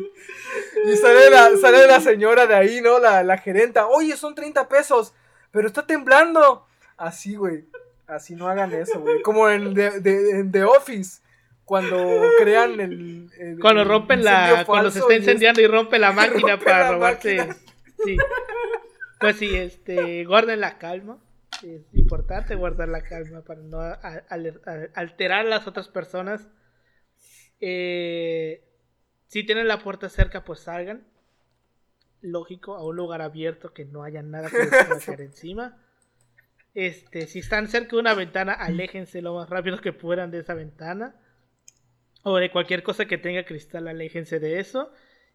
Y 0.86 0.96
sale 0.98 1.32
la, 1.32 1.50
sale 1.60 1.88
la 1.88 2.00
señora 2.00 2.46
de 2.46 2.54
ahí, 2.54 2.80
¿no? 2.82 3.00
La, 3.00 3.24
la 3.24 3.38
gerenta. 3.40 3.88
Oye, 3.88 4.16
son 4.16 4.36
30 4.36 4.70
pesos, 4.70 5.16
pero 5.50 5.68
está 5.68 5.88
temblando. 5.88 6.68
Así, 6.98 7.36
güey. 7.36 7.66
Así 8.06 8.36
no 8.36 8.48
hagan 8.48 8.72
eso, 8.74 9.00
güey. 9.00 9.24
Como 9.24 9.50
en 9.50 9.74
The, 9.74 10.02
The- 10.02 10.30
en 10.40 10.52
The 10.52 10.64
Office. 10.66 11.22
Cuando 11.66 11.98
crean 12.40 12.80
el. 12.80 13.30
el- 13.40 13.60
Cuando 13.60 13.84
rompen 13.84 14.24
la. 14.24 14.64
Cuando 14.66 14.92
se 14.92 15.00
está 15.00 15.14
y 15.14 15.18
es- 15.18 15.22
incendiando 15.24 15.62
y 15.62 15.68
rompe 15.68 16.00
la 16.00 16.12
máquina 16.14 16.52
rompe 16.56 16.66
para 16.66 16.80
la 16.80 16.92
robarse. 16.92 17.38
máquina. 17.38 17.58
Sí. 18.06 18.18
Pues 19.20 19.38
sí, 19.38 19.56
este. 19.56 20.26
Guarden 20.26 20.60
la 20.60 20.78
calma. 20.78 21.20
Es 21.64 21.82
importante 21.94 22.56
guardar 22.56 22.90
la 22.90 23.02
calma 23.04 23.42
para 23.44 23.62
no 23.62 23.80
a- 23.80 23.94
a- 23.94 24.26
aler- 24.30 24.62
a- 24.66 25.00
alterar 25.00 25.46
a 25.46 25.50
las 25.50 25.66
otras 25.68 25.88
personas. 25.88 26.50
Eh, 27.62 28.64
si 29.28 29.46
tienen 29.46 29.68
la 29.68 29.80
puerta 29.80 30.10
cerca, 30.10 30.44
pues 30.44 30.60
salgan. 30.62 31.08
Lógico, 32.22 32.76
a 32.76 32.86
un 32.86 32.96
lugar 32.96 33.22
abierto 33.22 33.74
que 33.74 33.86
no 33.86 34.04
haya 34.04 34.22
nada 34.22 34.50
que 34.50 34.58
les 34.58 34.70
pueda 34.70 35.00
caer 35.00 35.22
encima. 35.22 35.78
Este, 36.74 37.28
si 37.28 37.40
están 37.40 37.68
cerca 37.68 37.92
de 37.96 38.00
una 38.02 38.14
ventana, 38.16 38.54
aléjense 38.54 39.22
lo 39.22 39.36
más 39.36 39.50
rápido 39.50 39.80
que 39.80 39.94
puedan 39.94 40.32
de 40.32 40.40
esa 40.40 40.54
ventana. 40.54 41.16
O 42.24 42.38
de 42.38 42.52
cualquier 42.52 42.84
cosa 42.84 43.06
que 43.06 43.18
tenga 43.18 43.44
cristal, 43.46 43.88
aléjense 43.88 44.40
de 44.40 44.60
eso. 44.60 44.92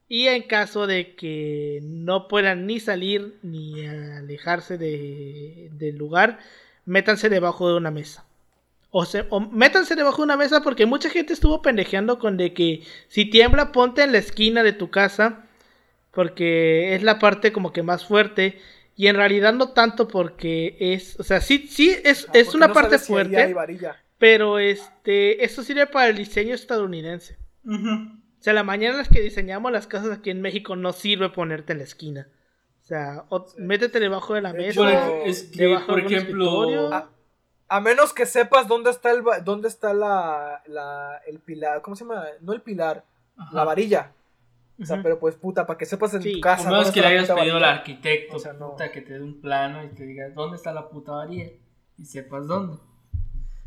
Y 0.09 0.29
en 0.29 0.43
caso 0.45 0.87
de 0.87 1.15
que 1.17 1.81
no 1.83 2.29
puedan 2.29 2.67
ni 2.67 2.81
salir 2.81 3.35
ni 3.43 3.85
alejarse 3.87 4.79
de- 4.79 5.69
del 5.73 5.97
lugar, 5.99 6.39
métanse 6.87 7.29
debajo 7.29 7.69
de 7.69 7.77
una 7.77 7.91
mesa. 7.91 8.25
O, 8.91 9.05
se, 9.05 9.27
o 9.31 9.41
métanse 9.41 9.97
debajo 9.97 10.19
de 10.23 10.25
una 10.25 10.37
mesa 10.39 10.63
porque 10.63 10.87
mucha 10.87 11.11
gente 11.11 11.35
estuvo 11.35 11.61
pendejeando 11.63 12.19
con 12.19 12.37
de 12.39 12.55
que 12.55 12.83
si 13.09 13.27
tiembla 13.27 13.73
ponte 13.73 14.03
en 14.03 14.13
la 14.13 14.19
esquina 14.19 14.63
de 14.63 14.73
tu 14.73 14.91
casa 14.91 15.45
porque 16.13 16.95
es 16.95 17.03
la 17.03 17.19
parte 17.19 17.53
como 17.53 17.73
que 17.73 17.83
más 17.83 18.05
fuerte 18.07 18.59
y 18.97 19.07
en 19.09 19.17
realidad 19.17 19.53
no 19.55 19.71
tanto 19.71 20.09
porque 20.09 20.77
es, 20.81 21.19
o 21.21 21.23
sea, 21.23 21.41
sí, 21.41 21.67
sí 21.69 21.97
es, 22.05 22.29
Ah, 22.29 22.33
es 22.35 22.55
una 22.55 22.69
no 22.69 22.75
parte 22.75 22.97
sabes 22.97 23.03
si 23.07 23.13
ahí 23.15 23.19
fuerte. 23.27 23.37
hay 23.37 23.53
varilla. 23.53 23.97
Pero 24.19 24.59
este, 24.59 25.45
esto 25.45 25.63
sirve 25.63 25.87
para 25.87 26.09
el 26.09 26.17
diseño 26.17 26.55
estadounidense. 26.55 27.39
O 27.67 28.43
sea, 28.43 28.53
la 28.53 28.65
mañana 28.65 28.93
en 28.95 28.99
las 28.99 29.09
que 29.09 29.21
diseñamos 29.21 29.71
las 29.73 29.87
casas 29.87 30.11
aquí 30.19 30.31
en 30.31 30.41
México 30.41 30.77
no 30.77 30.93
sirve 30.93 31.29
ponerte 31.31 31.73
en 31.73 31.79
la 31.79 31.85
esquina. 31.85 32.29
O 32.83 32.85
sea, 32.89 33.25
o- 33.29 33.47
métete 33.59 34.01
debajo 34.01 34.35
de 34.35 34.41
la 34.43 34.53
mesa. 34.53 34.81
Bueno, 34.81 35.13
es 35.25 35.43
que, 35.45 35.59
debajo 35.65 35.87
por 35.87 35.99
ejemplo. 36.01 36.45
escritorio. 36.45 37.09
A 37.71 37.81
menos 37.81 38.15
que 38.15 38.25
sepas 38.25 38.67
dónde 38.67 38.91
está 38.91 39.11
el 39.11 39.23
dónde 39.45 39.69
está 39.69 39.93
la, 39.93 40.63
la 40.67 41.21
el 41.27 41.39
pilar, 41.41 41.83
¿cómo 41.83 41.95
se 41.97 42.05
llama? 42.05 42.25
No 42.41 42.55
el 42.55 42.63
pilar, 42.63 43.05
ajá. 43.37 43.51
la 43.55 43.65
varilla. 43.65 44.13
O 44.81 44.87
sea, 44.87 45.03
pero 45.03 45.19
pues 45.19 45.35
puta, 45.35 45.67
para 45.67 45.77
que 45.77 45.85
sepas 45.85 46.15
en 46.15 46.23
Sí, 46.23 46.33
tu 46.35 46.41
casa. 46.41 46.65
menos 46.71 46.85
dónde 46.87 46.95
que 46.95 47.01
le 47.07 47.07
hayas 47.19 47.31
pedido 47.31 47.57
al 47.57 47.65
arquitecto, 47.65 48.37
O 48.37 48.39
sea, 48.39 48.53
no. 48.55 48.71
puta, 48.71 48.91
que 48.91 49.03
te 49.03 49.15
dé 49.15 49.21
un 49.21 49.41
plano 49.41 49.85
y 49.85 49.89
te 49.89 50.05
diga 50.07 50.31
dónde 50.31 50.57
está 50.57 50.73
la 50.73 50.89
puta 50.89 51.13
varilla 51.13 51.51
y 51.99 52.05
sepas 52.07 52.47
dónde. 52.47 52.79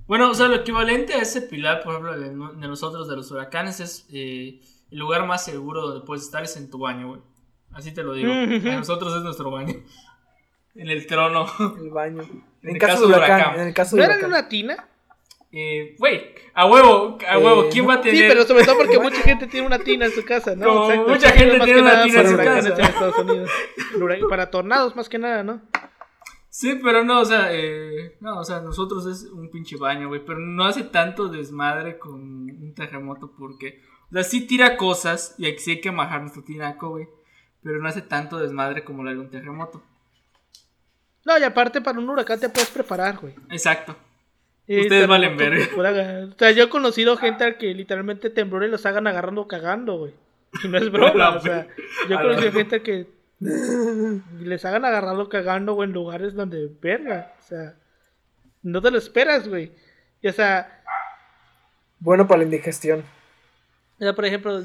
Bueno, 0.07 0.29
o 0.29 0.33
sea, 0.33 0.47
lo 0.47 0.55
equivalente 0.55 1.13
a 1.13 1.21
ese 1.21 1.41
pilar, 1.41 1.81
por 1.83 1.93
ejemplo, 1.93 2.19
de, 2.19 2.29
de 2.29 2.67
nosotros, 2.67 3.07
de 3.07 3.15
los 3.15 3.31
huracanes, 3.31 3.79
es 3.79 4.05
eh, 4.11 4.59
el 4.91 4.99
lugar 4.99 5.25
más 5.25 5.45
seguro 5.45 5.81
donde 5.87 6.05
puedes 6.05 6.23
estar 6.23 6.43
es 6.43 6.57
en 6.57 6.69
tu 6.69 6.79
baño, 6.79 7.07
güey. 7.09 7.21
Así 7.73 7.93
te 7.93 8.03
lo 8.03 8.13
digo. 8.13 8.31
A 8.71 8.75
nosotros 8.77 9.15
es 9.15 9.21
nuestro 9.23 9.51
baño. 9.51 9.75
En 10.73 10.87
el 10.89 11.05
trono. 11.05 11.45
El 11.81 11.89
baño. 11.89 12.21
En, 12.63 12.69
el 12.69 12.77
caso, 12.77 12.93
caso 12.93 13.07
de 13.07 13.13
huracán, 13.13 13.39
huracán. 13.41 13.59
En 13.59 13.67
el 13.67 13.73
caso 13.73 13.97
¿No 13.97 14.03
era 14.03 14.17
en 14.17 14.23
una 14.25 14.47
tina? 14.47 14.87
Eh, 15.51 15.97
Güey, 15.99 16.33
a 16.53 16.65
huevo, 16.65 17.17
a 17.27 17.37
huevo, 17.37 17.63
Eh, 17.65 17.69
¿quién 17.69 17.89
va 17.89 17.95
a 17.95 18.01
tener? 18.01 18.15
Sí, 18.17 18.23
pero 18.25 18.45
sobre 18.45 18.63
todo 18.63 18.77
porque 18.77 18.97
mucha 19.01 19.19
gente 19.19 19.47
tiene 19.47 19.67
una 19.67 19.79
tina 19.79 20.05
en 20.05 20.13
su 20.13 20.23
casa, 20.23 20.55
¿no? 20.55 20.65
Como 20.87 21.07
mucha 21.09 21.29
gente 21.31 21.59
tiene 21.59 21.81
una 21.81 22.03
tina 22.03 22.21
en 22.21 22.29
su 22.29 22.37
casa. 22.37 22.69
en 22.69 22.81
Estados 22.85 23.17
Unidos. 23.17 23.49
Para 24.29 24.49
tornados, 24.49 24.95
más 24.95 25.09
que 25.09 25.19
nada, 25.19 25.43
¿no? 25.43 25.61
Sí, 26.53 26.77
pero 26.83 27.05
no, 27.05 27.21
o 27.21 27.25
sea, 27.25 27.47
eh, 27.53 28.17
no, 28.19 28.37
o 28.39 28.43
sea, 28.43 28.59
nosotros 28.59 29.05
es 29.05 29.23
un 29.31 29.49
pinche 29.49 29.77
baño, 29.77 30.09
güey, 30.09 30.19
pero 30.25 30.37
no 30.37 30.65
hace 30.65 30.83
tanto 30.83 31.29
desmadre 31.29 31.97
con 31.97 32.15
un 32.21 32.73
terremoto 32.75 33.31
porque, 33.39 33.81
o 34.09 34.13
sea, 34.13 34.23
sí 34.23 34.45
tira 34.45 34.75
cosas 34.75 35.33
y 35.37 35.49
sí 35.59 35.71
hay 35.71 35.81
que 35.81 35.91
majar 35.93 36.19
nuestro 36.19 36.43
tinaco, 36.43 36.89
güey, 36.89 37.07
pero 37.63 37.79
no 37.79 37.87
hace 37.87 38.01
tanto 38.01 38.37
desmadre 38.37 38.83
como 38.83 39.01
la 39.01 39.11
de 39.11 39.19
un 39.19 39.29
terremoto. 39.29 39.81
No, 41.23 41.37
y 41.39 41.43
aparte 41.43 41.79
para 41.79 41.99
un 41.99 42.09
huracán 42.09 42.39
te 42.41 42.49
puedes 42.49 42.69
preparar, 42.69 43.17
güey. 43.19 43.33
Exacto. 43.49 43.95
Ustedes 44.67 45.07
valen 45.07 45.37
pura- 45.37 46.29
O 46.33 46.37
sea, 46.37 46.51
yo 46.51 46.63
he 46.65 46.69
conocido 46.69 47.15
gente 47.15 47.45
al 47.45 47.57
que 47.57 47.73
literalmente 47.73 48.29
temblores 48.29 48.69
los 48.69 48.85
hagan 48.85 49.07
agarrando 49.07 49.47
cagando, 49.47 49.97
güey. 49.99 50.13
Y 50.63 50.67
no 50.67 50.77
es 50.77 50.83
A 50.87 50.89
broma, 50.89 51.29
o 51.35 51.39
sea, 51.39 51.53
ver- 51.59 51.75
yo 52.09 52.15
he 52.15 52.17
a 52.17 52.21
conocido 52.21 52.43
ver- 52.51 52.53
gente 52.53 52.81
que 52.81 53.20
les 53.41 54.65
hagan 54.65 54.85
agarrando 54.85 55.27
cagando, 55.27 55.73
güey, 55.73 55.89
en 55.89 55.93
lugares 55.93 56.35
donde, 56.35 56.69
verga, 56.79 57.33
o 57.39 57.43
sea, 57.43 57.75
no 58.61 58.81
te 58.81 58.91
lo 58.91 58.97
esperas, 58.97 59.47
güey. 59.47 59.71
Y, 60.21 60.27
o 60.27 60.33
sea, 60.33 60.83
Bueno 61.99 62.27
para 62.27 62.39
la 62.39 62.45
indigestión. 62.45 63.03
o 63.95 63.99
sea, 63.99 64.13
por 64.13 64.25
ejemplo, 64.25 64.61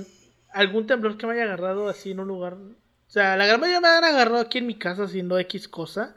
algún 0.53 0.87
temblor 0.87 1.17
que 1.17 1.27
me 1.27 1.35
haya 1.35 1.45
agarrado 1.45 1.89
así 1.89 2.11
en 2.11 2.21
un 2.21 2.29
lugar. 2.29 2.55
O 2.55 3.11
sea, 3.11 3.37
la 3.37 3.47
gran 3.47 3.61
mayoría 3.61 3.81
me 3.81 3.89
han 3.89 4.05
agarrado 4.05 4.41
aquí 4.41 4.59
en 4.59 4.67
mi 4.67 4.79
casa 4.79 5.05
haciendo 5.05 5.39
X 5.39 5.69
cosa. 5.69 6.15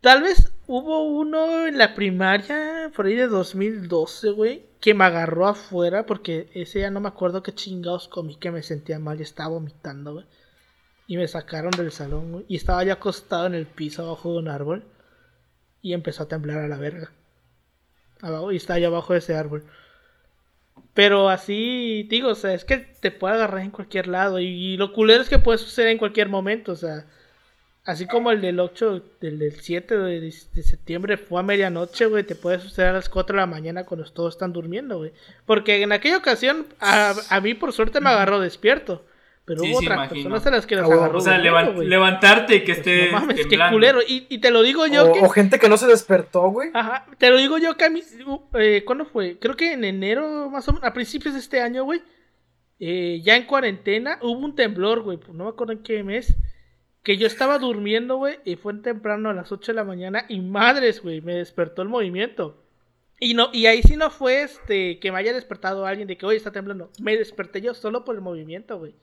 Tal 0.00 0.22
vez 0.22 0.52
hubo 0.66 1.04
uno 1.04 1.66
en 1.66 1.76
la 1.76 1.94
primaria, 1.94 2.90
por 2.96 3.06
ahí 3.06 3.14
de 3.14 3.28
2012, 3.28 4.30
güey, 4.30 4.64
que 4.80 4.94
me 4.94 5.04
agarró 5.04 5.46
afuera 5.46 6.06
porque 6.06 6.50
ese 6.54 6.80
ya 6.80 6.90
no 6.90 7.00
me 7.00 7.08
acuerdo 7.08 7.42
qué 7.42 7.52
chingados 7.52 8.08
comí 8.08 8.36
que 8.36 8.50
me 8.50 8.62
sentía 8.62 8.98
mal 8.98 9.20
y 9.20 9.24
estaba 9.24 9.50
vomitando, 9.50 10.14
güey. 10.14 10.26
Y 11.10 11.16
me 11.16 11.26
sacaron 11.26 11.72
del 11.72 11.90
salón. 11.90 12.44
Y 12.46 12.54
estaba 12.54 12.84
ya 12.84 12.92
acostado 12.92 13.46
en 13.48 13.56
el 13.56 13.66
piso 13.66 14.04
abajo 14.04 14.30
de 14.30 14.38
un 14.38 14.46
árbol. 14.46 14.84
Y 15.82 15.92
empezó 15.92 16.22
a 16.22 16.28
temblar 16.28 16.58
a 16.58 16.68
la 16.68 16.76
verga. 16.76 17.10
Y 18.52 18.56
estaba 18.56 18.76
allá 18.76 18.86
abajo 18.86 19.14
de 19.14 19.18
ese 19.18 19.34
árbol. 19.34 19.64
Pero 20.94 21.28
así, 21.28 22.06
digo, 22.08 22.28
o 22.28 22.34
sea, 22.36 22.54
es 22.54 22.64
que 22.64 22.76
te 22.76 23.10
puede 23.10 23.34
agarrar 23.34 23.62
en 23.62 23.72
cualquier 23.72 24.06
lado. 24.06 24.38
Y, 24.38 24.76
lo 24.76 24.92
culero 24.92 25.20
es 25.20 25.28
que 25.28 25.40
puede 25.40 25.58
suceder 25.58 25.88
en 25.88 25.98
cualquier 25.98 26.28
momento, 26.28 26.70
o 26.70 26.76
sea. 26.76 27.04
Así 27.82 28.06
como 28.06 28.30
el 28.30 28.40
del 28.40 28.60
8, 28.60 29.02
del, 29.20 29.40
del 29.40 29.60
7 29.60 29.98
de, 29.98 30.20
de 30.20 30.62
septiembre 30.62 31.16
fue 31.16 31.40
a 31.40 31.42
medianoche, 31.42 32.06
güey, 32.06 32.22
te 32.22 32.36
puede 32.36 32.60
suceder 32.60 32.90
a 32.90 32.92
las 32.92 33.08
4 33.08 33.34
de 33.34 33.40
la 33.40 33.46
mañana 33.46 33.84
cuando 33.84 34.08
todos 34.12 34.34
están 34.34 34.52
durmiendo, 34.52 34.98
güey. 34.98 35.12
Porque 35.44 35.82
en 35.82 35.90
aquella 35.90 36.18
ocasión, 36.18 36.68
a, 36.78 37.16
a 37.28 37.40
mí 37.40 37.54
por 37.54 37.72
suerte 37.72 38.00
me 38.00 38.10
agarró 38.10 38.38
despierto. 38.38 39.04
Pero 39.50 39.62
Sí, 39.62 39.72
hubo 39.72 39.80
sí, 39.80 39.86
otras 39.86 39.96
imagino. 39.96 40.22
personas 40.30 40.46
a 40.46 40.50
las 40.52 40.66
que 40.66 40.76
las 40.76 40.84
bueno, 40.86 41.00
agarró 41.02 41.18
O 41.18 41.20
sea, 41.20 41.40
güey. 41.72 41.88
levantarte 41.88 42.54
y 42.54 42.60
que 42.60 42.66
Pues, 42.66 42.78
esté 42.78 43.10
no 43.10 43.18
mames, 43.18 43.46
qué 43.48 43.58
culero. 43.72 43.98
Y, 44.06 44.26
y 44.28 44.38
te 44.38 44.52
lo 44.52 44.62
digo 44.62 44.86
yo 44.86 45.10
O, 45.10 45.12
que... 45.12 45.20
o 45.24 45.28
gente 45.28 45.58
que 45.58 45.68
no 45.68 45.76
se 45.76 45.88
despertó, 45.88 46.42
güey. 46.50 46.70
Ajá, 46.72 47.04
te 47.18 47.30
lo 47.30 47.36
digo 47.38 47.58
yo 47.58 47.76
que 47.76 47.84
a 47.86 47.90
mí, 47.90 48.00
eh, 48.54 48.84
¿cuándo 48.86 49.06
fue? 49.06 49.40
Creo 49.40 49.56
que 49.56 49.72
en 49.72 49.82
enero, 49.82 50.48
más 50.50 50.68
o 50.68 50.72
menos, 50.72 50.86
a 50.88 50.92
principios 50.92 51.34
de 51.34 51.40
este 51.40 51.60
año, 51.60 51.82
güey, 51.82 52.00
eh, 52.78 53.20
ya 53.24 53.34
en 53.34 53.46
cuarentena, 53.46 54.20
hubo 54.22 54.38
un 54.38 54.54
temblor, 54.54 55.02
güey, 55.02 55.18
pues 55.18 55.34
no 55.34 55.42
me 55.44 55.50
acuerdo 55.50 55.72
en 55.72 55.82
qué 55.82 56.04
mes, 56.04 56.36
que 57.02 57.16
yo 57.16 57.26
estaba 57.26 57.58
durmiendo, 57.58 58.18
güey, 58.18 58.38
y 58.44 58.54
fue 58.54 58.72
temprano 58.74 59.30
a 59.30 59.34
las 59.34 59.50
8 59.50 59.72
de 59.72 59.76
la 59.76 59.84
mañana, 59.84 60.26
y 60.28 60.40
madres, 60.40 61.02
güey, 61.02 61.20
me 61.22 61.34
despertó 61.34 61.82
el 61.82 61.88
movimiento. 61.88 62.62
Y 63.18 63.34
no, 63.34 63.50
y 63.52 63.66
ahí 63.66 63.82
sí 63.82 63.96
no 63.96 64.10
fue 64.10 64.42
este 64.42 64.98
que 65.00 65.10
me 65.10 65.18
haya 65.18 65.32
despertado 65.34 65.84
alguien 65.86 66.06
de 66.06 66.16
que 66.16 66.24
hoy 66.24 66.36
está 66.36 66.52
temblando. 66.52 66.90
Me 67.02 67.16
desperté 67.18 67.60
yo 67.60 67.74
solo 67.74 68.04
por 68.04 68.14
el 68.14 68.22
movimiento, 68.22 68.78
güey. 68.78 68.94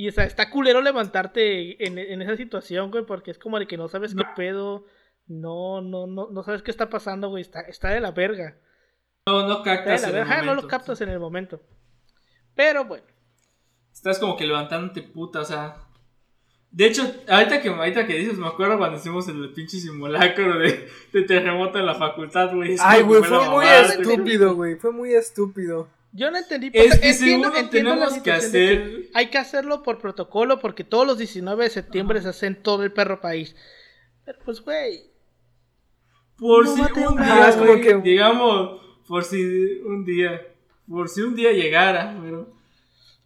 Y 0.00 0.08
o 0.08 0.12
sea, 0.12 0.24
está 0.24 0.48
culero 0.48 0.80
levantarte 0.80 1.86
en, 1.86 1.98
en 1.98 2.22
esa 2.22 2.34
situación, 2.34 2.90
güey, 2.90 3.04
porque 3.04 3.30
es 3.32 3.38
como 3.38 3.58
de 3.58 3.66
que 3.66 3.76
no 3.76 3.86
sabes 3.86 4.14
qué 4.14 4.24
pedo, 4.34 4.86
no, 5.26 5.82
no, 5.82 6.06
no, 6.06 6.30
no 6.30 6.42
sabes 6.42 6.62
qué 6.62 6.70
está 6.70 6.88
pasando, 6.88 7.28
güey, 7.28 7.42
está, 7.42 7.60
está 7.60 7.90
de 7.90 8.00
la 8.00 8.10
verga. 8.10 8.56
No, 9.26 9.46
no 9.46 9.62
captas. 9.62 10.04
en 10.04 10.16
el 10.16 10.46
no 10.46 10.54
lo 10.54 10.66
captas 10.66 11.02
en 11.02 11.10
el 11.10 11.20
momento. 11.20 11.60
Pero 12.54 12.86
bueno, 12.86 13.04
Estás 13.92 14.18
como 14.18 14.38
que 14.38 14.46
levantándote 14.46 15.02
puta, 15.02 15.40
o 15.40 15.44
sea. 15.44 15.76
De 16.70 16.86
hecho, 16.86 17.02
ahorita 17.28 17.60
que, 17.60 17.68
ahorita 17.68 18.06
que 18.06 18.14
dices, 18.14 18.38
me 18.38 18.46
acuerdo 18.46 18.78
cuando 18.78 18.96
hicimos 18.96 19.28
el 19.28 19.52
pinche 19.52 19.80
simulacro 19.80 20.58
de, 20.60 20.88
de 21.12 21.22
terremoto 21.24 21.78
en 21.78 21.84
la 21.84 21.94
facultad, 21.94 22.54
güey. 22.54 22.76
Ay, 22.80 23.02
güey, 23.02 23.22
fue 23.22 23.46
muy 23.50 23.66
estúpido, 23.66 24.54
güey. 24.54 24.76
Fue 24.76 24.92
muy 24.92 25.12
estúpido. 25.12 25.90
Yo 26.12 26.30
no 26.30 26.38
entendí. 26.38 26.70
Es 26.72 26.98
que 26.98 27.12
seguro 27.14 27.50
la 27.54 27.70
tenemos 27.70 28.14
que 28.18 28.30
de 28.30 28.36
hacer. 28.36 29.08
Hay 29.14 29.26
que 29.28 29.38
hacerlo 29.38 29.82
por 29.82 29.98
protocolo 29.98 30.58
porque 30.58 30.84
todos 30.84 31.06
los 31.06 31.18
19 31.18 31.64
de 31.64 31.70
septiembre 31.70 32.20
se 32.22 32.28
hace 32.28 32.46
en 32.46 32.62
todo 32.62 32.82
el 32.84 32.92
perro 32.92 33.20
país. 33.20 33.54
Pero 34.24 34.38
pues, 34.44 34.60
güey, 34.60 35.10
Por 36.36 36.64
No 36.64 36.74
si 36.74 36.80
un 36.80 37.16
día, 37.16 37.50
güey, 37.58 37.80
que- 37.82 37.94
digamos, 37.96 38.80
por 39.06 39.24
si 39.24 39.42
un 39.84 40.04
día, 40.06 40.40
por 40.88 41.08
si 41.10 41.20
un 41.20 41.34
día 41.34 41.52
llegara, 41.52 42.16
pero, 42.22 42.54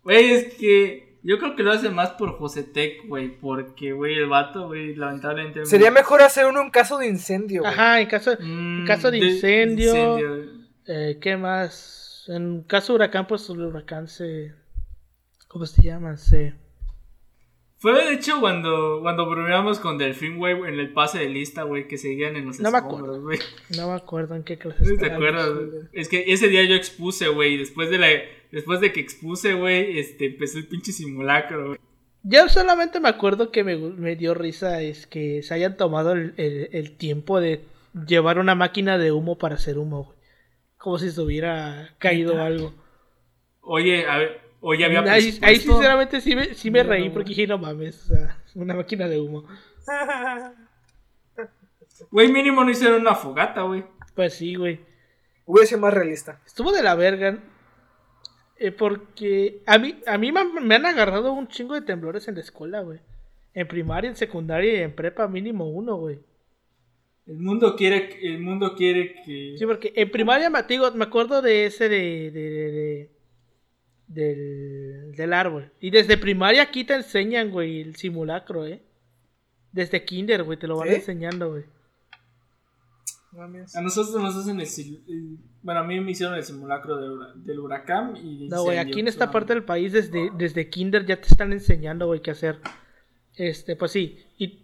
güey, 0.03 0.33
es 0.33 0.55
que 0.55 1.17
yo 1.23 1.39
creo 1.39 1.55
que 1.55 1.63
lo 1.63 1.71
hace 1.71 1.91
más 1.91 2.11
por 2.11 2.37
Josetec, 2.37 3.07
güey, 3.07 3.39
porque, 3.41 3.93
güey, 3.93 4.15
el 4.17 4.27
vato, 4.29 4.67
güey, 4.67 4.97
lamentablemente. 4.97 5.65
Sería 5.65 5.93
mejor 5.93 6.23
hacer 6.23 6.47
uno 6.47 6.61
en 6.61 6.71
caso 6.71 6.99
de 6.99 7.07
incendio, 7.07 7.61
güey. 7.63 7.73
ajá, 7.73 8.01
en 8.01 8.09
caso, 8.09 8.33
Mm, 8.41 8.81
en 8.81 8.87
caso 8.87 9.11
de 9.13 9.19
incendio, 9.19 9.91
incendio. 10.19 10.65
Eh, 10.87 11.19
¿Qué 11.21 11.37
más? 11.37 12.04
En 12.29 12.63
caso 12.63 12.93
de 12.93 12.97
huracán, 12.97 13.27
pues 13.27 13.49
el 13.51 13.61
huracán 13.61 14.09
se. 14.09 14.53
¿Cómo 15.49 15.67
se 15.67 15.83
llama? 15.83 16.17
Se. 16.17 16.55
Fue 17.79 17.93
de 17.93 18.15
hecho 18.15 18.41
cuando, 18.41 19.01
cuando 19.03 19.29
bromeamos 19.29 19.79
con 19.79 19.99
Delfín, 19.99 20.39
güey, 20.39 20.55
en 20.55 20.81
el 20.81 20.93
pase 20.95 21.19
de 21.19 21.29
lista, 21.29 21.65
güey, 21.65 21.87
que 21.87 21.99
seguían 21.99 22.35
en 22.35 22.47
los 22.47 22.59
No 22.59 22.71
me 22.71 22.79
escombros, 22.79 23.21
güey. 23.21 23.39
No 23.77 23.89
me 23.89 23.93
acuerdo 23.95 24.35
en 24.37 24.43
qué 24.43 24.57
clase 24.57 24.85
¿No 24.85 24.97
te 24.99 25.11
acuerdas? 25.13 25.51
Es 25.93 26.09
que 26.09 26.25
ese 26.29 26.49
día 26.49 26.63
yo 26.65 26.75
expuse, 26.77 27.29
güey, 27.29 27.59
después 27.59 27.91
de 27.91 27.99
la 27.99 28.09
después 28.53 28.81
de 28.81 28.91
que 28.93 29.01
expuse, 29.01 29.53
güey, 29.53 29.99
este 29.99 30.27
empezó 30.27 30.57
el 30.59 30.67
pinche 30.67 30.93
simulacro, 30.93 31.67
güey. 31.69 31.79
Yo 32.23 32.49
solamente 32.49 33.01
me 33.01 33.11
acuerdo 33.11 33.51
que 33.51 33.65
me, 33.65 33.77
me 33.77 34.17
dio 34.17 34.33
risa 34.33 34.81
es 34.81 35.07
que 35.07 35.43
se 35.43 35.53
hayan 35.53 35.77
tomado 35.77 36.13
el, 36.13 36.33
el- 36.39 36.71
el 36.73 36.97
tiempo 36.97 37.39
de 37.39 37.65
llevar 38.07 38.39
una 38.39 38.55
máquina 38.55 38.97
de 38.97 39.13
humo 39.13 39.37
para 39.37 39.57
hacer 39.57 39.77
humo, 39.77 40.05
güey. 40.05 40.14
Como 40.85 40.99
si 40.99 41.11
se 41.11 41.19
hubiera 41.23 41.89
caído 41.99 42.43
algo. 42.43 42.75
Oye, 43.63 44.07
a 44.07 44.19
ver, 44.19 44.41
oye 44.61 44.85
había 44.85 45.01
Ahí, 45.01 45.39
ahí 45.41 45.57
sinceramente 45.57 46.21
sí 46.21 46.37
me, 46.37 46.53
sí 46.53 46.71
me 46.71 46.85
No, 46.85 46.91
reí 46.91 47.09
porque 47.09 47.31
dije, 47.31 47.47
no 47.47 47.57
mames, 47.57 48.03
o 48.11 48.15
sea, 48.15 48.37
una 48.55 48.75
máquina 48.75 49.09
de 49.09 49.19
humo. 49.19 49.45
Güey, 52.11 52.31
mínimo 52.31 52.65
no 52.65 52.71
hicieron 52.71 53.01
una 53.01 53.15
fogata, 53.15 53.63
güey. 53.63 53.85
Pues 54.15 54.35
sí, 54.35 54.57
güey. 54.57 54.81
Hubiera 55.47 55.67
sido 55.67 55.81
más 55.81 55.95
realista. 55.95 56.41
Estuvo 56.45 56.71
de 56.73 56.83
la 56.83 56.95
verga. 56.95 57.39
eh, 58.59 58.71
porque 58.71 59.63
a 59.67 59.79
mí, 59.79 60.01
a 60.07 60.19
mí 60.19 60.33
me, 60.33 60.41
han- 60.41 60.67
me 60.67 60.75
han 60.75 60.87
agarrado 60.87 61.33
un 61.33 61.49
chingo 61.49 61.75
de 61.75 61.81
temblores 61.83 62.29
en 62.29 62.35
la 62.35 62.41
escuela, 62.41 62.81
güey. 62.81 63.01
En 63.55 63.67
primaria, 63.69 64.11
en 64.11 64.17
secundaria 64.17 64.73
y 64.75 64.83
en 64.83 64.95
prepa 64.95 65.29
mínimo 65.29 65.67
uno, 65.69 65.97
güey. 65.97 66.19
El 67.27 67.39
mundo 67.39 67.75
quiere 67.77 68.19
el 68.23 68.41
mundo 68.41 68.75
quiere 68.77 69.15
que 69.25 69.57
Sí, 69.59 69.65
porque 69.67 69.93
en 69.97 70.11
primaria 70.11 70.51
me, 70.51 70.63
digo, 70.65 70.91
me 70.93 71.05
acuerdo 71.05 71.41
de 71.41 71.67
ese 71.67 71.89
de, 71.89 72.31
de- 72.31 72.51
de- 72.51 72.71
de- 72.73 73.11
del, 74.09 75.13
del 75.17 75.33
árbol. 75.33 75.73
Y 75.81 75.91
desde 75.91 76.19
primaria 76.19 76.63
aquí 76.63 76.85
te 76.85 76.95
enseñan, 76.95 77.51
güey, 77.51 77.81
el 77.81 77.97
simulacro, 77.97 78.67
eh. 78.67 78.83
Desde 79.73 80.05
kinder, 80.05 80.43
güey, 80.45 80.59
te 80.59 80.67
lo 80.69 80.77
van 80.77 80.89
¿Sí? 80.89 80.95
enseñando, 80.97 81.51
güey. 81.51 81.65
A 83.75 83.81
nosotros 83.81 84.15
nos 84.23 84.37
hacen 84.37 84.61
el, 84.61 85.39
bueno, 85.63 85.81
a 85.81 85.85
mí 85.85 85.99
me 85.99 86.13
hicieron 86.13 86.37
el 86.37 86.45
simulacro 86.45 86.97
de 86.97 87.43
del 87.45 87.59
huracán 87.59 88.17
y 88.17 88.45
de 88.45 88.49
No, 88.49 88.63
güey, 88.63 88.79
aquí 88.79 89.01
en 89.01 89.09
esta 89.09 89.33
parte 89.33 89.55
del 89.55 89.65
país 89.65 89.93
desde, 89.93 90.31
desde 90.37 90.69
kinder 90.71 91.05
ya 91.05 91.21
te 91.21 91.27
están 91.27 91.53
enseñando, 91.53 92.07
güey, 92.07 92.21
qué 92.23 92.31
hacer. 92.31 92.61
Este, 93.35 93.75
pues 93.75 93.91
sí. 93.91 94.21
Y 94.39 94.64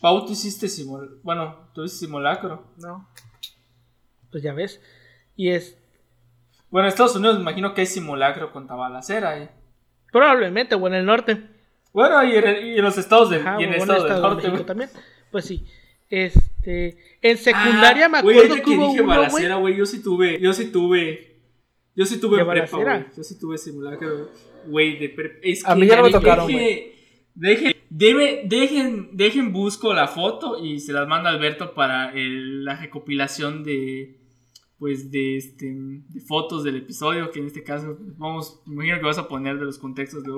Pau, 0.00 0.26
tú 0.26 0.32
hiciste 0.32 0.68
simulacro. 0.68 1.16
Bueno, 1.22 1.68
tú 1.74 1.84
hiciste 1.84 2.06
simulacro. 2.06 2.64
No. 2.78 3.08
pues 4.30 4.42
ya 4.42 4.52
ves. 4.52 4.80
Y 5.36 5.50
es 5.50 5.76
Bueno, 6.70 6.86
en 6.88 6.92
Estados 6.92 7.16
Unidos 7.16 7.36
me 7.36 7.42
imagino 7.42 7.72
que 7.74 7.82
hay 7.82 7.86
simulacro 7.86 8.52
con 8.52 8.66
tabalacera, 8.66 9.38
eh. 9.38 9.50
probablemente, 10.12 10.74
o 10.74 10.86
en 10.86 10.94
el 10.94 11.04
norte. 11.06 11.40
Bueno, 11.92 12.22
y 12.24 12.34
en, 12.36 12.66
y 12.66 12.76
en 12.78 12.82
los 12.84 12.98
estados 12.98 13.30
del, 13.30 13.40
Ajá, 13.46 13.60
y 13.60 13.64
en 13.64 13.70
el 13.74 13.76
estado 13.80 14.02
del 14.02 14.12
Estado 14.12 14.22
de 14.22 14.28
norte, 14.28 14.42
México 14.48 14.56
güey. 14.56 14.66
también. 14.66 14.90
Pues 15.30 15.44
sí. 15.44 15.64
Este, 16.10 16.98
en 17.22 17.38
secundaria 17.38 18.06
Ah, 18.06 18.08
me 18.08 18.22
güey, 18.22 18.36
acuerdo 18.36 18.54
ahorita 18.54 18.64
que 18.70 18.76
hubo 18.76 18.86
dije 18.88 19.00
uno, 19.02 19.06
güey. 19.14 19.18
balacera, 19.18 19.54
güey, 19.56 19.76
yo 19.76 19.86
sí 19.86 20.02
tuve, 20.02 20.40
yo 20.40 20.52
sí 20.52 20.66
tuve, 20.70 21.40
yo 21.96 22.04
sí 22.04 22.20
tuve 22.20 22.36
¿De 22.36 22.42
en 22.42 22.48
prepa, 22.48 22.76
güey, 22.76 23.06
yo 23.16 23.22
sí 23.24 23.38
tuve 23.38 23.58
simulacro, 23.58 24.28
güey, 24.66 24.98
de 24.98 25.08
prepa. 25.08 25.36
Es 25.42 25.64
que 25.64 25.70
A 25.70 25.74
mí 25.74 25.86
ya 25.86 25.96
no 25.96 26.02
me 26.04 26.10
tocaron, 26.10 26.46
deje- 27.34 27.73
Dejen, 27.96 28.48
dejen, 28.48 29.10
dejen 29.12 29.52
busco 29.52 29.94
la 29.94 30.08
foto 30.08 30.58
y 30.64 30.80
se 30.80 30.92
las 30.92 31.06
manda 31.06 31.30
Alberto 31.30 31.74
para 31.74 32.12
el- 32.12 32.64
la 32.64 32.74
recopilación 32.74 33.62
de, 33.62 34.18
pues, 34.80 35.12
de, 35.12 35.36
este, 35.36 35.66
de 35.72 36.20
fotos 36.20 36.64
del 36.64 36.76
episodio, 36.78 37.30
que 37.30 37.38
en 37.38 37.46
este 37.46 37.62
caso, 37.62 37.96
vamos, 38.18 38.60
imagino 38.66 38.98
que 38.98 39.04
vas 39.04 39.18
a 39.18 39.28
poner 39.28 39.58
de 39.60 39.66
los 39.66 39.78
contextos 39.78 40.24
de, 40.24 40.32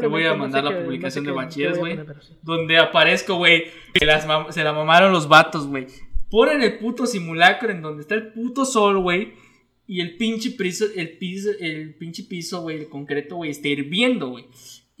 Te 0.00 0.06
voy 0.06 0.22
a 0.24 0.28
no 0.28 0.32
sé 0.34 0.38
mandar 0.38 0.64
la 0.64 0.82
publicación 0.82 1.24
no 1.24 1.28
sé 1.28 1.32
de 1.32 1.36
bachilleres, 1.36 1.78
güey. 1.78 1.96
sí. 2.22 2.32
Donde 2.42 2.78
aparezco, 2.78 3.34
güey. 3.36 3.64
Que 3.92 4.06
las 4.06 4.26
se 4.54 4.64
la 4.64 4.72
mamaron 4.72 5.12
los 5.12 5.28
vatos, 5.28 5.66
güey. 5.66 5.86
Ponen 6.30 6.62
el 6.62 6.78
puto 6.78 7.06
simulacro 7.06 7.70
en 7.70 7.82
donde 7.82 8.00
está 8.00 8.14
el 8.14 8.32
puto 8.32 8.64
sol, 8.64 8.98
güey. 9.02 9.34
Y 9.86 10.00
el 10.00 10.16
pinche 10.16 10.52
piso, 10.52 10.86
el 10.96 11.18
piso, 11.18 11.50
el 11.60 11.94
pinche 11.96 12.24
piso, 12.24 12.62
güey, 12.62 12.78
el 12.78 12.88
concreto, 12.88 13.36
güey, 13.36 13.50
está 13.50 13.68
hirviendo, 13.68 14.30
güey. 14.30 14.46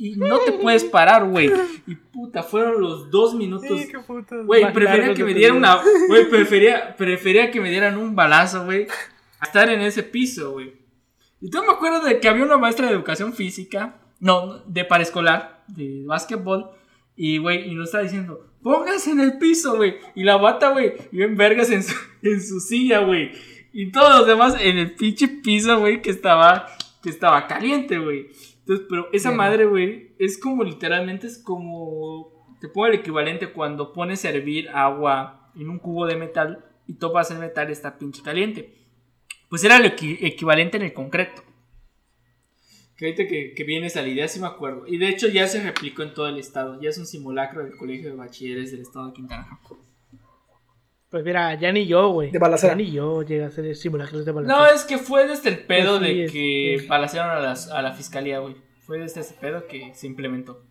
Y 0.00 0.14
no 0.14 0.38
te 0.38 0.52
puedes 0.52 0.84
parar, 0.84 1.24
güey. 1.28 1.50
Y 1.86 1.96
puta, 1.96 2.44
fueron 2.44 2.80
los 2.80 3.10
dos 3.10 3.34
minutos. 3.34 3.80
Sí, 3.80 3.88
qué. 3.88 3.98
Güey, 4.44 4.72
prefería 4.72 5.12
que 5.12 5.24
me 5.24 5.34
dieran 5.34 5.56
una. 5.56 5.80
Güey, 6.06 6.30
prefería, 6.30 6.96
prefería 6.96 7.50
que 7.50 7.60
me 7.60 7.68
dieran 7.68 7.98
un 7.98 8.14
balazo, 8.14 8.64
güey. 8.64 8.86
A 9.40 9.46
estar 9.46 9.68
en 9.68 9.80
ese 9.80 10.04
piso, 10.04 10.52
güey. 10.52 10.72
Y 11.40 11.50
yo 11.50 11.64
me 11.64 11.72
acuerdo 11.72 12.04
de 12.04 12.20
que 12.20 12.28
había 12.28 12.44
una 12.44 12.56
maestra 12.56 12.86
de 12.86 12.92
educación 12.92 13.32
física. 13.32 13.96
No, 14.20 14.58
de 14.66 14.84
paraescolar, 14.84 15.64
de 15.66 16.04
básquetbol. 16.06 16.70
Y, 17.16 17.38
güey, 17.38 17.68
y 17.68 17.74
nos 17.74 17.88
estaba 17.88 18.04
diciendo, 18.04 18.52
póngase 18.62 19.10
en 19.10 19.18
el 19.18 19.38
piso, 19.38 19.76
güey. 19.76 19.96
Y 20.14 20.22
la 20.22 20.36
bata, 20.36 20.70
güey, 20.70 20.94
iba 21.10 21.24
en 21.24 21.36
vergas 21.36 21.70
en 21.70 21.82
su, 21.82 21.94
en 22.22 22.40
su 22.40 22.60
silla, 22.60 23.00
güey. 23.00 23.32
Y 23.72 23.90
todos 23.90 24.20
los 24.20 24.28
demás 24.28 24.56
en 24.60 24.78
el 24.78 24.94
pinche 24.94 25.26
piso, 25.26 25.80
güey, 25.80 26.02
que 26.02 26.10
estaba, 26.10 26.66
que 27.02 27.10
estaba 27.10 27.48
caliente, 27.48 27.98
güey. 27.98 28.28
Entonces, 28.68 28.86
pero 28.90 29.08
esa 29.14 29.30
Bien. 29.30 29.38
madre, 29.38 29.64
güey, 29.64 30.14
es 30.18 30.36
como 30.38 30.62
literalmente, 30.62 31.26
es 31.26 31.38
como, 31.42 32.56
te 32.60 32.68
pongo 32.68 32.86
el 32.88 32.94
equivalente 32.96 33.50
cuando 33.52 33.94
pones 33.94 34.24
a 34.26 34.28
hervir 34.30 34.68
agua 34.68 35.50
en 35.56 35.70
un 35.70 35.78
cubo 35.78 36.06
de 36.06 36.16
metal 36.16 36.66
y 36.86 36.94
topas 36.94 37.30
el 37.30 37.38
metal 37.38 37.70
y 37.70 37.72
está 37.72 37.98
pinche 37.98 38.22
caliente. 38.22 38.74
Pues 39.48 39.64
era 39.64 39.78
lo 39.78 39.86
equi- 39.86 40.18
equivalente 40.20 40.76
en 40.76 40.82
el 40.82 40.92
concreto. 40.92 41.42
Que 42.98 43.06
ahorita 43.06 43.26
que, 43.26 43.54
que 43.54 43.64
viene 43.64 43.86
esa 43.86 44.06
idea, 44.06 44.28
sí 44.28 44.38
me 44.40 44.46
acuerdo. 44.48 44.86
Y 44.86 44.98
de 44.98 45.08
hecho 45.08 45.28
ya 45.28 45.46
se 45.46 45.62
replicó 45.62 46.02
en 46.02 46.12
todo 46.12 46.28
el 46.28 46.36
estado. 46.36 46.78
Ya 46.82 46.90
es 46.90 46.98
un 46.98 47.06
simulacro 47.06 47.64
del 47.64 47.76
colegio 47.76 48.10
de 48.10 48.16
bachilleres 48.16 48.72
del 48.72 48.80
estado 48.82 49.06
de 49.06 49.12
Quintana 49.14 49.46
Roo. 49.68 49.78
Pues 51.10 51.24
mira, 51.24 51.54
ya 51.54 51.72
ni 51.72 51.86
yo, 51.86 52.10
güey. 52.10 52.30
De 52.30 52.38
balacera. 52.38 52.74
Ya 52.74 52.76
ni 52.76 52.90
yo 52.90 53.22
llegué 53.22 53.44
a 53.44 53.46
hacer 53.46 53.74
simulacros 53.76 54.24
de 54.26 54.32
No, 54.32 54.42
balacera. 54.42 54.74
es 54.74 54.84
que 54.84 54.98
fue 54.98 55.26
desde 55.26 55.48
el 55.48 55.58
pedo 55.60 55.98
Pues 55.98 56.10
sí, 56.10 56.14
de 56.16 56.24
es 56.24 56.32
que 56.32 56.76
que- 56.82 56.86
balacearon 56.86 57.30
a, 57.36 57.40
las- 57.40 57.70
a 57.70 57.80
la 57.80 57.92
fiscalía, 57.92 58.40
güey. 58.40 58.56
Fue 58.84 58.98
desde 58.98 59.20
ese 59.22 59.34
pedo 59.34 59.66
que 59.66 59.92
se 59.94 60.06
implementó. 60.06 60.62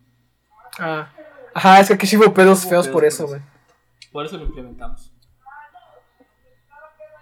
Ah. 0.78 1.10
Ajá, 1.54 1.80
es 1.80 1.88
que 1.88 1.94
aquí 1.94 2.06
sí 2.06 2.16
hubo 2.16 2.32
pedos 2.34 2.62
Hubo 2.62 2.70
feos 2.70 2.86
pedos 2.86 2.94
por 2.94 3.04
eso, 3.04 3.26
güey. 3.26 3.40
Por 4.12 4.26
eso 4.26 4.36
lo 4.38 4.44
implementamos. 4.44 5.12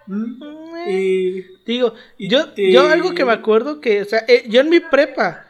Mm, 0.05 0.87
Y 0.89 1.41
Digo, 1.65 1.93
y 2.17 2.29
yo, 2.29 2.49
te- 2.53 2.71
yo 2.71 2.87
algo 2.89 3.13
que 3.13 3.25
me 3.25 3.33
acuerdo 3.33 3.81
que, 3.81 4.01
o 4.01 4.05
sea, 4.05 4.19
eh, 4.27 4.45
yo 4.47 4.61
en 4.61 4.69
mi 4.69 4.79
prepa, 4.79 5.45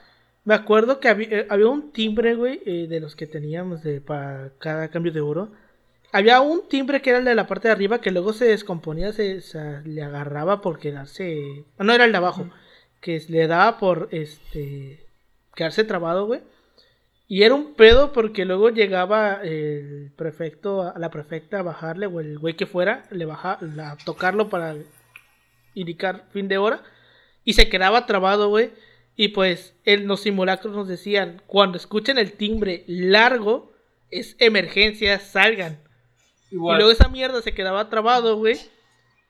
me 0.45 0.55
acuerdo 0.55 0.99
que 0.99 1.09
había, 1.09 1.27
eh, 1.41 1.47
había 1.49 1.67
un 1.67 1.91
timbre, 1.91 2.33
güey, 2.33 2.61
eh, 2.65 2.87
de 2.89 2.99
los 2.99 3.15
que 3.15 3.27
teníamos 3.27 3.83
de 3.83 4.01
para 4.01 4.51
cada 4.57 4.87
cambio 4.89 5.11
de 5.11 5.21
oro. 5.21 5.51
Había 6.11 6.41
un 6.41 6.67
timbre 6.69 7.01
que 7.01 7.09
era 7.09 7.19
el 7.19 7.25
de 7.25 7.35
la 7.35 7.47
parte 7.47 7.67
de 7.67 7.73
arriba 7.73 7.99
que 8.01 8.11
luego 8.11 8.33
se 8.33 8.45
descomponía, 8.45 9.11
se, 9.11 9.41
se 9.41 9.81
le 9.83 10.01
agarraba 10.03 10.61
por 10.61 10.79
quedarse. 10.79 11.65
No, 11.79 11.93
era 11.93 12.05
el 12.05 12.11
de 12.11 12.17
abajo, 12.17 12.49
que 13.01 13.21
le 13.27 13.47
daba 13.47 13.77
por 13.77 14.07
este 14.11 15.05
quedarse 15.53 15.83
trabado, 15.83 16.25
güey. 16.25 16.41
Y 17.27 17.43
era 17.43 17.55
un 17.55 17.73
pedo 17.73 18.13
porque 18.13 18.45
luego 18.45 18.69
llegaba 18.69 19.41
el 19.43 20.13
prefecto, 20.15 20.81
a 20.83 20.97
la 20.97 21.11
prefecta 21.11 21.59
a 21.59 21.63
bajarle, 21.63 22.05
o 22.05 22.21
el 22.21 22.39
güey 22.39 22.55
que 22.55 22.65
fuera, 22.65 23.03
le 23.11 23.25
baja, 23.25 23.59
a 23.61 23.97
tocarlo 24.05 24.49
para 24.49 24.77
indicar 25.73 26.25
fin 26.31 26.47
de 26.47 26.57
hora. 26.57 26.83
Y 27.43 27.53
se 27.53 27.67
quedaba 27.67 28.05
trabado, 28.05 28.47
güey. 28.47 28.71
Y 29.17 29.29
pues 29.29 29.75
en 29.83 30.07
los 30.07 30.21
simulacros 30.21 30.73
nos 30.73 30.87
decían, 30.87 31.41
cuando 31.47 31.77
escuchen 31.77 32.17
el 32.17 32.33
timbre 32.33 32.85
largo, 32.87 33.73
es 34.09 34.37
emergencia, 34.39 35.19
salgan. 35.19 35.79
Igual. 36.51 36.75
Y 36.75 36.77
luego 36.79 36.91
esa 36.91 37.09
mierda 37.09 37.41
se 37.41 37.53
quedaba 37.53 37.89
trabado, 37.89 38.35
güey. 38.37 38.57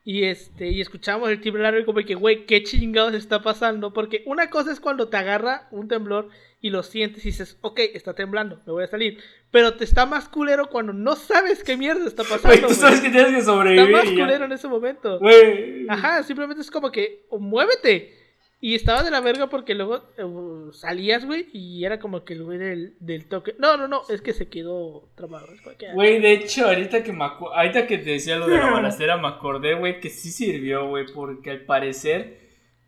Y 0.04 0.24
este, 0.24 0.68
y 0.70 0.80
escuchamos 0.80 1.28
el 1.28 1.40
timbre 1.42 1.62
largo 1.62 1.80
y 1.80 1.84
como 1.84 2.00
que, 2.00 2.14
güey, 2.14 2.46
qué 2.46 2.62
chingados 2.62 3.12
está 3.14 3.42
pasando. 3.42 3.92
Porque 3.92 4.22
una 4.26 4.48
cosa 4.48 4.72
es 4.72 4.80
cuando 4.80 5.08
te 5.08 5.18
agarra 5.18 5.68
un 5.70 5.86
temblor 5.86 6.30
y 6.62 6.70
lo 6.70 6.82
sientes 6.82 7.24
y 7.26 7.28
dices, 7.28 7.58
ok, 7.60 7.78
está 7.92 8.14
temblando, 8.14 8.62
me 8.66 8.72
voy 8.72 8.84
a 8.84 8.88
salir. 8.88 9.18
Pero 9.50 9.74
te 9.74 9.84
está 9.84 10.06
más 10.06 10.28
culero 10.30 10.68
cuando 10.70 10.94
no 10.94 11.14
sabes 11.14 11.62
qué 11.62 11.76
mierda 11.76 12.06
está 12.06 12.22
pasando. 12.22 12.48
Güey, 12.56 12.60
tú 12.62 12.74
sabes 12.74 13.00
que 13.00 13.10
tienes 13.10 13.32
que 13.32 13.38
Está 13.38 13.52
sobrevivir. 13.52 13.90
más 13.90 14.04
y 14.06 14.16
ya. 14.16 14.24
culero 14.24 14.44
en 14.46 14.52
ese 14.52 14.68
momento. 14.68 15.18
Güey. 15.18 15.86
Ajá, 15.90 16.22
simplemente 16.22 16.62
es 16.62 16.70
como 16.70 16.90
que, 16.90 17.26
muévete. 17.30 18.17
Y 18.60 18.74
estaba 18.74 19.04
de 19.04 19.12
la 19.12 19.20
verga 19.20 19.46
porque 19.48 19.74
luego 19.76 20.02
eh, 20.16 20.72
salías, 20.72 21.24
güey, 21.24 21.46
y 21.52 21.84
era 21.84 22.00
como 22.00 22.24
que 22.24 22.32
el 22.34 22.42
güey 22.42 22.58
del, 22.58 22.96
del 22.98 23.28
toque. 23.28 23.54
No, 23.58 23.76
no, 23.76 23.86
no, 23.86 24.02
es 24.08 24.20
que 24.20 24.32
se 24.32 24.48
quedó 24.48 25.08
como 25.16 25.38
que- 25.78 25.92
Güey, 25.94 26.20
de 26.20 26.32
hecho, 26.32 26.66
ahorita 26.66 27.04
que 27.04 27.12
me 27.12 27.24
ahorita 27.24 27.86
que 27.86 27.98
te 27.98 28.10
decía 28.10 28.36
lo 28.36 28.48
de 28.48 28.56
la 28.58 28.70
balacera, 28.72 29.16
me 29.16 29.28
acordé, 29.28 29.74
güey, 29.74 30.00
que 30.00 30.10
sí 30.10 30.30
sirvió, 30.32 30.88
güey, 30.88 31.06
porque 31.14 31.50
al 31.52 31.60
parecer, 31.66 32.40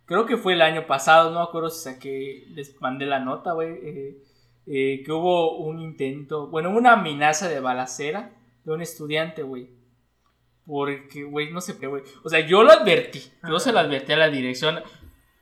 creo 0.06 0.26
que 0.26 0.36
fue 0.36 0.54
el 0.54 0.62
año 0.62 0.88
pasado, 0.88 1.30
no 1.30 1.38
me 1.38 1.44
acuerdo 1.44 1.70
si 1.70 1.84
saqué, 1.84 2.46
les 2.48 2.80
mandé 2.80 3.06
la 3.06 3.20
nota, 3.20 3.52
güey, 3.52 3.70
eh, 3.82 4.18
eh, 4.66 5.02
que 5.04 5.12
hubo 5.12 5.56
un 5.58 5.78
intento, 5.78 6.48
bueno, 6.48 6.70
una 6.70 6.94
amenaza 6.94 7.48
de 7.48 7.60
balacera 7.60 8.32
de 8.64 8.72
un 8.72 8.82
estudiante, 8.82 9.44
güey. 9.44 9.68
Porque, 10.66 11.24
güey, 11.24 11.52
no 11.52 11.60
sé 11.60 11.78
qué, 11.78 11.86
güey. 11.86 12.02
O 12.22 12.28
sea, 12.28 12.40
yo 12.40 12.62
lo 12.62 12.70
advertí, 12.70 13.20
yo 13.48 13.58
se 13.58 13.72
lo 13.72 13.78
advertí 13.80 14.12
a 14.12 14.16
la 14.16 14.30
dirección. 14.30 14.80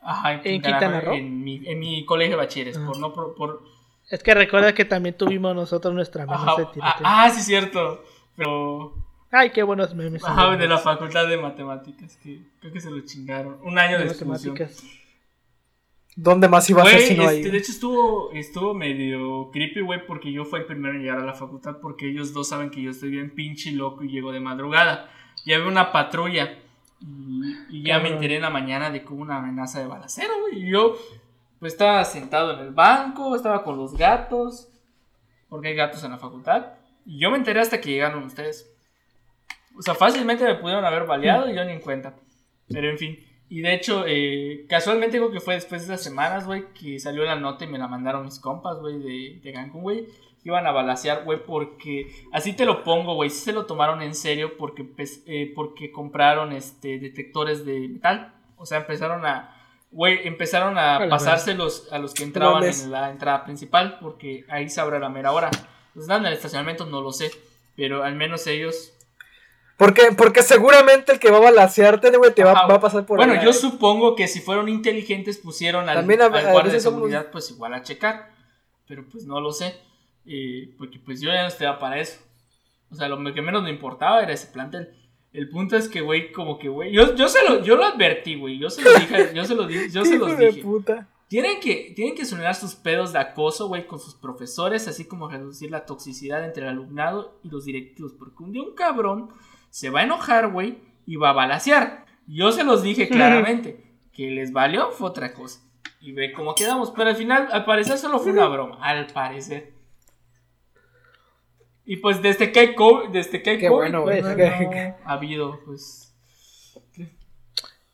Ajá, 0.00 0.32
en 0.34 0.38
¿En 0.38 0.44
Quintana, 0.62 0.78
Quintana 0.78 1.00
Roo? 1.00 1.14
En 1.14 1.42
mi, 1.44 1.62
en 1.66 1.78
mi 1.78 2.04
colegio 2.04 2.36
de 2.36 2.44
bachilleres, 2.44 2.76
Ah. 2.78 2.86
por 2.86 2.98
no, 2.98 3.12
por, 3.12 3.34
por- 3.34 3.62
Es 4.10 4.22
que 4.22 4.32
recuerda 4.34 4.74
que 4.74 4.84
también 4.84 5.16
tuvimos 5.16 5.54
nosotros 5.54 5.92
nuestra 5.94 6.22
amenaza 6.24 6.56
de 6.56 6.62
ah, 6.62 6.72
tiroteo. 6.72 7.02
ah, 7.04 7.30
sí, 7.30 7.42
cierto. 7.42 8.04
Pero 8.36 8.94
Ay, 9.30 9.50
qué 9.50 9.62
buenos 9.62 9.94
memes. 9.94 10.24
Ajá, 10.24 10.56
de 10.56 10.66
la 10.66 10.78
facultad 10.78 11.26
de 11.28 11.36
matemáticas, 11.36 12.16
que 12.16 12.40
creo 12.60 12.72
que 12.72 12.80
se 12.80 12.90
lo 12.90 13.00
chingaron. 13.04 13.58
Un 13.62 13.78
año 13.78 13.98
de 13.98 14.04
de, 14.04 14.10
matemáticas. 14.10 14.82
¿Dónde 16.16 16.48
más 16.48 16.68
iba 16.70 16.82
a 16.82 16.86
ser 16.86 17.00
si 17.00 17.14
no 17.14 17.24
este, 17.30 17.44
hay? 17.44 17.50
de 17.50 17.58
hecho 17.58 17.70
estuvo, 17.70 18.32
estuvo 18.32 18.74
medio 18.74 19.50
creepy, 19.52 19.82
güey, 19.82 20.04
porque 20.06 20.32
yo 20.32 20.44
fui 20.44 20.60
el 20.60 20.66
primero 20.66 20.94
en 20.94 21.02
llegar 21.02 21.18
a 21.18 21.24
la 21.26 21.34
facultad, 21.34 21.76
porque 21.80 22.08
ellos 22.08 22.32
dos 22.32 22.48
saben 22.48 22.70
que 22.70 22.82
yo 22.82 22.90
estoy 22.90 23.10
bien 23.10 23.30
pinche 23.34 23.70
loco 23.72 24.02
y 24.02 24.08
llego 24.08 24.32
de 24.32 24.40
madrugada. 24.40 25.10
Y 25.44 25.52
había 25.52 25.68
una 25.68 25.92
patrulla, 25.92 26.58
y, 27.00 27.78
y 27.78 27.82
ya 27.84 28.00
me 28.00 28.08
enteré 28.08 28.36
en 28.36 28.42
la 28.42 28.50
mañana 28.50 28.90
de 28.90 29.02
que 29.02 29.12
hubo 29.12 29.22
una 29.22 29.38
amenaza 29.38 29.80
de 29.80 29.86
balacera, 29.86 30.32
güey. 30.40 30.64
Y 30.64 30.70
yo, 30.70 30.96
pues 31.58 31.72
estaba 31.72 32.04
sentado 32.04 32.54
en 32.54 32.60
el 32.60 32.70
banco, 32.72 33.36
estaba 33.36 33.62
con 33.62 33.76
los 33.76 33.96
gatos, 33.96 34.68
porque 35.48 35.68
hay 35.68 35.74
gatos 35.74 36.02
en 36.04 36.12
la 36.12 36.18
facultad. 36.18 36.66
Y 37.06 37.18
yo 37.18 37.30
me 37.30 37.38
enteré 37.38 37.60
hasta 37.60 37.80
que 37.80 37.90
llegaron 37.90 38.24
ustedes. 38.24 38.70
O 39.76 39.82
sea, 39.82 39.94
fácilmente 39.94 40.44
me 40.44 40.56
pudieron 40.56 40.84
haber 40.84 41.06
baleado 41.06 41.48
y 41.50 41.54
yo 41.54 41.64
ni 41.64 41.72
en 41.72 41.80
cuenta. 41.80 42.14
Pero 42.68 42.90
en 42.90 42.98
fin. 42.98 43.18
Y 43.48 43.62
de 43.62 43.74
hecho, 43.74 44.04
eh, 44.06 44.66
casualmente 44.68 45.16
creo 45.16 45.30
que 45.30 45.40
fue 45.40 45.54
después 45.54 45.86
de 45.86 45.94
esas 45.94 46.04
semanas, 46.04 46.46
güey, 46.46 46.66
que 46.74 46.98
salió 46.98 47.24
la 47.24 47.36
nota 47.36 47.64
y 47.64 47.68
me 47.68 47.78
la 47.78 47.88
mandaron 47.88 48.24
mis 48.24 48.38
compas, 48.38 48.78
güey, 48.78 48.98
de, 48.98 49.40
de 49.42 49.52
Cancún, 49.52 49.82
güey. 49.82 50.06
Iban 50.44 50.66
a 50.66 50.70
balasear, 50.72 51.24
güey, 51.24 51.44
porque 51.44 52.10
así 52.32 52.52
te 52.54 52.64
lo 52.64 52.84
pongo, 52.84 53.14
güey. 53.14 53.28
Sí 53.30 53.40
se 53.40 53.52
lo 53.52 53.66
tomaron 53.66 54.00
en 54.02 54.14
serio 54.14 54.56
porque, 54.56 54.84
pues, 54.84 55.22
eh, 55.26 55.52
porque 55.54 55.90
compraron 55.92 56.52
este 56.52 56.98
detectores 56.98 57.64
de 57.66 57.80
metal. 57.88 58.32
O 58.56 58.64
sea, 58.64 58.78
empezaron 58.78 59.26
a, 59.26 59.54
güey, 59.90 60.26
empezaron 60.26 60.78
a 60.78 61.00
la 61.00 61.08
pasárselos 61.08 61.88
a 61.92 61.98
los 61.98 62.14
que 62.14 62.22
entraban 62.24 62.54
mames. 62.60 62.84
en 62.84 62.92
la 62.92 63.10
entrada 63.10 63.44
principal 63.44 63.98
porque 64.00 64.44
ahí 64.48 64.68
se 64.70 64.80
abre 64.80 64.98
la 65.00 65.08
mera 65.08 65.32
hora. 65.32 65.50
Pues 65.94 66.06
nada, 66.06 66.20
en 66.20 66.26
el 66.26 66.32
estacionamiento 66.34 66.86
no 66.86 67.00
lo 67.02 67.12
sé, 67.12 67.30
pero 67.76 68.04
al 68.04 68.14
menos 68.14 68.46
ellos 68.46 68.94
Porque, 69.76 70.10
porque 70.16 70.42
seguramente 70.42 71.12
el 71.12 71.18
que 71.20 71.30
va 71.30 71.38
a 71.38 71.40
balasearte, 71.40 72.10
güey, 72.16 72.32
te 72.34 72.42
va, 72.44 72.52
Ajá, 72.52 72.66
va 72.66 72.74
a 72.76 72.80
pasar 72.80 73.04
por 73.06 73.16
Bueno, 73.18 73.40
yo 73.42 73.52
supongo 73.52 74.16
que 74.16 74.26
si 74.28 74.40
fueron 74.40 74.68
inteligentes 74.68 75.38
pusieron 75.38 75.88
al, 75.88 75.96
También 75.96 76.22
a- 76.22 76.26
al 76.26 76.52
guardia 76.52 76.72
de 76.72 76.80
somos- 76.80 76.98
seguridad 77.00 77.26
pues 77.30 77.50
igual 77.50 77.74
a 77.74 77.82
checar. 77.82 78.30
Pero 78.86 79.04
pues 79.10 79.24
no 79.24 79.40
lo 79.40 79.52
sé. 79.52 79.76
Eh, 80.28 80.74
porque 80.78 80.98
pues 80.98 81.20
yo 81.20 81.30
ya 81.32 81.42
no 81.42 81.48
estaba 81.48 81.78
para 81.78 81.98
eso. 81.98 82.20
O 82.90 82.94
sea, 82.94 83.08
lo 83.08 83.16
que 83.34 83.42
menos 83.42 83.62
me 83.62 83.70
importaba 83.70 84.22
era 84.22 84.32
ese 84.32 84.46
plantel. 84.48 84.94
El 85.32 85.48
punto 85.50 85.76
es 85.76 85.88
que, 85.88 86.00
güey, 86.00 86.32
como 86.32 86.58
que, 86.58 86.68
güey, 86.68 86.92
yo, 86.92 87.14
yo, 87.14 87.28
se 87.28 87.46
lo, 87.46 87.62
yo 87.62 87.76
lo 87.76 87.84
advertí, 87.84 88.34
güey. 88.36 88.58
Yo 88.58 88.70
se 88.70 88.82
lo 88.82 88.90
dije, 88.98 89.30
yo 89.34 89.44
se 89.44 89.54
lo 89.54 89.66
di- 89.66 89.90
yo 89.90 90.04
se 90.04 90.18
los 90.18 90.38
dije. 90.38 90.62
puta. 90.62 91.08
Tienen 91.28 91.60
que, 91.60 91.92
tienen 91.94 92.14
que 92.14 92.24
solucionar 92.24 92.54
sus 92.54 92.74
pedos 92.74 93.12
de 93.12 93.18
acoso, 93.18 93.68
güey, 93.68 93.86
con 93.86 93.98
sus 94.00 94.14
profesores, 94.14 94.88
así 94.88 95.04
como 95.06 95.28
reducir 95.28 95.70
la 95.70 95.84
toxicidad 95.84 96.42
entre 96.44 96.62
el 96.62 96.70
alumnado 96.70 97.38
y 97.44 97.50
los 97.50 97.66
directivos. 97.66 98.14
Porque 98.18 98.42
un 98.42 98.52
día 98.52 98.62
un 98.62 98.74
cabrón 98.74 99.28
se 99.68 99.90
va 99.90 100.00
a 100.00 100.04
enojar, 100.04 100.50
güey, 100.50 100.78
y 101.04 101.16
va 101.16 101.30
a 101.30 101.34
balasear. 101.34 102.06
Yo 102.26 102.50
se 102.50 102.64
los 102.64 102.82
dije 102.82 103.08
claramente. 103.08 103.84
Que 104.12 104.30
les 104.30 104.52
valió 104.52 104.90
fue 104.90 105.08
otra 105.08 105.34
cosa. 105.34 105.60
Y 106.00 106.12
ve 106.12 106.32
cómo 106.32 106.54
quedamos. 106.54 106.90
Pero 106.96 107.10
al 107.10 107.16
final, 107.16 107.48
al 107.52 107.66
parecer, 107.66 107.98
solo 107.98 108.18
fue 108.18 108.32
una 108.32 108.48
broma. 108.48 108.78
Al 108.80 109.06
parecer. 109.08 109.74
Y 111.90 111.96
pues 111.96 112.20
desde 112.20 112.52
que 112.52 112.60
hay 112.60 112.74
COVID, 112.74 113.08
desde 113.08 113.42
que 113.42 113.50
hay 113.50 113.58
Qué 113.58 113.68
COVID, 113.68 113.78
bueno, 113.78 114.02
güey. 114.02 114.20
pues, 114.20 114.36
Que- 114.36 114.44
no 114.90 114.96
ha 115.06 115.12
habido, 115.14 115.58
pues. 115.64 116.14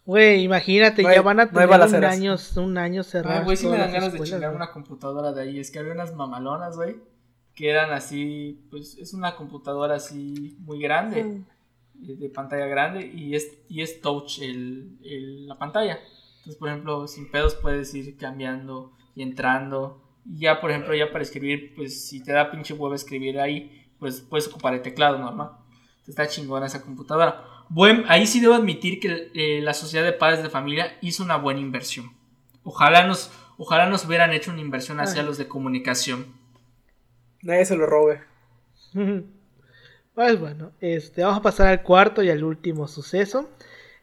Güey, 0.05 0.43
imagínate, 0.43 1.03
No 1.03 1.09
hay- 1.09 1.15
ya 1.15 1.23
van 1.23 1.41
a 1.41 1.45
no 1.47 1.51
tener 1.51 1.65
un 1.67 1.71
balaceras. 1.71 2.13
año, 2.15 2.37
un 2.57 2.77
año 2.77 3.03
cerrado. 3.03 3.41
Ah, 3.41 3.45
güey, 3.45 3.57
sí 3.57 3.67
me 3.67 3.79
dan 3.79 3.91
ganas 3.93 4.13
de 4.13 4.21
chingar 4.21 4.55
una 4.55 4.71
computadora 4.71 5.33
de 5.33 5.43
ahí. 5.43 5.59
Es 5.59 5.71
que 5.71 5.79
había 5.79 5.93
unas 5.93 6.15
mamalonas, 6.15 6.77
güey, 6.77 6.97
que 7.55 7.71
eran 7.71 7.91
así, 7.93 8.67
pues 8.71 8.99
es 8.99 9.15
una 9.15 9.35
computadora 9.37 9.95
así 9.95 10.57
muy 10.61 10.79
grande, 10.79 11.25
Mm. 11.25 11.45
eh, 12.11 12.17
de 12.17 12.29
pantalla 12.29 12.67
grande, 12.67 13.07
y 13.15 13.35
es, 13.35 13.57
y 13.71 13.81
es 13.81 14.03
touch 14.03 14.41
el, 14.43 14.99
el- 15.05 15.47
la 15.47 15.57
pantalla. 15.57 15.99
Entonces, 16.39 16.57
por 16.57 16.69
ejemplo, 16.69 17.07
sin 17.07 17.31
pedos 17.31 17.55
puedes 17.55 17.95
ir 17.95 18.17
cambiando 18.19 18.93
y 19.15 19.23
entrando. 19.23 20.03
Y 20.27 20.41
ya, 20.41 20.61
por 20.61 20.71
ejemplo, 20.71 20.95
ya 20.95 21.11
para 21.13 21.23
escribir, 21.23 21.73
pues 21.75 22.07
si 22.09 22.23
te 22.23 22.33
da 22.33 22.51
pinche 22.51 22.75
huevo 22.75 22.95
escribir 22.95 23.41
ahí, 23.41 23.84
pues 24.05 24.21
puedes 24.21 24.47
ocupar 24.49 24.75
el 24.75 24.83
teclado 24.83 25.17
normal. 25.17 25.53
Está 26.07 26.29
chingona 26.29 26.67
esa 26.67 26.83
computadora. 26.83 27.43
Buen, 27.71 28.05
ahí 28.09 28.27
sí 28.27 28.39
debo 28.39 28.53
admitir 28.53 29.01
que 29.01 29.31
eh, 29.33 29.63
la 29.63 29.73
sociedad 29.73 30.05
de 30.05 30.13
padres 30.13 30.43
de 30.43 30.51
familia 30.51 30.99
hizo 31.01 31.23
una 31.23 31.37
buena 31.39 31.61
inversión. 31.61 32.13
Ojalá 32.65 33.07
nos, 33.07 33.33
ojalá 33.57 33.87
nos 33.89 34.05
hubieran 34.05 34.35
hecho 34.35 34.51
una 34.51 34.61
inversión 34.61 35.01
hacia 35.01 35.23
Ay. 35.23 35.27
los 35.27 35.39
de 35.39 35.49
comunicación. 35.49 36.27
Nadie 37.41 37.65
se 37.65 37.77
lo 37.77 37.87
robe. 37.87 38.21
Pues 40.15 40.39
bueno, 40.39 40.71
este, 40.81 41.25
vamos 41.25 41.41
a 41.41 41.43
pasar 41.43 41.67
al 41.67 41.83
cuarto 41.83 42.23
y 42.23 42.31
al 42.31 42.45
último 42.45 42.87
suceso. 42.87 43.51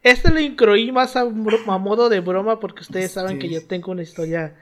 Este 0.04 0.30
lo 0.30 0.42
incluí 0.42 0.92
más 0.92 1.16
a, 1.16 1.24
modo 1.24 2.10
de 2.10 2.20
broma 2.20 2.60
porque 2.60 2.82
ustedes 2.82 3.12
saben 3.12 3.40
que 3.40 3.48
yo 3.48 3.66
tengo 3.66 3.94
una 3.94 4.02
historia 4.02 4.58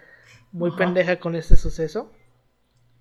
muy 0.52 0.70
Ajá. 0.70 0.78
pendeja 0.78 1.20
con 1.20 1.36
este 1.36 1.56
suceso. 1.56 2.12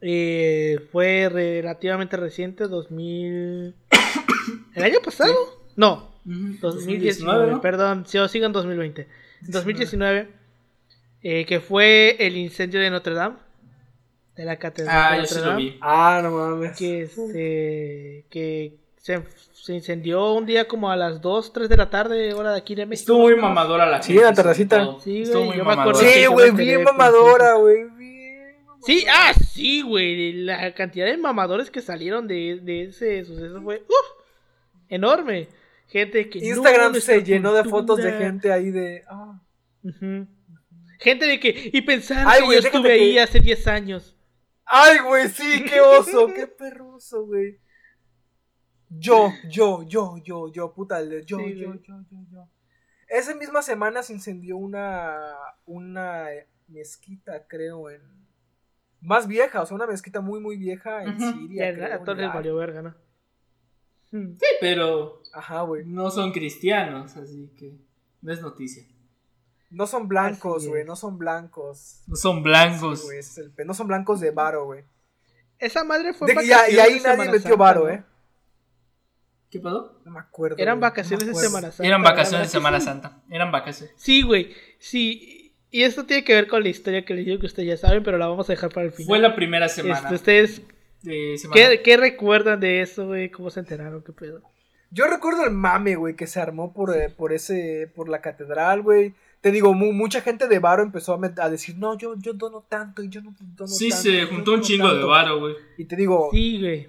Eh, 0.00 0.78
fue 0.92 1.28
relativamente 1.30 2.16
reciente, 2.16 2.64
2000... 2.68 3.74
¿El 4.74 4.82
año 4.82 4.98
pasado? 5.04 5.34
No, 5.76 6.08
2019, 6.24 7.52
¿no? 7.52 7.60
perdón, 7.60 8.04
sí, 8.06 8.18
sigo 8.28 8.46
en 8.46 8.52
2020. 8.52 9.08
2019, 9.42 10.28
eh, 11.22 11.44
que 11.46 11.60
fue 11.60 12.16
el 12.18 12.36
incendio 12.36 12.80
de 12.80 12.90
Notre 12.90 13.14
Dame, 13.14 13.36
de 14.36 14.44
la 14.44 14.56
catedral 14.56 14.96
Ah, 14.96 15.10
de 15.10 15.16
yo 15.16 15.22
Notre 15.22 15.34
sí 15.34 15.40
lo 15.40 15.46
Dame 15.50 15.62
vi. 15.62 15.78
Ah, 15.80 16.20
no 16.22 16.30
mames. 16.32 16.76
que 16.76 17.02
este 17.02 18.24
que 18.30 18.76
se, 18.96 19.22
se 19.52 19.74
incendió 19.74 20.32
un 20.32 20.46
día 20.46 20.66
como 20.68 20.90
a 20.90 20.96
las 20.96 21.20
2, 21.20 21.52
3 21.52 21.68
de 21.68 21.76
la 21.76 21.90
tarde, 21.90 22.34
hora 22.34 22.52
de 22.52 22.58
aquí 22.58 22.74
de 22.74 22.86
México. 22.86 23.12
Estuvo 23.12 23.22
muy 23.24 23.36
mamadora 23.36 23.86
la 23.86 24.02
Sí, 24.02 24.14
la 24.14 24.32
tardecita. 24.32 24.96
Sí, 25.00 25.24
güey, 25.24 25.44
muy 25.44 25.56
yo 25.56 25.64
me 25.64 25.72
acuerdo 25.72 25.92
mamadora. 25.92 25.98
Sí, 26.12 26.22
yo 26.22 26.32
güey, 26.32 26.50
bien 26.52 26.84
mamadora, 26.84 27.54
güey. 27.54 27.84
Sí, 28.84 29.04
ah, 29.10 29.32
sí, 29.34 29.82
güey, 29.82 30.32
la 30.32 30.74
cantidad 30.74 31.06
de 31.06 31.16
mamadores 31.16 31.70
que 31.70 31.80
salieron 31.80 32.28
de, 32.28 32.60
de 32.62 32.84
ese 32.84 33.24
suceso 33.24 33.60
fue 33.62 33.84
uf, 33.88 34.24
enorme. 34.88 35.48
Gente 35.88 36.28
que 36.28 36.38
Instagram 36.38 36.94
se 36.94 37.22
llenó 37.24 37.54
de 37.54 37.64
fotos 37.64 37.98
de 37.98 38.12
gente 38.12 38.52
ahí 38.52 38.70
de. 38.70 39.04
Ah. 39.08 39.40
Gente 41.00 41.26
de 41.26 41.40
que 41.40 41.70
y 41.72 41.80
pensar 41.82 42.26
Ay, 42.28 42.42
que 42.42 42.46
yo 42.54 42.58
estuve 42.58 42.92
ahí 42.92 43.14
que- 43.14 43.20
hace 43.20 43.40
10 43.40 43.66
años. 43.68 44.16
Ay, 44.64 44.98
güey, 44.98 45.28
sí, 45.28 45.64
qué 45.64 45.80
oso, 45.80 46.26
qué 46.34 46.46
perroso, 46.46 47.24
güey. 47.24 47.58
Yo, 48.90 49.32
yo, 49.48 49.82
yo, 49.86 50.16
yo, 50.22 50.52
yo, 50.52 50.74
puta, 50.74 51.02
yo, 51.02 51.18
yo, 51.20 51.40
yo, 51.48 51.74
yo, 51.74 52.04
yo. 52.30 52.48
Esa 53.08 53.34
misma 53.34 53.62
semana 53.62 54.02
se 54.02 54.12
incendió 54.12 54.58
una, 54.58 55.34
una 55.64 56.26
mezquita, 56.66 57.46
creo, 57.46 57.88
en... 57.88 58.02
Más 59.00 59.26
vieja, 59.28 59.62
o 59.62 59.66
sea, 59.66 59.74
una 59.76 59.86
mezquita 59.86 60.20
muy, 60.20 60.40
muy 60.40 60.56
vieja 60.56 61.02
en 61.04 61.10
Ujú. 61.16 61.24
Y 61.24 61.32
Siria, 61.48 61.68
a, 61.68 61.72
creo, 61.72 61.84
a 61.86 61.96
en 61.96 62.04
todos 62.04 62.16
les 62.18 62.24
Irak. 62.24 62.34
valió 62.34 62.56
verga, 62.56 62.82
¿no? 62.82 62.94
Mm. 64.10 64.36
Sí, 64.38 64.46
pero 64.60 65.22
Ajá, 65.32 65.62
güey. 65.62 65.84
no 65.84 66.10
son 66.10 66.32
cristianos, 66.32 67.16
así 67.16 67.50
que 67.58 67.76
no 68.22 68.32
es 68.32 68.40
noticia. 68.40 68.84
No 69.70 69.86
son 69.86 70.08
blancos, 70.08 70.66
güey, 70.66 70.84
no 70.84 70.96
son 70.96 71.18
blancos. 71.18 72.02
No 72.06 72.16
son 72.16 72.36
Sí, 72.38 72.42
blancos. 72.42 73.02
güey, 73.04 73.18
ese 73.18 73.30
es 73.32 73.38
el 73.46 73.50
pe- 73.52 73.64
no 73.66 73.74
son 73.74 73.86
blancos 73.86 74.18
de 74.20 74.30
varo, 74.30 74.64
güey. 74.64 74.82
Esa 75.58 75.84
madre 75.84 76.14
fue 76.14 76.26
De- 76.26 76.32
Y, 76.32 76.46
y 76.46 76.50
vacaciones 76.50 76.68
ahí 76.68 76.72
de 76.74 76.76
nadie 76.78 77.00
Semana 77.00 77.24
metió 77.32 77.40
Santa, 77.40 77.56
varo, 77.56 77.80
¿no? 77.84 77.88
eh. 77.90 78.02
¿Qué 79.50 79.60
pasó? 79.60 80.00
No 80.04 80.10
me 80.12 80.20
acuerdo. 80.20 80.56
Eran 80.58 80.76
no 80.76 80.80
me 80.80 80.88
vacaciones 80.88 81.24
de 81.26 81.30
acuerdo. 81.30 81.48
Semana 81.50 81.70
Santa. 81.72 81.86
Eran 81.86 82.02
la 82.02 82.10
vacaciones 82.10 82.46
de 82.48 82.50
Semana 82.52 82.80
sí. 82.80 82.86
Santa. 82.86 83.22
Eran 83.30 83.52
vacaciones. 83.52 83.94
Sí, 83.98 84.22
güey. 84.22 84.54
Sí. 84.78 85.37
Y 85.70 85.82
esto 85.82 86.06
tiene 86.06 86.24
que 86.24 86.34
ver 86.34 86.48
con 86.48 86.62
la 86.62 86.68
historia 86.70 87.04
que 87.04 87.14
les 87.14 87.26
digo 87.26 87.38
que 87.38 87.46
ustedes 87.46 87.68
ya 87.68 87.76
saben, 87.76 88.02
pero 88.02 88.16
la 88.18 88.26
vamos 88.26 88.48
a 88.48 88.52
dejar 88.54 88.70
para 88.72 88.86
el 88.86 88.92
final. 88.92 89.06
Fue 89.06 89.18
la 89.18 89.34
primera 89.34 89.68
semana 89.68 90.00
Este, 90.00 90.14
¿Ustedes 90.14 90.62
de 91.02 91.36
semana. 91.38 91.60
qué, 91.70 91.82
qué 91.82 91.96
recuerdan 91.98 92.58
de 92.60 92.80
eso, 92.80 93.06
güey? 93.06 93.30
¿Cómo 93.30 93.50
se 93.50 93.60
enteraron? 93.60 94.02
¿Qué 94.02 94.12
pedo? 94.12 94.40
Yo 94.90 95.06
recuerdo 95.06 95.44
el 95.44 95.50
mame, 95.50 95.96
güey, 95.96 96.16
que 96.16 96.26
se 96.26 96.40
armó 96.40 96.72
por, 96.72 96.96
eh, 96.96 97.10
por 97.10 97.34
ese, 97.34 97.90
por 97.94 98.08
la 98.08 98.22
catedral, 98.22 98.80
güey. 98.82 99.12
Te 99.42 99.52
digo, 99.52 99.74
mu- 99.74 99.92
mucha 99.92 100.22
gente 100.22 100.48
de 100.48 100.58
Varo 100.58 100.82
empezó 100.82 101.14
a, 101.22 101.48
decir, 101.50 101.76
no, 101.76 101.96
yo, 101.98 102.14
yo 102.16 102.32
dono 102.32 102.64
tanto 102.66 103.02
y 103.02 103.10
yo 103.10 103.20
no 103.20 103.34
dono 103.38 103.68
Sí, 103.68 103.90
tanto. 103.90 104.02
se 104.04 104.16
yo 104.20 104.26
juntó 104.28 104.52
un 104.54 104.62
chingo 104.62 104.86
de 104.86 104.92
tanto". 104.94 105.08
varo, 105.08 105.38
güey. 105.40 105.54
Y 105.76 105.84
te 105.84 105.94
digo, 105.96 106.30
Sí, 106.32 106.58
güey. 106.60 106.88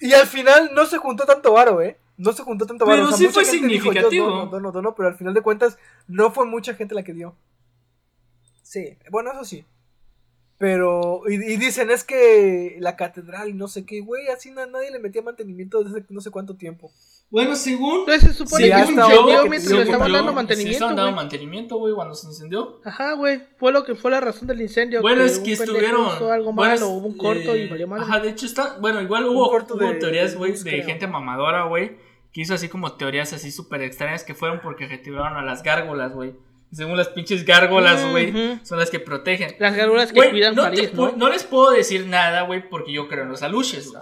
y 0.00 0.12
al 0.12 0.26
final 0.26 0.70
no 0.74 0.84
se 0.86 0.98
juntó 0.98 1.24
tanto 1.24 1.52
varo, 1.52 1.80
eh. 1.80 1.96
No 2.18 2.32
se 2.32 2.42
juntó 2.42 2.66
tanto 2.66 2.84
varo. 2.84 2.96
Pero 2.96 3.04
O 3.06 3.08
sea, 3.10 3.16
sí 3.18 3.24
mucha 3.26 3.34
fue 3.34 3.44
gente 3.44 3.66
dijo, 3.68 3.84
yo 3.86 3.92
significativo. 3.92 4.26
dono, 4.28 4.46
dono, 4.50 4.72
dono, 4.72 4.94
pero 4.96 5.08
al 5.08 5.14
final 5.14 5.32
de 5.32 5.40
cuentas 5.40 5.78
no 6.08 6.32
fue 6.32 6.44
mucha 6.46 6.74
gente 6.74 6.94
la 6.96 7.04
que 7.04 7.14
dio. 7.14 7.36
Sí, 8.70 8.96
bueno, 9.10 9.32
eso 9.32 9.44
sí. 9.44 9.64
Pero, 10.58 11.22
y, 11.26 11.34
y 11.34 11.56
dicen, 11.56 11.90
es 11.90 12.04
que 12.04 12.76
la 12.80 12.94
catedral 12.94 13.48
y 13.48 13.54
no 13.54 13.66
sé 13.66 13.84
qué, 13.86 14.00
güey, 14.00 14.28
así 14.28 14.50
na- 14.52 14.66
nadie 14.66 14.90
le 14.92 14.98
metía 14.98 15.22
mantenimiento 15.22 15.82
desde 15.82 16.04
no 16.10 16.20
sé 16.20 16.30
cuánto 16.30 16.54
tiempo. 16.54 16.92
Bueno, 17.30 17.56
según. 17.56 18.00
Entonces 18.00 18.22
se 18.30 18.34
supone 18.34 18.66
Sí, 18.66 18.70
que 18.70 18.76
se 18.78 18.86
que 18.86 18.92
mientras 18.94 19.62
según 19.64 19.76
le 19.78 19.82
estaban 19.84 20.12
dando 20.12 20.30
Sí, 20.30 20.34
mantenimiento, 20.36 20.72
estaban 20.76 20.96
dando 20.96 21.12
mantenimiento, 21.16 21.78
güey, 21.78 21.94
cuando 21.94 22.14
se 22.14 22.26
incendió. 22.28 22.80
Ajá, 22.84 23.14
güey. 23.14 23.42
Fue 23.58 23.72
lo 23.72 23.84
que 23.84 23.94
fue 23.96 24.10
la 24.12 24.20
razón 24.20 24.46
del 24.46 24.60
incendio. 24.60 25.00
Bueno, 25.02 25.22
es 25.24 25.38
un 25.38 25.44
que 25.44 25.52
estuvieron. 25.52 26.06
algo 26.06 26.52
bueno, 26.52 26.52
malo, 26.52 26.88
hubo 26.90 27.06
un 27.08 27.16
corto 27.16 27.56
y 27.56 27.62
eh, 27.62 27.68
valió 27.68 27.88
madre. 27.88 28.04
Ajá, 28.04 28.20
de 28.20 28.28
hecho 28.28 28.46
está. 28.46 28.78
Bueno, 28.80 29.00
igual 29.00 29.24
hubo, 29.26 29.48
corto 29.50 29.74
hubo 29.76 29.86
de- 29.88 29.94
teorías, 29.94 30.32
de 30.32 30.36
güey, 30.36 30.52
de 30.52 30.60
creo. 30.62 30.84
gente 30.86 31.06
mamadora, 31.06 31.64
güey, 31.64 31.96
que 32.32 32.42
hizo 32.42 32.52
así 32.54 32.68
como 32.68 32.92
teorías 32.98 33.32
así 33.32 33.50
súper 33.50 33.80
extrañas 33.82 34.24
que 34.24 34.34
fueron 34.34 34.60
porque 34.60 34.86
retiraron 34.86 35.38
a 35.38 35.42
las 35.42 35.62
gárgolas, 35.62 36.12
güey. 36.12 36.34
Según 36.72 36.96
las 36.96 37.08
pinches 37.08 37.44
gárgolas, 37.44 38.08
güey, 38.10 38.32
son 38.62 38.78
las 38.78 38.90
que 38.90 39.00
protegen. 39.00 39.56
Las 39.58 39.76
gárgolas 39.76 40.12
que 40.12 40.30
cuidan 40.30 40.54
no, 40.54 40.62
te 40.70 40.76
París, 40.76 40.94
¿no? 40.94 41.12
no 41.12 41.28
les 41.28 41.42
puedo 41.44 41.70
decir 41.72 42.06
nada, 42.06 42.42
güey, 42.42 42.68
porque 42.68 42.92
yo 42.92 43.08
creo 43.08 43.24
en 43.24 43.30
los 43.30 43.42
aluches. 43.42 43.92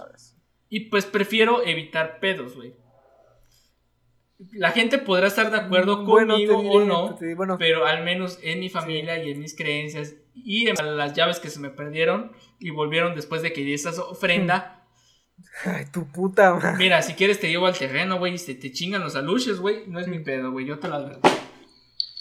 Y 0.69 0.81
pues 0.89 1.05
prefiero 1.05 1.65
evitar 1.65 2.19
pedos, 2.19 2.55
güey. 2.55 2.75
La 4.53 4.71
gente 4.71 4.99
podrá 4.99 5.27
estar 5.27 5.51
de 5.51 5.57
acuerdo 5.57 6.03
Mm, 6.03 6.05
Bueno, 6.05 6.37
te 6.37 6.47
conmigo 6.47 6.73
o 6.75 6.85
no, 6.85 7.15
te 7.15 7.25
diré, 7.25 7.35
bueno. 7.35 7.57
pero 7.57 7.85
al 7.85 8.05
menos 8.05 8.39
en 8.41 8.61
mi 8.61 8.69
familia 8.69 9.21
y 9.21 9.31
en 9.31 9.39
mis 9.39 9.53
creencias 9.55 10.15
y 10.33 10.69
en 10.69 10.75
las 10.95 11.13
llaves 11.13 11.39
que 11.39 11.49
se 11.49 11.59
me 11.59 11.69
perdieron 11.71 12.31
y 12.59 12.69
volvieron 12.69 13.15
después 13.15 13.41
de 13.41 13.51
que 13.51 13.61
di 13.61 13.73
esa 13.73 13.89
ofrenda. 14.01 14.85
Ay, 15.65 15.85
tu 15.91 16.09
puta 16.09 16.53
madre. 16.53 16.77
Mira, 16.77 17.01
si 17.01 17.15
quieres 17.15 17.39
te 17.39 17.49
llevo 17.49 17.65
al 17.65 17.77
terreno, 17.77 18.17
güey, 18.17 18.35
y 18.35 18.37
se 18.37 18.55
te 18.55 18.71
chingan 18.71 19.01
los 19.01 19.15
aluches, 19.17 19.59
güey. 19.59 19.87
No 19.87 19.99
es 19.99 20.07
mi 20.07 20.19
pedo, 20.19 20.51
güey, 20.51 20.65
yo 20.65 20.79
te 20.79 20.87
lo 20.87 20.95
advertí. 20.95 21.29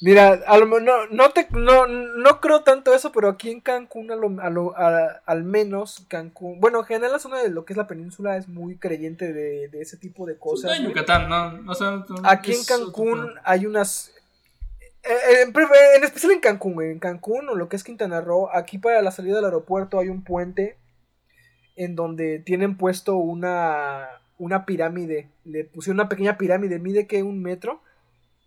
Mira, 0.01 0.29
a 0.47 0.59
lo 0.59 0.67
no, 0.81 1.07
no, 1.11 1.31
te, 1.31 1.49
no, 1.51 1.89
no 1.89 2.41
creo 2.41 2.63
tanto 2.63 2.95
eso, 2.95 3.11
pero 3.11 3.29
aquí 3.29 3.51
en 3.51 3.61
Cancún, 3.61 4.13
a 4.13 4.17
lo- 4.17 4.41
a 4.41 4.49
lo- 4.49 4.77
a- 4.79 5.21
al 5.27 5.43
menos 5.43 6.05
Cancún, 6.09 6.61
bueno, 6.61 6.79
en 6.81 6.85
general 6.85 7.11
la 7.13 7.19
zona 7.19 7.39
de 7.43 7.51
lo 7.51 7.65
que 7.65 7.73
es 7.73 7.77
la 7.77 7.89
península 7.89 8.37
es 8.37 8.47
muy 8.47 8.77
creyente 8.77 9.33
de, 9.33 9.67
de 9.69 9.81
ese 9.81 9.97
tipo 9.97 10.25
de 10.25 10.35
No 10.35 10.39
cosas. 10.41 10.71
en 10.77 10.85
güey. 10.85 10.95
Yucatán, 10.95 11.29
no, 11.29 11.51
no, 11.63 11.75
sé, 11.75 11.85
no- 11.85 12.05
Aquí 12.23 12.53
en 12.53 12.65
Cancún 12.65 13.29
hay 13.43 13.67
unas... 13.67 14.13
eh, 15.03 15.43
En, 15.43 15.53
pre- 15.53 15.67
en 15.97 16.05
especial 16.05 16.31
en 16.31 16.41
Cancún, 16.41 16.81
en 16.81 17.01
Cancún 17.01 17.49
o 17.49 17.57
lo 17.57 17.69
que 17.69 17.75
es 17.75 17.83
Quintana 17.83 18.21
Roo, 18.21 18.49
aquí 18.53 18.79
para 18.79 19.03
la 19.03 19.11
salida 19.11 19.35
del 19.37 19.47
aeropuerto 19.47 19.99
hay 19.99 20.11
un 20.11 20.23
puente 20.23 20.77
en 21.75 21.97
donde 21.97 22.39
tienen 22.39 22.77
puesto 22.77 23.17
una, 23.17 24.09
una 24.39 24.65
pirámide. 24.65 25.29
Le 25.45 25.65
pusieron 25.65 25.97
una 25.99 26.09
pequeña 26.09 26.39
pirámide, 26.39 26.79
mide 26.79 27.09
que 27.09 27.25
un 27.25 27.43
metro. 27.43 27.81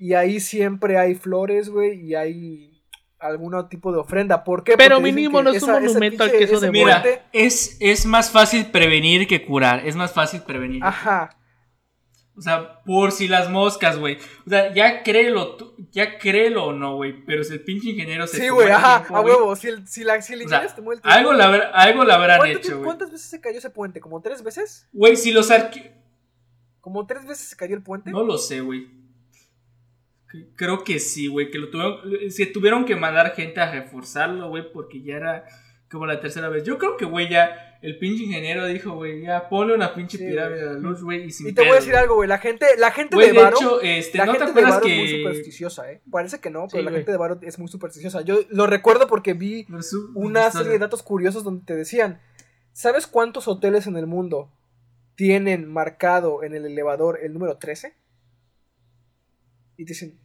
Y 0.02 0.16
ahí 0.16 0.40
siempre 0.40 0.98
hay 0.98 1.14
flores, 1.14 1.70
güey, 1.70 2.02
y 2.08 2.16
hay 2.16 2.84
algún 3.20 3.54
tipo 3.70 3.92
de 3.92 4.00
ofrenda. 4.00 4.44
¿Por 4.44 4.64
qué? 4.64 4.76
Pero 4.76 4.96
Porque 4.96 5.12
mínimo 5.12 5.44
no 5.44 5.52
es 5.52 5.62
un 5.62 5.70
esa- 5.70 5.80
monumento 5.80 6.24
al 6.24 6.32
queso 6.32 6.60
de 6.60 6.72
Mira, 6.72 7.04
puente- 7.04 7.22
es, 7.32 7.78
es 7.80 8.08
más 8.08 8.32
fácil 8.32 8.66
prevenir 8.72 9.28
que 9.28 9.46
curar. 9.46 9.86
Es 9.88 9.96
más 9.96 10.12
fácil 10.12 10.42
prevenir. 10.42 10.84
Ajá. 10.84 11.38
O 12.36 12.42
sea, 12.42 12.82
por 12.84 13.12
si 13.12 13.28
las 13.28 13.52
moscas, 13.52 14.00
güey. 14.00 14.18
O 14.48 14.50
sea, 14.50 14.74
ya 14.74 15.04
créelo, 15.04 15.56
tú- 15.58 15.76
ya 15.92 16.18
créelo 16.18 16.66
o 16.66 16.74
no, 16.74 16.96
güey. 16.96 17.24
Pero 17.26 17.44
si 17.44 17.54
el 17.54 17.64
pinche 17.64 17.90
ingeniero 17.90 18.26
se 18.26 18.38
Sí, 18.38 18.50
güey, 18.50 18.72
ajá, 18.72 19.02
tiempo, 19.02 19.18
a 19.18 19.22
huevo. 19.22 19.56
Si, 19.56 19.68
el, 19.68 19.88
si, 19.88 20.04
la, 20.04 20.20
si 20.24 20.34
el 20.34 20.46
o 20.46 20.50
sea, 20.50 20.58
inglés 20.58 20.74
te 20.76 20.82
mueve 20.82 21.02
el 21.04 21.12
algo, 21.12 21.34
la 21.34 21.46
habrá- 21.46 21.72
algo 21.74 22.04
la 22.06 22.16
habrán 22.16 22.38
¿Cuánto 22.40 22.58
hecho, 22.58 22.72
güey. 22.72 22.86
¿Cuántas 22.86 23.12
veces 23.12 23.30
se 23.30 23.40
cayó 23.40 23.60
ese 23.60 23.70
puente? 23.70 24.00
¿Como 24.02 24.20
tres 24.22 24.42
veces? 24.42 24.88
Güey, 24.94 25.16
si 25.16 25.32
los 25.32 25.52
arque... 25.52 25.94
¿Como 26.80 27.06
tres 27.06 27.28
veces 27.28 27.50
se 27.50 27.56
cayó 27.56 27.76
el 27.76 27.84
puente? 27.84 28.10
No 28.10 28.24
lo 28.24 28.40
sé, 28.40 28.62
güey. 28.62 28.88
Creo 30.56 30.84
que 30.84 31.00
sí, 31.00 31.28
güey. 31.28 31.50
Que 31.52 31.58
lo 31.60 31.70
tuvieron... 31.70 32.32
Se 32.32 32.46
tuvieron 32.46 32.86
que 32.86 32.96
mandar 32.96 33.34
gente 33.36 33.60
a 33.60 33.72
reforzarlo, 33.72 34.50
güey. 34.50 34.72
Porque 34.72 35.02
ya 35.02 35.16
era 35.18 35.46
como 35.90 36.06
la 36.06 36.20
tercera 36.22 36.50
vez. 36.50 36.64
Yo 36.64 36.78
creo 36.78 36.96
que, 36.98 37.06
güey, 37.06 37.30
ya... 37.30 37.78
el 37.82 37.98
pinche 37.98 38.24
ingeniero 38.24 38.66
dijo, 38.68 38.94
güey, 38.94 39.24
ya 39.24 39.50
ponle 39.50 39.74
una 39.74 39.94
pinche 39.94 40.18
Sí, 40.18 40.26
pirámide 40.26 40.62
a 40.62 40.66
la 40.66 40.74
luz, 40.74 41.04
güey, 41.04 41.26
y 41.26 41.32
sin 41.32 41.48
Y 41.50 41.54
te 41.54 41.62
voy 41.64 41.72
a 41.72 41.76
decir 41.76 41.96
algo, 41.96 42.16
güey. 42.16 42.30
La 42.30 42.38
gente, 42.38 42.66
la 42.78 42.92
gente 42.92 43.16
Güey, 43.16 43.28
de 43.30 43.34
de 43.34 43.40
Varo. 43.44 43.58
hecho, 43.58 43.82
este, 43.82 44.18
la 44.20 44.26
¿no 44.28 44.32
te 44.34 44.38
gente 44.38 44.54
de 44.54 44.60
acuerdas 44.62 44.82
Varo 44.82 44.88
es 44.88 44.98
muy 44.98 45.08
que 45.08 45.18
supersticiosa, 45.18 45.92
¿eh? 45.92 46.02
Parece 46.10 46.40
que 46.40 46.50
no, 46.52 46.68
pero 46.72 46.80
Sí, 46.82 46.86
la 46.86 46.92
güey. 46.92 47.00
gente 47.02 47.12
de 47.12 47.18
Varo 47.18 47.40
es 47.42 47.60
muy 47.60 47.68
supersticiosa. 47.68 48.22
Yo 48.22 48.40
lo 48.50 48.68
recuerdo 48.68 49.08
porque 49.08 49.34
vi 49.34 49.66
No, 49.68 49.82
su- 49.82 50.12
una 50.16 50.50
serie 50.52 50.72
de 50.74 50.80
datos 50.80 51.02
curiosos 51.04 51.44
donde 51.44 51.66
te 51.66 51.76
decían: 51.76 52.22
¿Sabes 52.72 53.06
cuántos 53.08 53.48
hoteles 53.50 53.86
en 53.88 53.98
el 53.98 54.06
mundo 54.08 54.50
tienen 55.16 55.68
marcado 55.68 56.44
en 56.44 56.54
el 56.54 56.66
elevador 56.66 57.20
el 57.22 57.34
número 57.34 57.58
13? 57.58 57.96
Y 59.82 59.86
te 59.86 59.94
dicen: 59.94 60.16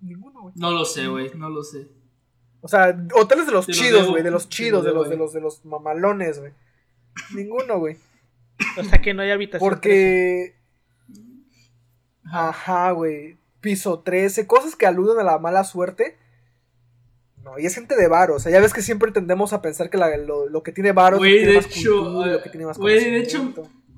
Ninguno, 0.00 0.40
güey. 0.40 0.54
No 0.56 0.70
lo 0.70 0.86
sé, 0.86 1.06
güey, 1.06 1.30
no 1.34 1.50
lo 1.50 1.62
sé. 1.62 1.86
O 2.62 2.68
sea, 2.68 2.96
hoteles 3.14 3.44
de 3.46 3.52
los 3.52 3.66
Te 3.66 3.72
chidos, 3.72 4.08
güey, 4.08 4.22
de 4.22 4.30
los 4.30 4.48
chidos, 4.48 4.84
de 4.84 4.92
los, 4.92 5.08
de 5.10 5.16
los, 5.16 5.32
de 5.34 5.40
los 5.42 5.64
mamalones, 5.66 6.40
güey. 6.40 6.52
Ninguno, 7.34 7.78
güey. 7.78 7.98
O 8.78 8.84
sea 8.84 9.00
que 9.02 9.12
no 9.12 9.20
hay 9.22 9.30
habitación. 9.30 9.68
Porque. 9.68 10.54
Ajá, 12.24 12.90
güey. 12.92 13.36
Piso 13.60 14.00
13, 14.00 14.46
cosas 14.46 14.76
que 14.76 14.86
aluden 14.86 15.18
a 15.18 15.24
la 15.24 15.38
mala 15.38 15.64
suerte. 15.64 16.16
No, 17.42 17.58
y 17.58 17.66
es 17.66 17.74
gente 17.74 17.96
de 17.96 18.08
varo. 18.08 18.36
O 18.36 18.38
sea, 18.40 18.50
ya 18.52 18.60
ves 18.60 18.72
que 18.72 18.80
siempre 18.82 19.12
tendemos 19.12 19.52
a 19.52 19.60
pensar 19.60 19.90
que 19.90 19.98
la- 19.98 20.16
lo, 20.16 20.48
lo 20.48 20.62
que 20.62 20.72
tiene 20.72 20.92
varo 20.92 21.16
es 21.16 21.20
lo 21.22 21.28
Güey, 21.28 21.32
que 21.32 21.38
tiene 21.38 21.52
de 21.52 21.56
más 21.58 21.66
hecho, 21.76 22.02
cultura, 22.02 22.32
lo 22.32 22.42
que 22.42 22.50
tiene 22.50 22.66
más 22.66 22.78
güey, 22.78 23.10
de 23.10 23.18
hecho. 23.18 23.52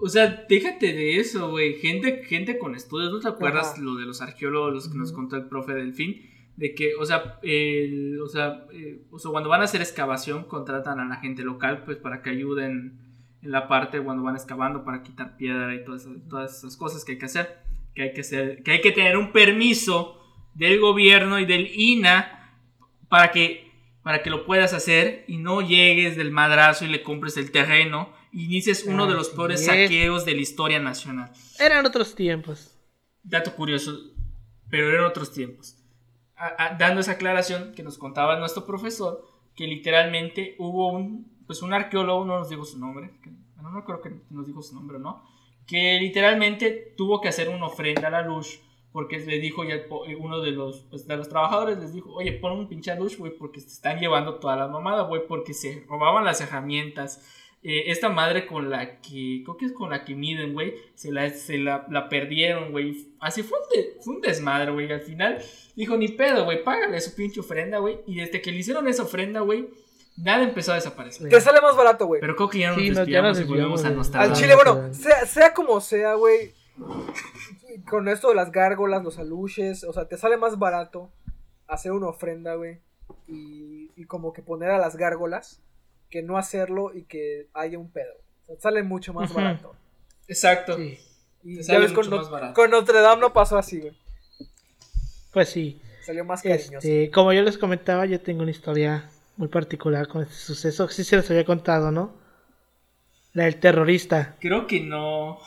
O 0.05 0.09
sea, 0.09 0.45
déjate 0.49 0.93
de 0.93 1.19
eso, 1.19 1.51
güey. 1.51 1.75
Gente, 1.79 2.25
gente 2.25 2.59
con 2.59 2.75
estudios, 2.75 3.13
¿no 3.13 3.21
te 3.21 3.29
acuerdas 3.29 3.73
Ajá. 3.75 3.81
lo 3.83 3.95
de 3.95 4.05
los 4.05 4.21
arqueólogos, 4.21 4.73
los 4.75 4.89
que 4.89 4.99
nos 4.99 5.13
contó 5.13 5.37
el 5.37 5.45
profe 5.47 5.75
Delfín? 5.75 6.29
De 6.57 6.75
que, 6.75 6.95
o 6.97 7.05
sea, 7.07 7.39
el- 7.43 8.21
o, 8.21 8.27
sea, 8.29 8.67
eh, 8.73 9.03
o 9.13 9.19
sea, 9.19 9.31
cuando 9.31 9.49
van 9.49 9.61
a 9.61 9.65
hacer 9.65 9.81
excavación, 9.81 10.45
contratan 10.45 10.99
a 10.99 11.05
la 11.07 11.17
gente 11.17 11.45
local, 11.45 11.83
pues 11.85 11.99
para 11.99 12.21
que 12.21 12.31
ayuden 12.31 12.99
en 13.43 13.51
la 13.51 13.69
parte 13.69 14.01
cuando 14.01 14.23
van 14.25 14.35
excavando 14.35 14.85
para 14.85 15.03
quitar 15.05 15.37
piedra 15.37 15.75
y 15.75 15.85
todas, 15.85 16.03
esas- 16.03 16.29
todas 16.29 16.59
esas 16.59 16.77
cosas 16.77 17.05
que 17.05 17.13
hay 17.13 17.19
que 17.19 17.27
hacer. 17.27 17.63
Que 17.95 18.03
hay 18.03 18.13
que, 18.13 18.23
hacer, 18.23 18.63
que 18.65 18.71
hay 18.73 18.81
que 18.81 18.91
tener 18.93 19.17
un 19.17 19.33
permiso 19.33 20.19
del 20.55 20.81
gobierno 20.81 21.39
y 21.39 21.45
del 21.47 21.71
INA 21.75 22.57
para 23.09 23.31
que, 23.31 23.71
para 24.03 24.23
que 24.23 24.31
lo 24.31 24.47
puedas 24.47 24.73
hacer 24.75 25.25
y 25.29 25.37
no 25.37 25.61
llegues 25.63 26.17
del 26.17 26.31
madrazo 26.33 26.85
y 26.85 26.89
le 26.89 27.03
compres 27.03 27.37
el 27.37 27.51
terreno 27.53 28.13
y 28.33 28.45
inicies 28.47 28.85
uno 28.87 29.07
de 29.07 29.15
los 29.15 29.29
peores 29.31 29.61
es. 29.61 29.67
saqueos 29.67 30.25
de 30.25 30.35
la 30.35 30.41
historia 30.41 30.79
nacional. 30.79 31.31
Eran 31.59 31.85
otros 31.87 32.15
tiempos. 32.15 32.77
Dato 33.23 33.55
curioso, 33.55 33.97
pero 34.71 34.89
eran 34.91 35.05
otros 35.05 35.33
tiempos. 35.33 35.77
A- 36.37 36.55
a- 36.65 36.75
dando 36.77 37.01
esa 37.03 37.13
aclaración 37.13 37.73
que 37.75 37.83
nos 37.83 37.99
contaba 37.99 38.39
nuestro 38.39 38.67
profesor, 38.67 39.25
que 39.55 39.67
literalmente 39.67 40.57
hubo 40.59 40.91
un, 40.93 41.31
pues 41.47 41.63
un 41.63 41.73
arqueólogo, 41.73 42.25
no 42.25 42.39
nos 42.39 42.49
dijo 42.49 42.65
su 42.65 42.79
nombre, 42.79 43.19
que- 43.23 43.31
bueno, 43.55 43.71
no 43.71 43.85
creo 43.85 44.01
que 44.01 44.11
nos 44.31 44.47
dijo 44.47 44.63
su 44.63 44.75
nombre 44.75 44.97
o 44.97 45.01
no, 45.01 45.23
que 45.67 45.99
literalmente 46.01 46.95
tuvo 46.97 47.21
que 47.21 47.29
hacer 47.29 47.49
una 47.49 47.67
ofrenda 47.67 48.09
a 48.09 48.11
la 48.11 48.23
luz, 48.23 48.61
porque 48.91 49.19
le 49.21 49.39
dijo 49.39 49.63
ya 49.65 49.75
eh, 49.77 49.87
uno 50.19 50.41
de 50.41 50.51
los, 50.51 50.81
pues, 50.91 51.07
de 51.07 51.17
los 51.17 51.29
trabajadores, 51.29 51.79
les 51.79 51.93
dijo, 51.95 52.13
oye, 52.13 52.33
pon 52.33 52.53
un 52.53 52.69
pinche 52.69 52.95
luz, 52.97 53.17
güey, 53.17 53.33
porque 53.37 53.61
se 53.61 53.69
están 53.69 53.99
llevando 54.01 54.35
toda 54.41 54.57
la 54.57 54.69
mamada, 54.69 55.03
güey, 55.05 55.27
porque 55.29 55.55
se 55.55 55.85
robaban 55.89 56.25
las 56.25 56.41
herramientas. 56.41 57.25
Eh, 57.65 57.93
esta 57.93 58.09
madre 58.09 58.47
con 58.47 58.71
la 58.71 59.01
que, 59.01 59.43
creo 59.45 59.57
que 59.57 59.67
es 59.67 59.73
con 59.73 59.91
la 59.91 60.05
que 60.05 60.17
miden, 60.17 60.53
güey, 60.53 60.75
se 60.97 61.13
la, 61.13 61.31
se 61.31 61.59
la, 61.59 61.87
la 61.91 62.09
perdieron, 62.09 62.73
güey. 62.73 63.07
Así 63.21 63.43
fue 63.45 63.57
un, 63.61 63.65
de- 63.69 63.97
fue 64.03 64.15
un 64.17 64.21
desmadre, 64.21 64.73
güey. 64.73 64.91
Al 64.91 65.01
final 65.01 65.39
dijo, 65.77 65.97
ni 65.97 66.09
pedo, 66.09 66.45
güey, 66.45 66.65
págale 66.65 67.01
su 67.01 67.15
pinche 67.15 67.39
ofrenda, 67.41 67.79
güey. 67.79 68.01
Y 68.07 68.17
desde 68.17 68.43
que 68.43 68.51
le 68.51 68.59
hicieron 68.59 68.89
esa 68.89 69.05
ofrenda, 69.05 69.41
güey, 69.43 69.69
nada 70.17 70.43
empezó 70.43 70.73
a 70.73 70.75
desaparecer. 70.75 71.29
Te 71.29 71.41
sale 71.41 71.61
más 71.61 71.77
barato, 71.77 72.07
güey. 72.07 72.21
Pero 72.21 72.35
creo 72.35 72.49
que 72.49 72.59
ya 72.59 72.71
nos 72.71 72.79
Sí, 72.79 72.89
nos- 72.89 72.97
ya 72.97 73.03
desviamos 73.05 73.39
nos 73.39 73.47
y 73.47 73.49
volvemos 73.49 73.85
a 73.85 73.91
nuestra... 73.91 74.21
Al 74.23 74.33
chile, 74.33 74.57
bueno, 74.57 74.93
sea, 74.93 75.25
sea 75.27 75.55
como 75.55 75.81
sea, 75.81 76.15
güey. 76.15 76.53
Con 77.89 78.09
esto 78.09 78.29
de 78.31 78.35
las 78.35 78.51
gárgolas, 78.51 79.03
los 79.05 79.19
aluches, 79.19 79.85
o 79.85 79.93
sea, 79.93 80.09
te 80.09 80.17
sale 80.17 80.37
más 80.37 80.59
barato 80.59 81.11
hacer 81.69 81.93
una 81.93 82.09
ofrenda, 82.09 82.55
güey. 82.57 82.81
Y, 83.29 83.91
y 83.97 84.05
como 84.07 84.33
que 84.33 84.43
poner 84.43 84.71
a 84.71 84.79
las 84.79 84.97
gárgolas 84.97 85.63
que 86.13 86.23
no 86.23 86.37
hacerlo 86.37 86.93
y 86.95 87.05
que 87.05 87.49
haya 87.55 87.79
un 87.79 87.91
pedo. 87.91 88.13
O 88.45 88.47
sea, 88.53 88.61
sale 88.61 88.83
mucho 88.83 89.15
más 89.15 89.33
barato. 89.33 89.75
Exacto. 90.29 90.77
Sí. 90.77 90.99
Y 91.43 91.63
ya 91.63 91.79
ves, 91.79 91.91
con, 91.93 92.05
mucho 92.05 92.11
Not- 92.11 92.21
más 92.25 92.31
barato. 92.31 92.55
con 92.55 92.71
Notre 92.71 93.01
Dame 93.01 93.23
no 93.23 93.33
pasó 93.33 93.57
así, 93.57 93.81
güey. 93.81 93.97
Pues 95.33 95.49
sí. 95.49 95.81
Salió 96.03 96.25
más 96.25 96.43
cariñoso. 96.43 96.77
Este, 96.77 97.11
como 97.11 97.33
yo 97.33 97.41
les 97.43 97.57
comentaba, 97.57 98.05
yo 98.05 98.21
tengo 98.21 98.43
una 98.43 98.51
historia 98.51 99.09
muy 99.39 99.49
particular 99.49 100.07
con 100.07 100.23
este 100.23 100.35
suceso. 100.35 100.87
Sí 100.89 101.03
se 101.03 101.17
les 101.17 101.31
había 101.31 101.47
contado, 101.47 101.91
¿no? 101.91 102.13
La 103.33 103.45
del 103.45 103.59
terrorista. 103.59 104.37
Creo 104.39 104.67
que 104.67 104.81
no. 104.81 105.39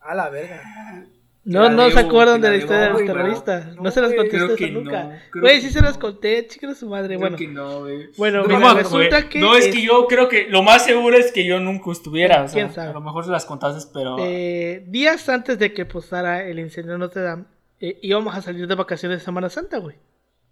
A 0.00 0.14
la 0.16 0.28
verga. 0.30 1.06
No, 1.44 1.64
la 1.64 1.68
no 1.68 1.90
se 1.90 1.98
acuerdan 1.98 2.40
de 2.40 2.48
la 2.48 2.56
historia 2.56 2.84
debo, 2.84 2.98
del 2.98 3.06
terrorista. 3.06 3.72
no, 3.76 3.82
No, 3.82 3.90
se 3.90 4.00
eso 4.00 4.56
que 4.56 4.70
nunca. 4.70 5.20
Güey, 5.34 5.60
sí 5.60 5.68
se 5.68 5.82
los 5.82 5.98
conté, 5.98 6.46
chicos 6.46 6.78
su 6.78 6.88
madre. 6.88 7.08
Creo 7.08 7.20
bueno, 7.20 7.36
que 7.36 7.48
no, 7.48 7.80
güey. 7.80 8.08
bueno, 8.16 8.44
resulta 8.74 9.28
que. 9.28 9.40
No, 9.40 9.54
es 9.54 9.68
que 9.68 9.82
yo 9.82 10.06
creo 10.06 10.28
que 10.28 10.48
lo 10.48 10.62
más 10.62 10.84
seguro 10.84 11.16
es 11.18 11.32
que 11.32 11.44
yo 11.44 11.60
nunca 11.60 11.92
estuviera. 11.92 12.44
O 12.44 12.48
sea. 12.48 12.66
A 12.66 12.92
lo 12.92 13.00
mejor 13.02 13.24
se 13.24 13.30
las 13.30 13.44
contaste, 13.44 13.90
pero. 13.92 14.16
eh, 14.20 14.84
días 14.88 15.28
antes 15.28 15.58
de 15.58 15.74
que 15.74 15.84
pasara 15.84 16.44
el 16.48 16.58
incendio 16.58 16.94
en 16.94 17.00
Notre 17.00 17.22
Dame, 17.22 17.44
eh, 17.80 17.98
íbamos 18.00 18.34
a 18.34 18.40
salir 18.40 18.66
de 18.66 18.74
vacaciones 18.74 19.18
de 19.18 19.24
Semana 19.24 19.50
Santa, 19.50 19.78
güey. 19.78 19.96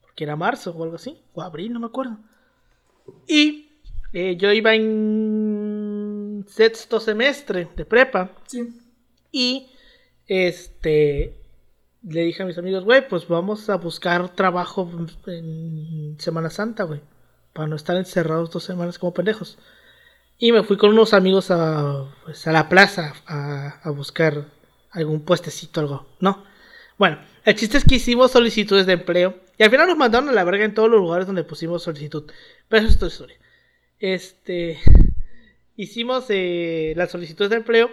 Porque 0.03 0.25
era 0.25 0.37
marzo 0.37 0.73
o 0.73 0.85
algo 0.85 0.97
así. 0.97 1.23
O 1.33 1.41
abril, 1.41 1.73
no 1.73 1.81
me 1.81 1.87
acuerdo. 1.87 2.19
Y 3.27 3.71
eh, 4.13 4.37
yo 4.37 4.53
iba 4.53 4.75
en 4.75 6.45
sexto 6.49 7.01
semestre 7.01 7.69
de 7.75 7.85
prepa. 7.87 8.31
Sí. 8.47 8.69
Y 9.31 9.72
este 10.27 11.43
le 12.03 12.23
dije 12.23 12.43
a 12.43 12.47
mis 12.47 12.59
amigos, 12.59 12.85
güey, 12.85 13.07
pues 13.09 13.29
vamos 13.29 13.71
a 13.71 13.77
buscar 13.77 14.29
trabajo 14.31 14.91
en 15.27 16.17
Semana 16.19 16.51
Santa, 16.51 16.85
güey. 16.85 17.01
Para 17.53 17.69
no 17.69 17.77
estar 17.77 17.97
encerrados 17.97 18.51
dos 18.51 18.65
semanas 18.65 18.99
como 18.99 19.15
pendejos. 19.15 19.59
Y 20.39 20.53
me 20.53 20.65
fui 20.65 20.77
con 20.77 20.91
unos 20.91 21.15
amigos 21.15 21.51
a, 21.51 22.13
pues, 22.25 22.47
a 22.47 22.53
la 22.53 22.69
plaza 22.69 23.15
a, 23.27 23.91
buscar 23.91 24.47
algún 24.91 25.21
puestecito, 25.21 25.81
algo. 25.81 26.07
No. 26.19 26.45
Bueno, 26.99 27.19
el 27.45 27.55
chiste 27.55 27.79
es 27.79 27.85
que 27.85 27.97
hicimos 27.97 28.33
solicitudes 28.33 28.87
de 28.87 28.95
empleo. 28.95 29.39
Y 29.59 29.63
al 29.63 29.71
final 29.71 29.87
nos 29.87 29.97
mandaron 29.97 30.29
a 30.29 30.33
la 30.33 30.45
verga 30.45 30.65
en 30.65 30.75
todos 30.75 30.91
los 30.91 31.01
lugares 31.01 31.27
donde 31.27 31.45
pusimos 31.45 31.85
solicitud. 31.85 32.31
Pero 32.69 32.81
eso 32.81 32.89
es 32.89 32.97
otra 32.97 33.09
historia. 33.09 33.37
Este. 34.01 34.79
Hicimos 35.77 36.27
eh, 36.29 36.93
las 36.97 37.11
solicitudes 37.11 37.51
de 37.51 37.57
empleo 37.57 37.91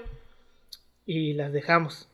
y 1.06 1.34
las 1.34 1.54
dejamos. 1.54 2.09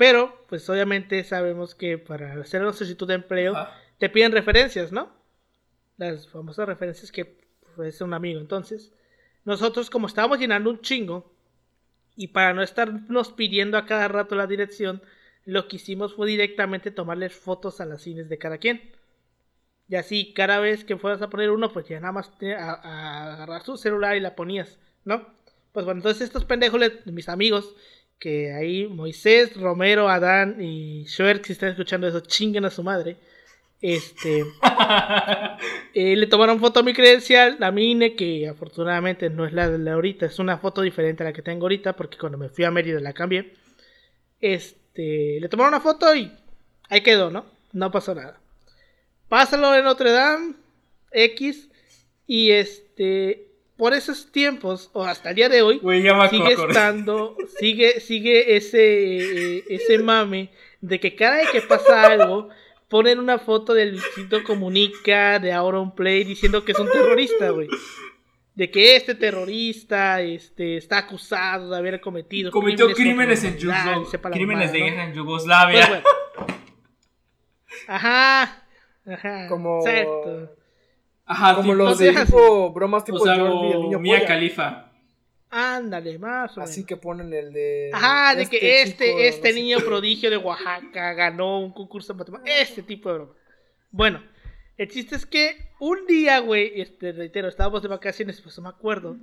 Pero, 0.00 0.46
pues 0.48 0.66
obviamente 0.70 1.22
sabemos 1.24 1.74
que 1.74 1.98
para 1.98 2.32
hacer 2.40 2.62
una 2.62 2.72
solicitud 2.72 3.06
de 3.06 3.14
empleo 3.16 3.54
Ah. 3.54 3.76
te 3.98 4.08
piden 4.08 4.32
referencias, 4.32 4.92
¿no? 4.92 5.10
Las 5.98 6.26
famosas 6.26 6.66
referencias 6.66 7.12
que 7.12 7.26
puede 7.76 7.92
ser 7.92 8.06
un 8.06 8.14
amigo. 8.14 8.40
Entonces, 8.40 8.94
nosotros 9.44 9.90
como 9.90 10.06
estábamos 10.06 10.38
llenando 10.38 10.70
un 10.70 10.80
chingo 10.80 11.30
y 12.16 12.28
para 12.28 12.54
no 12.54 12.62
estarnos 12.62 13.30
pidiendo 13.32 13.76
a 13.76 13.84
cada 13.84 14.08
rato 14.08 14.34
la 14.36 14.46
dirección, 14.46 15.02
lo 15.44 15.68
que 15.68 15.76
hicimos 15.76 16.14
fue 16.14 16.26
directamente 16.28 16.90
tomarles 16.90 17.34
fotos 17.34 17.82
a 17.82 17.84
las 17.84 18.00
cines 18.00 18.30
de 18.30 18.38
cada 18.38 18.56
quien. 18.56 18.80
Y 19.86 19.96
así, 19.96 20.32
cada 20.32 20.60
vez 20.60 20.82
que 20.86 20.96
fueras 20.96 21.20
a 21.20 21.28
poner 21.28 21.50
uno, 21.50 21.70
pues 21.74 21.86
ya 21.88 22.00
nada 22.00 22.12
más 22.12 22.38
te- 22.38 22.54
a, 22.54 22.72
a 22.72 23.34
agarrar 23.34 23.64
tu 23.64 23.76
celular 23.76 24.16
y 24.16 24.20
la 24.20 24.34
ponías, 24.34 24.78
¿no? 25.04 25.26
Pues 25.72 25.84
bueno, 25.84 25.98
entonces 25.98 26.22
estos 26.22 26.46
pendejos, 26.46 26.80
mis 27.04 27.28
amigos, 27.28 27.76
que 28.20 28.52
ahí 28.52 28.86
Moisés, 28.86 29.56
Romero, 29.56 30.08
Adán 30.08 30.60
y 30.60 31.04
Shoer, 31.04 31.44
si 31.44 31.54
están 31.54 31.70
escuchando 31.70 32.06
eso, 32.06 32.20
chinguen 32.20 32.66
a 32.66 32.70
su 32.70 32.84
madre. 32.84 33.16
Este, 33.80 34.44
eh, 35.94 36.14
le 36.14 36.26
tomaron 36.26 36.60
foto 36.60 36.80
a 36.80 36.82
mi 36.82 36.92
credencial, 36.92 37.56
la 37.58 37.72
mine, 37.72 38.14
que 38.14 38.46
afortunadamente 38.46 39.30
no 39.30 39.46
es 39.46 39.54
la 39.54 39.70
de 39.70 39.78
la 39.78 39.94
ahorita, 39.94 40.26
es 40.26 40.38
una 40.38 40.58
foto 40.58 40.82
diferente 40.82 41.22
a 41.22 41.26
la 41.26 41.32
que 41.32 41.40
tengo 41.40 41.64
ahorita, 41.64 41.96
porque 41.96 42.18
cuando 42.18 42.36
me 42.36 42.50
fui 42.50 42.64
a 42.64 42.70
Mérida 42.70 43.00
la 43.00 43.14
cambié. 43.14 43.54
Este, 44.38 45.40
le 45.40 45.48
tomaron 45.48 45.74
una 45.74 45.82
foto 45.82 46.14
y 46.14 46.30
ahí 46.90 47.00
quedó, 47.00 47.30
¿no? 47.30 47.46
No 47.72 47.90
pasó 47.90 48.14
nada. 48.14 48.38
Pásalo 49.30 49.74
en 49.74 49.84
Notre 49.84 50.12
Dame, 50.12 50.54
X, 51.12 51.70
y 52.26 52.50
este, 52.50 53.49
por 53.80 53.94
esos 53.94 54.30
tiempos, 54.30 54.90
o 54.92 55.02
hasta 55.04 55.30
el 55.30 55.36
día 55.36 55.48
de 55.48 55.62
hoy, 55.62 55.78
Güey, 55.78 56.02
ya 56.02 56.12
me 56.14 56.28
sigue 56.28 56.52
estando, 56.52 57.34
sigue, 57.58 57.98
sigue 58.00 58.54
ese, 58.56 59.56
eh, 59.56 59.64
ese 59.70 59.98
mame 59.98 60.50
de 60.82 61.00
que 61.00 61.16
cada 61.16 61.36
vez 61.36 61.48
que 61.50 61.62
pasa 61.62 62.02
algo, 62.04 62.50
ponen 62.88 63.18
una 63.18 63.38
foto 63.38 63.72
del 63.72 63.92
Luisito 63.92 64.44
Comunica, 64.44 65.38
de 65.38 65.52
Auron 65.54 65.94
Play, 65.94 66.24
diciendo 66.24 66.62
que 66.62 66.72
es 66.72 66.78
un 66.78 66.90
terrorista, 66.92 67.48
güey. 67.50 67.68
De 68.54 68.70
que 68.70 68.96
este 68.96 69.14
terrorista 69.14 70.20
este, 70.20 70.76
está 70.76 70.98
acusado 70.98 71.70
de 71.70 71.78
haber 71.78 72.00
cometido 72.02 72.50
Cometió 72.50 72.92
crímenes 72.92 73.42
en 73.44 73.52
contra 73.54 73.68
la 73.68 73.72
humanidad, 73.80 73.96
y 73.96 74.00
Yugo- 74.04 74.10
sepa 74.10 74.28
la 74.28 74.36
crímenes 74.36 74.72
de 74.72 74.78
guerra 74.80 75.04
en 75.04 75.14
Yugoslavia. 75.14 75.86
Pues 75.88 75.88
bueno. 75.88 76.60
Ajá. 77.88 78.62
Ajá. 79.06 79.48
Como. 79.48 79.78
Exacto. 79.86 80.56
Ajá, 81.32 81.54
Como 81.54 81.74
los 81.74 81.96
de 81.96 82.12
tipo, 82.12 82.72
bromas 82.72 83.04
tipo 83.04 83.18
o 83.18 83.24
sea, 83.24 83.38
Jordi, 83.38 83.70
el 83.70 83.82
niño 83.82 84.00
Mia. 84.00 84.26
Khalifa. 84.26 84.90
Ándale, 85.48 86.18
más 86.18 86.56
o 86.56 86.60
menos. 86.60 86.70
Así 86.70 86.84
que 86.84 86.96
ponen 86.96 87.32
el 87.32 87.52
de. 87.52 87.90
Ajá, 87.92 88.34
de 88.34 88.46
que 88.46 88.82
este, 88.82 89.06
chico, 89.06 89.18
este 89.20 89.48
no 89.48 89.54
sé 89.54 89.60
niño 89.60 89.78
prodigio 89.78 90.28
de 90.28 90.36
Oaxaca 90.38 91.14
ganó 91.14 91.60
un 91.60 91.72
concurso 91.72 92.12
de 92.12 92.18
matemáticas. 92.18 92.60
Este 92.68 92.82
tipo 92.82 93.10
de 93.10 93.14
broma. 93.14 93.34
Bueno, 93.92 94.24
el 94.76 94.88
chiste 94.88 95.14
es 95.14 95.24
que 95.24 95.70
un 95.78 96.04
día, 96.08 96.40
güey, 96.40 96.80
este, 96.80 97.12
reitero, 97.12 97.46
estábamos 97.46 97.80
de 97.82 97.88
vacaciones, 97.88 98.40
pues 98.40 98.56
no 98.58 98.64
me 98.64 98.70
acuerdo. 98.70 99.16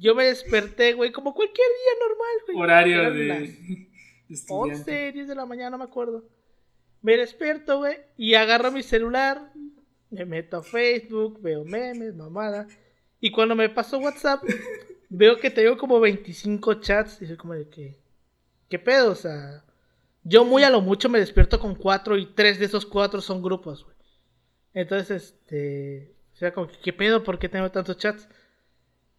Yo 0.00 0.16
me 0.16 0.24
desperté, 0.24 0.94
güey, 0.94 1.12
como 1.12 1.34
cualquier 1.34 1.68
día 1.68 2.08
normal, 2.08 2.34
güey. 2.46 2.58
Horario 2.58 3.12
de, 3.12 3.24
las 3.26 3.38
de 3.38 3.88
estudiante. 4.28 4.90
11, 4.90 5.12
10 5.12 5.28
de 5.28 5.34
la 5.36 5.46
mañana, 5.46 5.70
no 5.70 5.78
me 5.78 5.84
acuerdo. 5.84 6.28
Me 7.00 7.16
despierto, 7.16 7.78
güey, 7.78 7.98
y 8.16 8.34
agarro 8.34 8.72
mi 8.72 8.82
celular, 8.82 9.52
me 10.14 10.24
meto 10.24 10.58
a 10.58 10.62
Facebook, 10.62 11.40
veo 11.42 11.64
memes, 11.64 12.14
mamada. 12.14 12.68
Y 13.20 13.30
cuando 13.30 13.54
me 13.54 13.68
paso 13.68 13.98
WhatsApp, 13.98 14.42
veo 15.08 15.38
que 15.38 15.50
tengo 15.50 15.76
como 15.76 16.00
25 16.00 16.74
chats. 16.74 17.20
Y 17.20 17.26
soy 17.26 17.36
como 17.36 17.54
de 17.54 17.68
que, 17.68 17.98
¿qué 18.68 18.78
pedo? 18.78 19.10
O 19.10 19.14
sea, 19.16 19.64
yo 20.22 20.44
muy 20.44 20.62
a 20.62 20.70
lo 20.70 20.80
mucho 20.80 21.08
me 21.08 21.18
despierto 21.18 21.58
con 21.58 21.74
4 21.74 22.16
y 22.16 22.26
3 22.26 22.58
de 22.58 22.66
esos 22.66 22.86
4 22.86 23.20
son 23.20 23.42
grupos, 23.42 23.84
güey. 23.84 23.96
Entonces, 24.72 25.10
este, 25.10 26.14
o 26.32 26.36
sea, 26.36 26.52
como 26.52 26.68
que, 26.68 26.78
¿qué 26.78 26.92
pedo? 26.92 27.24
¿Por 27.24 27.38
qué 27.38 27.48
tengo 27.48 27.70
tantos 27.70 27.96
chats? 27.98 28.28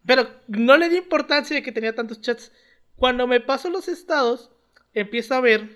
Pero 0.05 0.30
no 0.47 0.77
le 0.77 0.89
di 0.89 0.97
importancia 0.97 1.55
de 1.55 1.63
que 1.63 1.72
tenía 1.72 1.95
tantos 1.95 2.22
chats. 2.22 2.51
Cuando 2.95 3.27
me 3.27 3.41
paso 3.41 3.69
los 3.69 3.88
estados, 3.88 4.51
empiezo 4.93 5.35
a 5.35 5.41
ver 5.41 5.69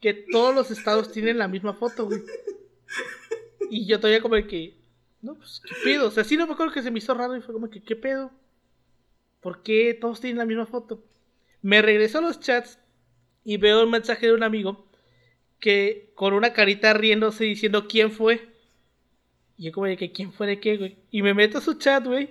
que 0.00 0.14
todos 0.14 0.54
los 0.54 0.70
estados 0.70 1.12
tienen 1.12 1.38
la 1.38 1.48
misma 1.48 1.74
foto, 1.74 2.06
güey. 2.06 2.22
Y 3.70 3.86
yo 3.86 3.98
todavía 3.98 4.20
como 4.22 4.36
que, 4.46 4.76
no, 5.22 5.34
pues, 5.34 5.62
¿qué 5.66 5.74
pedo? 5.84 6.08
O 6.08 6.10
sea, 6.10 6.24
sí 6.24 6.36
no 6.36 6.46
me 6.46 6.52
acuerdo 6.52 6.72
que 6.72 6.82
se 6.82 6.90
me 6.90 6.98
hizo 6.98 7.14
raro 7.14 7.36
y 7.36 7.40
fue 7.40 7.54
como 7.54 7.70
que, 7.70 7.82
¿qué 7.82 7.96
pedo? 7.96 8.30
¿Por 9.40 9.62
qué 9.62 9.96
todos 9.98 10.20
tienen 10.20 10.38
la 10.38 10.46
misma 10.46 10.66
foto? 10.66 11.02
Me 11.62 11.82
regreso 11.82 12.18
a 12.18 12.22
los 12.22 12.40
chats 12.40 12.78
y 13.44 13.56
veo 13.56 13.84
un 13.84 13.90
mensaje 13.90 14.26
de 14.26 14.34
un 14.34 14.42
amigo 14.42 14.86
que 15.60 16.10
con 16.14 16.34
una 16.34 16.52
carita 16.52 16.92
riéndose 16.92 17.44
diciendo 17.44 17.88
quién 17.88 18.10
fue. 18.10 18.48
Y 19.56 19.64
yo 19.64 19.72
como 19.72 19.86
de 19.86 19.96
que 19.96 20.12
quién 20.12 20.32
fue 20.32 20.46
de 20.46 20.60
qué, 20.60 20.76
güey. 20.76 20.96
Y 21.10 21.22
me 21.22 21.32
meto 21.32 21.58
a 21.58 21.62
su 21.62 21.74
chat, 21.74 22.04
güey. 22.04 22.28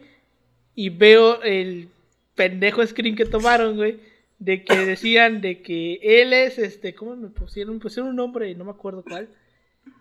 Y 0.76 0.90
veo 0.90 1.42
el 1.42 1.90
pendejo 2.36 2.86
screen 2.86 3.16
que 3.16 3.26
tomaron, 3.26 3.76
güey. 3.76 4.00
De 4.40 4.64
que 4.64 4.76
decían 4.86 5.42
de 5.42 5.62
que 5.62 6.00
él 6.02 6.34
es, 6.34 6.60
este, 6.60 6.94
¿cómo 6.94 7.16
me 7.16 7.30
pusieron? 7.30 7.80
Pusieron 7.80 8.10
un 8.10 8.18
nombre, 8.18 8.54
no 8.56 8.66
me 8.66 8.72
acuerdo 8.72 9.04
cuál. 9.04 9.30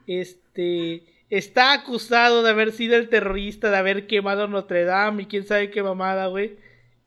Este, 0.06 1.04
está 1.36 1.72
acusado 1.72 2.42
de 2.42 2.50
haber 2.50 2.72
sido 2.72 2.96
el 2.96 3.08
terrorista, 3.08 3.70
de 3.70 3.76
haber 3.78 4.06
quemado 4.06 4.46
Notre 4.48 4.84
Dame 4.84 5.22
y 5.22 5.26
quién 5.26 5.44
sabe 5.46 5.70
qué 5.70 5.82
mamada, 5.82 6.26
güey. 6.26 6.56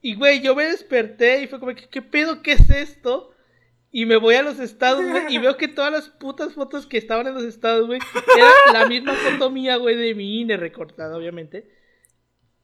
Y, 0.02 0.14
güey, 0.16 0.40
yo 0.42 0.54
me 0.56 0.64
desperté 0.64 1.42
y 1.42 1.46
fue 1.46 1.60
como, 1.60 1.74
que, 1.74 1.88
¿qué 1.88 2.02
pedo? 2.02 2.42
¿Qué 2.42 2.52
es 2.52 2.68
esto? 2.70 3.30
Y 3.92 4.04
me 4.04 4.16
voy 4.16 4.34
a 4.34 4.42
los 4.42 4.58
estados, 4.58 5.08
güey, 5.08 5.34
y 5.34 5.38
veo 5.38 5.56
que 5.56 5.68
todas 5.68 5.90
las 5.92 6.08
putas 6.08 6.54
fotos 6.54 6.86
que 6.86 6.98
estaban 6.98 7.26
en 7.28 7.34
los 7.34 7.44
estados, 7.44 7.86
güey, 7.86 8.00
era 8.36 8.50
la 8.80 8.86
misma 8.86 9.14
foto 9.14 9.50
mía, 9.50 9.76
güey, 9.76 9.96
de 9.96 10.14
mi 10.14 10.40
INE 10.40 10.56
recortada, 10.56 11.16
obviamente. 11.16 11.70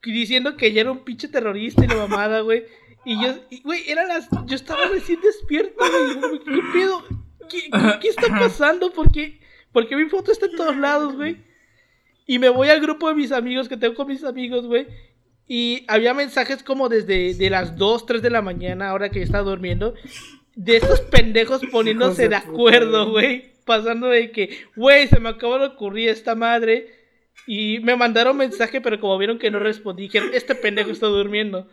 Diciendo 0.03 0.57
que 0.57 0.73
ya 0.73 0.81
era 0.81 0.91
un 0.91 1.05
pinche 1.05 1.29
terrorista 1.29 1.85
y 1.85 1.89
la 1.89 1.95
mamada, 1.95 2.41
güey. 2.41 2.65
Y 3.05 3.23
yo, 3.23 3.35
güey, 3.63 3.89
eran 3.89 4.09
las. 4.09 4.29
Yo 4.47 4.57
estaba 4.57 4.87
recién 4.89 5.21
despierto, 5.21 5.77
güey. 5.79 6.39
¿Qué 6.45 6.61
pedo? 6.73 7.05
¿Qué, 7.49 7.63
qué- 7.71 7.99
qué 8.01 8.09
está 8.09 8.27
pasando? 8.29 8.93
¿Por 8.93 9.11
qué? 9.13 9.41
Porque 9.73 9.95
mi 9.97 10.09
foto 10.09 10.33
está 10.33 10.47
en 10.47 10.57
todos 10.57 10.77
lados, 10.77 11.15
güey. 11.17 11.37
Y 12.33 12.39
me 12.39 12.49
voy 12.49 12.71
al 12.71 12.81
grupo 12.81 13.09
de 13.11 13.15
mis 13.15 13.31
amigos 13.31 13.69
que 13.69 13.77
tengo 13.77 13.95
con 13.95 14.07
mis 14.07 14.25
amigos, 14.25 14.65
güey. 14.65 14.87
Y 15.47 15.85
había 15.87 16.15
mensajes 16.15 16.63
como 16.63 16.89
desde 16.89 17.35
de 17.35 17.51
las 17.51 17.77
2, 17.77 18.07
3 18.07 18.23
de 18.23 18.31
la 18.31 18.41
mañana, 18.41 18.89
ahora 18.89 19.11
que 19.11 19.19
yo 19.19 19.25
estaba 19.27 19.45
durmiendo. 19.45 19.93
De 20.57 20.79
estos 20.79 21.03
pendejos 21.03 21.61
poniéndose 21.71 22.31
de 22.31 22.37
acuerdo, 22.37 23.11
güey. 23.11 23.53
Pasando 23.67 24.07
de 24.07 24.31
que, 24.31 24.65
güey, 24.75 25.09
se 25.09 25.21
me 25.21 25.29
acaba 25.29 25.59
de 25.59 25.67
ocurrir 25.67 26.09
esta 26.09 26.35
madre. 26.35 26.87
Y 27.47 27.81
me 27.81 27.97
mandaron 27.97 28.35
mensaje, 28.35 28.81
pero 28.81 28.99
como 28.99 29.19
vieron 29.19 29.39
que 29.39 29.51
no 29.51 29.59
respondí, 29.59 30.05
dijeron, 30.05 30.31
este 30.33 30.55
pendejo 30.55 30.91
está 30.91 31.09
durmiendo. 31.09 31.69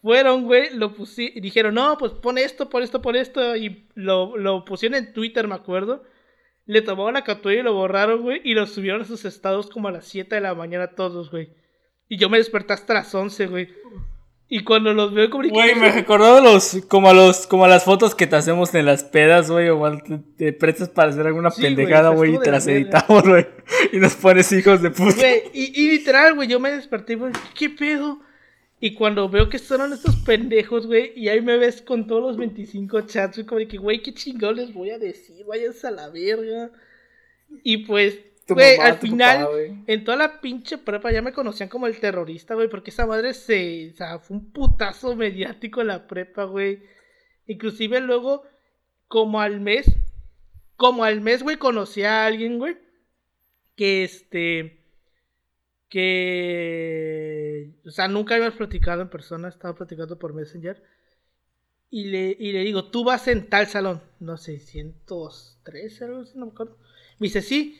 Fueron, 0.00 0.44
güey, 0.44 0.74
lo 0.74 0.94
pusieron, 0.94 1.42
dijeron, 1.42 1.74
no, 1.74 1.98
pues 1.98 2.12
pon 2.12 2.38
esto, 2.38 2.70
pon 2.70 2.82
esto, 2.82 3.02
pon 3.02 3.14
esto, 3.14 3.56
y 3.56 3.84
lo, 3.94 4.38
lo 4.38 4.64
pusieron 4.64 4.96
en 4.96 5.12
Twitter, 5.12 5.46
me 5.46 5.54
acuerdo. 5.54 6.02
Le 6.64 6.82
tomaron 6.82 7.14
la 7.14 7.24
captura 7.24 7.54
y 7.54 7.62
lo 7.62 7.74
borraron, 7.74 8.22
güey, 8.22 8.40
y 8.44 8.54
lo 8.54 8.66
subieron 8.66 9.02
a 9.02 9.04
sus 9.04 9.24
estados 9.24 9.68
como 9.68 9.88
a 9.88 9.92
las 9.92 10.06
7 10.06 10.34
de 10.34 10.40
la 10.40 10.54
mañana 10.54 10.88
todos, 10.88 11.30
güey. 11.30 11.50
Y 12.08 12.18
yo 12.18 12.28
me 12.28 12.38
desperté 12.38 12.72
hasta 12.72 12.94
las 12.94 13.14
11, 13.14 13.46
güey. 13.46 13.68
Y 14.48 14.64
cuando 14.64 14.92
los 14.92 15.14
veo 15.14 15.30
como... 15.30 15.48
Güey, 15.48 15.74
me 15.74 15.90
recordó 15.90 16.40
los, 16.42 16.84
como 16.86 17.08
a 17.08 17.14
los, 17.14 17.46
como 17.46 17.64
a 17.64 17.68
las 17.68 17.84
fotos 17.84 18.14
que 18.14 18.26
te 18.26 18.36
hacemos 18.36 18.74
en 18.74 18.84
las 18.84 19.02
pedas, 19.02 19.50
güey, 19.50 19.70
o 19.70 19.98
te, 19.98 20.18
te 20.36 20.52
prestas 20.52 20.90
para 20.90 21.10
hacer 21.10 21.26
alguna 21.26 21.50
Sí, 21.50 21.62
pendejada, 21.62 22.10
güey, 22.10 22.34
y 22.34 22.38
te 22.38 22.50
las 22.50 22.66
editamos, 22.66 23.26
güey. 23.26 23.46
Y 23.92 23.96
nos 23.96 24.14
pones 24.14 24.52
hijos 24.52 24.82
de 24.82 24.90
puta. 24.90 25.16
Güey, 25.16 25.42
y, 25.54 25.82
y 25.82 25.90
literal, 25.92 26.34
güey, 26.34 26.48
yo 26.48 26.60
me 26.60 26.70
desperté, 26.70 27.14
güey, 27.14 27.32
¿qué 27.54 27.70
pedo? 27.70 28.20
Y 28.84 28.94
cuando 28.94 29.28
veo 29.28 29.48
que 29.48 29.60
son 29.60 29.92
estos 29.92 30.16
pendejos, 30.16 30.88
güey, 30.88 31.12
y 31.14 31.28
ahí 31.28 31.40
me 31.40 31.56
ves 31.56 31.80
con 31.80 32.08
todos 32.08 32.20
los 32.20 32.36
25 32.36 33.02
chats, 33.02 33.36
güey, 33.36 33.46
como 33.46 33.58
de 33.60 33.68
que, 33.68 33.78
güey, 33.78 34.02
qué 34.02 34.12
chingón 34.12 34.56
les 34.56 34.74
voy 34.74 34.90
a 34.90 34.98
decir, 34.98 35.46
váyanse 35.46 35.86
a 35.86 35.92
la 35.92 36.08
verga. 36.08 36.68
Y 37.62 37.86
pues, 37.86 38.18
güey, 38.48 38.78
al 38.78 38.98
final, 38.98 39.44
papá, 39.44 39.56
en 39.86 40.02
toda 40.02 40.16
la 40.16 40.40
pinche 40.40 40.78
prepa 40.78 41.12
ya 41.12 41.22
me 41.22 41.32
conocían 41.32 41.68
como 41.68 41.86
el 41.86 42.00
terrorista, 42.00 42.56
güey, 42.56 42.68
porque 42.68 42.90
esa 42.90 43.06
madre 43.06 43.34
se, 43.34 43.90
o 43.92 43.96
sea, 43.96 44.18
fue 44.18 44.38
un 44.38 44.50
putazo 44.50 45.14
mediático 45.14 45.80
en 45.80 45.86
la 45.86 46.08
prepa, 46.08 46.42
güey. 46.42 46.82
Inclusive 47.46 48.00
luego, 48.00 48.42
como 49.06 49.40
al 49.40 49.60
mes, 49.60 49.86
como 50.74 51.04
al 51.04 51.20
mes, 51.20 51.44
güey, 51.44 51.56
conocí 51.56 52.02
a 52.02 52.26
alguien, 52.26 52.58
güey, 52.58 52.76
que 53.76 54.02
este, 54.02 54.81
que, 55.92 57.70
o 57.84 57.90
sea, 57.90 58.08
nunca 58.08 58.34
habíamos 58.34 58.56
platicado 58.56 59.02
en 59.02 59.10
persona, 59.10 59.48
estaba 59.48 59.74
platicando 59.74 60.18
por 60.18 60.32
Messenger. 60.32 60.82
Y 61.90 62.04
le, 62.04 62.34
y 62.40 62.52
le 62.52 62.60
digo, 62.60 62.86
tú 62.86 63.04
vas 63.04 63.28
en 63.28 63.50
tal 63.50 63.66
salón, 63.66 64.00
no 64.18 64.38
sé, 64.38 64.58
103, 64.58 66.00
algo 66.00 66.20
así, 66.20 66.38
no 66.38 66.46
me 66.46 66.52
acuerdo. 66.52 66.78
Me 67.18 67.26
dice, 67.26 67.42
sí. 67.42 67.78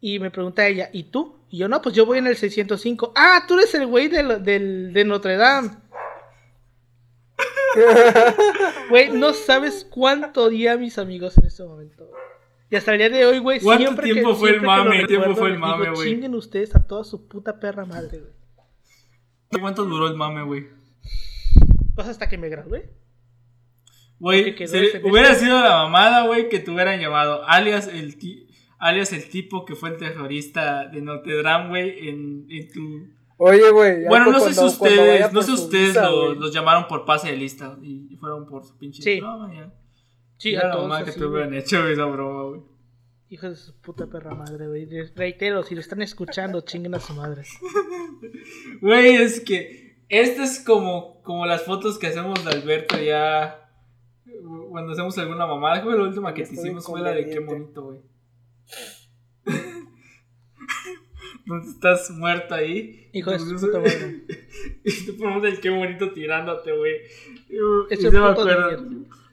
Y 0.00 0.18
me 0.18 0.32
pregunta 0.32 0.66
ella, 0.66 0.90
¿y 0.92 1.04
tú? 1.04 1.36
Y 1.48 1.58
yo, 1.58 1.68
no, 1.68 1.80
pues 1.80 1.94
yo 1.94 2.04
voy 2.04 2.18
en 2.18 2.26
el 2.26 2.36
605. 2.36 3.12
Ah, 3.14 3.44
tú 3.46 3.54
eres 3.54 3.72
el 3.76 3.86
güey 3.86 4.08
del, 4.08 4.42
del, 4.42 4.92
de 4.92 5.04
Notre 5.04 5.36
Dame. 5.36 5.70
Güey, 8.90 9.10
no 9.10 9.32
sabes 9.32 9.86
cuánto 9.88 10.44
odié 10.44 10.70
a 10.70 10.76
mis 10.76 10.98
amigos 10.98 11.38
en 11.38 11.46
este 11.46 11.64
momento. 11.64 12.08
Y 12.70 12.76
hasta 12.76 12.92
el 12.92 12.98
día 12.98 13.10
de 13.10 13.26
hoy, 13.26 13.38
güey, 13.38 13.60
¿Cuánto 13.60 13.94
tiempo 14.02 14.30
que, 14.30 14.36
fue 14.36 14.50
el 14.50 14.62
mame? 14.62 15.04
¿Tiempo 15.04 15.28
recuerdo, 15.28 15.34
fue 15.36 15.48
el 15.50 15.58
mame, 15.58 15.90
güey? 15.90 16.10
Chinguen 16.10 16.34
ustedes 16.34 16.74
a 16.74 16.86
toda 16.86 17.04
su 17.04 17.28
puta 17.28 17.60
perra 17.60 17.84
madre, 17.84 18.18
güey. 18.20 19.60
¿Cuánto 19.60 19.84
duró 19.84 20.08
el 20.08 20.16
mame, 20.16 20.42
güey? 20.42 20.66
Pues 21.94 22.08
hasta 22.08 22.28
que 22.28 22.38
me 22.38 22.48
gradué. 22.48 22.92
Güey, 24.18 24.54
hubiera 25.02 25.34
sido 25.34 25.60
la 25.60 25.70
mamada, 25.84 26.26
güey, 26.26 26.48
que 26.48 26.58
te 26.58 26.70
hubieran 26.70 26.98
llamado 27.00 27.44
alias 27.46 27.88
el, 27.88 28.16
ti- 28.16 28.48
alias 28.78 29.12
el 29.12 29.28
tipo 29.28 29.64
que 29.64 29.74
fue 29.74 29.90
el 29.90 29.96
terrorista 29.98 30.86
de 30.86 31.02
Notre 31.02 31.42
Dame, 31.42 31.68
güey, 31.68 32.08
en, 32.08 32.46
en 32.48 32.72
tu... 32.72 33.08
Oye, 33.36 33.70
güey. 33.70 34.04
Bueno, 34.06 34.30
no 34.32 34.40
sé 34.40 34.54
si 34.54 34.64
ustedes, 34.64 35.32
no 35.32 35.42
sé 35.42 35.52
ustedes 35.52 35.94
los 35.96 36.52
llamaron 36.52 36.86
por 36.88 37.04
pase 37.04 37.30
de 37.30 37.36
lista 37.36 37.76
y 37.82 38.16
fueron 38.16 38.46
por 38.46 38.64
su 38.64 38.76
pinche... 38.78 39.02
Sí. 39.02 39.20
No. 39.20 39.83
Sí, 40.38 40.54
Era 40.54 40.62
a 40.62 40.66
la 40.66 40.72
todos 40.72 40.84
mamada 40.84 41.04
que 41.04 41.10
así, 41.10 41.18
te 41.18 41.24
güey. 41.26 41.34
hubieran 41.42 41.54
hecho 41.54 41.88
esa 41.88 42.04
broma, 42.04 42.42
güey. 42.44 42.60
Hijos 43.30 43.50
de 43.50 43.56
su 43.56 43.80
puta 43.80 44.06
perra 44.06 44.34
madre, 44.34 44.68
güey. 44.68 44.86
Reitero, 45.16 45.62
si 45.62 45.74
lo 45.74 45.80
están 45.80 46.02
escuchando, 46.02 46.60
chinguen 46.60 46.94
a 46.94 47.00
su 47.00 47.14
madre. 47.14 47.42
Güey, 48.80 49.16
es 49.16 49.40
que 49.40 50.04
esta 50.08 50.44
es 50.44 50.60
como, 50.60 51.22
como 51.22 51.46
las 51.46 51.62
fotos 51.64 51.98
que 51.98 52.06
hacemos 52.08 52.44
de 52.44 52.50
Alberto 52.50 53.00
ya 53.00 53.60
cuando 54.70 54.92
hacemos 54.92 55.16
alguna 55.18 55.46
mamada. 55.46 55.82
Fue 55.82 55.96
la 55.96 56.02
última 56.04 56.34
que 56.34 56.42
te 56.42 56.50
Estoy 56.50 56.64
hicimos, 56.66 56.86
fue 56.86 57.00
la 57.00 57.12
de 57.12 57.28
qué 57.28 57.38
bonito, 57.40 57.82
güey. 57.82 58.00
Estás 61.68 62.10
muerto 62.10 62.54
ahí. 62.54 63.10
Hijo 63.12 63.30
de 63.30 63.38
su 63.38 63.54
puta 63.56 63.78
madre. 63.78 64.24
Y 64.84 65.06
tú 65.06 65.16
ponemos 65.18 65.44
el 65.44 65.60
qué 65.60 65.70
bonito 65.70 66.12
tirándote, 66.12 66.72
güey. 66.76 66.94
Ese 67.90 68.10
sí 68.10 68.16
me 68.16 68.24
acuerdo. 68.26 68.82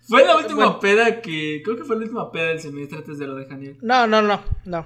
Fue 0.08 0.26
la 0.26 0.36
última 0.38 0.66
Bueno. 0.66 0.80
peda 0.80 1.22
que. 1.22 1.62
Creo 1.64 1.78
que 1.78 1.84
fue 1.84 1.96
la 1.96 2.04
última 2.04 2.32
peda 2.32 2.48
del 2.48 2.60
semestre 2.60 2.98
antes 3.00 3.18
de 3.20 3.28
lo 3.28 3.36
de 3.36 3.46
Janiel. 3.46 3.78
No, 3.82 4.08
no, 4.08 4.22
no, 4.22 4.42
no. 4.66 4.86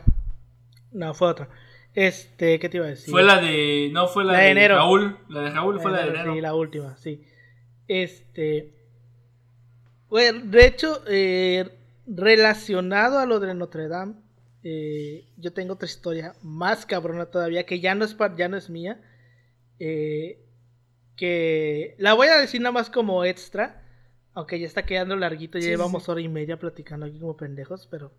No, 0.91 1.13
fue 1.13 1.29
otra. 1.29 1.49
Este, 1.93 2.59
¿qué 2.59 2.67
te 2.69 2.77
iba 2.77 2.85
a 2.85 2.89
decir? 2.89 3.09
Fue 3.11 3.23
la 3.23 3.39
de. 3.39 3.89
No, 3.91 4.07
fue 4.07 4.23
la, 4.25 4.33
La 4.33 4.39
de 4.39 4.45
de, 4.45 4.51
enero. 4.51 4.75
Raúl. 4.75 5.17
La 5.29 5.41
de 5.41 5.49
Raúl 5.51 5.79
fue 5.79 5.91
la 5.91 6.03
de 6.03 6.09
enero. 6.09 6.33
Sí, 6.33 6.41
la 6.41 6.53
última, 6.55 6.97
sí. 6.97 7.23
Este. 7.87 8.73
Bueno, 10.09 10.41
de 10.45 10.65
hecho, 10.65 11.01
eh, 11.07 11.69
relacionado 12.05 13.19
a 13.19 13.25
lo 13.25 13.39
de 13.39 13.53
Notre 13.53 13.87
Dame, 13.87 14.15
eh, 14.63 15.27
yo 15.37 15.53
tengo 15.53 15.73
otra 15.73 15.87
historia 15.87 16.33
más 16.41 16.85
cabrona 16.85 17.27
todavía, 17.27 17.65
que 17.65 17.79
ya 17.79 17.95
no 17.95 18.05
es, 18.05 18.15
ya 18.37 18.47
no 18.49 18.57
es 18.57 18.69
mía. 18.69 19.01
Eh, 19.79 20.41
que 21.15 21.95
la 21.97 22.13
voy 22.13 22.27
a 22.27 22.37
decir 22.37 22.61
nada 22.61 22.73
más 22.73 22.89
como 22.89 23.23
extra. 23.23 23.81
Aunque 24.35 24.59
ya 24.59 24.67
está 24.67 24.85
quedando 24.85 25.15
larguito, 25.15 25.57
ya 25.57 25.69
llevamos 25.69 26.07
hora 26.09 26.21
y 26.21 26.27
media 26.27 26.59
platicando 26.59 27.05
aquí 27.05 27.19
como 27.19 27.35
pendejos, 27.37 27.87
pero 27.89 28.11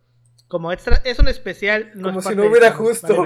como 0.49 0.73
extra, 0.73 1.03
es 1.05 1.19
un 1.19 1.29
especial. 1.29 1.91
No 1.95 2.09
como 2.09 2.23
si 2.23 2.35
no 2.35 2.47
hubiera 2.47 2.73
justo. 2.73 3.25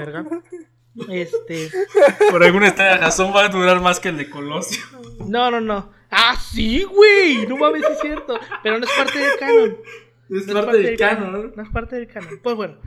este. 1.09 1.69
Por 2.31 2.43
alguna 2.43 2.67
extraña 2.67 2.97
razón 2.97 3.33
va 3.33 3.45
a 3.45 3.49
durar 3.49 3.79
más 3.81 3.99
que 3.99 4.09
el 4.09 4.17
de 4.17 4.29
Colosio. 4.29 4.83
No, 5.27 5.51
no, 5.51 5.61
no. 5.61 5.91
Ah, 6.09 6.35
sí, 6.35 6.83
güey. 6.83 7.47
No 7.47 7.57
mames, 7.57 7.83
es 7.83 7.99
cierto. 8.01 8.39
Pero 8.63 8.79
no 8.79 8.85
es 8.85 8.91
parte 8.91 9.19
del 9.19 9.39
canon. 9.39 9.77
Es, 10.31 10.45
parte, 10.45 10.77
del, 10.77 10.97
canon. 10.97 11.53
No 11.57 11.61
es 11.61 11.69
parte 11.71 11.97
del 11.97 12.07
canon. 12.07 12.39
Pues 12.41 12.55
bueno. 12.55 12.77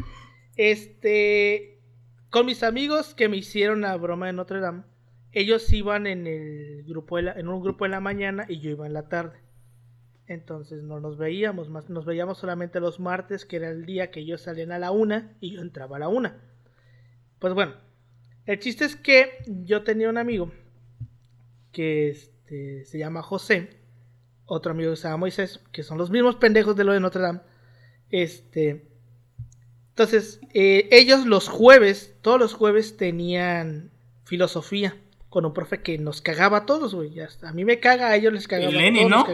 Este. 0.56 1.78
Con 2.30 2.46
mis 2.46 2.62
amigos 2.62 3.14
que 3.14 3.28
me 3.28 3.36
hicieron 3.36 3.82
la 3.82 3.94
broma 3.96 4.26
de 4.26 4.32
Notre 4.32 4.60
Dame, 4.60 4.84
ellos 5.30 5.70
iban 5.70 6.06
en 6.06 6.26
el 6.26 6.84
grupo 6.84 7.18
en 7.18 7.46
un 7.46 7.62
grupo 7.62 7.84
en 7.84 7.90
la 7.90 8.00
mañana 8.00 8.46
y 8.48 8.60
yo 8.60 8.70
iba 8.70 8.86
en 8.86 8.94
la 8.94 9.10
tarde. 9.10 9.43
Entonces 10.26 10.82
no 10.82 11.00
nos 11.00 11.18
veíamos, 11.18 11.68
más 11.68 11.90
nos 11.90 12.06
veíamos 12.06 12.38
solamente 12.38 12.80
los 12.80 12.98
martes, 12.98 13.44
que 13.44 13.56
era 13.56 13.70
el 13.70 13.84
día 13.84 14.10
que 14.10 14.20
ellos 14.20 14.40
salían 14.40 14.72
a 14.72 14.78
la 14.78 14.90
una 14.90 15.36
y 15.40 15.52
yo 15.52 15.60
entraba 15.60 15.96
a 15.96 16.00
la 16.00 16.08
una. 16.08 16.40
Pues 17.38 17.52
bueno, 17.52 17.74
el 18.46 18.58
chiste 18.58 18.86
es 18.86 18.96
que 18.96 19.38
yo 19.46 19.82
tenía 19.82 20.08
un 20.08 20.16
amigo 20.16 20.50
que 21.72 22.10
este, 22.10 22.84
se 22.86 22.98
llama 22.98 23.22
José, 23.22 23.80
otro 24.46 24.72
amigo 24.72 24.90
que 24.92 24.96
se 24.96 25.04
llama 25.04 25.18
Moisés, 25.18 25.60
que 25.72 25.82
son 25.82 25.98
los 25.98 26.10
mismos 26.10 26.36
pendejos 26.36 26.74
de 26.76 26.84
lo 26.84 26.92
de 26.92 27.00
Notre 27.00 27.22
Dame. 27.22 27.40
Este, 28.08 28.88
entonces, 29.90 30.40
eh, 30.54 30.88
ellos 30.90 31.26
los 31.26 31.48
jueves, 31.48 32.16
todos 32.22 32.38
los 32.38 32.54
jueves 32.54 32.96
tenían 32.96 33.90
filosofía 34.24 34.96
con 35.34 35.44
un 35.44 35.52
profe 35.52 35.82
que 35.82 35.98
nos 35.98 36.22
cagaba 36.22 36.58
a 36.58 36.64
todos, 36.64 36.94
güey. 36.94 37.12
A 37.42 37.52
mí 37.52 37.64
me 37.64 37.80
caga, 37.80 38.06
a 38.06 38.14
ellos 38.14 38.32
les 38.32 38.46
cagaba. 38.46 38.70
El 38.70 38.78
Lenin, 38.78 39.08
¿no? 39.08 39.26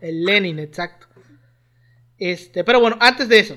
El 0.00 0.24
Lenin, 0.24 0.58
exacto. 0.58 1.08
Este, 2.16 2.64
pero 2.64 2.80
bueno, 2.80 2.96
antes 3.00 3.28
de 3.28 3.38
eso. 3.38 3.56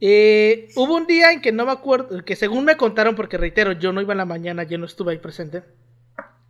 Eh, 0.00 0.70
hubo 0.74 0.96
un 0.96 1.06
día 1.06 1.30
en 1.32 1.42
que 1.42 1.52
no 1.52 1.66
me 1.66 1.72
acuerdo, 1.72 2.24
que 2.24 2.34
según 2.34 2.64
me 2.64 2.78
contaron, 2.78 3.14
porque 3.14 3.36
reitero, 3.36 3.72
yo 3.72 3.92
no 3.92 4.00
iba 4.00 4.14
en 4.14 4.18
la 4.18 4.24
mañana, 4.24 4.62
yo 4.62 4.78
no 4.78 4.86
estuve 4.86 5.12
ahí 5.12 5.18
presente. 5.18 5.62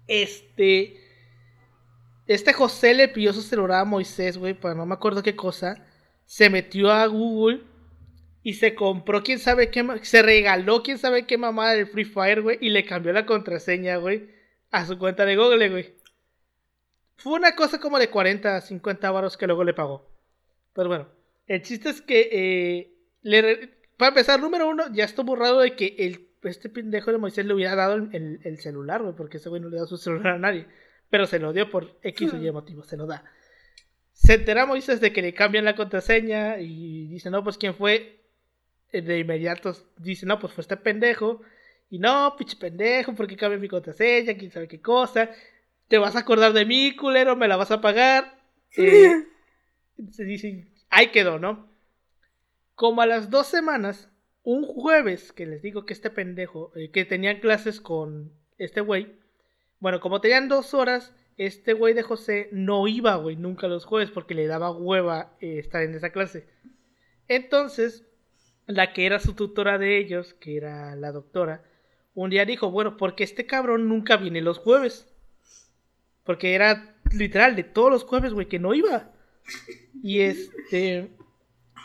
Este. 0.06 0.96
Este 2.28 2.52
José 2.52 2.94
le 2.94 3.08
pidió 3.08 3.32
su 3.32 3.42
celular 3.42 3.80
a 3.80 3.84
Moisés, 3.84 4.38
güey, 4.38 4.54
para 4.54 4.76
no 4.76 4.86
me 4.86 4.94
acuerdo 4.94 5.24
qué 5.24 5.34
cosa. 5.34 5.84
Se 6.24 6.50
metió 6.50 6.92
a 6.92 7.04
Google 7.06 7.62
y 8.44 8.54
se 8.54 8.76
compró 8.76 9.24
quién 9.24 9.40
sabe 9.40 9.72
qué. 9.72 9.84
Se 10.02 10.22
regaló 10.22 10.84
quién 10.84 10.98
sabe 10.98 11.26
qué 11.26 11.36
mamada 11.36 11.72
del 11.72 11.88
Free 11.88 12.04
Fire, 12.04 12.42
güey, 12.42 12.58
y 12.60 12.68
le 12.68 12.84
cambió 12.84 13.12
la 13.12 13.26
contraseña, 13.26 13.96
güey 13.96 14.31
a 14.72 14.86
su 14.86 14.98
cuenta 14.98 15.24
de 15.24 15.36
Google, 15.36 15.68
güey. 15.68 15.94
Fue 17.16 17.34
una 17.34 17.54
cosa 17.54 17.78
como 17.78 17.98
de 17.98 18.10
40 18.10 18.56
a 18.56 18.60
50 18.60 19.10
varos 19.12 19.36
que 19.36 19.46
luego 19.46 19.62
le 19.62 19.74
pagó. 19.74 20.10
Pero 20.72 20.88
bueno, 20.88 21.08
el 21.46 21.62
chiste 21.62 21.90
es 21.90 22.00
que, 22.02 22.28
eh, 22.32 22.92
le, 23.22 23.68
para 23.96 24.08
empezar, 24.08 24.40
número 24.40 24.68
uno, 24.68 24.84
ya 24.92 25.04
estuvo 25.04 25.26
borrado 25.26 25.60
de 25.60 25.76
que 25.76 25.94
el, 25.98 26.26
este 26.42 26.70
pendejo 26.70 27.12
de 27.12 27.18
Moisés 27.18 27.46
le 27.46 27.54
hubiera 27.54 27.76
dado 27.76 27.94
el, 27.94 28.58
celular, 28.58 29.02
güey, 29.02 29.14
porque 29.14 29.36
ese 29.36 29.50
güey 29.50 29.60
no 29.60 29.68
le 29.68 29.76
da 29.76 29.86
su 29.86 29.98
celular 29.98 30.34
a 30.34 30.38
nadie. 30.38 30.66
Pero 31.10 31.26
se 31.26 31.38
lo 31.38 31.52
dio 31.52 31.70
por 31.70 31.98
X 32.02 32.32
o 32.32 32.38
Y 32.38 32.50
motivo, 32.52 32.82
se 32.82 32.96
lo 32.96 33.06
da. 33.06 33.24
Se 34.12 34.34
entera 34.34 34.66
Moisés 34.66 35.00
de 35.00 35.12
que 35.12 35.22
le 35.22 35.34
cambian 35.34 35.66
la 35.66 35.76
contraseña 35.76 36.58
y 36.60 37.06
dice, 37.08 37.30
no, 37.30 37.44
pues 37.44 37.58
quién 37.58 37.74
fue. 37.74 38.20
De 38.90 39.18
inmediato 39.18 39.74
dice, 39.98 40.26
no, 40.26 40.38
pues 40.38 40.54
fue 40.54 40.62
este 40.62 40.76
pendejo. 40.76 41.42
Y 41.92 41.98
no, 41.98 42.34
pinche 42.38 42.56
pendejo, 42.56 43.14
¿por 43.14 43.26
qué 43.26 43.36
cambia 43.36 43.58
mi 43.58 43.68
contraseña? 43.68 44.32
¿Quién 44.32 44.50
sabe 44.50 44.66
qué 44.66 44.80
cosa? 44.80 45.28
¿Te 45.88 45.98
vas 45.98 46.16
a 46.16 46.20
acordar 46.20 46.54
de 46.54 46.64
mí, 46.64 46.96
culero? 46.96 47.36
¿Me 47.36 47.46
la 47.46 47.56
vas 47.56 47.70
a 47.70 47.82
pagar? 47.82 48.40
Eh, 48.74 49.26
se 50.10 50.24
dice, 50.24 50.66
ahí 50.88 51.08
quedó, 51.08 51.38
¿no? 51.38 51.68
Como 52.74 53.02
a 53.02 53.06
las 53.06 53.28
dos 53.28 53.46
semanas, 53.46 54.08
un 54.42 54.64
jueves, 54.64 55.34
que 55.34 55.44
les 55.44 55.60
digo 55.60 55.84
que 55.84 55.92
este 55.92 56.08
pendejo, 56.08 56.72
eh, 56.74 56.90
que 56.90 57.04
tenían 57.04 57.40
clases 57.40 57.82
con 57.82 58.32
este 58.56 58.80
güey, 58.80 59.12
bueno, 59.78 60.00
como 60.00 60.22
tenían 60.22 60.48
dos 60.48 60.72
horas, 60.72 61.14
este 61.36 61.74
güey 61.74 61.92
de 61.92 62.02
José 62.02 62.48
no 62.52 62.88
iba, 62.88 63.16
güey, 63.16 63.36
nunca 63.36 63.68
los 63.68 63.84
jueves 63.84 64.10
porque 64.10 64.34
le 64.34 64.46
daba 64.46 64.70
hueva 64.70 65.36
eh, 65.42 65.58
estar 65.58 65.82
en 65.82 65.94
esa 65.94 66.08
clase. 66.08 66.46
Entonces, 67.28 68.06
la 68.66 68.94
que 68.94 69.04
era 69.04 69.18
su 69.18 69.34
tutora 69.34 69.76
de 69.76 69.98
ellos, 69.98 70.32
que 70.32 70.56
era 70.56 70.96
la 70.96 71.12
doctora, 71.12 71.62
un 72.14 72.30
día 72.30 72.44
dijo, 72.44 72.70
bueno, 72.70 72.96
porque 72.96 73.24
este 73.24 73.46
cabrón 73.46 73.88
nunca 73.88 74.16
viene 74.16 74.40
los 74.40 74.58
jueves. 74.58 75.06
Porque 76.24 76.54
era 76.54 76.94
literal 77.12 77.56
de 77.56 77.64
todos 77.64 77.90
los 77.90 78.04
jueves, 78.04 78.32
güey, 78.32 78.48
que 78.48 78.58
no 78.58 78.74
iba. 78.74 79.10
Y 80.02 80.20
este. 80.20 81.10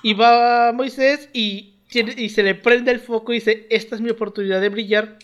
Iba 0.04 0.72
Moisés 0.74 1.30
y, 1.34 1.80
y 1.92 2.30
se 2.30 2.44
le 2.44 2.56
prende 2.56 2.92
el 2.92 3.00
foco 3.00 3.32
y 3.32 3.38
dice: 3.38 3.68
Esta 3.70 3.96
es 3.96 4.02
mi 4.02 4.10
oportunidad 4.10 4.62
de 4.62 4.70
brillar. 4.70 5.18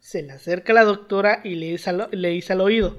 Se 0.00 0.22
le 0.22 0.32
acerca 0.32 0.72
a 0.72 0.74
la 0.74 0.84
doctora 0.84 1.40
y 1.44 1.54
le 1.54 1.70
dice 1.70 1.90
al, 1.90 2.08
le 2.10 2.28
dice 2.28 2.52
al 2.52 2.60
oído: 2.60 2.98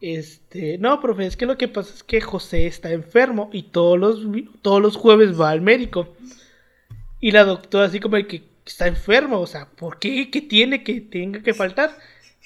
Este, 0.00 0.78
no, 0.78 1.00
profe, 1.00 1.26
es 1.26 1.36
que 1.36 1.46
lo 1.46 1.56
que 1.56 1.68
pasa 1.68 1.94
es 1.94 2.02
que 2.02 2.20
José 2.20 2.66
está 2.66 2.90
enfermo 2.90 3.50
y 3.52 3.64
todos 3.64 3.98
los, 3.98 4.26
todos 4.62 4.82
los 4.82 4.96
jueves 4.96 5.40
va 5.40 5.50
al 5.50 5.60
médico. 5.60 6.16
Y 7.20 7.30
la 7.30 7.44
doctora, 7.44 7.86
así 7.86 8.00
como 8.00 8.16
el 8.16 8.26
que, 8.26 8.42
está 8.64 8.86
enfermo, 8.86 9.40
o 9.40 9.46
sea, 9.46 9.66
¿por 9.70 9.98
qué? 9.98 10.30
¿Qué 10.30 10.40
tiene 10.40 10.82
que 10.82 11.00
tenga 11.00 11.42
que 11.42 11.54
faltar? 11.54 11.96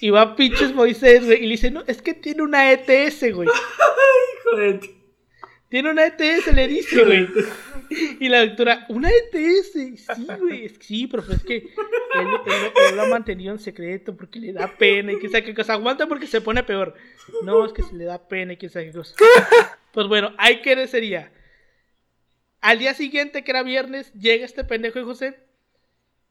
Y 0.01 0.11
va 0.11 0.36
pinches 0.36 0.74
Moisés, 0.74 1.24
güey, 1.24 1.39
y 1.39 1.47
le 1.47 1.51
dice, 1.51 1.70
no, 1.70 1.82
es 1.86 2.03
que 2.03 2.15
tiene 2.15 2.43
una 2.43 2.73
ETS, 2.73 3.35
güey. 3.35 3.49
Hijo 4.69 4.89
Tiene 5.69 5.90
una 5.90 6.07
ETS, 6.07 6.53
le 6.55 6.69
dice, 6.69 7.05
güey. 7.05 7.28
Y 8.20 8.28
la 8.28 8.45
doctora, 8.45 8.86
¿una 8.90 9.09
ETS? 9.11 9.73
Sí, 9.73 10.27
güey, 10.39 10.66
es 10.66 10.78
que 10.78 10.85
sí, 10.85 11.07
profe, 11.07 11.35
es 11.35 11.43
que 11.43 11.57
él, 11.57 12.95
lo 12.95 13.03
ha 13.03 13.09
mantenido 13.09 13.53
en 13.53 13.59
secreto 13.59 14.16
porque 14.16 14.39
le 14.39 14.53
da 14.53 14.77
pena 14.77 15.12
y 15.12 15.19
que 15.19 15.28
sabe 15.28 15.45
qué 15.45 15.55
cosa. 15.55 15.73
Aguanta 15.73 16.07
porque 16.07 16.27
se 16.27 16.40
pone 16.40 16.62
peor. 16.62 16.95
No, 17.43 17.65
es 17.65 17.73
que 17.73 17.82
se 17.82 17.95
le 17.95 18.05
da 18.05 18.28
pena 18.28 18.53
y 18.53 18.57
que 18.57 18.69
sabe 18.69 18.86
qué 18.86 18.93
cosa. 18.93 19.15
Pues 19.93 20.07
bueno, 20.07 20.32
hay 20.36 20.61
que 20.61 20.86
sería. 20.86 21.32
Al 22.61 22.78
día 22.78 22.93
siguiente, 22.93 23.43
que 23.43 23.51
era 23.51 23.62
viernes, 23.62 24.12
llega 24.12 24.45
este 24.45 24.65
pendejo 24.65 24.99
de 24.99 25.05
José 25.05 25.48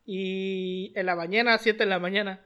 y 0.08 0.94
en 0.96 1.06
la 1.06 1.18
mañana, 1.18 1.54
a 1.54 1.58
7 1.58 1.84
de 1.84 1.90
la 1.90 2.00
mañana. 2.00 2.42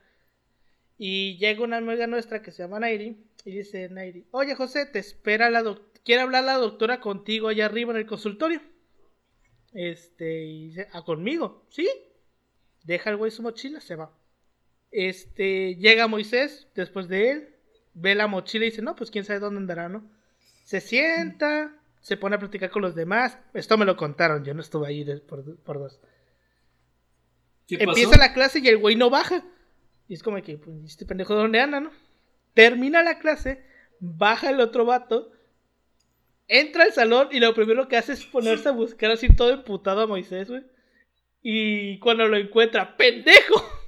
Y 0.98 1.38
llega 1.38 1.64
una 1.64 1.78
amiga 1.78 2.08
nuestra 2.08 2.42
que 2.42 2.52
se 2.52 2.64
llama 2.64 2.80
Nairi. 2.80 3.24
Y 3.46 3.52
dice 3.52 3.88
Nairi, 3.88 4.26
oye 4.32 4.56
José, 4.56 4.88
te 4.88 4.98
espera 4.98 5.52
la 5.52 5.62
doctora. 5.62 5.92
Quiere 6.04 6.24
hablar 6.24 6.44
la 6.44 6.56
doctora 6.56 7.00
contigo 7.00 7.48
allá 7.48 7.68
arriba 7.68 7.92
en 7.92 8.00
el 8.00 8.08
consultorio. 8.08 8.60
Este, 9.74 10.44
y 10.44 10.68
dice, 10.70 10.88
¿a 10.92 11.04
conmigo? 11.04 11.68
Sí. 11.70 11.88
Deja 12.84 13.12
el 13.12 13.18
güey 13.18 13.30
su 13.30 13.44
mochila, 13.44 13.80
se 13.80 13.96
va. 13.96 14.12
Este, 14.90 15.76
llega 15.76 16.08
Moisés 16.08 16.68
después 16.74 17.08
de 17.08 17.30
él. 17.30 17.56
Ve 17.94 18.16
la 18.16 18.26
mochila 18.26 18.66
y 18.66 18.72
dice, 18.72 18.82
no, 18.82 18.96
pues 18.96 19.12
quién 19.12 19.24
sabe 19.24 19.40
dónde 19.40 19.60
andará, 19.60 19.88
¿no? 19.88 20.10
Se 20.64 20.82
sienta, 20.82 21.76
se 22.00 22.18
pone 22.18 22.38
a 22.38 22.40
platicar 22.40 22.72
con 22.72 22.82
los 22.82 22.96
demás. 22.96 23.38
Esto 23.54 23.78
me 23.78 23.86
lo 23.86 23.96
contaron, 23.98 24.44
yo 24.44 24.56
no 24.56 24.62
estuve 24.62 24.88
ahí 24.88 25.06
por, 25.28 25.58
por 25.58 25.78
dos. 25.78 26.00
Empieza 27.70 28.18
la 28.18 28.34
clase 28.34 28.60
y 28.60 28.68
el 28.68 28.78
güey 28.78 28.96
no 28.96 29.10
baja. 29.10 29.44
Y 30.08 30.14
es 30.14 30.24
como 30.24 30.42
que, 30.42 30.58
pues, 30.58 30.76
este 30.86 31.06
pendejo 31.06 31.36
de 31.36 31.42
dónde 31.42 31.60
anda, 31.62 31.80
¿no? 31.80 31.92
Termina 32.54 33.02
la 33.02 33.20
clase, 33.20 33.64
baja 34.00 34.50
el 34.50 34.60
otro 34.60 34.86
vato, 34.86 35.32
entra 36.48 36.84
al 36.84 36.94
salón 36.94 37.30
y 37.32 37.40
lo 37.40 37.54
primero 37.54 37.88
que 37.88 37.96
hace 37.96 38.14
es 38.14 38.26
ponerse 38.26 38.70
a 38.70 38.74
buscar 38.74 39.12
así 39.12 39.30
todo 39.30 39.52
emputado 39.52 40.02
a 40.02 40.08
Moisés, 40.08 40.50
güey. 40.50 40.64
Y 41.42 41.98
cuando 42.00 42.28
lo 42.28 42.38
encuentra, 42.38 42.98
¡pendejo! 42.98 43.64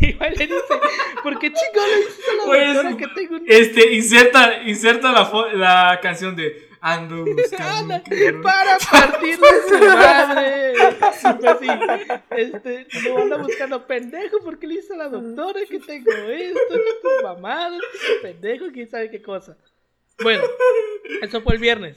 Y 0.00 0.12
le 0.12 0.30
dice, 0.30 0.54
¿por 1.22 1.38
qué 1.38 1.48
chico 1.48 1.80
le 1.88 1.96
dices 1.96 2.24
a 2.30 2.36
la 2.36 2.82
pues, 2.82 2.96
que 2.96 3.06
tengo 3.14 3.36
un... 3.36 3.44
Este, 3.48 3.94
inserta, 3.94 4.62
inserta 4.64 5.10
la, 5.10 5.52
la 5.54 6.00
canción 6.00 6.36
de 6.36 6.67
Ando 6.80 7.24
buscando. 7.34 8.02
para 8.42 8.78
partirle 8.78 9.48
su 9.68 9.78
madre. 9.78 10.72
Pues 12.28 12.54
este, 12.54 12.86
lo 13.04 13.18
anda 13.18 13.36
buscando 13.36 13.86
pendejo 13.86 14.38
porque 14.44 14.66
le 14.66 14.74
hizo 14.74 14.94
a 14.94 14.98
la 14.98 15.08
doctora 15.08 15.60
que 15.68 15.80
tengo 15.80 16.10
esto, 16.12 16.74
que 16.74 16.92
tu 17.02 17.24
mamá, 17.24 17.70
pendejo, 18.22 18.66
quién 18.72 18.88
sabe 18.88 19.10
qué 19.10 19.22
cosa. 19.22 19.56
Bueno, 20.22 20.42
eso 21.22 21.40
fue 21.42 21.54
el 21.54 21.60
viernes. 21.60 21.96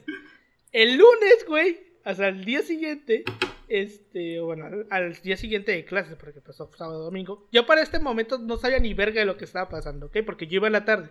El 0.71 0.97
lunes, 0.97 1.45
güey, 1.47 1.79
hasta 2.03 2.27
el 2.27 2.45
día 2.45 2.61
siguiente, 2.61 3.23
este, 3.67 4.39
bueno, 4.39 4.85
al 4.89 5.13
día 5.21 5.37
siguiente 5.37 5.71
de 5.71 5.85
clases, 5.85 6.15
porque 6.15 6.41
pasó 6.41 6.69
sábado 6.77 7.03
domingo. 7.03 7.47
Yo 7.51 7.65
para 7.65 7.81
este 7.81 7.99
momento 7.99 8.37
no 8.37 8.57
sabía 8.57 8.79
ni 8.79 8.93
verga 8.93 9.19
de 9.19 9.25
lo 9.25 9.37
que 9.37 9.45
estaba 9.45 9.69
pasando, 9.69 10.07
¿ok? 10.07 10.17
Porque 10.25 10.47
yo 10.47 10.57
iba 10.57 10.67
en 10.67 10.73
la 10.73 10.85
tarde. 10.85 11.09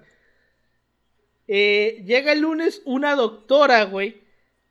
Eh, 1.52 2.04
llega 2.06 2.30
el 2.30 2.42
lunes 2.42 2.80
una 2.84 3.16
doctora, 3.16 3.82
güey, 3.82 4.22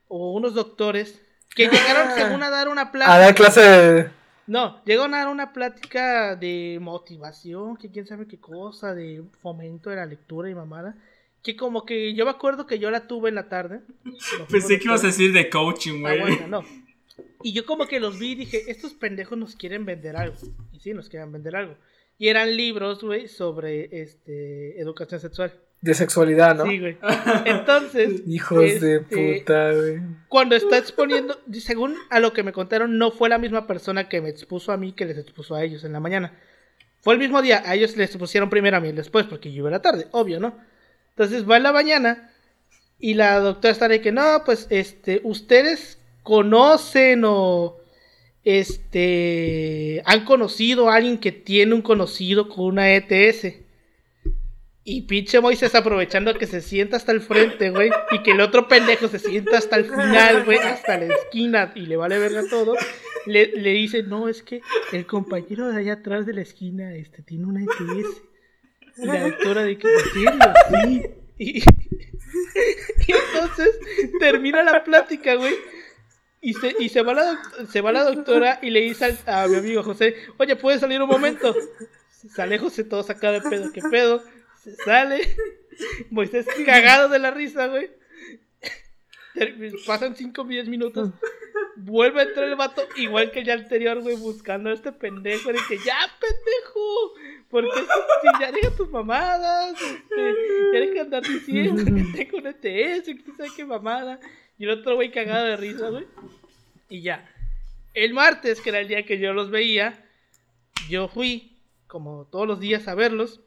o 0.08 0.32
unos 0.32 0.54
doctores, 0.54 1.20
que 1.54 1.64
llegaron 1.64 2.08
ah. 2.08 2.14
según 2.16 2.42
a 2.42 2.48
dar 2.48 2.70
una 2.70 2.90
plaza. 2.90 3.12
A 3.12 3.18
dar 3.18 3.34
clase 3.34 4.08
No, 4.46 4.82
llegó 4.86 5.04
a 5.04 5.08
dar 5.10 5.28
una 5.28 5.52
plática 5.52 6.36
de 6.36 6.78
motivación, 6.80 7.76
que 7.76 7.90
quién 7.90 8.06
sabe 8.06 8.26
qué 8.26 8.40
cosa, 8.40 8.94
de 8.94 9.22
fomento 9.42 9.90
de 9.90 9.96
la 9.96 10.06
lectura 10.06 10.48
y 10.48 10.54
mamada. 10.54 10.96
Que 11.42 11.54
como 11.54 11.84
que 11.84 12.14
yo 12.14 12.24
me 12.24 12.30
acuerdo 12.30 12.66
que 12.66 12.78
yo 12.78 12.90
la 12.90 13.06
tuve 13.06 13.28
en 13.28 13.34
la 13.34 13.50
tarde. 13.50 13.82
Pensé 14.50 14.78
que 14.78 14.86
ibas 14.86 15.04
a 15.04 15.08
decir 15.08 15.34
de 15.34 15.50
coaching, 15.50 16.00
güey. 16.00 16.18
Aguanta, 16.18 16.46
no. 16.46 16.64
Y 17.42 17.52
yo 17.52 17.66
como 17.66 17.88
que 17.88 18.00
los 18.00 18.18
vi 18.18 18.32
y 18.32 18.36
dije, 18.36 18.70
estos 18.70 18.94
pendejos 18.94 19.36
nos 19.36 19.54
quieren 19.54 19.84
vender 19.84 20.16
algo. 20.16 20.36
Y 20.72 20.80
sí, 20.80 20.94
nos 20.94 21.10
quieren 21.10 21.30
vender 21.30 21.56
algo. 21.56 21.76
Y 22.16 22.28
eran 22.28 22.56
libros, 22.56 23.02
güey, 23.02 23.28
sobre 23.28 24.00
este 24.00 24.80
educación 24.80 25.20
sexual. 25.20 25.52
De 25.82 25.94
sexualidad, 25.94 26.56
¿no? 26.56 26.66
Sí, 26.66 26.78
güey. 26.78 26.98
Entonces. 27.46 28.22
Hijos 28.26 28.58
de 28.58 28.96
este, 28.96 29.00
puta, 29.00 29.72
güey. 29.72 30.00
Cuando 30.28 30.54
está 30.54 30.76
exponiendo, 30.76 31.40
según 31.52 31.96
a 32.10 32.20
lo 32.20 32.32
que 32.32 32.42
me 32.42 32.52
contaron, 32.52 32.98
no 32.98 33.10
fue 33.10 33.28
la 33.28 33.38
misma 33.38 33.66
persona 33.66 34.08
que 34.08 34.20
me 34.20 34.28
expuso 34.28 34.72
a 34.72 34.76
mí 34.76 34.92
que 34.92 35.06
les 35.06 35.16
expuso 35.16 35.54
a 35.54 35.62
ellos 35.62 35.84
en 35.84 35.92
la 35.94 36.00
mañana. 36.00 36.38
Fue 37.00 37.14
el 37.14 37.20
mismo 37.20 37.40
día, 37.40 37.62
a 37.64 37.74
ellos 37.74 37.96
les 37.96 38.10
expusieron 38.10 38.50
primero 38.50 38.76
a 38.76 38.80
mí 38.80 38.92
después, 38.92 39.26
porque 39.26 39.50
yo 39.50 39.58
iba 39.58 39.68
a 39.68 39.72
la 39.72 39.82
tarde, 39.82 40.06
obvio, 40.10 40.38
¿no? 40.38 40.54
Entonces 41.10 41.48
va 41.48 41.56
en 41.56 41.62
la 41.62 41.72
mañana 41.72 42.30
y 42.98 43.14
la 43.14 43.40
doctora 43.40 43.72
está 43.72 43.88
de 43.88 44.02
que 44.02 44.12
no, 44.12 44.42
pues 44.44 44.66
este, 44.68 45.20
ustedes 45.24 45.98
conocen 46.22 47.22
o 47.24 47.78
este 48.44 50.02
han 50.04 50.24
conocido 50.24 50.88
a 50.88 50.96
alguien 50.96 51.18
que 51.18 51.32
tiene 51.32 51.74
un 51.74 51.82
conocido 51.82 52.48
con 52.48 52.66
una 52.66 52.94
ETS. 52.94 53.54
Y 54.92 55.02
pinche 55.02 55.40
Moisés 55.40 55.76
aprovechando 55.76 56.34
que 56.34 56.48
se 56.48 56.60
sienta 56.60 56.96
hasta 56.96 57.12
el 57.12 57.20
frente, 57.20 57.70
güey, 57.70 57.92
y 58.10 58.24
que 58.24 58.32
el 58.32 58.40
otro 58.40 58.66
pendejo 58.66 59.06
se 59.06 59.20
sienta 59.20 59.58
hasta 59.58 59.76
el 59.76 59.84
final, 59.84 60.44
güey, 60.44 60.58
hasta 60.58 60.98
la 60.98 61.14
esquina 61.14 61.70
y 61.76 61.86
le 61.86 61.96
vale 61.96 62.18
verga 62.18 62.42
todo, 62.50 62.74
le, 63.24 63.52
le 63.56 63.70
dice, 63.70 64.02
no, 64.02 64.26
es 64.28 64.42
que 64.42 64.62
el 64.90 65.06
compañero 65.06 65.68
de 65.68 65.78
allá 65.78 65.92
atrás 65.92 66.26
de 66.26 66.32
la 66.32 66.40
esquina 66.40 66.92
este, 66.92 67.22
tiene 67.22 67.46
una 67.46 67.62
ETS. 67.62 68.22
Y 68.96 69.06
la 69.06 69.28
doctora 69.28 69.62
de 69.62 69.78
que. 69.78 69.88
Sí. 70.12 71.02
Y, 71.38 71.58
y 73.06 73.12
entonces 73.12 73.78
termina 74.18 74.64
la 74.64 74.82
plática, 74.82 75.36
güey. 75.36 75.54
Y 76.40 76.54
se, 76.54 76.74
y 76.80 76.88
se 76.88 77.02
va 77.02 77.14
la, 77.14 77.40
se 77.70 77.80
va 77.80 77.92
la 77.92 78.02
doctora 78.02 78.58
y 78.60 78.70
le 78.70 78.80
dice 78.80 79.16
a 79.26 79.46
mi 79.46 79.54
amigo 79.54 79.84
José, 79.84 80.16
oye, 80.36 80.56
¿puedes 80.56 80.80
salir 80.80 81.00
un 81.00 81.08
momento? 81.08 81.54
Sale 82.34 82.58
José 82.58 82.82
todo 82.82 83.04
sacado 83.04 83.34
de 83.34 83.48
pedo, 83.48 83.70
¿qué 83.72 83.82
pedo? 83.88 84.24
Se 84.62 84.74
sale. 84.76 85.36
Moisés 86.10 86.46
cagado 86.66 87.08
de 87.08 87.18
la 87.18 87.30
risa, 87.30 87.66
güey. 87.68 87.90
Pasan 89.86 90.16
5 90.16 90.42
o 90.42 90.44
10 90.44 90.68
minutos. 90.68 91.10
Vuelve 91.76 92.20
a 92.20 92.24
entrar 92.24 92.48
el 92.48 92.56
vato, 92.56 92.82
igual 92.96 93.30
que 93.30 93.38
el 93.38 93.46
día 93.46 93.54
anterior, 93.54 94.00
güey, 94.02 94.16
buscando 94.16 94.68
a 94.68 94.74
este 94.74 94.92
pendejo. 94.92 95.50
De 95.52 95.58
que 95.66 95.78
ya, 95.78 95.96
pendejo. 96.20 97.14
Porque 97.48 97.80
si 97.80 98.40
ya 98.40 98.52
deja 98.52 98.76
tus 98.76 98.90
mamadas. 98.90 99.80
Este, 99.80 100.34
ya 100.74 100.80
deja 100.80 100.92
de 100.92 101.00
andar 101.00 101.22
diciendo 101.22 101.84
que 101.84 101.90
tengo 102.16 102.38
un 102.38 102.46
ETS, 102.46 103.06
que 103.06 103.32
sabe 103.36 103.50
qué 103.56 103.64
mamada. 103.64 104.20
Y 104.58 104.64
el 104.64 104.70
otro 104.70 104.96
güey 104.96 105.10
cagado 105.10 105.46
de 105.46 105.56
risa, 105.56 105.88
güey. 105.88 106.06
Y 106.90 107.00
ya. 107.00 107.26
El 107.94 108.12
martes, 108.12 108.60
que 108.60 108.68
era 108.68 108.80
el 108.80 108.88
día 108.88 109.06
que 109.06 109.18
yo 109.18 109.32
los 109.32 109.50
veía, 109.50 110.04
yo 110.88 111.08
fui, 111.08 111.56
como 111.86 112.26
todos 112.26 112.46
los 112.46 112.60
días, 112.60 112.86
a 112.88 112.94
verlos. 112.94 113.40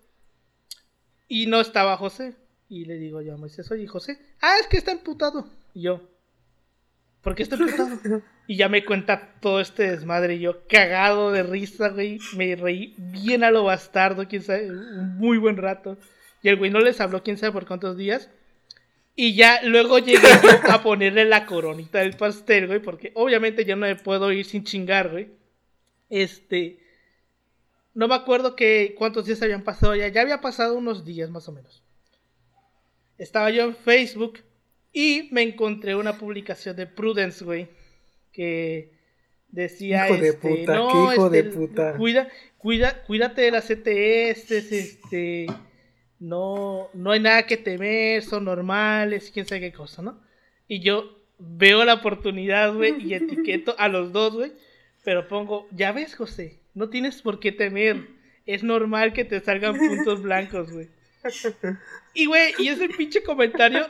Y 1.33 1.47
no 1.47 1.61
estaba 1.61 1.97
José. 1.97 2.35
Y 2.69 2.85
le 2.85 2.99
digo 2.99 3.19
yo 3.23 3.33
a 3.33 3.37
Moisés, 3.37 3.71
oye, 3.71 3.87
José, 3.87 4.19
ah, 4.39 4.53
es 4.61 4.67
que 4.67 4.77
está 4.77 4.91
emputado. 4.91 5.49
Y 5.73 5.81
yo, 5.81 5.99
¿por 7.23 7.33
qué 7.33 7.41
está 7.41 7.55
emputado? 7.55 7.89
Y 8.45 8.57
ya 8.57 8.69
me 8.69 8.85
cuenta 8.85 9.33
todo 9.39 9.59
este 9.59 9.89
desmadre. 9.89 10.35
Y 10.35 10.41
yo, 10.41 10.67
cagado 10.67 11.31
de 11.31 11.41
risa, 11.41 11.89
güey. 11.89 12.19
Me 12.35 12.55
reí 12.55 12.93
bien 12.97 13.43
a 13.43 13.49
lo 13.49 13.63
bastardo, 13.63 14.27
quién 14.27 14.43
sabe, 14.43 14.69
un 14.69 15.17
muy 15.17 15.39
buen 15.39 15.57
rato. 15.57 15.97
Y 16.43 16.49
el 16.49 16.57
güey 16.57 16.69
no 16.69 16.81
les 16.81 17.01
habló, 17.01 17.23
quién 17.23 17.37
sabe 17.37 17.53
por 17.53 17.65
cuántos 17.65 17.97
días. 17.97 18.29
Y 19.15 19.33
ya 19.33 19.63
luego 19.63 19.97
llegué 19.97 20.27
yo 20.43 20.71
a 20.71 20.83
ponerle 20.83 21.25
la 21.25 21.47
coronita 21.47 21.99
del 21.99 22.15
pastel, 22.15 22.67
güey, 22.67 22.79
porque 22.79 23.11
obviamente 23.15 23.65
yo 23.65 23.75
no 23.75 23.87
me 23.87 23.95
puedo 23.95 24.31
ir 24.31 24.45
sin 24.45 24.65
chingar, 24.65 25.09
güey. 25.09 25.31
Este. 26.11 26.82
No 27.93 28.07
me 28.07 28.15
acuerdo 28.15 28.55
que 28.55 28.95
cuántos 28.97 29.25
días 29.25 29.41
habían 29.41 29.63
pasado 29.63 29.95
ya. 29.95 30.07
Ya 30.07 30.21
había 30.21 30.41
pasado 30.41 30.75
unos 30.75 31.05
días 31.05 31.29
más 31.29 31.47
o 31.47 31.51
menos. 31.51 31.83
Estaba 33.17 33.51
yo 33.51 33.63
en 33.63 33.75
Facebook 33.75 34.39
y 34.91 35.29
me 35.31 35.43
encontré 35.43 35.95
una 35.95 36.17
publicación 36.17 36.75
de 36.75 36.87
Prudence, 36.87 37.43
güey. 37.45 37.69
Que 38.31 38.93
decía. 39.49 40.07
Hijo 40.07 40.17
de 40.17 40.29
este, 40.29 40.49
puta, 40.49 40.75
no, 40.75 40.87
qué 40.89 41.13
hijo 41.13 41.29
de 41.29 41.39
este, 41.39 41.51
puta". 41.51 41.97
Cuida, 41.97 42.29
cuida, 42.57 43.03
cuídate 43.03 43.41
de 43.43 43.51
las 43.51 43.69
ETS, 43.69 44.51
este. 44.51 45.47
No, 46.19 46.89
no 46.93 47.11
hay 47.11 47.19
nada 47.19 47.45
que 47.45 47.57
temer, 47.57 48.23
son 48.23 48.45
normales, 48.45 49.29
quién 49.33 49.45
sabe 49.45 49.61
qué 49.61 49.73
cosa, 49.73 50.01
¿no? 50.01 50.21
Y 50.67 50.79
yo 50.79 51.19
veo 51.37 51.83
la 51.83 51.95
oportunidad, 51.95 52.73
güey, 52.73 53.05
y 53.05 53.13
etiqueto 53.13 53.75
a 53.77 53.89
los 53.89 54.13
dos, 54.13 54.33
güey. 54.33 54.53
Pero 55.03 55.27
pongo, 55.27 55.67
ya 55.71 55.91
ves, 55.91 56.15
José, 56.15 56.61
no 56.73 56.89
tienes 56.89 57.21
por 57.21 57.39
qué 57.39 57.51
temer. 57.51 58.07
Es 58.45 58.63
normal 58.63 59.13
que 59.13 59.25
te 59.25 59.39
salgan 59.39 59.77
puntos 59.77 60.21
blancos, 60.23 60.71
güey. 60.71 60.87
Y, 62.13 62.25
güey, 62.25 62.53
y 62.59 62.67
ese 62.67 62.89
pinche 62.89 63.23
comentario 63.23 63.87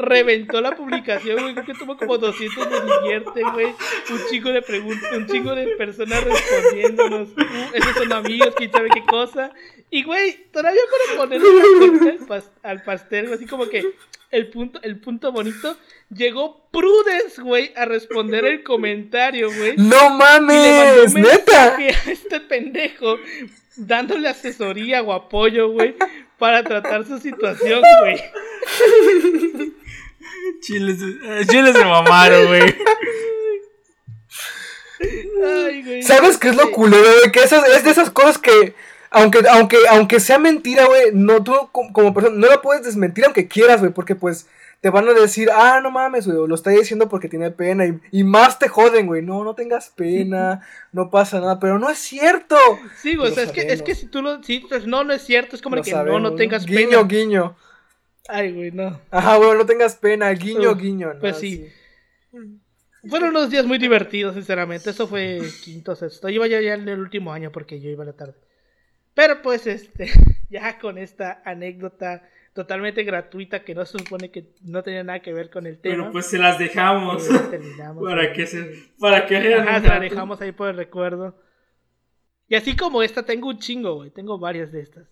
reventó 0.00 0.60
la 0.60 0.74
publicación, 0.76 1.40
güey. 1.42 1.54
Creo 1.54 1.66
que 1.66 1.74
tuvo 1.74 1.96
como 1.96 2.18
200 2.18 2.68
me 2.68 2.80
divierte, 3.02 3.42
güey. 3.52 3.66
Un 4.10 4.20
chico 4.30 4.50
de 4.50 4.62
preguntas, 4.62 5.12
un 5.12 5.26
chico 5.26 5.54
de 5.54 5.68
personas 5.76 6.24
respondiéndonos. 6.24 7.28
Uh, 7.30 7.74
esos 7.74 7.94
son 7.94 8.12
amigos, 8.12 8.54
quién 8.56 8.70
sabe 8.72 8.88
qué 8.92 9.02
cosa. 9.04 9.50
Y, 9.90 10.02
güey, 10.04 10.46
todavía 10.52 10.80
para 11.08 11.20
ponerle 11.20 11.48
al, 12.10 12.18
pas- 12.26 12.50
al 12.62 12.82
pastel, 12.82 13.26
güey, 13.26 13.34
así 13.36 13.46
como 13.46 13.68
que 13.68 13.84
el 14.30 14.48
punto, 14.48 14.78
el 14.82 15.00
punto 15.00 15.32
bonito. 15.32 15.76
Llegó 16.14 16.68
Prudence, 16.72 17.40
güey, 17.42 17.72
a 17.76 17.84
responder 17.84 18.44
el 18.44 18.62
comentario, 18.64 19.48
güey. 19.52 19.76
¡No 19.76 19.84
Y 19.84 19.88
le 19.88 20.08
mandó 20.10 20.18
mames! 20.18 21.14
un 21.14 21.22
¡Neta! 21.22 21.76
a 21.76 22.10
este 22.10 22.40
pendejo 22.40 23.16
dándole 23.76 24.28
asesoría 24.28 25.02
o 25.02 25.12
apoyo, 25.12 25.68
güey, 25.70 25.94
para 26.38 26.62
tratar 26.64 27.04
su 27.06 27.18
situación, 27.18 27.82
güey. 28.00 28.20
Chiles, 30.60 30.98
eh, 31.00 31.44
chiles 31.48 31.76
se 31.76 31.84
mamaron, 31.84 32.46
güey. 32.46 32.74
Ay, 35.44 35.82
güey. 35.82 36.02
¿Sabes 36.02 36.36
qué 36.38 36.50
es 36.50 36.56
lo 36.56 36.70
culero, 36.70 37.02
güey? 37.20 37.32
Que 37.32 37.40
esas, 37.42 37.66
es 37.68 37.84
de 37.84 37.90
esas 37.90 38.10
cosas 38.10 38.38
que, 38.38 38.74
aunque, 39.10 39.40
aunque, 39.50 39.78
aunque 39.90 40.20
sea 40.20 40.38
mentira, 40.38 40.86
güey, 40.86 41.10
no, 41.12 41.42
tú 41.42 41.54
como, 41.72 41.92
como 41.92 42.12
persona 42.14 42.36
no 42.36 42.46
la 42.48 42.60
puedes 42.60 42.84
desmentir 42.84 43.24
aunque 43.24 43.48
quieras, 43.48 43.80
güey, 43.80 43.92
porque 43.92 44.14
pues 44.14 44.46
te 44.82 44.88
van 44.90 45.08
a 45.08 45.12
decir, 45.12 45.50
ah, 45.54 45.80
no 45.82 45.90
mames, 45.90 46.26
güey, 46.26 46.38
o 46.38 46.46
lo 46.46 46.54
está 46.54 46.70
diciendo 46.70 47.08
porque 47.08 47.28
tiene 47.28 47.50
pena, 47.50 47.86
y, 47.86 47.98
y 48.12 48.24
más 48.24 48.58
te 48.58 48.68
joden, 48.68 49.06
güey, 49.06 49.22
no, 49.22 49.44
no 49.44 49.54
tengas 49.54 49.90
pena, 49.90 50.66
no 50.92 51.10
pasa 51.10 51.40
nada, 51.40 51.58
pero 51.60 51.78
no 51.78 51.90
es 51.90 51.98
cierto. 51.98 52.56
Sí, 53.00 53.14
güey, 53.16 53.28
o 53.28 53.30
Lo 53.30 53.34
sea, 53.34 53.44
es 53.44 53.52
que, 53.52 53.60
es 53.60 53.82
que 53.82 53.94
si 53.94 54.06
tú 54.06 54.22
lo, 54.22 54.42
si 54.42 54.60
pues, 54.60 54.86
no, 54.86 55.04
no 55.04 55.12
es 55.12 55.22
cierto, 55.22 55.56
es 55.56 55.62
como 55.62 55.76
Lo 55.76 55.82
de 55.82 55.86
que 55.86 55.90
sabemos, 55.92 56.20
no, 56.22 56.30
no 56.30 56.36
tengas 56.36 56.66
Guiño, 56.66 56.90
pena. 56.90 57.02
guiño. 57.08 57.56
Ay, 58.30 58.52
güey, 58.52 58.70
no. 58.70 59.00
Ajá, 59.10 59.36
güey, 59.36 59.56
no 59.56 59.66
tengas 59.66 59.96
pena, 59.96 60.30
guiño, 60.30 60.74
guiño. 60.74 61.14
¿no? 61.14 61.20
pues 61.20 61.38
sí. 61.38 61.68
Fueron 63.08 63.30
unos 63.30 63.50
días 63.50 63.64
muy 63.66 63.78
divertidos, 63.78 64.34
sinceramente. 64.34 64.90
Eso 64.90 65.06
fue 65.06 65.40
quinto, 65.64 65.96
sexto. 65.96 66.28
Iba 66.28 66.46
ya, 66.46 66.60
ya 66.60 66.74
en 66.74 66.88
el 66.88 67.00
último 67.00 67.32
año 67.32 67.50
porque 67.50 67.80
yo 67.80 67.90
iba 67.90 68.02
a 68.04 68.06
la 68.06 68.12
tarde. 68.12 68.34
Pero 69.14 69.42
pues, 69.42 69.66
este, 69.66 70.10
ya 70.50 70.78
con 70.78 70.98
esta 70.98 71.42
anécdota 71.44 72.28
totalmente 72.52 73.04
gratuita 73.04 73.64
que 73.64 73.74
no 73.74 73.84
se 73.86 73.98
supone 73.98 74.30
que 74.30 74.52
no 74.62 74.82
tenía 74.82 75.04
nada 75.04 75.20
que 75.20 75.32
ver 75.32 75.50
con 75.50 75.66
el 75.66 75.78
tema. 75.78 75.94
Pero 75.96 76.12
pues 76.12 76.26
se 76.26 76.38
las 76.38 76.58
dejamos. 76.58 77.28
eh, 77.28 77.38
terminamos. 77.50 78.04
Para 78.04 78.32
que 78.32 78.46
se. 78.46 78.90
Para 78.98 79.26
que. 79.26 79.54
Ajá, 79.54 79.80
se 79.80 79.88
la 79.88 80.00
dejamos 80.00 80.40
ahí 80.40 80.52
por 80.52 80.68
el 80.68 80.76
recuerdo. 80.76 81.40
Y 82.48 82.56
así 82.56 82.76
como 82.76 83.02
esta, 83.02 83.24
tengo 83.24 83.48
un 83.48 83.58
chingo, 83.58 83.94
güey. 83.94 84.10
Tengo 84.10 84.38
varias 84.38 84.72
de 84.72 84.80
estas. 84.80 85.06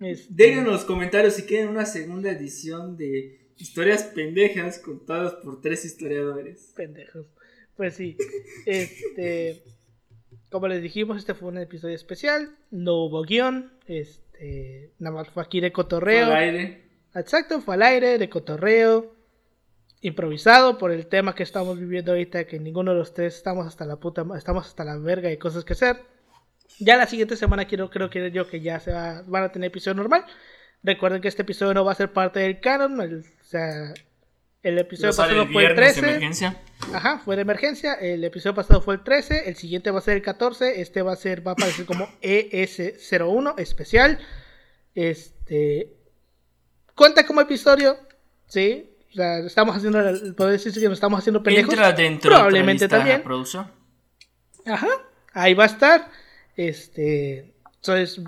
Este, 0.00 0.26
Dejen 0.30 0.60
en 0.60 0.66
los 0.66 0.84
comentarios 0.84 1.34
si 1.34 1.42
quieren 1.42 1.68
una 1.68 1.86
segunda 1.86 2.30
edición 2.30 2.96
de 2.96 3.52
historias 3.56 4.04
pendejas 4.04 4.78
contadas 4.78 5.34
por 5.34 5.60
tres 5.60 5.84
historiadores. 5.84 6.72
pendejos. 6.76 7.26
Pues 7.76 7.94
sí. 7.94 8.16
Este. 8.66 9.62
Como 10.50 10.66
les 10.68 10.82
dijimos, 10.82 11.18
este 11.18 11.34
fue 11.34 11.48
un 11.48 11.58
episodio 11.58 11.94
especial. 11.94 12.56
No 12.70 13.04
hubo 13.04 13.22
guion. 13.22 13.72
Este. 13.86 14.92
Nada 14.98 15.16
más 15.16 15.28
fue 15.30 15.42
aquí 15.42 15.60
de 15.60 15.72
cotorreo. 15.72 16.26
Al 16.26 16.36
aire. 16.36 16.88
Exacto, 17.14 17.60
fue 17.60 17.74
al 17.74 17.82
aire, 17.82 18.18
de 18.18 18.28
cotorreo. 18.30 19.14
Improvisado 20.00 20.78
por 20.78 20.92
el 20.92 21.06
tema 21.06 21.34
que 21.34 21.42
estamos 21.42 21.78
viviendo 21.78 22.12
ahorita, 22.12 22.46
que 22.46 22.60
ninguno 22.60 22.92
de 22.92 22.98
los 22.98 23.14
tres 23.14 23.34
estamos 23.34 23.66
hasta 23.66 23.84
la 23.84 23.96
puta, 23.96 24.24
estamos 24.36 24.66
hasta 24.66 24.84
la 24.84 24.96
verga 24.96 25.28
de 25.28 25.38
cosas 25.38 25.64
que 25.64 25.72
hacer. 25.72 25.96
Ya 26.78 26.96
la 26.96 27.06
siguiente 27.06 27.36
semana 27.36 27.66
quiero, 27.66 27.90
creo 27.90 28.08
que 28.10 28.30
yo 28.30 28.48
que 28.48 28.60
ya 28.60 28.78
se 28.80 28.92
va- 28.92 29.22
van 29.26 29.44
a 29.44 29.52
tener 29.52 29.68
episodio 29.68 29.94
normal. 29.96 30.24
Recuerden 30.82 31.20
que 31.20 31.28
este 31.28 31.42
episodio 31.42 31.74
no 31.74 31.84
va 31.84 31.92
a 31.92 31.96
ser 31.96 32.12
parte 32.12 32.38
del 32.40 32.60
canon, 32.60 33.00
el- 33.00 33.24
o 33.40 33.44
sea, 33.44 33.92
El 34.62 34.76
episodio 34.78 35.10
pasado 35.10 35.42
el 35.42 35.52
fue 35.52 35.62
el 35.66 35.68
viernes, 35.74 35.94
13. 35.94 36.08
emergencia. 36.10 36.56
Ajá, 36.92 37.20
fue 37.24 37.36
de 37.36 37.42
emergencia. 37.42 37.94
El 37.94 38.22
episodio 38.24 38.54
pasado 38.56 38.80
fue 38.82 38.94
el 38.96 39.02
13. 39.04 39.48
El 39.48 39.54
siguiente 39.56 39.90
va 39.92 39.98
a 40.00 40.02
ser 40.02 40.16
el 40.16 40.22
14. 40.22 40.80
Este 40.80 41.00
va 41.02 41.12
a 41.12 41.16
ser, 41.16 41.46
va 41.46 41.52
a 41.52 41.54
aparecer 41.54 41.86
como 41.86 42.08
ES01 42.22 43.54
especial. 43.58 44.18
Este. 44.94 45.92
Cuenta 46.94 47.24
como 47.24 47.40
episodio. 47.40 47.96
Sí. 48.46 48.90
O 49.12 49.14
sea, 49.14 49.38
estamos 49.38 49.76
haciendo. 49.76 50.00
Puedo 50.36 50.50
decir 50.50 50.72
que 50.72 50.80
nos 50.88 50.94
estamos 50.94 51.18
haciendo 51.20 51.42
pendejos. 51.42 51.72
Entra 51.72 51.92
dentro 51.92 52.30
Probablemente 52.30 52.84
de 52.84 52.88
también. 52.88 53.22
Ajá. 54.66 54.88
Ahí 55.32 55.54
va 55.54 55.64
a 55.64 55.68
estar. 55.68 56.10
Este. 56.58 57.54
Entonces, 57.76 58.20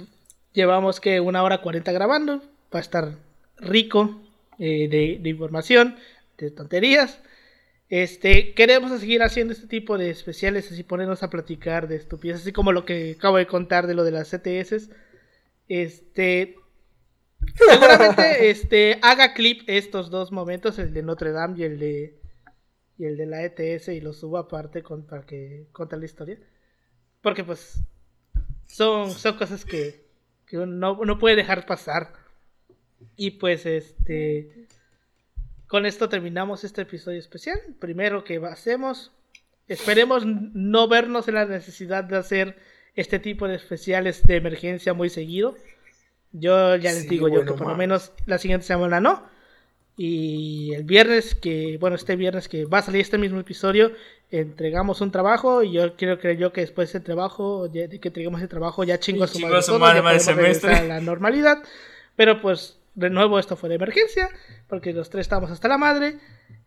llevamos 0.52 1.00
que 1.00 1.18
una 1.18 1.42
hora 1.42 1.60
40 1.60 1.90
grabando. 1.90 2.38
Va 2.72 2.78
a 2.78 2.80
estar 2.80 3.16
rico 3.58 4.22
eh, 4.60 4.88
de, 4.88 5.18
de 5.20 5.28
información, 5.28 5.96
de 6.38 6.52
tonterías. 6.52 7.20
Este, 7.88 8.54
queremos 8.54 8.98
seguir 9.00 9.24
haciendo 9.24 9.52
este 9.52 9.66
tipo 9.66 9.98
de 9.98 10.10
especiales, 10.10 10.70
así 10.70 10.84
ponernos 10.84 11.24
a 11.24 11.30
platicar 11.30 11.88
de 11.88 11.96
estupideces, 11.96 12.42
así 12.42 12.52
como 12.52 12.70
lo 12.70 12.84
que 12.84 13.16
acabo 13.18 13.36
de 13.36 13.48
contar 13.48 13.88
de 13.88 13.94
lo 13.94 14.04
de 14.04 14.12
las 14.12 14.30
CTS. 14.30 14.90
Este, 15.66 16.54
seguramente, 17.56 18.50
este, 18.50 19.00
haga 19.02 19.34
clip 19.34 19.62
estos 19.66 20.08
dos 20.08 20.30
momentos, 20.30 20.78
el 20.78 20.94
de 20.94 21.02
Notre 21.02 21.32
Dame 21.32 21.58
y 21.58 21.64
el 21.64 21.78
de 21.80 22.20
y 22.96 23.06
el 23.06 23.16
de 23.16 23.26
la 23.26 23.42
ETS 23.42 23.88
y 23.88 24.00
lo 24.00 24.12
subo 24.12 24.38
aparte 24.38 24.82
con, 24.82 25.06
para 25.06 25.24
que 25.24 25.66
contar 25.72 25.98
la 25.98 26.04
historia, 26.04 26.38
porque 27.22 27.42
pues 27.42 27.82
son, 28.70 29.10
son 29.10 29.36
cosas 29.36 29.64
que, 29.64 30.04
que 30.46 30.58
uno 30.58 31.04
no, 31.04 31.18
puede 31.18 31.36
dejar 31.36 31.66
pasar. 31.66 32.12
Y 33.16 33.32
pues 33.32 33.66
este 33.66 34.66
con 35.66 35.86
esto 35.86 36.08
terminamos 36.08 36.64
este 36.64 36.82
episodio 36.82 37.18
especial. 37.18 37.60
Primero 37.78 38.24
que 38.24 38.40
hacemos, 38.44 39.12
esperemos 39.68 40.24
no 40.26 40.88
vernos 40.88 41.28
en 41.28 41.34
la 41.34 41.46
necesidad 41.46 42.04
de 42.04 42.16
hacer 42.16 42.58
este 42.94 43.18
tipo 43.18 43.46
de 43.46 43.54
especiales 43.56 44.26
de 44.26 44.36
emergencia 44.36 44.94
muy 44.94 45.08
seguido. 45.08 45.56
Yo 46.32 46.76
ya 46.76 46.92
les 46.92 47.02
Sí, 47.02 47.08
digo 47.08 47.28
yo 47.28 47.44
que 47.44 47.52
por 47.52 47.68
lo 47.68 47.76
menos 47.76 48.12
la 48.26 48.38
siguiente 48.38 48.66
semana 48.66 49.00
no. 49.00 49.24
Y 50.02 50.72
el 50.72 50.84
viernes 50.84 51.34
que, 51.34 51.76
bueno, 51.78 51.94
este 51.94 52.16
viernes 52.16 52.48
que 52.48 52.64
va 52.64 52.78
a 52.78 52.82
salir 52.82 53.02
este 53.02 53.18
mismo 53.18 53.38
episodio, 53.38 53.92
entregamos 54.30 55.02
un 55.02 55.10
trabajo 55.10 55.62
y 55.62 55.72
yo 55.72 55.94
quiero 55.94 56.18
creer 56.18 56.38
yo 56.38 56.54
que 56.54 56.62
después 56.62 56.90
de 56.90 56.96
ese 56.98 57.04
trabajo, 57.04 57.70
ya- 57.70 57.86
de 57.86 58.00
que 58.00 58.08
entreguemos 58.08 58.40
el 58.40 58.48
trabajo, 58.48 58.82
ya 58.82 58.98
chingo 58.98 59.24
a 59.24 59.26
su 59.26 59.38
madre 59.40 59.58
a 59.58 59.62
su 59.62 59.78
madre, 59.78 60.00
madre 60.00 60.20
semestre. 60.20 60.74
a 60.74 60.82
la 60.84 61.00
normalidad. 61.02 61.58
Pero 62.16 62.40
pues, 62.40 62.78
de 62.94 63.10
nuevo, 63.10 63.38
esto 63.38 63.56
fue 63.56 63.68
de 63.68 63.74
emergencia, 63.74 64.30
porque 64.70 64.94
los 64.94 65.10
tres 65.10 65.22
estábamos 65.26 65.50
hasta 65.50 65.68
la 65.68 65.76
madre. 65.76 66.14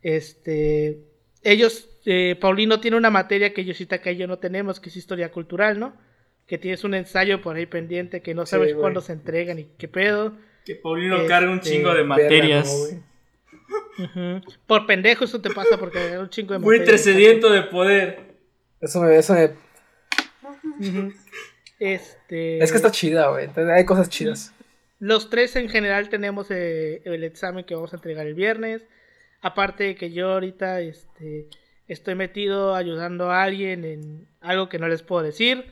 Este, 0.00 1.00
ellos, 1.42 1.88
eh, 2.06 2.36
Paulino 2.40 2.78
tiene 2.78 2.96
una 2.96 3.10
materia 3.10 3.52
que 3.52 3.64
Yoshitaka 3.64 4.12
y 4.12 4.16
yo 4.16 4.28
no 4.28 4.38
tenemos, 4.38 4.78
que 4.78 4.90
es 4.90 4.96
historia 4.96 5.32
cultural, 5.32 5.80
¿no? 5.80 5.96
Que 6.46 6.56
tienes 6.58 6.84
un 6.84 6.94
ensayo 6.94 7.42
por 7.42 7.56
ahí 7.56 7.66
pendiente 7.66 8.22
que 8.22 8.32
no 8.32 8.46
Sí, 8.46 8.50
sabes 8.50 8.74
güey. 8.74 8.80
cuándo 8.80 9.00
se 9.00 9.12
entregan 9.12 9.58
y 9.58 9.64
qué 9.76 9.88
pedo. 9.88 10.36
Que 10.64 10.76
Paulino 10.76 11.16
Este, 11.16 11.26
carga 11.28 11.50
un 11.50 11.60
chingo 11.60 11.92
de 11.94 12.04
materias. 12.04 12.90
no, 12.92 13.13
Por 14.66 14.86
pendejo 14.86 15.24
eso 15.24 15.40
te 15.40 15.50
pasa 15.50 15.78
porque 15.78 15.98
hay 15.98 16.16
un 16.16 16.28
chingo 16.28 16.54
de 16.54 16.60
Muy 16.60 16.84
tresediento 16.84 17.50
de 17.50 17.62
poder. 17.62 18.34
Eso 18.80 19.00
me, 19.00 19.16
eso 19.16 19.34
me-. 19.34 19.54
Este. 21.78 22.62
Es 22.62 22.70
que 22.70 22.76
está 22.76 22.90
chida, 22.90 23.28
güey. 23.28 23.48
Hay 23.72 23.84
cosas 23.84 24.08
chidas. 24.08 24.52
Los 24.98 25.30
tres 25.30 25.56
en 25.56 25.68
general 25.68 26.08
tenemos 26.08 26.50
eh, 26.50 27.02
el 27.04 27.24
examen 27.24 27.64
que 27.64 27.74
vamos 27.74 27.92
a 27.92 27.96
entregar 27.96 28.26
el 28.26 28.34
viernes. 28.34 28.82
Aparte 29.40 29.84
de 29.84 29.94
que 29.94 30.10
yo 30.12 30.32
ahorita 30.32 30.80
este, 30.80 31.48
estoy 31.86 32.14
metido 32.14 32.74
ayudando 32.74 33.30
a 33.30 33.42
alguien 33.42 33.84
en 33.84 34.28
algo 34.40 34.68
que 34.68 34.78
no 34.78 34.88
les 34.88 35.02
puedo 35.02 35.22
decir. 35.22 35.64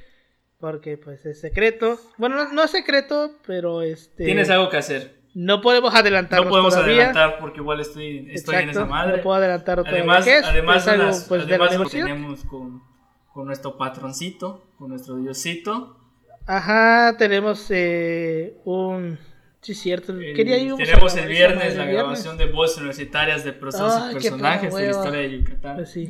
Porque 0.58 0.96
pues 0.96 1.26
es 1.26 1.40
secreto. 1.40 1.98
Bueno, 2.18 2.36
no, 2.36 2.52
no 2.52 2.62
es 2.62 2.70
secreto, 2.70 3.36
pero 3.46 3.82
este. 3.82 4.24
Tienes 4.24 4.50
algo 4.50 4.68
que 4.68 4.76
hacer. 4.76 5.21
No 5.34 5.60
podemos 5.62 5.94
adelantarnos 5.94 6.46
No 6.46 6.50
podemos 6.50 6.74
todavía. 6.74 7.04
adelantar 7.10 7.38
porque 7.38 7.60
igual 7.60 7.80
estoy, 7.80 8.28
estoy 8.32 8.56
en 8.56 8.70
esa 8.70 8.84
madre. 8.84 9.16
No 9.16 9.22
puedo 9.22 9.36
adelantar 9.36 9.78
todavía 9.78 9.98
Además, 10.00 10.26
además, 10.44 10.82
es 10.82 10.88
algo, 10.88 11.04
unas- 11.04 11.24
pues, 11.24 11.42
además 11.44 11.76
lo 11.76 11.84
tenemos 11.86 12.44
con, 12.44 12.82
con 13.32 13.46
nuestro 13.46 13.78
patroncito, 13.78 14.62
con 14.78 14.90
nuestro 14.90 15.16
diosito. 15.16 15.96
Ajá, 16.46 17.16
tenemos 17.18 17.66
eh, 17.70 18.56
un. 18.64 19.18
Sí, 19.62 19.74
cierto. 19.74 20.12
El- 20.12 20.34
Quería 20.34 20.58
ir 20.58 20.74
tenemos 20.74 21.16
el 21.16 21.28
viernes 21.28 21.76
la 21.76 21.84
viernes. 21.84 21.94
grabación 21.94 22.36
de 22.36 22.46
voces 22.46 22.78
universitarias 22.78 23.44
de 23.44 23.52
procesos 23.52 23.92
Ay, 23.94 24.10
y 24.10 24.14
personajes 24.14 24.74
de 24.74 24.84
la 24.84 24.90
historia 24.90 25.20
de 25.20 25.38
Yucatán. 25.38 25.76
Pues 25.76 25.90
sí. 25.90 26.08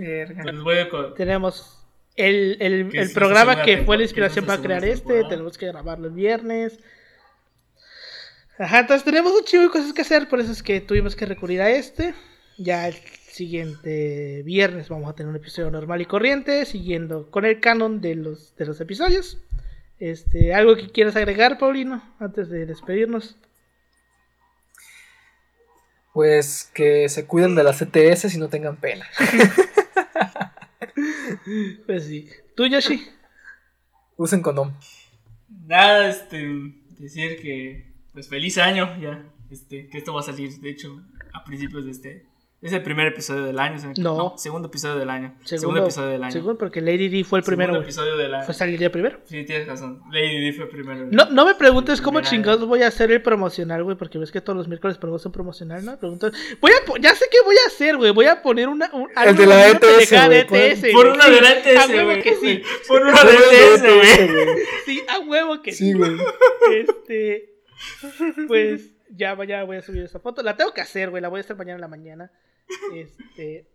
Tenemos 1.16 1.78
el, 2.16 2.56
el, 2.60 2.88
Que 2.90 3.00
el 3.00 3.12
programa 3.12 3.62
que 3.62 3.78
fue 3.84 3.96
la 3.96 4.02
inspiración 4.04 4.44
para 4.46 4.60
crear 4.60 4.84
este. 4.84 5.00
temporada. 5.06 5.28
Tenemos 5.28 5.58
que 5.58 5.66
grabarlo 5.66 6.08
el 6.08 6.14
viernes. 6.14 6.78
Ajá, 8.58 8.80
entonces 8.80 9.04
tenemos 9.04 9.32
un 9.32 9.44
chingo 9.44 9.64
de 9.64 9.70
cosas 9.70 9.92
que 9.92 10.02
hacer. 10.02 10.28
Por 10.28 10.40
eso 10.40 10.52
es 10.52 10.62
que 10.62 10.80
tuvimos 10.80 11.16
que 11.16 11.26
recurrir 11.26 11.60
a 11.62 11.70
este. 11.70 12.14
Ya 12.58 12.86
el 12.88 12.94
siguiente 12.94 14.42
viernes 14.44 14.88
vamos 14.88 15.10
a 15.10 15.14
tener 15.14 15.30
un 15.30 15.36
episodio 15.36 15.70
normal 15.70 16.00
y 16.00 16.06
corriente. 16.06 16.64
Siguiendo 16.64 17.30
con 17.30 17.44
el 17.44 17.60
canon 17.60 18.00
de 18.00 18.14
los, 18.14 18.54
de 18.56 18.66
los 18.66 18.80
episodios. 18.80 19.38
Este, 19.98 20.54
¿Algo 20.54 20.76
que 20.76 20.90
quieras 20.90 21.16
agregar, 21.16 21.58
Paulino? 21.58 22.02
Antes 22.18 22.48
de 22.50 22.66
despedirnos. 22.66 23.36
Pues 26.12 26.70
que 26.74 27.08
se 27.08 27.26
cuiden 27.26 27.54
de 27.54 27.64
las 27.64 27.78
CTS 27.78 28.34
y 28.34 28.38
no 28.38 28.48
tengan 28.48 28.76
pena. 28.76 29.06
Pues 31.86 32.04
sí. 32.04 32.28
¿Tú, 32.54 32.66
Yoshi? 32.66 33.08
Usen 34.16 34.42
condón. 34.42 34.76
Nada, 35.66 36.08
este, 36.08 36.46
decir 36.98 37.40
que, 37.40 37.91
pues 38.12 38.28
feliz 38.28 38.59
año 38.59 38.97
ya, 39.01 39.24
este, 39.51 39.89
que 39.89 39.98
esto 39.98 40.12
va 40.14 40.20
a 40.20 40.24
salir, 40.24 40.51
de 40.60 40.70
hecho, 40.70 41.01
a 41.32 41.44
principios 41.44 41.84
de 41.84 41.90
este, 41.93 42.26
es 42.60 42.72
el 42.72 42.82
primer 42.84 43.09
episodio 43.09 43.43
del 43.43 43.59
año, 43.59 43.76
¿sí? 43.76 43.89
No. 44.01 44.34
segundo 44.39 44.68
episodio 44.68 44.97
del 44.97 45.10
año, 45.10 45.34
segundo, 45.43 45.82
episodio 45.82 46.10
del 46.10 46.22
año, 46.22 46.30
Segundo, 46.32 46.56
porque 46.59 46.80
Lady 46.80 47.09
D 47.09 47.24
fue 47.24 47.40
el 47.40 47.44
Segundo 47.44 47.47
primero. 47.47 47.72
güey. 47.72 47.82
episodio 47.82 48.16
del 48.16 48.34
año, 48.34 48.44
¿Fue 48.44 48.55
salir 48.55 48.78
día 48.78 48.93
primero? 48.93 49.18
sí, 49.24 49.43
tienes 49.44 49.66
razón, 49.66 50.01
Lady 50.12 50.40
D 50.44 50.52
fue 50.52 50.66
primero. 50.68 51.09
No, 51.10 51.28
no 51.30 51.44
me 51.44 51.56
preguntes 51.56 52.01
cómo 52.01 52.20
chingados 52.20 52.60
año. 52.60 52.68
voy 52.68 52.82
a 52.82 52.86
hacer 52.86 53.10
el 53.10 53.20
promocional, 53.20 53.82
güey, 53.82 53.97
porque 53.97 54.16
ves 54.18 54.30
que 54.30 54.40
todos 54.40 54.56
los 54.56 54.68
miércoles 54.68 54.97
ponemos 54.98 55.26
un 55.26 55.32
promocional, 55.32 55.84
¿no? 55.84 55.98
Pregunto, 55.98 56.30
voy 56.60 56.70
a 56.70 56.84
po- 56.86 56.98
ya 56.98 57.14
sé 57.16 57.24
qué 57.32 57.39
voy 57.44 57.56
a 57.64 57.66
hacer, 57.66 57.97
güey, 57.97 58.12
voy 58.12 58.26
a 58.26 58.40
poner 58.43 58.68
una... 58.68 58.89
un- 58.93 59.09
algo- 59.16 59.40
de 59.40 59.47
la 59.47 59.55
una 59.56 59.66
ETS, 59.66 60.10
güey, 60.48 60.60
ETS, 60.70 60.80
Por 60.93 61.06
güey. 61.06 61.14
una 61.14 61.24
Sí, 61.24 61.30
de 61.32 61.40
la 61.40 61.48
A 61.48 61.52
ETS, 61.59 61.89
huevo 61.89 62.05
güey, 62.10 62.22
que 62.22 62.34
sí, 62.36 62.62
por 62.86 63.02
una 63.02 63.24
de 63.24 63.32
la 63.32 63.40
ETS, 63.40 63.82
güey. 63.82 64.59
sí, 64.86 65.02
a 65.09 65.18
huevo 65.18 65.62
que 65.62 65.72
sí. 65.72 65.84
Sí, 65.86 65.93
güey. 65.94 66.12
Este, 66.72 67.51
pues 68.48 68.92
ya, 69.10 69.36
ya 69.44 69.64
voy 69.64 69.76
a 69.76 69.82
subir 69.82 70.02
esa 70.02 70.18
foto. 70.20 70.42
La 70.42 70.56
tengo 70.56 70.72
que 70.72 70.80
hacer, 70.80 71.10
güey, 71.10 71.22
la 71.22 71.28
voy 71.28 71.38
a 71.38 71.40
hacer 71.40 71.56
mañana 71.56 71.76
en 71.76 71.80
la 71.80 71.88
mañana. 71.88 72.32
Este, 72.94 73.66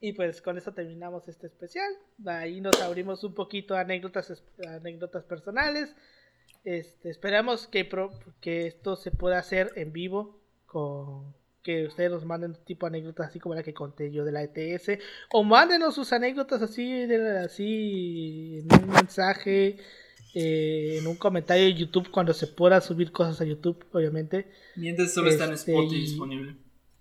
y 0.00 0.12
pues 0.12 0.42
con 0.42 0.58
eso 0.58 0.72
terminamos 0.72 1.28
este 1.28 1.46
especial. 1.46 1.90
Ahí 2.26 2.60
nos 2.60 2.80
abrimos 2.80 3.22
un 3.24 3.34
poquito 3.34 3.76
a 3.76 3.80
anécdotas, 3.80 4.42
anécdotas 4.68 5.24
personales. 5.24 5.94
Este, 6.64 7.10
esperamos 7.10 7.66
que, 7.68 7.84
pro- 7.84 8.18
que 8.40 8.66
esto 8.66 8.96
se 8.96 9.10
pueda 9.12 9.38
hacer 9.38 9.72
en 9.76 9.92
vivo 9.92 10.40
con 10.66 11.34
que 11.62 11.84
ustedes 11.86 12.10
nos 12.12 12.24
manden 12.24 12.54
tipo 12.64 12.86
anécdotas 12.86 13.28
así 13.28 13.40
como 13.40 13.56
la 13.56 13.62
que 13.64 13.74
conté 13.74 14.12
yo 14.12 14.24
de 14.24 14.30
la 14.30 14.42
ETS 14.44 15.00
o 15.32 15.42
mándenos 15.42 15.96
sus 15.96 16.12
anécdotas 16.12 16.62
así 16.62 17.06
de, 17.06 17.38
así 17.38 18.60
en 18.70 18.84
un 18.84 18.90
mensaje 18.90 19.76
eh, 20.38 20.98
en 21.00 21.06
un 21.06 21.16
comentario 21.16 21.64
de 21.64 21.72
YouTube 21.74 22.10
cuando 22.10 22.34
se 22.34 22.46
pueda 22.46 22.80
subir 22.82 23.10
cosas 23.10 23.40
a 23.40 23.44
YouTube 23.46 23.82
obviamente 23.92 24.46
Mientras 24.76 25.14
solo 25.14 25.30
está 25.30 25.46
en 25.46 25.54
Este, 25.54 25.72
Spotify 25.72 25.96
y- 25.96 26.00
disponible 26.02 26.56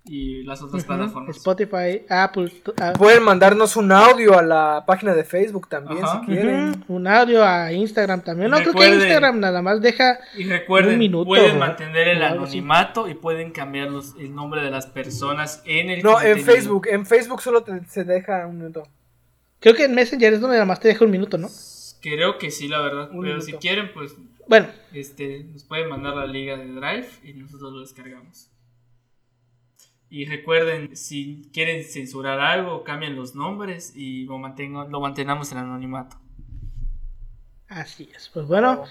y 0.07 0.43
las 0.43 0.61
otras 0.61 0.83
plataformas. 0.85 1.35
Spotify 1.35 2.05
Apple 2.07 2.51
Pueden 2.95 3.23
mandarnos 3.23 3.75
un 3.75 3.91
audio 3.91 4.37
a 4.37 4.43
la 4.43 4.83
página 4.85 5.15
de 5.15 5.23
Facebook 5.23 5.67
también 5.67 6.03
Ajá. 6.03 6.21
si 6.21 6.27
quieren. 6.27 6.85
un 6.87 7.07
audio 7.07 7.43
a 7.43 7.73
Instagram 7.73 8.21
también 8.21 8.49
Y 8.49 8.51
no 8.51 8.57
creo 8.59 8.73
que 8.73 8.87
Instagram 8.87 9.39
nada 9.39 9.61
más 9.63 9.81
deja 9.81 10.19
Y 10.37 10.43
recuerden, 10.43 10.93
Un 10.93 10.99
minuto, 10.99 11.25
pueden 11.27 11.57
mantener 11.57 12.07
el 12.07 12.21
anonimato 12.21 13.09
y 13.09 13.15
pueden 13.15 13.51
cambiar 13.51 13.89
los- 13.89 14.13
el 14.19 14.33
nombre 14.35 14.61
de 14.61 14.69
las 14.69 14.85
personas 14.85 15.63
en 15.65 15.89
el 15.89 16.03
No, 16.03 16.21
en. 16.21 16.39
Facebook. 16.39 16.87
En 16.87 17.05
Facebook 17.07 17.41
solo 17.41 17.63
te- 17.63 17.83
se 17.89 18.03
deja 18.03 18.45
un 18.45 18.59
minuto. 18.59 18.83
creo 19.59 19.73
que 19.73 19.85
en 19.85 19.95
Messenger 19.95 20.33
es 20.35 20.39
donde 20.39 20.57
nada 20.57 20.65
más 20.67 20.79
te 20.79 20.87
deja 20.89 21.03
un 21.03 21.09
minuto 21.11 21.37
no 21.39 21.49
Creo 22.09 22.37
que 22.37 22.51
sí, 22.51 22.67
la 22.67 22.81
verdad. 22.81 23.09
Un 23.11 23.21
pero 23.21 23.37
minuto. 23.37 23.45
si 23.45 23.53
quieren, 23.53 23.91
pues 23.93 24.15
bueno 24.47 24.67
este, 24.93 25.43
nos 25.43 25.63
pueden 25.63 25.89
mandar 25.89 26.15
la 26.15 26.27
liga 26.27 26.55
de 26.55 26.67
Drive 26.67 27.07
y 27.23 27.33
nosotros 27.33 27.73
lo 27.73 27.79
descargamos. 27.79 28.51
Y 30.07 30.25
recuerden, 30.25 30.95
si 30.95 31.49
quieren 31.51 31.83
censurar 31.83 32.39
algo, 32.39 32.83
cambien 32.83 33.15
los 33.15 33.33
nombres 33.33 33.93
y 33.95 34.25
lo, 34.25 34.37
mantengo, 34.37 34.85
lo 34.85 35.01
mantenemos 35.01 35.51
en 35.51 35.57
anonimato. 35.57 36.17
así 37.67 38.07
es 38.15 38.29
pues 38.31 38.45
bueno 38.45 38.85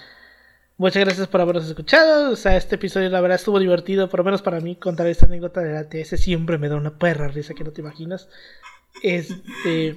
Muchas 0.77 1.05
gracias 1.05 1.28
por 1.28 1.41
habernos 1.41 1.69
escuchado. 1.69 2.32
O 2.32 2.36
sea, 2.36 2.57
este 2.57 2.74
episodio 2.74 3.09
la 3.09 3.20
verdad 3.20 3.36
estuvo 3.36 3.61
divertido, 3.61 4.09
por 4.09 4.19
lo 4.19 4.24
menos 4.24 4.43
para 4.43 4.59
mí, 4.59 4.74
contar 4.74 5.07
esta 5.07 5.27
anécdota 5.27 5.61
de 5.61 5.73
la 5.73 5.89
TS 5.89 6.20
siempre 6.20 6.59
me 6.59 6.69
da 6.69 6.74
una 6.74 6.99
perra 6.99 7.28
risa 7.28 7.55
que 7.55 7.62
no 7.62 7.70
te 7.70 7.81
imaginas. 7.81 8.28
Este. 9.01 9.97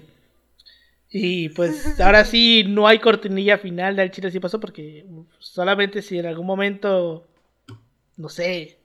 Y 1.09 1.49
pues 1.49 1.99
ahora 1.99 2.25
sí 2.25 2.65
no 2.67 2.87
hay 2.87 2.99
cortinilla 2.99 3.57
final 3.57 3.95
del 3.95 4.11
Chile 4.11 4.29
sí 4.29 4.39
pasó 4.39 4.59
porque 4.59 5.05
solamente 5.39 6.01
si 6.01 6.19
en 6.19 6.25
algún 6.25 6.45
momento, 6.45 7.25
no 8.17 8.27
sé, 8.27 8.77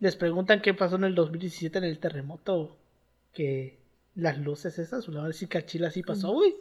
les 0.00 0.16
preguntan 0.16 0.60
qué 0.60 0.74
pasó 0.74 0.96
en 0.96 1.04
el 1.04 1.14
2017 1.14 1.78
en 1.78 1.84
el 1.84 1.98
terremoto, 1.98 2.76
que 3.32 3.78
las 4.14 4.38
luces 4.38 4.78
esas, 4.78 5.08
a 5.08 5.22
ver 5.22 5.34
si 5.34 5.46
que 5.46 5.58
al 5.58 5.66
Chile 5.66 5.90
pasó, 6.04 6.32
güey. 6.32 6.54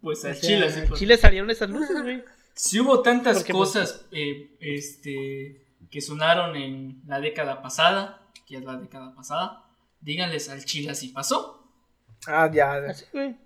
Pues 0.00 0.24
O 0.24 0.28
al 0.28 0.36
sea, 0.36 0.48
Chile 0.48 0.66
pasó. 0.70 0.96
Chile 0.96 1.16
salieron 1.16 1.50
esas 1.50 1.70
luces, 1.70 2.00
güey. 2.02 2.22
Si 2.54 2.80
hubo 2.80 3.02
tantas 3.02 3.38
Porque, 3.38 3.52
pues, 3.52 3.68
cosas 3.70 4.06
eh, 4.10 4.50
este, 4.60 5.64
que 5.90 6.00
sonaron 6.00 6.56
en 6.56 7.02
la 7.06 7.20
década 7.20 7.62
pasada, 7.62 8.20
que 8.46 8.56
es 8.56 8.64
la 8.64 8.76
década 8.76 9.14
pasada, 9.14 9.64
díganles 10.00 10.48
al 10.48 10.64
Chile 10.64 10.94
si 10.94 11.08
pasó. 11.08 11.64
Ah, 12.26 12.50
ya. 12.52 12.74
Así, 12.74 13.04
güey. 13.12 13.36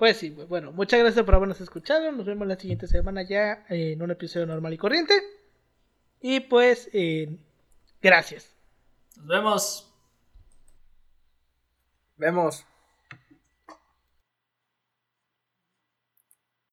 Pues 0.00 0.16
sí. 0.16 0.30
Bueno, 0.30 0.72
muchas 0.72 0.98
gracias 0.98 1.26
por 1.26 1.34
habernos 1.34 1.60
escuchado. 1.60 2.10
Nos 2.10 2.24
vemos 2.24 2.48
la 2.48 2.56
siguiente 2.56 2.86
semana 2.86 3.20
ya 3.22 3.66
en 3.68 4.00
un 4.00 4.10
episodio 4.10 4.46
normal 4.46 4.72
y 4.72 4.78
corriente. 4.78 5.12
Y 6.22 6.40
pues, 6.40 6.88
eh, 6.94 7.36
gracias. 8.00 8.50
Nos 9.18 9.26
vemos. 9.26 9.92
Vemos. 12.16 12.64